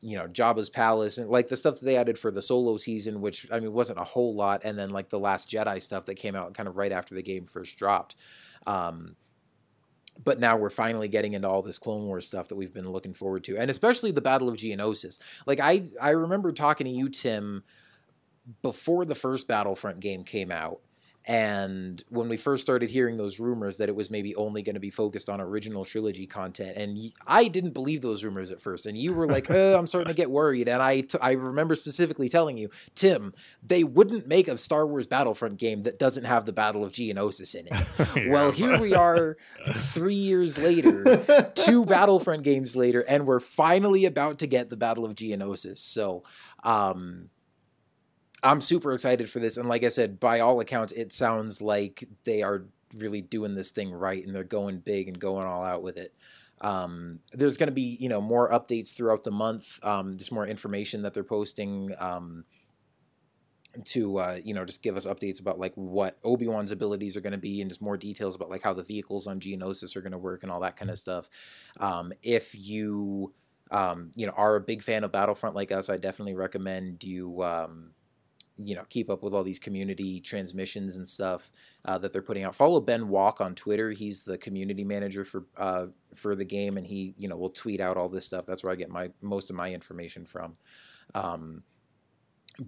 you 0.00 0.18
know 0.18 0.26
Jabba's 0.26 0.68
palace 0.70 1.18
and 1.18 1.30
like 1.30 1.48
the 1.48 1.56
stuff 1.56 1.78
that 1.78 1.84
they 1.84 1.96
added 1.96 2.18
for 2.18 2.30
the 2.30 2.42
solo 2.42 2.76
season, 2.76 3.20
which 3.20 3.46
I 3.52 3.60
mean 3.60 3.72
wasn't 3.72 4.00
a 4.00 4.04
whole 4.04 4.34
lot, 4.34 4.62
and 4.64 4.78
then 4.78 4.90
like 4.90 5.08
the 5.08 5.18
Last 5.18 5.50
Jedi 5.50 5.80
stuff 5.80 6.06
that 6.06 6.16
came 6.16 6.34
out 6.34 6.54
kind 6.54 6.68
of 6.68 6.76
right 6.76 6.92
after 6.92 7.14
the 7.14 7.22
game 7.22 7.46
first 7.46 7.78
dropped. 7.78 8.16
Um, 8.66 9.16
but 10.22 10.38
now 10.38 10.56
we're 10.56 10.70
finally 10.70 11.08
getting 11.08 11.34
into 11.34 11.48
all 11.48 11.62
this 11.62 11.78
Clone 11.78 12.06
Wars 12.06 12.26
stuff 12.26 12.48
that 12.48 12.56
we've 12.56 12.72
been 12.72 12.88
looking 12.88 13.14
forward 13.14 13.44
to, 13.44 13.56
and 13.56 13.70
especially 13.70 14.10
the 14.10 14.20
Battle 14.20 14.48
of 14.48 14.56
Geonosis. 14.56 15.18
Like 15.46 15.60
I 15.60 15.82
I 16.00 16.10
remember 16.10 16.52
talking 16.52 16.86
to 16.86 16.90
you, 16.90 17.08
Tim, 17.08 17.64
before 18.62 19.04
the 19.04 19.14
first 19.14 19.48
Battlefront 19.48 20.00
game 20.00 20.24
came 20.24 20.50
out, 20.50 20.80
and 21.26 22.02
when 22.10 22.28
we 22.28 22.36
first 22.36 22.62
started 22.62 22.90
hearing 22.90 23.16
those 23.16 23.40
rumors 23.40 23.78
that 23.78 23.88
it 23.88 23.96
was 23.96 24.10
maybe 24.10 24.36
only 24.36 24.60
going 24.60 24.74
to 24.74 24.80
be 24.80 24.90
focused 24.90 25.30
on 25.30 25.40
original 25.40 25.84
trilogy 25.84 26.26
content, 26.26 26.76
and 26.76 26.98
I 27.26 27.48
didn't 27.48 27.70
believe 27.70 28.02
those 28.02 28.22
rumors 28.22 28.50
at 28.50 28.60
first, 28.60 28.84
and 28.84 28.98
you 28.98 29.14
were 29.14 29.26
like, 29.26 29.50
oh, 29.50 29.78
"I'm 29.78 29.86
starting 29.86 30.08
to 30.08 30.14
get 30.14 30.30
worried." 30.30 30.68
And 30.68 30.82
I, 30.82 31.00
t- 31.00 31.18
I 31.22 31.32
remember 31.32 31.74
specifically 31.76 32.28
telling 32.28 32.58
you, 32.58 32.68
Tim, 32.94 33.32
they 33.62 33.84
wouldn't 33.84 34.26
make 34.26 34.48
a 34.48 34.58
Star 34.58 34.86
Wars 34.86 35.06
Battlefront 35.06 35.56
game 35.56 35.82
that 35.82 35.98
doesn't 35.98 36.24
have 36.24 36.44
the 36.44 36.52
Battle 36.52 36.84
of 36.84 36.92
Geonosis 36.92 37.54
in 37.54 37.68
it. 37.68 38.16
yeah, 38.16 38.30
well, 38.30 38.50
here 38.50 38.78
we 38.78 38.94
are, 38.94 39.38
three 39.72 40.14
years 40.14 40.58
later, 40.58 41.50
two 41.54 41.86
Battlefront 41.86 42.42
games 42.42 42.76
later, 42.76 43.00
and 43.00 43.26
we're 43.26 43.40
finally 43.40 44.04
about 44.04 44.40
to 44.40 44.46
get 44.46 44.68
the 44.68 44.76
Battle 44.76 45.06
of 45.06 45.14
Geonosis. 45.14 45.78
So. 45.78 46.22
Um, 46.62 47.28
I'm 48.44 48.60
super 48.60 48.92
excited 48.92 49.28
for 49.30 49.38
this, 49.38 49.56
and 49.56 49.68
like 49.68 49.84
I 49.84 49.88
said, 49.88 50.20
by 50.20 50.40
all 50.40 50.60
accounts, 50.60 50.92
it 50.92 51.12
sounds 51.12 51.62
like 51.62 52.04
they 52.24 52.42
are 52.42 52.66
really 52.94 53.22
doing 53.22 53.54
this 53.54 53.70
thing 53.70 53.90
right, 53.90 54.24
and 54.24 54.34
they're 54.34 54.44
going 54.44 54.80
big 54.80 55.08
and 55.08 55.18
going 55.18 55.46
all 55.46 55.64
out 55.64 55.82
with 55.82 55.96
it. 55.96 56.14
Um, 56.60 57.20
there's 57.32 57.56
going 57.56 57.68
to 57.68 57.74
be 57.74 57.96
you 57.98 58.10
know 58.10 58.20
more 58.20 58.50
updates 58.50 58.94
throughout 58.94 59.24
the 59.24 59.30
month. 59.30 59.82
Um, 59.82 60.12
there's 60.12 60.30
more 60.30 60.46
information 60.46 61.02
that 61.02 61.14
they're 61.14 61.24
posting 61.24 61.94
um, 61.98 62.44
to 63.86 64.18
uh, 64.18 64.38
you 64.44 64.52
know 64.52 64.66
just 64.66 64.82
give 64.82 64.98
us 64.98 65.06
updates 65.06 65.40
about 65.40 65.58
like 65.58 65.72
what 65.74 66.18
Obi 66.22 66.46
Wan's 66.46 66.70
abilities 66.70 67.16
are 67.16 67.22
going 67.22 67.32
to 67.32 67.38
be, 67.38 67.62
and 67.62 67.70
just 67.70 67.80
more 67.80 67.96
details 67.96 68.34
about 68.34 68.50
like 68.50 68.62
how 68.62 68.74
the 68.74 68.82
vehicles 68.82 69.26
on 69.26 69.40
Geonosis 69.40 69.96
are 69.96 70.02
going 70.02 70.12
to 70.12 70.18
work 70.18 70.42
and 70.42 70.52
all 70.52 70.60
that 70.60 70.76
kind 70.76 70.90
of 70.90 70.98
stuff. 70.98 71.30
Um, 71.80 72.12
if 72.22 72.54
you 72.54 73.32
um, 73.70 74.10
you 74.16 74.26
know 74.26 74.34
are 74.36 74.56
a 74.56 74.60
big 74.60 74.82
fan 74.82 75.02
of 75.02 75.12
Battlefront 75.12 75.56
like 75.56 75.72
us, 75.72 75.88
I 75.88 75.96
definitely 75.96 76.34
recommend 76.34 77.04
you 77.04 77.42
um, 77.42 77.92
you 78.62 78.74
know 78.74 78.84
keep 78.88 79.10
up 79.10 79.22
with 79.22 79.34
all 79.34 79.42
these 79.42 79.58
community 79.58 80.20
transmissions 80.20 80.96
and 80.96 81.08
stuff 81.08 81.50
uh, 81.84 81.98
that 81.98 82.12
they're 82.12 82.22
putting 82.22 82.44
out. 82.44 82.54
Follow 82.54 82.80
Ben 82.80 83.08
Walke 83.08 83.40
on 83.40 83.54
Twitter. 83.54 83.90
He's 83.90 84.22
the 84.22 84.38
community 84.38 84.84
manager 84.84 85.24
for 85.24 85.46
uh, 85.56 85.86
for 86.14 86.34
the 86.34 86.44
game, 86.44 86.76
and 86.76 86.86
he 86.86 87.14
you 87.18 87.28
know 87.28 87.36
will 87.36 87.50
tweet 87.50 87.80
out 87.80 87.96
all 87.96 88.08
this 88.08 88.26
stuff. 88.26 88.46
That's 88.46 88.62
where 88.62 88.72
I 88.72 88.76
get 88.76 88.90
my 88.90 89.10
most 89.20 89.50
of 89.50 89.56
my 89.56 89.72
information 89.72 90.24
from. 90.24 90.54
Um, 91.14 91.62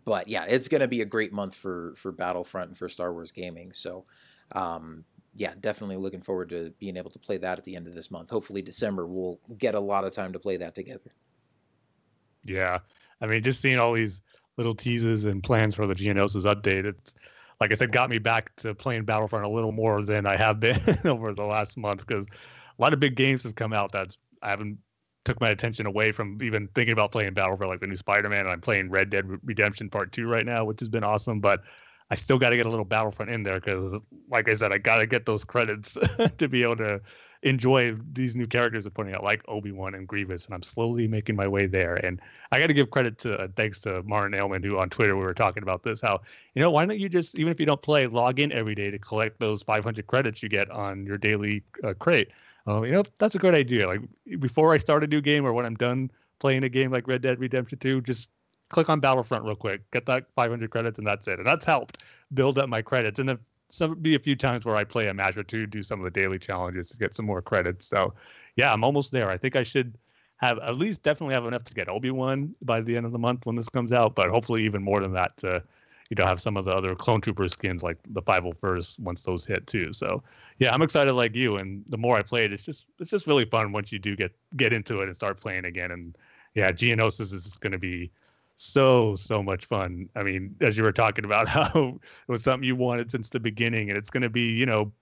but 0.05 0.29
yeah, 0.29 0.45
it's 0.45 0.69
going 0.69 0.81
to 0.81 0.89
be 0.89 1.03
a 1.03 1.07
great 1.07 1.33
month 1.33 1.55
for 1.55 1.95
for 1.97 2.11
Battlefront 2.11 2.69
and 2.69 2.79
for 2.79 2.89
Star 2.89 3.13
Wars 3.13 3.33
gaming. 3.33 3.73
So. 3.73 4.05
Um, 4.53 5.05
yeah, 5.39 5.53
definitely 5.61 5.97
looking 5.97 6.23
forward 6.23 6.49
to 6.49 6.73
being 6.79 6.97
able 6.97 7.11
to 7.11 7.19
play 7.19 7.37
that 7.37 7.59
at 7.59 7.65
the 7.65 7.77
end 7.77 7.87
of 7.87 7.95
this 7.95 8.11
month. 8.11 8.31
Hopefully, 8.31 8.63
December 8.63 9.07
we'll 9.07 9.39
get 9.59 9.75
a 9.75 9.81
lot 9.81 10.05
of 10.05 10.15
time 10.15 10.33
to 10.33 10.39
play 10.39 10.57
that 10.57 10.75
together. 10.75 11.13
Yeah, 12.45 12.79
I 13.21 13.27
mean, 13.27 13.43
just 13.43 13.61
seeing 13.61 13.79
all 13.79 13.93
these 13.93 14.23
little 14.57 14.75
teases 14.75 15.25
and 15.25 15.43
plans 15.43 15.75
for 15.75 15.87
the 15.87 15.95
Geonosis 15.95 16.45
update. 16.45 16.85
It's 16.85 17.15
like 17.61 17.73
I 17.73 17.75
said, 17.75 17.93
got 17.93 18.11
me 18.11 18.19
back 18.19 18.55
to 18.57 18.75
playing 18.75 19.05
Battlefront 19.05 19.45
a 19.45 19.49
little 19.49 19.73
more 19.73 20.03
than 20.03 20.27
I 20.27 20.37
have 20.37 20.61
been 20.61 20.81
over 21.05 21.33
the 21.35 21.45
last 21.45 21.77
month 21.77 22.07
because 22.07 22.27
a 22.27 22.83
lot 22.83 22.93
of 22.93 23.01
big 23.01 23.17
games 23.17 23.45
have 23.45 23.55
come 23.55 23.73
out 23.73 23.93
that's 23.93 24.19
I 24.43 24.51
haven't 24.51 24.79
took 25.25 25.41
my 25.41 25.49
attention 25.49 25.87
away 25.87 26.13
from 26.13 26.41
even 26.43 26.69
thinking 26.75 26.93
about 26.93 27.13
playing 27.13 27.35
Battlefront 27.35 27.71
like 27.71 27.81
the 27.81 27.87
new 27.87 27.97
Spider-Man. 27.97 28.47
I'm 28.47 28.61
playing 28.61 28.91
Red 28.91 29.11
Dead 29.11 29.25
Redemption 29.45 29.91
Part 29.91 30.13
Two 30.13 30.27
right 30.27 30.47
now, 30.47 30.65
which 30.65 30.81
has 30.81 30.89
been 30.89 31.05
awesome, 31.05 31.41
but 31.41 31.63
I 32.11 32.15
still 32.15 32.39
got 32.39 32.51
to 32.51 32.57
get 32.57 32.67
a 32.67 32.71
little 32.71 32.85
Battlefront 32.85 33.31
in 33.33 33.43
there 33.43 33.59
because, 33.59 34.01
like 34.31 34.49
I 34.49 34.55
said, 34.55 34.73
I 34.73 34.79
got 34.79 34.99
to 34.99 35.07
get 35.07 35.27
those 35.27 35.45
credits 35.45 35.99
to 36.39 36.49
be 36.49 36.63
able 36.63 36.77
to 36.77 37.01
enjoy 37.47 37.97
these 38.13 38.35
new 38.35 38.47
characters 38.47 38.85
they're 38.85 38.91
putting 38.91 39.15
out, 39.15 39.23
like 39.23 39.41
Obi 39.47 39.71
Wan 39.71 39.95
and 39.95 40.07
Grievous, 40.07 40.47
and 40.47 40.55
I'm 40.55 40.65
slowly 40.65 41.07
making 41.07 41.37
my 41.37 41.47
way 41.47 41.67
there. 41.67 41.95
And 41.95 42.21
I 42.51 42.59
got 42.59 42.67
to 42.67 42.75
give 42.75 42.91
credit 42.91 43.19
to 43.19 43.39
uh, 43.39 43.49
thanks 43.55 43.81
to 43.83 44.03
Martin 44.03 44.39
Ailman, 44.39 44.65
who 44.65 44.79
on 44.79 44.91
Twitter 44.91 45.17
we 45.17 45.23
were 45.23 45.33
talking 45.33 45.63
about 45.63 45.85
this. 45.85 46.01
How 46.01 46.21
you 46.55 46.63
know 46.63 46.71
why 46.73 46.85
don't 46.85 46.99
you 46.99 47.09
just 47.09 47.39
even 47.39 47.53
if 47.53 47.61
you 47.61 47.67
don't 47.67 47.81
play, 47.81 48.09
log 48.09 48.41
in 48.41 48.51
every 48.51 48.75
day 48.75 48.91
to 48.91 48.99
collect 48.99 49.39
those 49.39 49.63
500 49.63 50.07
credits 50.09 50.43
you 50.43 50.49
get 50.49 50.71
on 50.71 51.07
your 51.07 51.19
daily 51.19 51.63
uh, 51.85 51.95
crate. 51.95 52.29
Uh, 52.67 52.83
you 52.83 52.93
know 52.93 53.05
that's 53.19 53.37
a 53.37 53.39
great 53.39 53.55
idea. 53.55 53.87
Like 53.87 54.01
before 54.41 54.75
I 54.75 54.79
start 54.79 55.05
a 55.05 55.07
new 55.07 55.21
game 55.21 55.47
or 55.47 55.53
when 55.53 55.65
I'm 55.65 55.77
done 55.77 56.11
playing 56.41 56.65
a 56.65 56.69
game 56.69 56.91
like 56.91 57.07
Red 57.07 57.23
Dead 57.23 57.39
Redemption 57.39 57.79
2, 57.79 58.01
just 58.03 58.29
click 58.71 58.91
on 58.91 58.99
Battlefront 58.99 59.45
real 59.45 59.55
quick, 59.55 59.89
get 59.93 60.05
that 60.07 60.27
500 60.35 60.69
credits, 60.71 60.99
and 60.99 61.07
that's 61.07 61.29
it. 61.29 61.39
And 61.39 61.47
that's 61.47 61.65
helped 61.65 62.03
build 62.35 62.59
up 62.59 62.69
my 62.69 62.83
credits. 62.83 63.21
And 63.21 63.29
then 63.29 63.39
some 63.69 63.95
be 63.97 64.15
a 64.15 64.19
few 64.19 64.37
times 64.37 64.65
where 64.65 64.77
I 64.77 64.85
play 64.85 65.09
a 65.09 65.15
match 65.15 65.37
or 65.37 65.43
two, 65.43 65.67
do 65.67 65.83
some 65.83 66.01
of 66.01 66.05
the 66.05 66.11
daily 66.11 66.39
challenges 66.39 66.89
to 66.91 66.97
get 66.97 67.15
some 67.15 67.27
more 67.27 67.43
credits. 67.43 67.87
So 67.87 68.15
yeah, 68.57 68.73
I'm 68.73 68.85
almost 68.85 69.13
there. 69.13 69.31
I 69.31 69.37
think 69.37 69.57
I 69.57 69.63
should 69.63 69.99
have 70.39 70.59
at 70.59 70.77
least 70.77 71.03
definitely 71.03 71.35
have 71.35 71.47
enough 71.47 71.65
to 71.65 71.75
get 71.75 71.89
Obi 71.89 72.11
Wan 72.11 72.55
by 72.63 72.81
the 72.81 72.97
end 72.97 73.07
of 73.07 73.13
the 73.13 73.19
month 73.19 73.47
when 73.47 73.57
this 73.57 73.69
comes 73.69 73.93
out, 73.93 74.15
but 74.15 74.29
hopefully 74.29 74.65
even 74.65 74.83
more 74.83 75.01
than 75.01 75.13
that 75.13 75.37
to 75.39 75.63
you 76.11 76.15
know 76.15 76.27
have 76.27 76.41
some 76.41 76.57
of 76.57 76.65
the 76.65 76.71
other 76.71 76.95
clone 76.95 77.21
trooper 77.21 77.49
skins 77.49 77.83
like 77.83 77.97
the 78.11 78.23
501st 78.23 79.01
once 79.01 79.23
those 79.23 79.45
hit 79.45 79.67
too. 79.67 79.93
So 79.93 80.23
yeah, 80.59 80.73
I'm 80.73 80.83
excited 80.83 81.13
like 81.15 81.35
you. 81.35 81.57
And 81.57 81.85
the 81.89 81.99
more 81.99 82.17
I 82.17 82.23
play 82.23 82.45
it, 82.45 82.53
it's 82.53 82.63
just 82.63 82.87
it's 83.01 83.11
just 83.11 83.27
really 83.27 83.45
fun 83.45 83.73
once 83.73 83.91
you 83.91 83.99
do 83.99 84.15
get 84.15 84.33
get 84.57 84.73
into 84.73 85.01
it 85.01 85.05
and 85.05 85.17
start 85.17 85.41
playing 85.41 85.65
again. 85.65 85.91
And 85.91 86.17
yeah, 86.55 86.71
Geonosis 86.71 87.33
is 87.33 87.57
going 87.57 87.73
to 87.73 87.79
be 87.79 88.11
so 88.57 89.17
so 89.17 89.43
much 89.43 89.65
fun. 89.67 90.09
I 90.17 90.23
mean, 90.23 90.57
as 90.61 90.77
you 90.77 90.83
were 90.85 90.93
talking 90.93 91.25
about 91.25 91.49
how 91.57 91.99
it 92.29 92.33
was 92.33 92.43
something 92.43 92.67
you 92.67 92.77
wanted 92.77 93.11
since 93.11 93.29
the 93.31 93.41
beginning, 93.41 93.91
and 93.91 93.99
it's 93.99 94.11
going 94.11 94.23
to 94.23 94.31
be 94.31 94.43
you 94.43 94.67
know 94.67 94.93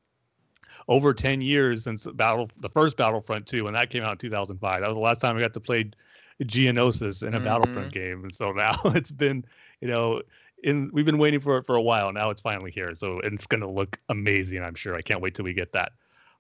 over 0.88 1.14
10 1.14 1.40
years 1.40 1.84
since 1.84 2.06
battle 2.06 2.50
the 2.58 2.68
first 2.68 2.96
Battlefront 2.96 3.46
2 3.46 3.66
and 3.66 3.76
that 3.76 3.90
came 3.90 4.02
out 4.02 4.12
in 4.12 4.18
2005. 4.18 4.80
That 4.80 4.88
was 4.88 4.96
the 4.96 5.00
last 5.00 5.20
time 5.20 5.36
I 5.36 5.40
got 5.40 5.54
to 5.54 5.60
play 5.60 5.90
Geonosis 6.42 7.26
in 7.26 7.34
a 7.34 7.40
Mhm. 7.40 7.44
Battlefront 7.44 7.92
game, 7.92 8.24
and 8.24 8.34
so 8.34 8.52
now 8.52 8.78
it's 8.86 9.10
been 9.10 9.44
you 9.80 9.88
know 9.88 10.22
in 10.62 10.90
we've 10.92 11.04
been 11.06 11.18
waiting 11.18 11.40
for 11.40 11.58
it 11.58 11.66
for 11.66 11.76
a 11.76 11.82
while. 11.82 12.12
Now 12.12 12.30
it's 12.30 12.42
finally 12.42 12.70
here, 12.70 12.94
so 12.94 13.20
it's 13.20 13.46
going 13.46 13.60
to 13.60 13.68
look 13.70 13.98
amazing. 14.08 14.62
I'm 14.62 14.74
sure. 14.74 14.94
I 14.96 15.02
can't 15.02 15.20
wait 15.20 15.34
till 15.34 15.44
we 15.44 15.54
get 15.54 15.72
that 15.72 15.92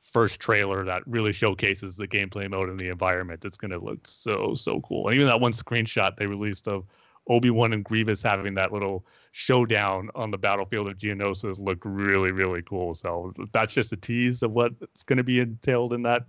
first 0.02 0.40
trailer 0.40 0.84
that 0.84 1.06
really 1.06 1.32
showcases 1.32 1.96
the 1.96 2.06
gameplay 2.06 2.48
mode 2.50 2.68
and 2.68 2.78
the 2.78 2.88
environment. 2.88 3.44
It's 3.44 3.56
going 3.56 3.70
to 3.70 3.78
look 3.78 4.06
so 4.06 4.54
so 4.54 4.80
cool. 4.82 5.06
And 5.08 5.14
even 5.14 5.26
that 5.28 5.40
one 5.40 5.52
screenshot 5.52 6.16
they 6.16 6.26
released 6.26 6.68
of 6.68 6.84
Obi 7.28 7.50
Wan 7.50 7.72
and 7.72 7.84
Grievous 7.84 8.22
having 8.22 8.54
that 8.54 8.72
little 8.72 9.06
showdown 9.32 10.10
on 10.14 10.30
the 10.30 10.38
battlefield 10.38 10.88
of 10.88 10.98
Geonosis 10.98 11.58
looked 11.58 11.84
really 11.84 12.32
really 12.32 12.62
cool. 12.62 12.94
So 12.94 13.32
that's 13.52 13.72
just 13.72 13.92
a 13.92 13.96
tease 13.96 14.42
of 14.42 14.52
what's 14.52 15.02
going 15.02 15.18
to 15.18 15.24
be 15.24 15.40
entailed 15.40 15.92
in 15.92 16.02
that 16.02 16.24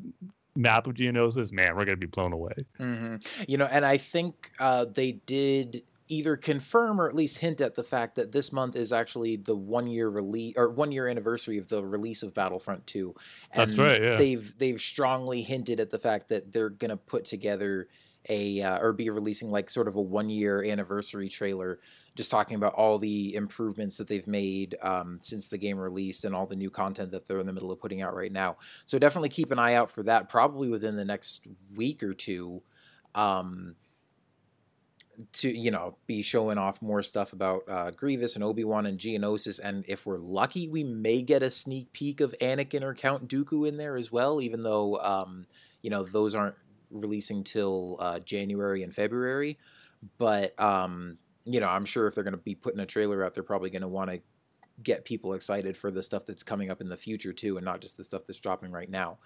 map 0.55 0.87
of 0.87 0.93
Geonosis. 0.93 1.51
Man, 1.51 1.75
we're 1.75 1.85
going 1.85 1.99
to 1.99 2.07
be 2.07 2.07
blown 2.07 2.33
away. 2.33 2.65
hmm 2.77 3.17
You 3.47 3.57
know, 3.57 3.67
and 3.71 3.85
I 3.85 3.97
think 3.97 4.51
uh, 4.59 4.85
they 4.85 5.13
did 5.13 5.83
either 6.07 6.35
confirm 6.35 7.01
or 7.01 7.07
at 7.07 7.15
least 7.15 7.39
hint 7.39 7.61
at 7.61 7.75
the 7.75 7.83
fact 7.83 8.15
that 8.15 8.31
this 8.31 8.51
month 8.53 8.75
is 8.75 8.93
actually 8.93 9.37
the 9.37 9.55
one 9.55 9.87
year 9.87 10.09
release 10.09 10.53
or 10.55 10.69
one 10.69 10.91
year 10.91 11.07
anniversary 11.07 11.57
of 11.57 11.67
the 11.67 11.83
release 11.83 12.21
of 12.21 12.33
Battlefront 12.33 12.85
2. 12.85 13.13
And 13.51 13.69
That's 13.69 13.79
right, 13.79 14.01
yeah. 14.01 14.15
They've 14.15 14.57
they've 14.57 14.79
strongly 14.79 15.41
hinted 15.41 15.79
at 15.79 15.89
the 15.89 15.99
fact 15.99 16.29
that 16.29 16.51
they're 16.51 16.69
gonna 16.69 16.97
put 16.97 17.25
together 17.25 17.87
a 18.29 18.61
uh, 18.61 18.79
or 18.81 18.93
be 18.93 19.09
releasing 19.09 19.51
like 19.51 19.69
sort 19.69 19.87
of 19.87 19.95
a 19.95 20.01
one 20.01 20.29
year 20.29 20.63
anniversary 20.63 21.29
trailer 21.29 21.79
just 22.15 22.31
talking 22.31 22.55
about 22.55 22.73
all 22.73 22.97
the 22.97 23.35
improvements 23.35 23.97
that 23.97 24.07
they've 24.07 24.27
made 24.27 24.75
um, 24.81 25.17
since 25.21 25.47
the 25.47 25.57
game 25.57 25.77
released 25.77 26.25
and 26.25 26.33
all 26.33 26.45
the 26.45 26.55
new 26.55 26.69
content 26.69 27.11
that 27.11 27.27
they're 27.27 27.39
in 27.39 27.45
the 27.45 27.53
middle 27.53 27.71
of 27.71 27.79
putting 27.79 28.01
out 28.01 28.15
right 28.15 28.31
now 28.31 28.57
so 28.85 28.97
definitely 28.97 29.29
keep 29.29 29.51
an 29.51 29.59
eye 29.59 29.75
out 29.75 29.89
for 29.89 30.03
that 30.03 30.29
probably 30.29 30.69
within 30.69 30.95
the 30.95 31.05
next 31.05 31.47
week 31.75 32.03
or 32.03 32.13
two 32.13 32.61
um, 33.13 33.75
to 35.33 35.49
you 35.49 35.71
know 35.71 35.97
be 36.07 36.21
showing 36.21 36.57
off 36.57 36.81
more 36.81 37.01
stuff 37.01 37.33
about 37.33 37.63
uh, 37.69 37.91
Grievous 37.91 38.35
and 38.35 38.43
Obi 38.43 38.63
Wan 38.63 38.85
and 38.85 38.99
Geonosis, 38.99 39.59
and 39.63 39.85
if 39.87 40.05
we're 40.05 40.17
lucky, 40.17 40.67
we 40.67 40.83
may 40.83 41.21
get 41.21 41.43
a 41.43 41.51
sneak 41.51 41.91
peek 41.93 42.21
of 42.21 42.35
Anakin 42.41 42.81
or 42.81 42.93
Count 42.93 43.27
Dooku 43.27 43.67
in 43.67 43.77
there 43.77 43.95
as 43.95 44.11
well. 44.11 44.41
Even 44.41 44.63
though 44.63 44.97
um, 44.97 45.45
you 45.81 45.89
know 45.89 46.03
those 46.03 46.35
aren't 46.35 46.55
releasing 46.91 47.43
till 47.43 47.97
uh, 47.99 48.19
January 48.19 48.83
and 48.83 48.93
February, 48.93 49.57
but 50.17 50.59
um, 50.59 51.17
you 51.45 51.59
know 51.59 51.67
I'm 51.67 51.85
sure 51.85 52.07
if 52.07 52.15
they're 52.15 52.23
going 52.23 52.35
to 52.35 52.37
be 52.37 52.55
putting 52.55 52.79
a 52.79 52.85
trailer 52.85 53.23
out, 53.23 53.33
they're 53.33 53.43
probably 53.43 53.69
going 53.69 53.81
to 53.81 53.87
want 53.87 54.09
to 54.11 54.21
get 54.83 55.05
people 55.05 55.33
excited 55.33 55.77
for 55.77 55.89
the 55.89 56.03
stuff 56.03 56.25
that's 56.25 56.43
coming 56.43 56.69
up 56.69 56.81
in 56.81 56.89
the 56.89 56.97
future 56.97 57.33
too, 57.33 57.57
and 57.57 57.65
not 57.65 57.81
just 57.81 57.97
the 57.97 58.03
stuff 58.03 58.23
that's 58.27 58.39
dropping 58.39 58.71
right 58.71 58.89
now. 58.89 59.17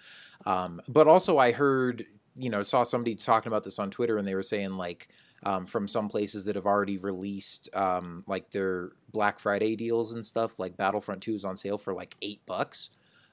Um, 0.45 0.81
but 0.87 1.07
also, 1.07 1.37
I 1.37 1.51
heard 1.51 2.05
you 2.37 2.49
know 2.49 2.61
saw 2.61 2.83
somebody 2.83 3.15
talking 3.15 3.51
about 3.51 3.63
this 3.63 3.79
on 3.79 3.89
Twitter, 3.89 4.17
and 4.17 4.27
they 4.27 4.35
were 4.35 4.43
saying 4.43 4.73
like 4.73 5.09
um, 5.43 5.65
from 5.65 5.87
some 5.87 6.09
places 6.09 6.45
that 6.45 6.55
have 6.55 6.65
already 6.65 6.97
released 6.97 7.69
um, 7.73 8.23
like 8.27 8.49
their 8.51 8.91
Black 9.11 9.39
Friday 9.39 9.75
deals 9.75 10.13
and 10.13 10.25
stuff. 10.25 10.59
Like 10.59 10.77
Battlefront 10.77 11.21
Two 11.21 11.33
is 11.33 11.45
on 11.45 11.57
sale 11.57 11.77
for 11.77 11.93
like 11.93 12.15
eight 12.21 12.45
bucks. 12.45 12.91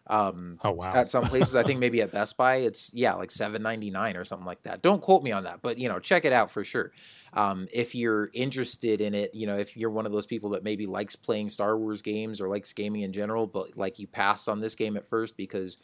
Um, 0.08 0.58
Oh 0.62 0.70
wow! 0.70 0.94
at 0.94 1.10
some 1.10 1.24
places, 1.24 1.56
I 1.56 1.62
think 1.62 1.80
maybe 1.80 2.00
at 2.00 2.12
Best 2.12 2.36
Buy, 2.36 2.56
it's 2.56 2.92
yeah 2.94 3.14
like 3.14 3.30
seven 3.30 3.62
ninety 3.62 3.90
nine 3.90 4.16
or 4.16 4.24
something 4.24 4.46
like 4.46 4.62
that. 4.62 4.82
Don't 4.82 5.02
quote 5.02 5.22
me 5.22 5.32
on 5.32 5.44
that, 5.44 5.62
but 5.62 5.78
you 5.78 5.88
know 5.88 5.98
check 5.98 6.24
it 6.24 6.32
out 6.32 6.50
for 6.50 6.64
sure. 6.64 6.92
Um, 7.32 7.66
if 7.72 7.94
you're 7.94 8.30
interested 8.32 9.00
in 9.00 9.14
it, 9.14 9.34
you 9.34 9.46
know 9.46 9.56
if 9.56 9.76
you're 9.76 9.90
one 9.90 10.06
of 10.06 10.12
those 10.12 10.26
people 10.26 10.50
that 10.50 10.62
maybe 10.62 10.86
likes 10.86 11.16
playing 11.16 11.50
Star 11.50 11.76
Wars 11.76 12.02
games 12.02 12.40
or 12.40 12.48
likes 12.48 12.72
gaming 12.72 13.02
in 13.02 13.12
general, 13.12 13.46
but 13.46 13.76
like 13.76 13.98
you 13.98 14.06
passed 14.06 14.48
on 14.48 14.60
this 14.60 14.74
game 14.74 14.96
at 14.96 15.06
first 15.06 15.36
because 15.36 15.78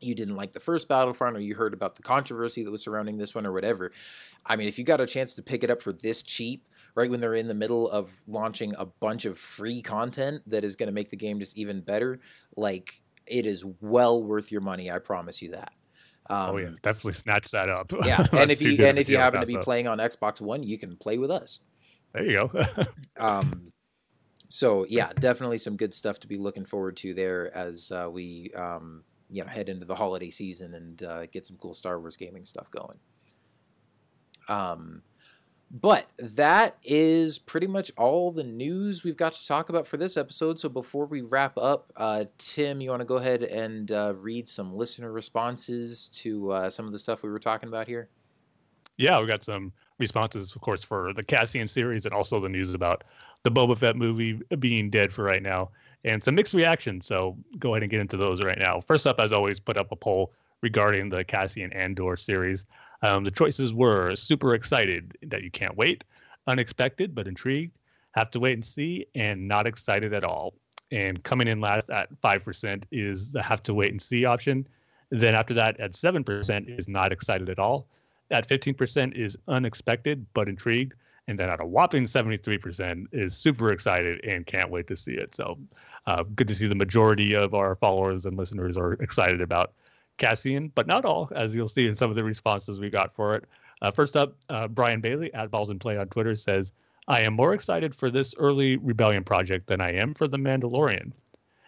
you 0.00 0.14
didn't 0.14 0.36
like 0.36 0.52
the 0.52 0.60
first 0.60 0.88
Battlefront 0.88 1.36
or 1.36 1.40
you 1.40 1.54
heard 1.54 1.74
about 1.74 1.94
the 1.94 2.02
controversy 2.02 2.64
that 2.64 2.70
was 2.70 2.82
surrounding 2.82 3.18
this 3.18 3.34
one 3.34 3.46
or 3.46 3.52
whatever. 3.52 3.92
I 4.46 4.56
mean, 4.56 4.68
if 4.68 4.78
you 4.78 4.84
got 4.84 5.00
a 5.00 5.06
chance 5.06 5.34
to 5.34 5.42
pick 5.42 5.62
it 5.62 5.70
up 5.70 5.82
for 5.82 5.92
this 5.92 6.22
cheap, 6.22 6.66
right 6.94 7.10
when 7.10 7.20
they're 7.20 7.34
in 7.34 7.48
the 7.48 7.54
middle 7.54 7.88
of 7.90 8.22
launching 8.26 8.74
a 8.78 8.86
bunch 8.86 9.24
of 9.24 9.38
free 9.38 9.82
content 9.82 10.42
that 10.46 10.64
is 10.64 10.76
going 10.76 10.88
to 10.88 10.94
make 10.94 11.10
the 11.10 11.16
game 11.16 11.38
just 11.38 11.56
even 11.56 11.80
better, 11.80 12.20
like 12.56 13.02
it 13.30 13.46
is 13.46 13.64
well 13.80 14.22
worth 14.22 14.52
your 14.52 14.60
money. 14.60 14.90
I 14.90 14.98
promise 14.98 15.40
you 15.40 15.52
that. 15.52 15.72
Um, 16.28 16.50
oh 16.50 16.56
yeah, 16.58 16.70
definitely 16.82 17.14
snatch 17.14 17.50
that 17.50 17.68
up. 17.68 17.92
yeah, 18.04 18.24
and 18.32 18.50
if 18.50 18.62
you 18.62 18.84
and 18.84 18.98
if 18.98 19.08
you 19.08 19.16
happen 19.16 19.40
to 19.40 19.46
be 19.46 19.56
up. 19.56 19.62
playing 19.62 19.88
on 19.88 19.98
Xbox 19.98 20.40
One, 20.40 20.62
you 20.62 20.78
can 20.78 20.96
play 20.96 21.18
with 21.18 21.30
us. 21.30 21.60
there 22.12 22.24
you 22.24 22.48
go. 22.52 22.64
Um, 23.18 23.70
so 24.48 24.86
yeah, 24.88 25.12
definitely 25.20 25.58
some 25.58 25.76
good 25.76 25.94
stuff 25.94 26.18
to 26.20 26.26
be 26.28 26.36
looking 26.36 26.64
forward 26.64 26.96
to 26.98 27.14
there 27.14 27.54
as 27.56 27.92
uh, 27.92 28.08
we 28.10 28.50
um, 28.56 29.04
you 29.28 29.42
know 29.42 29.48
head 29.48 29.68
into 29.68 29.86
the 29.86 29.94
holiday 29.94 30.30
season 30.30 30.74
and 30.74 31.02
uh, 31.02 31.26
get 31.26 31.46
some 31.46 31.56
cool 31.56 31.74
Star 31.74 32.00
Wars 32.00 32.16
gaming 32.16 32.44
stuff 32.44 32.70
going. 32.70 32.98
Um, 34.48 35.02
but 35.70 36.06
that 36.18 36.76
is 36.82 37.38
pretty 37.38 37.66
much 37.66 37.92
all 37.96 38.32
the 38.32 38.44
news 38.44 39.04
we've 39.04 39.16
got 39.16 39.32
to 39.32 39.46
talk 39.46 39.68
about 39.68 39.86
for 39.86 39.96
this 39.96 40.16
episode. 40.16 40.58
So 40.58 40.68
before 40.68 41.06
we 41.06 41.22
wrap 41.22 41.56
up, 41.56 41.92
uh, 41.96 42.24
Tim, 42.38 42.80
you 42.80 42.90
want 42.90 43.00
to 43.00 43.06
go 43.06 43.16
ahead 43.16 43.42
and 43.42 43.90
uh, 43.92 44.14
read 44.16 44.48
some 44.48 44.74
listener 44.74 45.12
responses 45.12 46.08
to 46.14 46.50
uh, 46.50 46.70
some 46.70 46.86
of 46.86 46.92
the 46.92 46.98
stuff 46.98 47.22
we 47.22 47.30
were 47.30 47.38
talking 47.38 47.68
about 47.68 47.86
here? 47.86 48.08
yeah, 49.00 49.18
we 49.18 49.26
got 49.26 49.42
some 49.42 49.72
responses, 49.98 50.54
of 50.54 50.60
course, 50.60 50.84
for 50.84 51.14
the 51.14 51.22
Cassian 51.22 51.66
series 51.66 52.04
and 52.04 52.14
also 52.14 52.38
the 52.38 52.50
news 52.50 52.74
about 52.74 53.02
the 53.44 53.50
Boba 53.50 53.76
Fett 53.76 53.96
movie 53.96 54.38
being 54.58 54.90
dead 54.90 55.10
for 55.10 55.24
right 55.24 55.42
now, 55.42 55.70
and 56.04 56.22
some 56.22 56.34
mixed 56.34 56.52
reactions. 56.52 57.06
So 57.06 57.36
go 57.58 57.74
ahead 57.74 57.82
and 57.82 57.90
get 57.90 58.00
into 58.00 58.18
those 58.18 58.42
right 58.42 58.58
now. 58.58 58.80
First 58.80 59.06
up, 59.06 59.18
as 59.18 59.32
always, 59.32 59.58
put 59.58 59.78
up 59.78 59.90
a 59.90 59.96
poll 59.96 60.32
regarding 60.60 61.08
the 61.08 61.24
Cassian 61.24 61.72
Andor 61.72 62.16
series. 62.16 62.66
Um, 63.02 63.24
the 63.24 63.30
choices 63.30 63.72
were 63.72 64.14
super 64.14 64.54
excited 64.54 65.16
that 65.22 65.42
you 65.42 65.50
can't 65.50 65.76
wait, 65.76 66.04
unexpected 66.46 67.14
but 67.14 67.26
intrigued, 67.26 67.76
have 68.12 68.30
to 68.32 68.40
wait 68.40 68.54
and 68.54 68.64
see, 68.64 69.06
and 69.14 69.46
not 69.46 69.66
excited 69.66 70.12
at 70.12 70.24
all. 70.24 70.54
And 70.92 71.22
coming 71.22 71.48
in 71.48 71.60
last 71.60 71.88
at 71.90 72.08
5% 72.20 72.84
is 72.90 73.32
the 73.32 73.42
have 73.42 73.62
to 73.64 73.74
wait 73.74 73.90
and 73.90 74.02
see 74.02 74.24
option. 74.24 74.66
Then 75.10 75.34
after 75.34 75.54
that, 75.54 75.78
at 75.80 75.92
7% 75.92 76.78
is 76.78 76.88
not 76.88 77.12
excited 77.12 77.48
at 77.48 77.58
all. 77.58 77.86
At 78.30 78.48
15% 78.48 79.14
is 79.16 79.36
unexpected 79.48 80.26
but 80.34 80.48
intrigued. 80.48 80.94
And 81.28 81.38
then 81.38 81.48
at 81.48 81.60
a 81.60 81.66
whopping 81.66 82.04
73% 82.04 83.06
is 83.12 83.36
super 83.36 83.70
excited 83.70 84.24
and 84.24 84.44
can't 84.46 84.70
wait 84.70 84.88
to 84.88 84.96
see 84.96 85.12
it. 85.12 85.34
So 85.34 85.58
uh, 86.06 86.24
good 86.34 86.48
to 86.48 86.54
see 86.54 86.66
the 86.66 86.74
majority 86.74 87.34
of 87.34 87.54
our 87.54 87.76
followers 87.76 88.26
and 88.26 88.36
listeners 88.36 88.76
are 88.76 88.94
excited 88.94 89.40
about 89.40 89.72
Cassian, 90.20 90.70
but 90.76 90.86
not 90.86 91.04
all, 91.04 91.28
as 91.34 91.54
you'll 91.54 91.66
see 91.66 91.88
in 91.88 91.94
some 91.96 92.10
of 92.10 92.16
the 92.16 92.22
responses 92.22 92.78
we 92.78 92.90
got 92.90 93.12
for 93.14 93.34
it. 93.34 93.44
Uh, 93.82 93.90
first 93.90 94.16
up, 94.16 94.36
uh, 94.48 94.68
Brian 94.68 95.00
Bailey 95.00 95.34
at 95.34 95.50
Balls 95.50 95.70
and 95.70 95.80
Play 95.80 95.96
on 95.96 96.06
Twitter 96.08 96.36
says, 96.36 96.72
I 97.08 97.22
am 97.22 97.34
more 97.34 97.54
excited 97.54 97.94
for 97.94 98.10
this 98.10 98.34
early 98.38 98.76
Rebellion 98.76 99.24
project 99.24 99.66
than 99.66 99.80
I 99.80 99.94
am 99.94 100.14
for 100.14 100.28
The 100.28 100.36
Mandalorian. 100.36 101.12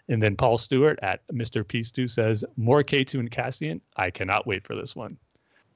And 0.09 0.23
then 0.23 0.37
Paul 0.37 0.59
Stewart 0.59 0.99
at 1.03 1.27
Mr. 1.33 1.65
P2 1.65 2.11
says, 2.11 2.45
More 2.57 2.83
K2 2.85 3.15
and 3.19 3.31
Cassian. 3.31 3.81
I 3.97 4.11
cannot 4.11 4.47
wait 4.47 4.65
for 4.65 4.77
this 4.77 4.95
one. 4.95 5.16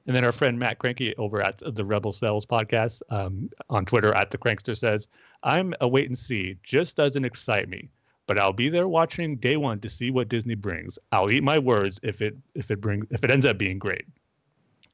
And 0.07 0.15
then 0.15 0.25
our 0.25 0.33
friend 0.33 0.59
Matt 0.59 0.79
Cranky 0.79 1.17
over 1.17 1.43
at 1.43 1.61
the 1.75 1.85
Rebel 1.85 2.13
Cells 2.13 2.47
podcast 2.47 3.03
um, 3.11 3.51
on 3.71 3.85
Twitter 3.85 4.15
at 4.15 4.31
the 4.31 4.39
Crankster 4.39 4.77
says, 4.77 5.09
I'm 5.43 5.75
a 5.81 5.89
wait 5.89 6.07
and 6.07 6.17
see. 6.17 6.57
Just 6.63 6.97
doesn't 6.97 7.25
excite 7.25 7.69
me, 7.69 7.89
but 8.27 8.39
I'll 8.39 8.53
be 8.53 8.69
there 8.69 8.89
watching 8.89 9.37
day 9.37 9.57
one 9.57 9.81
to 9.81 9.89
see 9.89 10.11
what 10.11 10.29
Disney 10.29 10.55
brings. 10.55 10.99
I'll 11.13 11.33
eat 11.33 11.43
my 11.43 11.59
words 11.59 12.01
if 12.03 12.21
it 12.21 12.37
if 12.55 12.71
it 12.71 12.81
brings 12.81 13.07
if 13.11 13.25
it 13.25 13.31
ends 13.31 13.47
up 13.47 13.59
being 13.59 13.79
great. 13.79 14.05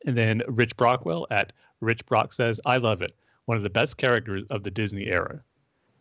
And 0.05 0.17
then 0.17 0.43
Rich 0.49 0.77
Brockwell 0.77 1.27
at 1.31 1.53
Rich 1.81 2.07
Brock 2.07 2.33
says, 2.33 2.61
I 2.67 2.77
love 2.77 3.03
it. 3.03 3.15
One 3.47 3.57
of 3.57 3.63
the 3.63 3.71
best 3.71 3.97
characters 3.97 4.45
of 4.51 4.63
the 4.63 4.71
Disney 4.71 5.07
era. 5.07 5.43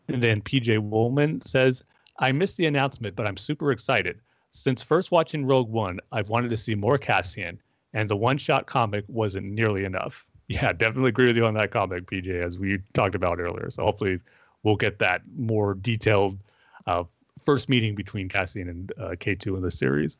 And 0.07 0.21
then 0.21 0.41
PJ 0.41 0.79
Woolman 0.79 1.41
says, 1.45 1.83
I 2.19 2.31
missed 2.31 2.57
the 2.57 2.65
announcement, 2.65 3.15
but 3.15 3.25
I'm 3.25 3.37
super 3.37 3.71
excited. 3.71 4.19
Since 4.51 4.83
first 4.83 5.11
watching 5.11 5.45
Rogue 5.45 5.69
One, 5.69 5.99
I've 6.11 6.29
wanted 6.29 6.49
to 6.49 6.57
see 6.57 6.75
more 6.75 6.97
Cassian, 6.97 7.61
and 7.93 8.09
the 8.09 8.15
one 8.15 8.37
shot 8.37 8.67
comic 8.67 9.05
wasn't 9.07 9.45
nearly 9.45 9.85
enough. 9.85 10.25
Yeah, 10.47 10.73
definitely 10.73 11.07
agree 11.07 11.27
with 11.27 11.37
you 11.37 11.45
on 11.45 11.53
that 11.53 11.71
comic, 11.71 12.11
PJ, 12.11 12.27
as 12.45 12.59
we 12.59 12.79
talked 12.91 13.15
about 13.15 13.39
earlier. 13.39 13.69
So 13.69 13.85
hopefully 13.85 14.19
we'll 14.63 14.75
get 14.75 14.99
that 14.99 15.21
more 15.37 15.75
detailed 15.75 16.39
uh, 16.87 17.05
first 17.43 17.69
meeting 17.69 17.95
between 17.95 18.29
Cassian 18.29 18.69
and 18.69 18.93
uh, 18.99 19.09
K2 19.11 19.57
in 19.57 19.61
the 19.61 19.71
series. 19.71 20.17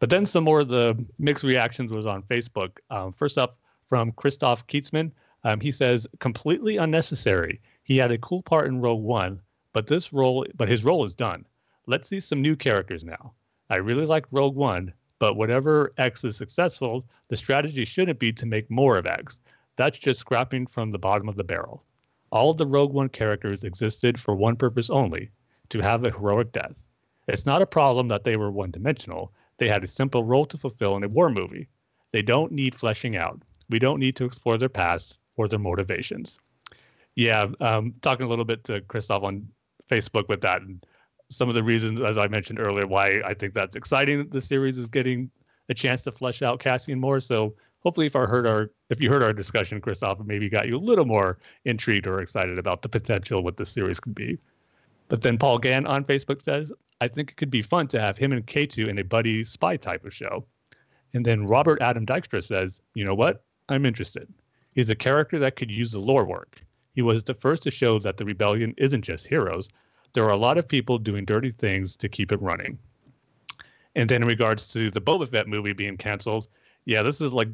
But 0.00 0.10
then 0.10 0.26
some 0.26 0.44
more 0.44 0.60
of 0.60 0.68
the 0.68 1.02
mixed 1.18 1.44
reactions 1.44 1.92
was 1.92 2.06
on 2.06 2.22
Facebook. 2.22 2.78
Um, 2.90 3.12
first 3.12 3.38
up 3.38 3.58
from 3.86 4.12
Christoph 4.12 4.66
Kietzman, 4.66 5.12
um, 5.44 5.60
he 5.60 5.70
says 5.70 6.06
completely 6.20 6.78
unnecessary. 6.78 7.60
He 7.84 7.96
had 7.96 8.10
a 8.10 8.18
cool 8.18 8.42
part 8.42 8.66
in 8.66 8.80
Rogue 8.80 9.02
One, 9.02 9.40
but 9.72 9.86
this 9.86 10.12
role, 10.12 10.46
but 10.56 10.68
his 10.68 10.84
role 10.84 11.04
is 11.04 11.14
done. 11.14 11.44
Let's 11.86 12.08
see 12.08 12.20
some 12.20 12.42
new 12.42 12.56
characters 12.56 13.04
now. 13.04 13.34
I 13.70 13.76
really 13.76 14.06
like 14.06 14.26
Rogue 14.30 14.56
One, 14.56 14.92
but 15.18 15.34
whatever 15.34 15.92
X 15.98 16.24
is 16.24 16.36
successful, 16.36 17.06
the 17.28 17.36
strategy 17.36 17.84
shouldn't 17.84 18.18
be 18.18 18.32
to 18.32 18.46
make 18.46 18.70
more 18.70 18.96
of 18.96 19.06
X. 19.06 19.40
That's 19.76 19.98
just 19.98 20.20
scrapping 20.20 20.66
from 20.66 20.90
the 20.90 20.98
bottom 20.98 21.28
of 21.28 21.36
the 21.36 21.44
barrel. 21.44 21.84
All 22.30 22.50
of 22.50 22.56
the 22.56 22.66
Rogue 22.66 22.92
One 22.92 23.08
characters 23.08 23.64
existed 23.64 24.18
for 24.18 24.34
one 24.34 24.56
purpose 24.56 24.90
only 24.90 25.30
to 25.74 25.80
have 25.80 26.04
a 26.04 26.10
heroic 26.10 26.52
death. 26.52 26.76
It's 27.26 27.46
not 27.46 27.60
a 27.60 27.66
problem 27.66 28.06
that 28.06 28.22
they 28.22 28.36
were 28.36 28.52
one 28.52 28.70
dimensional. 28.70 29.32
They 29.58 29.66
had 29.66 29.82
a 29.82 29.88
simple 29.88 30.22
role 30.22 30.46
to 30.46 30.56
fulfill 30.56 30.96
in 30.96 31.02
a 31.02 31.08
war 31.08 31.30
movie. 31.30 31.66
They 32.12 32.22
don't 32.22 32.52
need 32.52 32.76
fleshing 32.76 33.16
out. 33.16 33.42
We 33.70 33.80
don't 33.80 33.98
need 33.98 34.14
to 34.16 34.24
explore 34.24 34.56
their 34.56 34.68
past 34.68 35.18
or 35.36 35.48
their 35.48 35.58
motivations. 35.58 36.38
Yeah, 37.16 37.48
um, 37.60 37.92
talking 38.02 38.24
a 38.24 38.28
little 38.28 38.44
bit 38.44 38.62
to 38.64 38.82
Christoph 38.82 39.24
on 39.24 39.48
Facebook 39.90 40.28
with 40.28 40.42
that, 40.42 40.62
and 40.62 40.86
some 41.28 41.48
of 41.48 41.56
the 41.56 41.62
reasons, 41.64 42.00
as 42.00 42.18
I 42.18 42.28
mentioned 42.28 42.60
earlier, 42.60 42.86
why 42.86 43.20
I 43.22 43.34
think 43.34 43.52
that's 43.52 43.74
exciting 43.74 44.18
that 44.18 44.30
the 44.30 44.40
series 44.40 44.78
is 44.78 44.86
getting 44.86 45.28
a 45.70 45.74
chance 45.74 46.04
to 46.04 46.12
flesh 46.12 46.40
out 46.40 46.60
Cassian 46.60 47.00
more. 47.00 47.20
So 47.20 47.54
hopefully, 47.80 48.06
if 48.06 48.14
I 48.14 48.26
heard 48.26 48.46
our 48.46 48.70
if 48.90 49.00
you 49.00 49.10
heard 49.10 49.24
our 49.24 49.32
discussion, 49.32 49.80
Christoph, 49.80 50.20
maybe 50.24 50.48
got 50.48 50.68
you 50.68 50.76
a 50.76 50.78
little 50.78 51.04
more 51.04 51.38
intrigued 51.64 52.06
or 52.06 52.20
excited 52.20 52.60
about 52.60 52.82
the 52.82 52.88
potential 52.88 53.42
what 53.42 53.56
the 53.56 53.66
series 53.66 53.98
could 53.98 54.14
be. 54.14 54.38
But 55.08 55.22
then 55.22 55.38
Paul 55.38 55.58
Gann 55.58 55.86
on 55.86 56.04
Facebook 56.04 56.40
says, 56.42 56.72
I 57.00 57.08
think 57.08 57.30
it 57.30 57.36
could 57.36 57.50
be 57.50 57.62
fun 57.62 57.88
to 57.88 58.00
have 58.00 58.16
him 58.16 58.32
and 58.32 58.46
K2 58.46 58.88
in 58.88 58.98
a 58.98 59.04
buddy 59.04 59.44
spy 59.44 59.76
type 59.76 60.04
of 60.04 60.14
show. 60.14 60.46
And 61.12 61.24
then 61.24 61.46
Robert 61.46 61.80
Adam 61.82 62.06
Dykstra 62.06 62.42
says, 62.42 62.80
you 62.94 63.04
know 63.04 63.14
what? 63.14 63.44
I'm 63.68 63.86
interested. 63.86 64.32
He's 64.74 64.90
a 64.90 64.96
character 64.96 65.38
that 65.38 65.56
could 65.56 65.70
use 65.70 65.92
the 65.92 66.00
lore 66.00 66.24
work. 66.24 66.60
He 66.94 67.02
was 67.02 67.22
the 67.22 67.34
first 67.34 67.62
to 67.64 67.70
show 67.70 67.98
that 68.00 68.16
the 68.16 68.24
rebellion 68.24 68.74
isn't 68.76 69.02
just 69.02 69.26
heroes. 69.26 69.68
There 70.12 70.24
are 70.24 70.30
a 70.30 70.36
lot 70.36 70.58
of 70.58 70.68
people 70.68 70.98
doing 70.98 71.24
dirty 71.24 71.52
things 71.52 71.96
to 71.96 72.08
keep 72.08 72.32
it 72.32 72.40
running. 72.40 72.78
And 73.96 74.08
then 74.08 74.22
in 74.22 74.28
regards 74.28 74.68
to 74.68 74.90
the 74.90 75.00
Boba 75.00 75.28
Fett 75.28 75.46
movie 75.46 75.72
being 75.72 75.96
canceled, 75.96 76.48
yeah, 76.84 77.02
this 77.02 77.20
is 77.20 77.32
like 77.32 77.48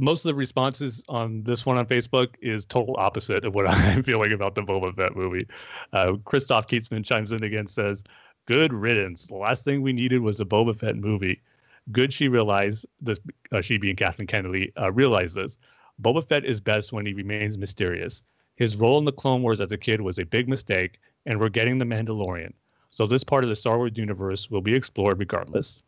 most 0.00 0.24
of 0.24 0.30
the 0.30 0.34
responses 0.34 1.02
on 1.08 1.42
this 1.42 1.66
one 1.66 1.76
on 1.76 1.86
Facebook 1.86 2.34
is 2.40 2.64
total 2.64 2.96
opposite 2.98 3.44
of 3.44 3.54
what 3.54 3.66
I'm 3.68 4.02
feeling 4.02 4.32
about 4.32 4.54
the 4.54 4.62
Boba 4.62 4.94
Fett 4.94 5.14
movie. 5.14 5.46
Uh, 5.92 6.14
Christoph 6.24 6.66
Keatsman 6.66 7.04
chimes 7.04 7.32
in 7.32 7.42
again, 7.42 7.66
says, 7.66 8.02
"Good 8.46 8.72
riddance. 8.72 9.26
The 9.26 9.34
last 9.34 9.64
thing 9.64 9.82
we 9.82 9.92
needed 9.92 10.20
was 10.20 10.40
a 10.40 10.44
Boba 10.44 10.76
Fett 10.76 10.96
movie. 10.96 11.42
Good 11.90 12.12
she 12.12 12.28
realized 12.28 12.86
this. 13.00 13.18
Uh, 13.50 13.60
she 13.60 13.76
being 13.76 13.96
Kathleen 13.96 14.26
Kennedy 14.26 14.72
uh, 14.80 14.92
realized 14.92 15.34
this. 15.34 15.58
Boba 16.00 16.26
Fett 16.26 16.44
is 16.44 16.60
best 16.60 16.92
when 16.92 17.04
he 17.04 17.12
remains 17.12 17.58
mysterious. 17.58 18.22
His 18.56 18.76
role 18.76 18.98
in 18.98 19.04
the 19.04 19.12
Clone 19.12 19.42
Wars 19.42 19.60
as 19.60 19.72
a 19.72 19.78
kid 19.78 20.00
was 20.00 20.18
a 20.18 20.24
big 20.24 20.48
mistake, 20.48 21.00
and 21.26 21.38
we're 21.38 21.48
getting 21.48 21.78
the 21.78 21.84
Mandalorian. 21.84 22.52
So 22.90 23.06
this 23.06 23.24
part 23.24 23.44
of 23.44 23.50
the 23.50 23.56
Star 23.56 23.78
Wars 23.78 23.92
universe 23.96 24.50
will 24.50 24.62
be 24.62 24.74
explored 24.74 25.18
regardless." 25.18 25.82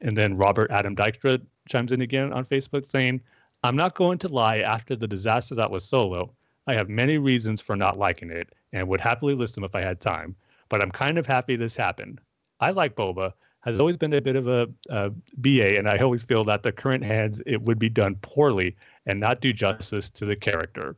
And 0.00 0.18
then 0.18 0.36
Robert 0.36 0.70
Adam 0.70 0.96
Dykstra 0.96 1.40
chimes 1.68 1.92
in 1.92 2.02
again 2.02 2.32
on 2.32 2.44
Facebook 2.44 2.86
saying, 2.86 3.22
I'm 3.64 3.76
not 3.76 3.94
going 3.94 4.18
to 4.18 4.28
lie, 4.28 4.58
after 4.58 4.94
the 4.94 5.08
disaster 5.08 5.54
that 5.54 5.70
was 5.70 5.86
Solo, 5.86 6.34
I 6.66 6.74
have 6.74 6.90
many 6.90 7.16
reasons 7.16 7.62
for 7.62 7.74
not 7.74 7.98
liking 7.98 8.30
it 8.30 8.52
and 8.74 8.86
would 8.86 9.00
happily 9.00 9.34
list 9.34 9.54
them 9.54 9.64
if 9.64 9.74
I 9.74 9.80
had 9.80 10.02
time, 10.02 10.36
but 10.68 10.82
I'm 10.82 10.90
kind 10.90 11.16
of 11.16 11.24
happy 11.24 11.56
this 11.56 11.74
happened. 11.74 12.20
I 12.60 12.72
like 12.72 12.94
Boba, 12.94 13.32
has 13.62 13.80
always 13.80 13.96
been 13.96 14.12
a 14.12 14.20
bit 14.20 14.36
of 14.36 14.48
a, 14.48 14.68
a 14.90 15.08
BA, 15.38 15.78
and 15.78 15.88
I 15.88 15.96
always 15.96 16.22
feel 16.22 16.44
that 16.44 16.62
the 16.62 16.72
current 16.72 17.02
hands, 17.04 17.40
it 17.46 17.62
would 17.62 17.78
be 17.78 17.88
done 17.88 18.16
poorly 18.20 18.76
and 19.06 19.18
not 19.18 19.40
do 19.40 19.50
justice 19.50 20.10
to 20.10 20.26
the 20.26 20.36
character. 20.36 20.94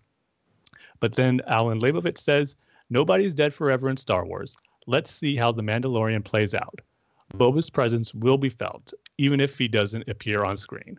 But 0.99 1.15
then 1.15 1.43
Alan 1.47 1.79
Leibovitz 1.79 2.19
says, 2.19 2.57
Nobody's 2.91 3.37
dead 3.37 3.55
forever 3.55 3.89
in 3.91 3.97
Star 3.97 4.27
Wars. 4.27 4.57
Let's 4.89 5.13
see 5.13 5.37
how 5.37 5.53
The 5.53 5.63
Mandalorian 5.63 6.25
plays 6.25 6.53
out. 6.53 6.81
Boba's 7.35 7.71
presence 7.71 8.13
will 8.13 8.39
be 8.39 8.49
felt, 8.49 8.93
even 9.19 9.39
if 9.39 9.57
he 9.57 9.69
doesn't 9.69 10.09
appear 10.09 10.43
on 10.43 10.57
screen. 10.57 10.99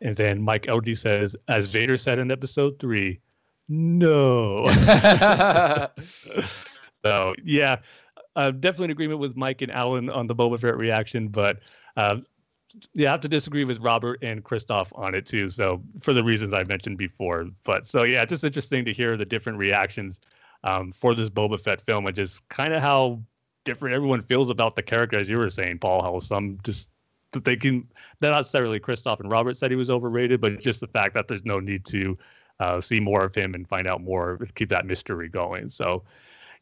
And 0.00 0.16
then 0.16 0.42
Mike 0.42 0.66
LG 0.66 0.98
says, 0.98 1.36
as 1.48 1.66
Vader 1.66 1.98
said 1.98 2.18
in 2.18 2.30
episode 2.30 2.78
three, 2.78 3.20
no. 3.68 4.66
so, 7.04 7.34
yeah, 7.44 7.76
uh, 8.36 8.50
definitely 8.50 8.86
in 8.86 8.90
agreement 8.90 9.20
with 9.20 9.36
Mike 9.36 9.62
and 9.62 9.70
Alan 9.70 10.10
on 10.10 10.26
the 10.26 10.34
Boba 10.34 10.58
Fett 10.58 10.76
reaction, 10.76 11.28
but 11.28 11.58
uh, 11.96 12.16
yeah, 12.94 13.08
I 13.08 13.12
have 13.12 13.20
to 13.22 13.28
disagree 13.28 13.64
with 13.64 13.80
Robert 13.80 14.22
and 14.22 14.44
Christoph 14.44 14.92
on 14.94 15.14
it 15.14 15.26
too. 15.26 15.48
So, 15.48 15.82
for 16.00 16.12
the 16.12 16.22
reasons 16.22 16.54
I 16.54 16.64
mentioned 16.64 16.98
before. 16.98 17.48
But 17.64 17.86
so, 17.86 18.04
yeah, 18.04 18.22
it's 18.22 18.30
just 18.30 18.44
interesting 18.44 18.84
to 18.84 18.92
hear 18.92 19.16
the 19.16 19.24
different 19.24 19.58
reactions 19.58 20.20
um, 20.64 20.92
for 20.92 21.14
this 21.14 21.30
Boba 21.30 21.60
Fett 21.60 21.82
film 21.82 22.06
and 22.06 22.14
just 22.14 22.48
kind 22.48 22.72
of 22.72 22.80
how 22.80 23.20
different 23.64 23.94
everyone 23.94 24.22
feels 24.22 24.50
about 24.50 24.76
the 24.76 24.82
character, 24.82 25.18
as 25.18 25.28
you 25.28 25.38
were 25.38 25.50
saying, 25.50 25.78
Paul. 25.78 26.02
How 26.02 26.18
some 26.18 26.58
just 26.62 26.90
they 27.32 27.56
can 27.56 27.86
not 28.20 28.32
necessarily 28.32 28.80
Christoph 28.80 29.20
and 29.20 29.30
Robert 29.30 29.56
said 29.56 29.70
he 29.70 29.76
was 29.76 29.90
overrated, 29.90 30.40
but 30.40 30.60
just 30.60 30.80
the 30.80 30.86
fact 30.88 31.14
that 31.14 31.28
there's 31.28 31.44
no 31.44 31.60
need 31.60 31.84
to 31.86 32.18
uh, 32.58 32.80
see 32.80 33.00
more 33.00 33.24
of 33.24 33.34
him 33.34 33.54
and 33.54 33.68
find 33.68 33.86
out 33.86 34.02
more, 34.02 34.38
keep 34.54 34.68
that 34.68 34.84
mystery 34.84 35.28
going. 35.28 35.68
So, 35.68 36.02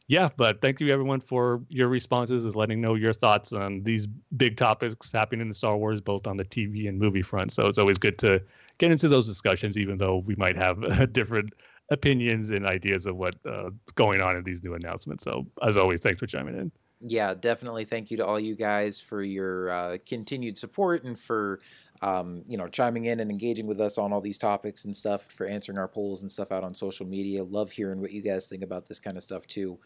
yeah, 0.07 0.29
but 0.37 0.61
thank 0.61 0.79
you 0.79 0.91
everyone 0.91 1.19
for 1.19 1.61
your 1.69 1.87
responses, 1.87 2.45
is 2.45 2.55
letting 2.55 2.81
know 2.81 2.95
your 2.95 3.13
thoughts 3.13 3.53
on 3.53 3.83
these 3.83 4.07
big 4.37 4.57
topics 4.57 5.11
happening 5.11 5.47
in 5.47 5.53
Star 5.53 5.77
Wars, 5.77 6.01
both 6.01 6.25
on 6.25 6.37
the 6.37 6.45
TV 6.45 6.87
and 6.87 6.97
movie 6.97 7.21
front. 7.21 7.51
So 7.51 7.67
it's 7.67 7.77
always 7.77 7.97
good 7.97 8.17
to 8.19 8.41
get 8.79 8.91
into 8.91 9.07
those 9.07 9.27
discussions, 9.27 9.77
even 9.77 9.97
though 9.97 10.17
we 10.17 10.35
might 10.35 10.55
have 10.55 11.13
different 11.13 11.53
opinions 11.91 12.49
and 12.51 12.65
ideas 12.65 13.05
of 13.05 13.17
what's 13.17 13.45
uh, 13.45 13.69
going 13.95 14.21
on 14.21 14.35
in 14.35 14.43
these 14.43 14.63
new 14.63 14.73
announcements. 14.73 15.23
So 15.23 15.45
as 15.61 15.77
always, 15.77 15.99
thanks 15.99 16.19
for 16.19 16.27
chiming 16.27 16.57
in 16.57 16.71
yeah, 17.01 17.33
definitely 17.33 17.85
thank 17.85 18.11
you 18.11 18.17
to 18.17 18.25
all 18.25 18.39
you 18.39 18.55
guys 18.55 18.99
for 18.99 19.23
your 19.23 19.69
uh, 19.69 19.97
continued 20.05 20.57
support 20.57 21.03
and 21.03 21.17
for 21.17 21.59
um, 22.01 22.43
you 22.47 22.57
know 22.57 22.67
chiming 22.67 23.05
in 23.05 23.19
and 23.19 23.31
engaging 23.31 23.67
with 23.67 23.79
us 23.79 23.97
on 23.97 24.11
all 24.11 24.21
these 24.21 24.37
topics 24.37 24.85
and 24.85 24.95
stuff 24.95 25.23
for 25.31 25.45
answering 25.45 25.77
our 25.77 25.87
polls 25.87 26.21
and 26.21 26.31
stuff 26.31 26.51
out 26.51 26.63
on 26.63 26.73
social 26.73 27.05
media. 27.05 27.43
Love 27.43 27.71
hearing 27.71 28.01
what 28.01 28.11
you 28.11 28.21
guys 28.21 28.47
think 28.47 28.63
about 28.63 28.87
this 28.87 28.99
kind 28.99 29.17
of 29.17 29.23
stuff 29.23 29.47
too. 29.47 29.79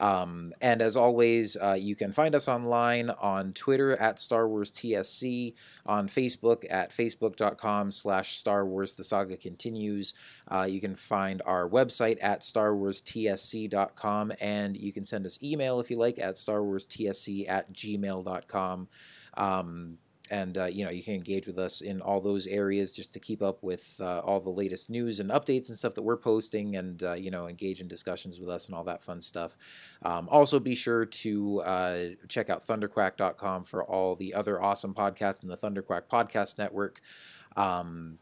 Um, 0.00 0.52
and 0.60 0.82
as 0.82 0.96
always, 0.96 1.56
uh, 1.56 1.76
you 1.78 1.94
can 1.94 2.12
find 2.12 2.34
us 2.34 2.48
online 2.48 3.10
on 3.10 3.52
Twitter 3.52 3.92
at 4.00 4.18
Star 4.18 4.48
Wars 4.48 4.70
TSC, 4.70 5.54
on 5.86 6.08
Facebook 6.08 6.64
at 6.70 6.90
facebook.com 6.90 7.90
slash 7.90 8.36
Star 8.36 8.64
Wars 8.66 8.94
The 8.94 9.04
Saga 9.04 9.36
Continues. 9.36 10.14
Uh, 10.48 10.66
you 10.68 10.80
can 10.80 10.94
find 10.94 11.42
our 11.44 11.68
website 11.68 12.18
at 12.22 12.40
starwarstsc.com, 12.40 14.32
and 14.40 14.76
you 14.76 14.92
can 14.92 15.04
send 15.04 15.26
us 15.26 15.38
email 15.42 15.80
if 15.80 15.90
you 15.90 15.96
like 15.96 16.18
at 16.18 16.34
starwarstsc 16.36 17.48
at 17.48 17.72
gmail.com. 17.72 18.88
Um, 19.34 19.98
and 20.32 20.56
uh, 20.56 20.64
you 20.64 20.84
know 20.84 20.90
you 20.90 21.02
can 21.02 21.14
engage 21.14 21.46
with 21.46 21.58
us 21.58 21.82
in 21.82 22.00
all 22.00 22.20
those 22.20 22.46
areas 22.46 22.90
just 22.90 23.12
to 23.12 23.20
keep 23.20 23.42
up 23.42 23.62
with 23.62 24.00
uh, 24.00 24.20
all 24.20 24.40
the 24.40 24.50
latest 24.50 24.88
news 24.88 25.20
and 25.20 25.30
updates 25.30 25.68
and 25.68 25.78
stuff 25.78 25.94
that 25.94 26.02
we're 26.02 26.16
posting 26.16 26.76
and 26.76 27.02
uh, 27.02 27.12
you 27.12 27.30
know 27.30 27.46
engage 27.46 27.80
in 27.80 27.86
discussions 27.86 28.40
with 28.40 28.48
us 28.48 28.66
and 28.66 28.74
all 28.74 28.82
that 28.82 29.02
fun 29.02 29.20
stuff 29.20 29.58
um, 30.02 30.28
also 30.30 30.58
be 30.58 30.74
sure 30.74 31.04
to 31.04 31.60
uh, 31.60 32.04
check 32.28 32.48
out 32.48 32.66
thunderquack.com 32.66 33.62
for 33.62 33.84
all 33.84 34.14
the 34.16 34.32
other 34.32 34.60
awesome 34.60 34.94
podcasts 34.94 35.42
in 35.42 35.48
the 35.48 35.56
thunderquack 35.56 36.02
podcast 36.10 36.58
network 36.58 37.02
um, 37.56 38.18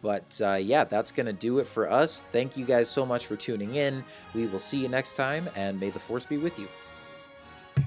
but 0.00 0.40
uh, 0.42 0.54
yeah, 0.54 0.84
that's 0.84 1.12
going 1.12 1.26
to 1.26 1.32
do 1.32 1.58
it 1.58 1.66
for 1.66 1.90
us. 1.90 2.22
Thank 2.32 2.56
you 2.56 2.64
guys 2.64 2.88
so 2.88 3.04
much 3.04 3.26
for 3.26 3.36
tuning 3.36 3.74
in. 3.74 4.02
We 4.34 4.46
will 4.46 4.58
see 4.58 4.78
you 4.78 4.88
next 4.88 5.14
time, 5.14 5.46
and 5.56 5.78
may 5.78 5.90
the 5.90 5.98
force 5.98 6.24
be 6.24 6.38
with 6.38 6.58
you. 6.58 6.68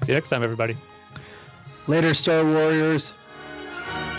See 0.04 0.12
you 0.12 0.14
next 0.14 0.28
time, 0.28 0.44
everybody. 0.44 0.76
Later, 1.88 2.14
Star 2.14 2.44
Warriors. 2.44 3.14
Thank 3.90 4.12
you. 4.12 4.17